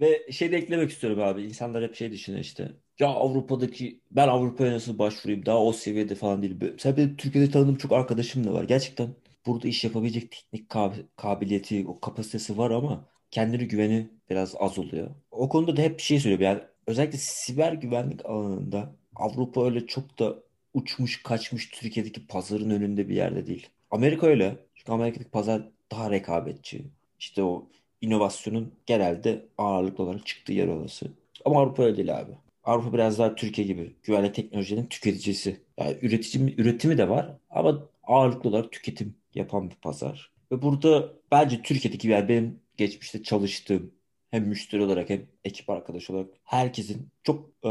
Ve 0.00 0.26
şey 0.32 0.52
de 0.52 0.56
eklemek 0.56 0.90
istiyorum 0.90 1.22
abi. 1.22 1.42
İnsanlar 1.42 1.82
hep 1.84 1.94
şey 1.94 2.12
düşünüyor 2.12 2.44
işte. 2.44 2.72
Ya 2.98 3.08
Avrupa'daki 3.08 4.00
ben 4.10 4.28
Avrupa'ya 4.28 4.72
nasıl 4.72 4.98
başvurayım? 4.98 5.46
Daha 5.46 5.64
o 5.64 5.72
seviyede 5.72 6.14
falan 6.14 6.42
değil. 6.42 6.56
Mesela 6.60 6.96
benim 6.96 7.16
Türkiye'de 7.16 7.50
tanıdığım 7.50 7.76
çok 7.76 7.92
arkadaşım 7.92 8.44
da 8.44 8.52
var. 8.52 8.64
Gerçekten 8.64 9.08
burada 9.46 9.68
iş 9.68 9.84
yapabilecek 9.84 10.30
teknik 10.30 10.70
kab- 10.70 11.06
kabiliyeti, 11.16 11.84
o 11.88 12.00
kapasitesi 12.00 12.58
var 12.58 12.70
ama 12.70 13.08
kendine 13.34 13.64
güveni 13.64 14.08
biraz 14.30 14.54
az 14.58 14.78
oluyor. 14.78 15.10
O 15.30 15.48
konuda 15.48 15.76
da 15.76 15.82
hep 15.82 15.98
bir 15.98 16.02
şey 16.02 16.20
söylüyorum. 16.20 16.44
Yani 16.44 16.60
özellikle 16.86 17.18
siber 17.18 17.72
güvenlik 17.72 18.26
alanında 18.26 18.92
Avrupa 19.16 19.64
öyle 19.64 19.86
çok 19.86 20.18
da 20.18 20.34
uçmuş 20.74 21.22
kaçmış 21.22 21.70
Türkiye'deki 21.70 22.26
pazarın 22.26 22.70
önünde 22.70 23.08
bir 23.08 23.14
yerde 23.14 23.46
değil. 23.46 23.68
Amerika 23.90 24.26
öyle. 24.26 24.56
Çünkü 24.74 24.92
Amerika'daki 24.92 25.30
pazar 25.30 25.62
daha 25.90 26.10
rekabetçi. 26.10 26.84
İşte 27.18 27.42
o 27.42 27.66
inovasyonun 28.00 28.74
genelde 28.86 29.46
ağırlıklı 29.58 30.04
olarak 30.04 30.26
çıktığı 30.26 30.52
yer 30.52 30.68
orası. 30.68 31.06
Ama 31.44 31.60
Avrupa 31.60 31.82
öyle 31.82 31.96
değil 31.96 32.18
abi. 32.18 32.32
Avrupa 32.64 32.92
biraz 32.92 33.18
daha 33.18 33.34
Türkiye 33.34 33.66
gibi 33.66 33.96
güvenlik 34.02 34.34
teknolojinin 34.34 34.86
tüketicisi. 34.86 35.60
Yani 35.78 35.96
üretici, 36.02 36.54
üretimi 36.58 36.98
de 36.98 37.08
var 37.08 37.36
ama 37.50 37.88
ağırlıklı 38.02 38.50
olarak 38.50 38.72
tüketim 38.72 39.14
yapan 39.34 39.70
bir 39.70 39.76
pazar. 39.76 40.30
Ve 40.52 40.62
burada 40.62 41.12
bence 41.32 41.62
Türkiye'deki 41.62 42.08
yani 42.08 42.28
benim 42.28 42.63
geçmişte 42.76 43.22
çalıştığım 43.22 43.92
hem 44.30 44.44
müşteri 44.48 44.82
olarak 44.82 45.10
hem 45.10 45.26
ekip 45.44 45.70
arkadaşı 45.70 46.12
olarak 46.12 46.30
herkesin 46.44 47.08
çok 47.22 47.48
e, 47.64 47.68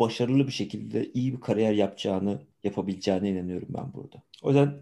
başarılı 0.00 0.46
bir 0.46 0.52
şekilde 0.52 1.12
iyi 1.12 1.32
bir 1.32 1.40
kariyer 1.40 1.72
yapacağını, 1.72 2.42
yapabileceğine 2.64 3.30
inanıyorum 3.30 3.68
ben 3.70 3.92
burada. 3.94 4.22
O 4.42 4.48
yüzden 4.48 4.74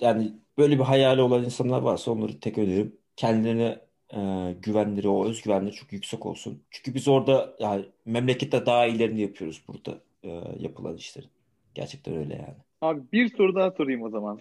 yani 0.00 0.32
böyle 0.58 0.78
bir 0.78 0.84
hayali 0.84 1.20
olan 1.22 1.44
insanlar 1.44 1.82
varsa 1.82 2.10
onları 2.10 2.40
tek 2.40 2.58
önerim 2.58 2.96
kendilerine 3.16 3.78
e, 4.14 4.52
güvenleri, 4.62 5.08
o 5.08 5.26
özgüvenleri 5.26 5.72
çok 5.72 5.92
yüksek 5.92 6.26
olsun. 6.26 6.62
Çünkü 6.70 6.94
biz 6.94 7.08
orada 7.08 7.56
yani 7.60 7.84
memlekette 8.04 8.66
daha 8.66 8.86
iyilerini 8.86 9.20
yapıyoruz 9.20 9.62
burada 9.68 10.00
e, 10.24 10.30
yapılan 10.58 10.96
işlerin. 10.96 11.30
Gerçekten 11.74 12.16
öyle 12.16 12.34
yani. 12.34 12.56
Abi 12.80 13.00
bir 13.12 13.36
soru 13.36 13.54
daha 13.54 13.70
sorayım 13.70 14.02
o 14.02 14.10
zaman. 14.10 14.38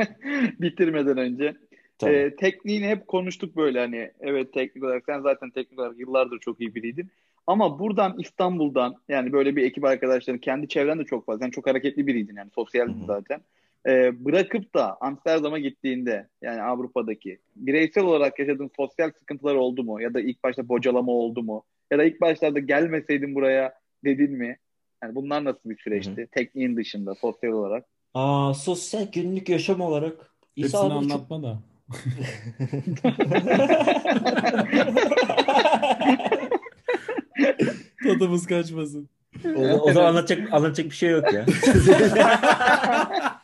Bitirmeden 0.60 1.18
önce. 1.18 1.56
Tabii. 2.02 2.16
Ee, 2.16 2.36
tekniğini 2.36 2.88
hep 2.88 3.06
konuştuk 3.06 3.56
böyle 3.56 3.78
hani. 3.78 4.10
Evet 4.20 4.52
teknik 4.52 4.84
olarak 4.84 5.04
sen 5.06 5.20
zaten 5.20 5.50
teknik 5.50 5.78
olarak 5.78 5.98
yıllardır 5.98 6.38
çok 6.38 6.60
iyi 6.60 6.74
biriydin. 6.74 7.10
Ama 7.46 7.78
buradan 7.78 8.16
İstanbul'dan 8.18 8.94
yani 9.08 9.32
böyle 9.32 9.56
bir 9.56 9.64
ekip 9.64 9.84
arkadaşların 9.84 10.40
kendi 10.40 10.68
çevren 10.68 10.98
de 10.98 11.04
çok 11.04 11.26
fazla. 11.26 11.44
Sen 11.44 11.50
çok 11.50 11.66
hareketli 11.66 12.06
biriydin 12.06 12.36
yani 12.36 12.50
sosyaldin 12.54 13.04
zaten. 13.06 13.40
Ee, 13.88 14.24
bırakıp 14.24 14.74
da 14.74 14.96
Amsterdam'a 15.00 15.58
gittiğinde 15.58 16.28
yani 16.42 16.62
Avrupa'daki 16.62 17.38
bireysel 17.56 18.04
olarak 18.04 18.38
yaşadığın 18.38 18.70
sosyal 18.76 19.10
sıkıntılar 19.18 19.54
oldu 19.54 19.84
mu? 19.84 20.02
Ya 20.02 20.14
da 20.14 20.20
ilk 20.20 20.44
başta 20.44 20.68
bocalama 20.68 21.12
oldu 21.12 21.42
mu? 21.42 21.64
Ya 21.90 21.98
da 21.98 22.04
ilk 22.04 22.20
başlarda 22.20 22.58
gelmeseydin 22.58 23.34
buraya 23.34 23.74
dedin 24.04 24.32
mi? 24.32 24.56
Yani 25.02 25.14
bunlar 25.14 25.44
nasıl 25.44 25.70
bir 25.70 25.78
süreçti? 25.78 26.28
Tekniğin 26.32 26.76
dışında 26.76 27.14
sosyal 27.14 27.52
olarak. 27.52 27.86
Aa, 28.14 28.54
sosyal 28.54 29.06
günlük 29.12 29.48
yaşam 29.48 29.80
olarak 29.80 30.34
İsa 30.56 30.78
Hepsini 30.78 30.98
abi 30.98 31.04
çok... 31.04 31.12
anlatma 31.12 31.42
da. 31.42 31.58
Tadımız 38.04 38.46
kaçmasın. 38.46 39.08
O, 39.56 39.60
o 39.60 39.92
zaman 39.92 40.08
anlatacak, 40.08 40.52
anlatacak 40.52 40.86
bir 40.86 40.94
şey 40.96 41.10
yok 41.10 41.32
ya. 41.32 41.46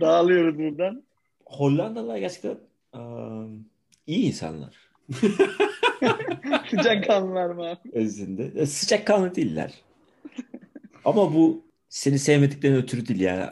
Dağılıyoruz 0.00 0.58
buradan. 0.58 1.02
Hollandalılar 1.46 2.18
gerçekten 2.18 2.56
um, 2.92 3.66
iyi 4.06 4.26
insanlar. 4.26 4.74
Sıcak 6.70 7.06
kanlılar 7.06 7.50
mı 7.50 7.64
abi? 7.64 7.78
Özünde. 7.92 8.52
E, 8.56 8.66
Sıcak 8.66 9.06
kanlı 9.06 9.34
değiller. 9.34 9.72
Ama 11.04 11.34
bu 11.34 11.64
seni 11.88 12.18
sevmediklerini 12.18 12.76
ötürü 12.78 13.08
değil 13.08 13.20
yani. 13.20 13.46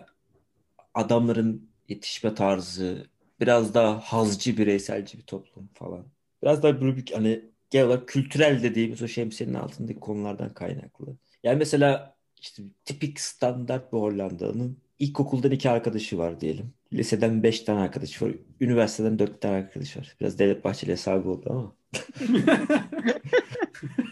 Adamların 0.94 1.68
yetişme 1.92 2.34
tarzı 2.34 3.06
biraz 3.40 3.74
daha 3.74 4.00
hazcı, 4.00 4.56
bireyselci 4.56 5.18
bir 5.18 5.22
toplum 5.22 5.68
falan. 5.74 6.06
Biraz 6.42 6.62
daha 6.62 6.80
böyle 6.80 6.96
bir 6.96 7.12
hani 7.12 7.44
genel 7.70 7.86
olarak 7.86 8.08
kültürel 8.08 8.62
dediğimiz 8.62 9.02
o 9.02 9.08
şemsiyenin 9.08 9.54
altındaki 9.54 10.00
konulardan 10.00 10.54
kaynaklı. 10.54 11.16
Yani 11.44 11.56
mesela 11.58 12.16
işte 12.40 12.62
tipik 12.84 13.20
standart 13.20 13.92
bir 13.92 13.98
Hollandalı'nın 13.98 14.78
ilkokuldan 14.98 15.50
iki 15.50 15.70
arkadaşı 15.70 16.18
var 16.18 16.40
diyelim. 16.40 16.74
Liseden 16.92 17.42
beş 17.42 17.60
tane 17.60 17.80
arkadaşı 17.80 18.24
var. 18.24 18.32
Üniversiteden 18.60 19.18
dört 19.18 19.40
tane 19.40 19.56
arkadaşı 19.56 19.98
var. 19.98 20.16
Biraz 20.20 20.38
Devlet 20.38 20.64
Bahçeli 20.64 20.92
hesabı 20.92 21.28
oldu 21.30 21.46
ama. 21.50 21.72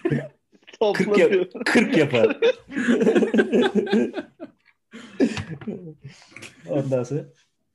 40, 0.01 0.13
yap- 0.13 0.33
Toplanıyor. 0.81 1.47
40 1.67 1.97
yapar. 1.97 2.39
Ondan 6.69 7.03
sonra 7.03 7.25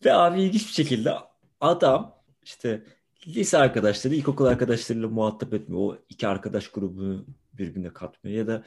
ve 0.06 0.14
abi 0.14 0.42
ilginç 0.42 0.68
bir 0.68 0.74
şekilde 0.74 1.14
adam 1.62 2.24
işte 2.44 2.84
lise 3.28 3.58
arkadaşları, 3.58 4.16
ilkokul 4.16 4.46
arkadaşlarıyla 4.46 5.10
muhatap 5.10 5.54
etmiyor. 5.54 5.82
O 5.82 5.98
iki 6.10 6.28
arkadaş 6.28 6.68
grubunu 6.68 7.26
birbirine 7.54 7.94
katmıyor. 7.94 8.38
Ya 8.38 8.48
da 8.48 8.64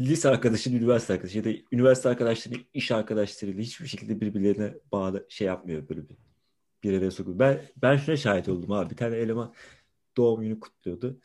lise 0.00 0.28
arkadaşının 0.28 0.76
üniversite 0.76 1.12
arkadaşı 1.12 1.38
ya 1.38 1.44
da 1.44 1.50
üniversite 1.72 2.08
arkadaşlarının 2.08 2.64
iş 2.74 2.90
arkadaşlarıyla 2.90 3.62
hiçbir 3.62 3.86
şekilde 3.86 4.20
birbirlerine 4.20 4.74
bağlı 4.92 5.26
şey 5.28 5.46
yapmıyor 5.46 5.88
böyle 5.88 6.08
bir 6.08 6.16
bir 6.82 6.98
araya 6.98 7.10
sokuyor. 7.10 7.38
Ben 7.38 7.60
ben 7.76 7.96
şuna 7.96 8.16
şahit 8.16 8.48
oldum 8.48 8.72
abi. 8.72 8.90
Bir 8.90 8.96
tane 8.96 9.16
eleman 9.16 9.54
doğum 10.16 10.40
günü 10.40 10.60
kutluyordu. 10.60 11.20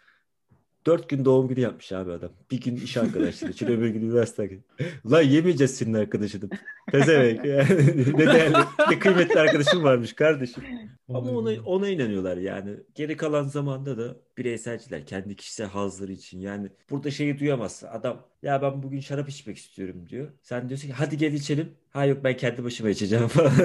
Dört 0.86 1.10
gün 1.10 1.26
doğum 1.26 1.48
günü 1.48 1.60
yapmış 1.60 1.91
abi 1.91 2.12
adam. 2.12 2.30
Bir 2.52 2.62
gün 2.62 2.76
iş 2.76 2.98
arkadaşları 2.98 3.52
için 3.52 3.68
öbür 3.68 3.88
gün 3.88 4.02
üniversite 4.02 4.41
arkadaşı. 4.44 4.64
Lan 5.12 5.22
yemeyeceğiz 5.22 5.76
senin 5.78 5.94
arkadaşını. 5.94 6.49
Pezevenk. 6.91 7.45
Yani 7.56 7.88
ne 8.18 8.28
değerli, 8.28 8.57
ne 8.90 8.99
kıymetli 8.99 9.40
arkadaşım 9.40 9.84
varmış 9.84 10.14
kardeşim. 10.14 10.64
Ama 11.10 11.32
ona, 11.32 11.62
ona 11.66 11.90
inanıyorlar 11.90 12.38
yani. 12.38 12.72
Geri 12.95 13.18
kalan 13.18 13.44
zamanda 13.44 13.98
da 13.98 14.16
bireyselciler 14.38 15.06
kendi 15.06 15.36
kişisel 15.36 15.68
hazları 15.68 16.12
için. 16.12 16.40
Yani 16.40 16.70
burada 16.90 17.12
şeyi 17.12 17.40
duyamazsın. 17.40 17.88
Adam 17.88 18.26
ya 18.44 18.62
ben 18.62 18.84
bugün 18.84 18.99
şarap 18.99 19.30
içmek 19.30 19.57
istiyorum 19.57 20.10
diyor. 20.10 20.28
Sen 20.41 20.70
diyorsun 20.70 20.88
ki 20.88 20.94
hadi 20.94 21.18
gel 21.18 21.34
içelim. 21.34 21.72
Ha 21.90 22.06
yok 22.06 22.24
ben 22.24 22.38
kendi 22.38 22.64
başıma 22.64 22.90
içeceğim 22.90 23.28
falan. 23.28 23.52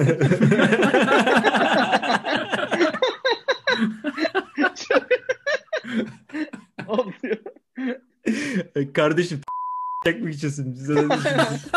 Oluyor. 6.87 7.37
Kardeşim 8.93 9.41
tek 10.03 10.21
mi 10.21 10.31
içiyorsun? 10.31 10.73
Bizi, 10.73 10.95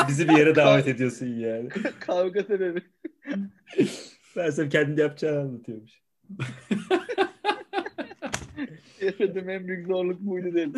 bizi 0.08 0.28
bir 0.28 0.38
yere 0.38 0.54
davet 0.54 0.88
ediyorsun 0.88 1.26
yani. 1.26 1.68
Kavga 2.00 2.42
sebebi. 2.42 2.82
Ben 4.36 4.50
sana 4.50 4.68
kendi 4.68 5.00
yapacağını 5.00 5.40
anlatıyormuş. 5.40 6.02
Yaşadığım 9.02 9.48
en 9.48 9.68
büyük 9.68 9.86
zorluk 9.86 10.20
buydu 10.20 10.54
dedim. 10.54 10.72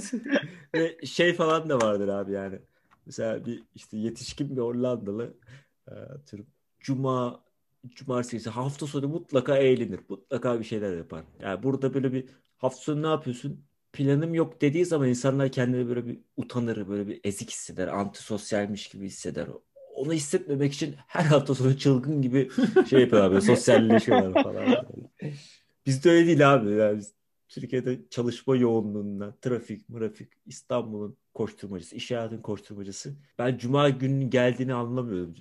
Ve 0.75 1.07
şey 1.07 1.35
falan 1.35 1.69
da 1.69 1.81
vardır 1.81 2.09
abi 2.09 2.33
yani. 2.33 2.59
Mesela 3.07 3.47
bir 3.47 3.63
işte 3.75 3.97
yetişkin 3.97 4.57
bir 4.57 4.61
Hollandalı 4.61 5.35
e, 5.89 5.95
Cuma 6.81 7.45
cumartesi 7.95 8.51
hafta 8.51 8.87
sonu 8.87 9.09
mutlaka 9.09 9.57
eğlenir. 9.57 10.01
Mutlaka 10.09 10.59
bir 10.61 10.65
şeyler 10.65 10.97
yapar. 10.97 11.25
Yani 11.41 11.63
burada 11.63 11.95
böyle 11.95 12.13
bir 12.13 12.25
hafta 12.57 12.81
sonu 12.81 13.03
ne 13.03 13.07
yapıyorsun? 13.07 13.65
Planım 13.93 14.35
yok 14.35 14.61
dediği 14.61 14.85
zaman 14.87 15.09
insanlar 15.09 15.53
kendini 15.53 15.89
böyle 15.89 16.07
bir 16.07 16.19
utanır, 16.37 16.89
böyle 16.89 17.07
bir 17.09 17.21
ezik 17.25 17.51
hisseder, 17.51 17.89
antisosyalmiş 17.89 18.89
gibi 18.89 19.07
hisseder. 19.07 19.49
Onu 19.95 20.13
hissetmemek 20.13 20.73
için 20.73 20.95
her 21.07 21.25
hafta 21.25 21.55
sonu 21.55 21.79
çılgın 21.79 22.23
gibi 22.23 22.51
şey 22.91 23.01
yapıyorlar 23.01 23.31
böyle 23.31 23.41
sosyalleşiyorlar 23.41 24.43
falan. 24.43 24.87
Bizde 25.87 26.11
öyle 26.11 26.27
değil 26.27 26.55
abi. 26.55 26.71
Yani 26.71 26.99
biz 26.99 27.15
Türkiye'de 27.49 28.09
çalışma 28.11 28.57
yoğunluğundan, 28.57 29.35
trafik, 29.43 29.89
mırafik, 29.89 30.33
İstanbul'un 30.47 31.17
koşturmacısı, 31.35 31.97
iş 31.97 32.11
hayatının 32.11 32.43
koşturmacısı. 32.43 33.15
Ben 33.39 33.59
cuma 33.59 33.89
gününün 33.91 34.31
geldiğini 34.31 34.75
anlamıyorum. 34.75 35.35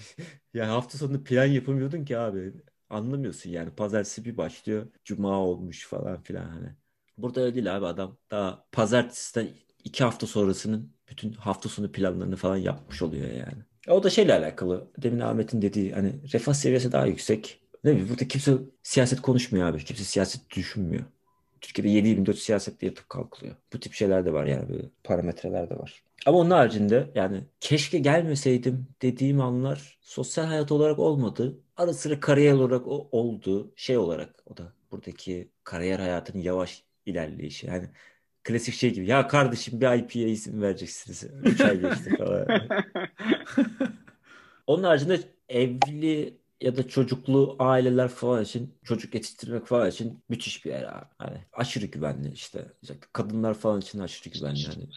yani 0.54 0.70
hafta 0.70 0.98
sonu 0.98 1.24
plan 1.24 1.44
yapamıyordun 1.44 2.04
ki 2.04 2.18
abi. 2.18 2.52
Anlamıyorsun 2.90 3.50
yani. 3.50 3.70
Pazartesi 3.70 4.24
bir 4.24 4.36
başlıyor. 4.36 4.86
Cuma 5.04 5.38
olmuş 5.38 5.86
falan 5.86 6.22
filan 6.22 6.48
hani. 6.48 6.74
Burada 7.22 7.40
öyle 7.40 7.54
değil 7.54 7.76
abi 7.76 7.86
adam. 7.86 8.16
Daha 8.30 8.64
pazartesiden 8.72 9.48
iki 9.84 10.04
hafta 10.04 10.26
sonrasının 10.26 10.92
bütün 11.08 11.32
hafta 11.32 11.68
sonu 11.68 11.92
planlarını 11.92 12.36
falan 12.36 12.56
yapmış 12.56 13.02
oluyor 13.02 13.30
yani. 13.30 13.62
O 13.88 14.02
da 14.02 14.10
şeyle 14.10 14.34
alakalı. 14.34 14.90
Demin 14.98 15.20
Ahmet'in 15.20 15.62
dediği 15.62 15.92
hani 15.92 16.12
refah 16.32 16.52
seviyesi 16.52 16.92
daha 16.92 17.06
yüksek. 17.06 17.60
Ne 17.84 17.90
bileyim 17.90 18.08
burada 18.08 18.28
kimse 18.28 18.52
siyaset 18.82 19.20
konuşmuyor 19.20 19.68
abi. 19.68 19.84
Kimse 19.84 20.04
siyaset 20.04 20.50
düşünmüyor. 20.56 21.04
Türkiye'de 21.60 22.08
7-24 22.08 22.34
siyasetle 22.34 22.86
yatıp 22.86 23.08
kalkılıyor. 23.08 23.56
Bu 23.72 23.80
tip 23.80 23.92
şeyler 23.92 24.26
de 24.26 24.32
var 24.32 24.46
yani 24.46 24.68
böyle 24.68 24.90
parametreler 25.04 25.70
de 25.70 25.78
var. 25.78 26.02
Ama 26.26 26.38
onun 26.38 26.50
haricinde 26.50 27.10
yani 27.14 27.44
keşke 27.60 27.98
gelmeseydim 27.98 28.86
dediğim 29.02 29.40
anlar 29.40 29.98
sosyal 30.00 30.44
hayat 30.44 30.72
olarak 30.72 30.98
olmadı. 30.98 31.58
Ara 31.76 31.92
sıra 31.92 32.20
kariyer 32.20 32.52
olarak 32.52 32.86
o 32.86 33.08
oldu. 33.12 33.72
Şey 33.76 33.98
olarak 33.98 34.42
o 34.46 34.56
da 34.56 34.72
buradaki 34.90 35.50
kariyer 35.64 35.98
hayatının 35.98 36.42
yavaş 36.42 36.84
ilerleyişi. 37.10 37.66
Yani 37.66 37.88
klasik 38.44 38.74
şey 38.74 38.94
gibi. 38.94 39.06
Ya 39.06 39.28
kardeşim 39.28 39.80
bir 39.80 39.98
IP'ye 39.98 40.28
isim 40.28 40.62
vereceksiniz. 40.62 41.24
3 41.44 41.60
ay 41.60 41.80
geçti 41.80 42.16
falan. 42.18 42.46
Onun 44.66 44.82
haricinde 44.82 45.20
evli 45.48 46.40
ya 46.60 46.76
da 46.76 46.88
çocuklu 46.88 47.56
aileler 47.58 48.08
falan 48.08 48.42
için 48.42 48.74
çocuk 48.84 49.14
yetiştirmek 49.14 49.66
falan 49.66 49.90
için 49.90 50.24
müthiş 50.28 50.64
bir 50.64 50.70
yer 50.70 50.82
abi. 50.82 51.06
Hani 51.18 51.38
aşırı 51.52 51.86
güvenli 51.86 52.32
işte. 52.32 52.72
Kadınlar 53.12 53.54
falan 53.54 53.80
için 53.80 53.98
aşırı 53.98 54.34
güvenli 54.34 54.60
yani. 54.60 54.88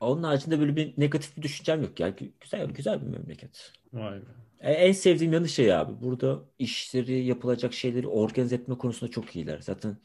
Onun 0.00 0.22
haricinde 0.22 0.60
böyle 0.60 0.76
bir 0.76 0.94
negatif 1.00 1.36
bir 1.36 1.42
düşüncem 1.42 1.82
yok 1.82 2.00
yani. 2.00 2.14
Güzel 2.40 2.66
güzel 2.66 3.00
bir 3.02 3.06
memleket. 3.06 3.72
Vay 3.92 4.16
be. 4.20 4.24
E, 4.60 4.72
En 4.72 4.92
sevdiğim 4.92 5.32
yanı 5.32 5.48
şey 5.48 5.74
abi. 5.74 5.92
Burada 6.02 6.40
işleri 6.58 7.24
yapılacak 7.24 7.74
şeyleri 7.74 8.06
organize 8.08 8.54
etme 8.56 8.78
konusunda 8.78 9.10
çok 9.10 9.36
iyiler. 9.36 9.60
Zaten 9.60 9.96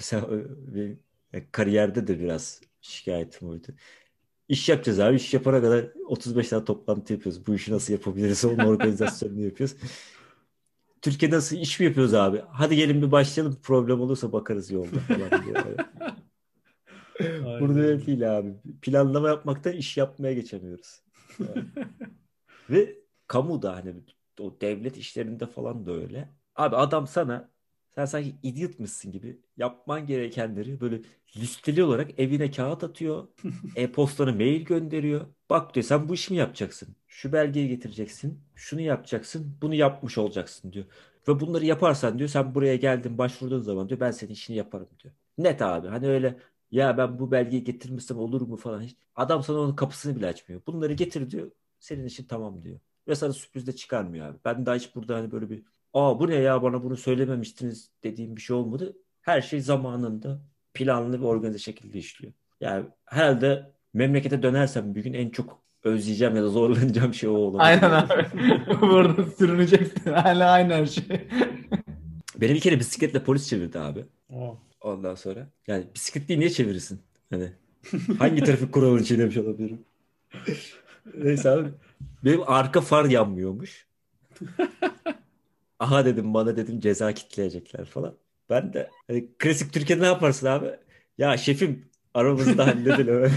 kariyerde 1.52 2.06
de 2.06 2.20
biraz 2.20 2.60
şikayetim 2.80 3.48
oydu. 3.48 3.66
İş 4.48 4.68
yapacağız 4.68 5.00
abi. 5.00 5.16
İş 5.16 5.34
yapana 5.34 5.60
kadar 5.60 5.86
35 6.06 6.48
tane 6.48 6.64
toplantı 6.64 7.12
yapıyoruz. 7.12 7.46
Bu 7.46 7.54
işi 7.54 7.72
nasıl 7.72 7.92
yapabiliriz? 7.92 8.44
Onun 8.44 8.58
organizasyonunu 8.66 9.40
yapıyoruz. 9.40 9.76
Türkiye'de 11.02 11.36
nasıl 11.36 11.56
iş 11.56 11.80
mi 11.80 11.86
yapıyoruz 11.86 12.14
abi? 12.14 12.42
Hadi 12.48 12.76
gelin 12.76 13.02
bir 13.02 13.12
başlayalım. 13.12 13.58
Problem 13.62 14.00
olursa 14.00 14.32
bakarız 14.32 14.70
yolda 14.70 14.98
falan. 15.00 15.30
Burada 17.60 17.80
öyle 17.80 18.06
değil 18.06 18.38
abi. 18.38 18.54
Planlama 18.82 19.28
yapmaktan 19.28 19.72
iş 19.72 19.96
yapmaya 19.96 20.32
geçemiyoruz. 20.32 21.02
Yani. 21.38 21.64
Ve 22.70 22.98
kamu 23.26 23.62
da 23.62 23.76
hani 23.76 23.94
o 24.40 24.60
devlet 24.60 24.96
işlerinde 24.96 25.46
falan 25.46 25.86
da 25.86 25.92
öyle. 25.92 26.28
Abi 26.56 26.76
adam 26.76 27.06
sana 27.06 27.51
sen 27.94 28.04
sanki 28.04 28.34
idiotmuşsun 28.42 29.12
gibi 29.12 29.40
yapman 29.56 30.06
gerekenleri 30.06 30.80
böyle 30.80 31.00
listeli 31.36 31.84
olarak 31.84 32.20
evine 32.20 32.50
kağıt 32.50 32.84
atıyor. 32.84 33.28
E-postana 33.76 34.32
mail 34.32 34.64
gönderiyor. 34.64 35.26
Bak 35.50 35.74
diyor 35.74 35.84
sen 35.84 36.08
bu 36.08 36.14
işi 36.14 36.32
mi 36.32 36.38
yapacaksın? 36.38 36.96
Şu 37.08 37.32
belgeyi 37.32 37.68
getireceksin. 37.68 38.40
Şunu 38.54 38.80
yapacaksın. 38.80 39.58
Bunu 39.62 39.74
yapmış 39.74 40.18
olacaksın 40.18 40.72
diyor. 40.72 40.84
Ve 41.28 41.40
bunları 41.40 41.64
yaparsan 41.64 42.18
diyor 42.18 42.28
sen 42.28 42.54
buraya 42.54 42.76
geldin 42.76 43.18
başvurduğun 43.18 43.60
zaman 43.60 43.88
diyor 43.88 44.00
ben 44.00 44.10
senin 44.10 44.32
işini 44.32 44.56
yaparım 44.56 44.88
diyor. 45.02 45.14
Net 45.38 45.62
abi 45.62 45.88
hani 45.88 46.08
öyle 46.08 46.38
ya 46.70 46.98
ben 46.98 47.18
bu 47.18 47.30
belgeyi 47.30 47.64
getirmişsem 47.64 48.18
olur 48.18 48.40
mu 48.40 48.56
falan. 48.56 48.82
Hiç. 48.82 48.96
Adam 49.16 49.42
sana 49.42 49.58
onun 49.58 49.76
kapısını 49.76 50.16
bile 50.16 50.26
açmıyor. 50.26 50.62
Bunları 50.66 50.92
getir 50.92 51.30
diyor. 51.30 51.50
Senin 51.80 52.04
işin 52.06 52.24
tamam 52.26 52.64
diyor. 52.64 52.80
Ve 53.08 53.14
sana 53.14 53.32
sürpriz 53.32 53.66
de 53.66 53.72
çıkarmıyor 53.76 54.26
abi. 54.26 54.38
Ben 54.44 54.66
daha 54.66 54.74
hiç 54.74 54.94
burada 54.94 55.16
hani 55.16 55.30
böyle 55.30 55.50
bir 55.50 55.62
aa 55.94 56.20
bu 56.20 56.28
ne 56.28 56.34
ya 56.34 56.62
bana 56.62 56.84
bunu 56.84 56.96
söylememiştiniz 56.96 57.90
dediğim 58.04 58.36
bir 58.36 58.40
şey 58.40 58.56
olmadı. 58.56 58.96
Her 59.20 59.40
şey 59.40 59.60
zamanında 59.60 60.40
planlı 60.74 61.20
ve 61.20 61.26
organize 61.26 61.58
şekilde 61.58 61.98
işliyor. 61.98 62.32
Yani 62.60 62.86
herhalde 63.04 63.72
memlekete 63.94 64.42
dönersem 64.42 64.94
bir 64.94 65.04
gün 65.04 65.12
en 65.12 65.30
çok 65.30 65.62
özleyeceğim 65.84 66.36
ya 66.36 66.42
da 66.42 66.48
zorlanacağım 66.48 67.14
şey 67.14 67.28
o 67.28 67.32
olabilir. 67.32 67.68
Aynen 67.68 67.90
abi. 67.90 68.26
Burada 68.80 69.26
sürüneceksin. 69.38 70.12
Hala 70.12 70.50
aynı 70.50 70.72
her 70.72 70.86
şey. 70.86 71.28
Beni 72.36 72.54
bir 72.54 72.60
kere 72.60 72.78
bisikletle 72.78 73.24
polis 73.24 73.48
çevirdi 73.48 73.78
abi. 73.78 74.04
Oh. 74.30 74.56
Ondan 74.80 75.14
sonra. 75.14 75.48
Yani 75.66 75.84
bisikletliyi 75.94 76.40
niye 76.40 76.50
çevirirsin? 76.50 77.00
Hani 77.30 77.52
hangi 78.18 78.44
trafik 78.44 78.72
kuralını 78.72 79.04
çiğnemiş 79.04 79.36
olabilirim? 79.36 79.84
Neyse 81.14 81.50
abi. 81.50 81.68
Benim 82.24 82.40
arka 82.46 82.80
far 82.80 83.04
yanmıyormuş. 83.04 83.86
Aha 85.82 86.04
dedim 86.04 86.34
bana 86.34 86.56
dedim 86.56 86.80
ceza 86.80 87.12
kitleyecekler 87.14 87.84
falan. 87.84 88.16
Ben 88.50 88.72
de 88.72 88.90
hani 89.06 89.28
klasik 89.38 89.72
Türkiye'de 89.72 90.02
ne 90.02 90.06
yaparsın 90.06 90.46
abi? 90.46 90.70
Ya 91.18 91.36
şefim 91.36 91.88
aramızda 92.14 92.66
halledelim. 92.66 93.22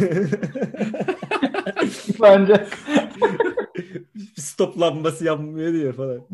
Bence. 2.21 2.67
Stop 4.37 4.79
lambası 4.79 5.25
yanmıyor 5.25 5.73
diye 5.73 5.91
falan. 5.93 6.27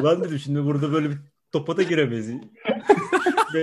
Ulan 0.00 0.24
dedim 0.24 0.38
şimdi 0.38 0.64
burada 0.64 0.92
böyle 0.92 1.10
bir 1.10 1.18
topa 1.52 1.76
da 1.76 1.82
giremeyiz. 1.82 2.30
Ve 3.54 3.62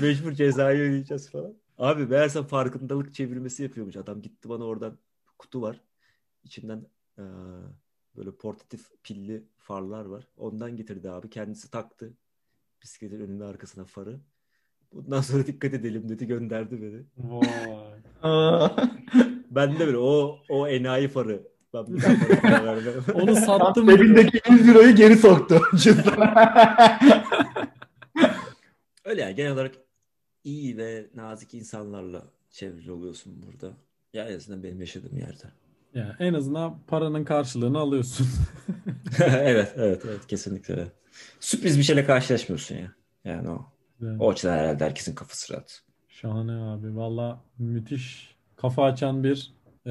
mecbur 0.00 0.32
cezayı 0.32 0.80
ödeyeceğiz 0.80 1.30
falan. 1.30 1.54
Abi 1.78 2.06
meğerse 2.06 2.42
farkındalık 2.42 3.14
çevirmesi 3.14 3.62
yapıyormuş. 3.62 3.96
Adam 3.96 4.22
gitti 4.22 4.48
bana 4.48 4.64
oradan 4.64 4.98
kutu 5.38 5.62
var. 5.62 5.80
İçinden 6.44 6.86
eee, 7.18 7.24
böyle 8.16 8.30
portatif 8.30 8.80
pilli 9.02 9.44
farlar 9.58 10.04
var. 10.04 10.28
Ondan 10.36 10.76
getirdi 10.76 11.10
abi. 11.10 11.30
Kendisi 11.30 11.70
taktı. 11.70 12.12
Bisikletin 12.82 13.20
önüne 13.20 13.44
arkasına 13.44 13.84
farı. 13.84 14.20
Bundan 14.92 15.20
sonra 15.20 15.46
dikkat 15.46 15.74
edelim 15.74 16.08
dedi 16.08 16.26
gönderdi 16.26 16.82
beni. 16.82 17.02
Vay. 17.30 18.00
Ben 19.50 19.78
de 19.78 19.86
böyle 19.86 19.98
o 19.98 20.38
o 20.48 20.68
enayi 20.68 21.08
farı. 21.08 21.42
Ben 21.74 21.86
bir. 21.86 22.02
Onu 23.14 23.36
sattım. 23.46 23.88
Cebindeki 23.88 24.40
100 24.50 24.68
euroyu 24.68 24.96
geri 24.96 25.16
soktu. 25.16 25.62
Öyle 29.04 29.20
yani 29.22 29.34
genel 29.34 29.52
olarak 29.52 29.74
iyi 30.44 30.76
ve 30.76 31.06
nazik 31.14 31.54
insanlarla 31.54 32.22
çevrili 32.50 32.92
oluyorsun 32.92 33.42
burada. 33.46 33.76
Ya 34.12 34.28
en 34.28 34.36
azından 34.36 34.62
benim 34.62 34.80
yaşadığım 34.80 35.18
yerde. 35.18 35.44
Ya, 35.96 36.16
en 36.18 36.34
azından 36.34 36.78
paranın 36.86 37.24
karşılığını 37.24 37.78
alıyorsun. 37.78 38.26
evet, 39.24 39.74
evet, 39.76 40.02
evet 40.08 40.26
kesinlikle. 40.26 40.86
Sürpriz 41.40 41.78
bir 41.78 41.82
şeyle 41.82 42.04
karşılaşmıyorsun 42.04 42.74
ya. 42.76 42.92
Yani 43.24 43.50
o. 43.50 43.66
Güzel. 44.00 44.16
O 44.18 44.30
açıdan 44.30 44.52
herhalde 44.52 44.84
herkesin 44.84 45.14
kafası 45.14 45.52
rahat. 45.52 45.82
Şahane 46.08 46.52
abi. 46.52 46.96
Valla 46.96 47.40
müthiş 47.58 48.34
kafa 48.56 48.84
açan 48.84 49.24
bir 49.24 49.52
e, 49.86 49.90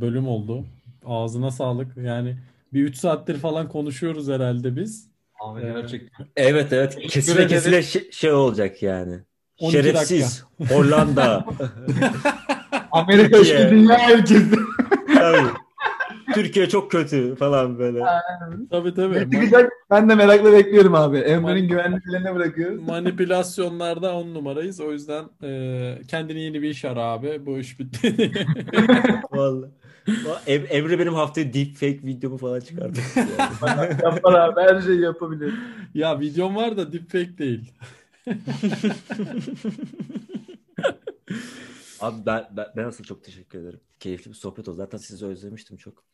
bölüm 0.00 0.28
oldu. 0.28 0.64
Ağzına 1.04 1.50
sağlık. 1.50 1.96
Yani 1.96 2.36
bir 2.72 2.82
3 2.84 2.96
saattir 2.96 3.36
falan 3.36 3.68
konuşuyoruz 3.68 4.28
herhalde 4.28 4.76
biz. 4.76 5.08
Abi 5.40 5.60
Ee, 5.60 5.72
gerçekten. 5.72 6.26
Evet 6.36 6.72
evet 6.72 6.98
kesile 7.08 7.46
kesile 7.46 7.82
şey, 7.82 8.10
şey 8.10 8.32
olacak 8.32 8.82
yani. 8.82 9.18
12 9.60 9.72
Şerefsiz. 9.72 10.44
Hollanda. 10.68 11.46
Amerika 12.92 13.38
işte 13.38 13.70
dünya 13.70 14.14
ülkesi. 14.14 14.69
Tabii. 15.32 15.48
Türkiye 16.34 16.68
çok 16.68 16.90
kötü 16.90 17.34
falan 17.36 17.78
böyle. 17.78 18.00
Tabii 18.70 18.94
tabii. 18.94 19.30
Çıkacak? 19.32 19.72
Ben 19.90 20.08
de 20.08 20.14
merakla 20.14 20.52
bekliyorum 20.52 20.94
abi. 20.94 21.16
Man- 21.18 21.24
Emre'nin 21.26 21.68
güvenliklerine 21.68 22.34
bırakıyoruz. 22.34 22.82
manipülasyonlarda 22.82 24.14
on 24.16 24.34
numarayız. 24.34 24.80
O 24.80 24.92
yüzden 24.92 25.24
e, 25.42 25.98
kendine 26.08 26.40
yeni 26.40 26.62
bir 26.62 26.68
iş 26.70 26.84
ara 26.84 27.02
abi. 27.02 27.46
Bu 27.46 27.58
iş 27.58 27.80
bitti. 27.80 28.32
Vallahi. 29.32 29.70
Va- 30.08 30.40
Em- 30.46 30.66
Emre 30.70 30.98
benim 30.98 31.14
haftaya 31.14 31.52
deepfake 31.54 32.00
videomu 32.04 32.36
falan 32.38 32.60
çıkardı. 32.60 32.98
Yani. 33.66 33.96
Yapar 34.02 34.34
abi 34.34 34.60
her 34.60 34.80
şeyi 34.80 35.00
yapabilir. 35.00 35.54
Ya 35.94 36.20
videom 36.20 36.56
var 36.56 36.76
da 36.76 36.92
deepfake 36.92 37.38
değil. 37.38 37.72
Abi 42.00 42.26
ben, 42.26 42.48
ben, 42.56 42.66
ben 42.76 42.84
asıl 42.84 43.04
çok 43.04 43.24
teşekkür 43.24 43.58
ederim. 43.58 43.80
Keyifli 44.00 44.28
bir 44.30 44.34
sohbet 44.36 44.68
oldu. 44.68 44.76
Zaten 44.76 44.98
sizi 44.98 45.26
özlemiştim 45.26 45.76
çok. 45.76 46.04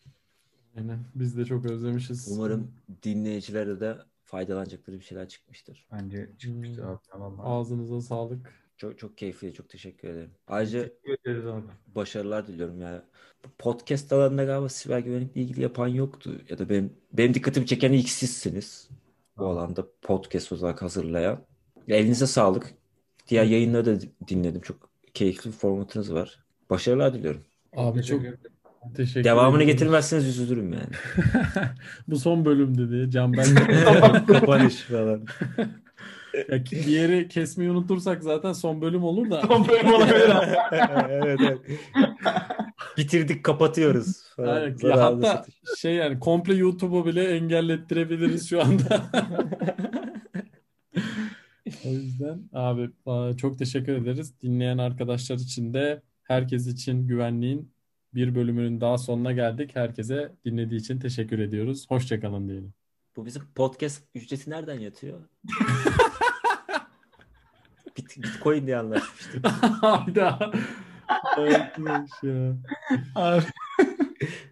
Aynen. 0.76 1.04
Biz 1.14 1.36
de 1.36 1.44
çok 1.44 1.64
özlemişiz. 1.64 2.28
Umarım 2.32 2.74
dinleyicilere 3.02 3.80
de 3.80 3.98
faydalanacakları 4.24 4.98
bir 4.98 5.04
şeyler 5.04 5.28
çıkmıştır. 5.28 5.86
Bence 5.92 6.30
çıkmıştı 6.38 6.82
Hmm. 6.82 6.90
abi. 6.90 6.98
Tamam 7.10 7.40
abi. 7.40 7.48
Ağzınıza 7.48 8.00
sağlık. 8.00 8.52
Çok 8.76 8.98
çok 8.98 9.18
keyifli, 9.18 9.54
çok 9.54 9.68
teşekkür 9.68 10.08
ederim. 10.08 10.30
Ayrıca 10.46 10.82
Teşekkür 10.82 11.12
ederiz 11.30 11.46
abi. 11.46 11.66
başarılar 11.86 12.46
diliyorum 12.46 12.80
yani. 12.80 13.00
Bu 13.44 13.48
podcast 13.58 14.12
alanında 14.12 14.44
galiba 14.44 14.68
siber 14.68 14.98
güvenlikle 14.98 15.40
ilgili 15.40 15.62
yapan 15.62 15.88
yoktu. 15.88 16.40
Ya 16.48 16.58
da 16.58 16.68
benim 16.68 16.92
benim 17.12 17.34
dikkatimi 17.34 17.66
çeken 17.66 17.92
ilk 17.92 18.08
sizsiniz. 18.08 18.88
Bu 19.38 19.46
alanda 19.46 19.86
podcast 20.02 20.52
olarak 20.52 20.82
hazırlayan. 20.82 21.40
Elinize 21.88 22.26
sağlık. 22.26 22.74
Diğer 23.28 23.44
yayınları 23.44 23.86
da 23.86 24.06
dinledim. 24.28 24.60
Çok 24.60 24.90
keyifli 25.16 25.50
bir 25.50 25.56
formatınız 25.56 26.14
var. 26.14 26.38
Başarılar 26.70 27.14
diliyorum. 27.14 27.40
Abi 27.76 28.02
çok 28.04 28.20
Teşekkür 28.96 29.24
Devamını 29.24 29.62
ederim. 29.62 29.72
getirmezseniz 29.72 30.26
üzülürüm 30.28 30.72
yani. 30.72 30.86
Bu 32.08 32.18
son 32.18 32.44
bölüm 32.44 32.78
dedi. 32.78 33.10
Can 33.10 33.32
ben 33.32 33.46
Kapanış 34.26 34.74
falan. 34.76 35.24
Ya 36.48 36.64
ki- 36.64 36.84
diğeri 36.86 37.28
kesmeyi 37.28 37.70
unutursak 37.70 38.22
zaten 38.22 38.52
son 38.52 38.80
bölüm 38.82 39.04
olur 39.04 39.30
da. 39.30 39.42
Son 39.48 39.68
bölüm 39.68 39.94
olabilir 39.94 40.28
abi. 40.30 40.56
evet, 41.12 41.40
evet. 41.42 41.58
Bitirdik 42.96 43.44
kapatıyoruz. 43.44 44.22
falan. 44.36 44.56
Aynen. 44.56 44.76
Ya 44.82 45.02
hatta 45.04 45.26
satış. 45.26 45.54
şey 45.80 45.94
yani 45.94 46.20
komple 46.20 46.54
YouTube'u 46.54 47.06
bile 47.06 47.24
engellettirebiliriz 47.36 48.48
şu 48.48 48.62
anda. 48.62 49.02
O 51.84 51.88
yüzden 51.88 52.48
abi 52.52 52.90
aa, 53.06 53.36
çok 53.36 53.58
teşekkür 53.58 53.92
ederiz. 53.92 54.40
Dinleyen 54.42 54.78
arkadaşlar 54.78 55.36
için 55.36 55.74
de 55.74 56.02
herkes 56.22 56.66
için 56.66 57.06
güvenliğin 57.06 57.72
bir 58.14 58.34
bölümünün 58.34 58.80
daha 58.80 58.98
sonuna 58.98 59.32
geldik. 59.32 59.76
Herkese 59.76 60.32
dinlediği 60.44 60.80
için 60.80 60.98
teşekkür 60.98 61.38
ediyoruz. 61.38 61.86
Hoşçakalın 61.88 62.48
diyelim. 62.48 62.74
Bu 63.16 63.26
bizim 63.26 63.42
podcast 63.54 64.02
ücreti 64.14 64.50
nereden 64.50 64.80
yatıyor? 64.80 65.20
Bit, 67.96 68.22
Bitcoin 68.22 68.66
diye 68.66 68.76
anlaşmıştık. 68.76 69.46
Hayda. 69.82 70.52
Abi, 73.14 73.42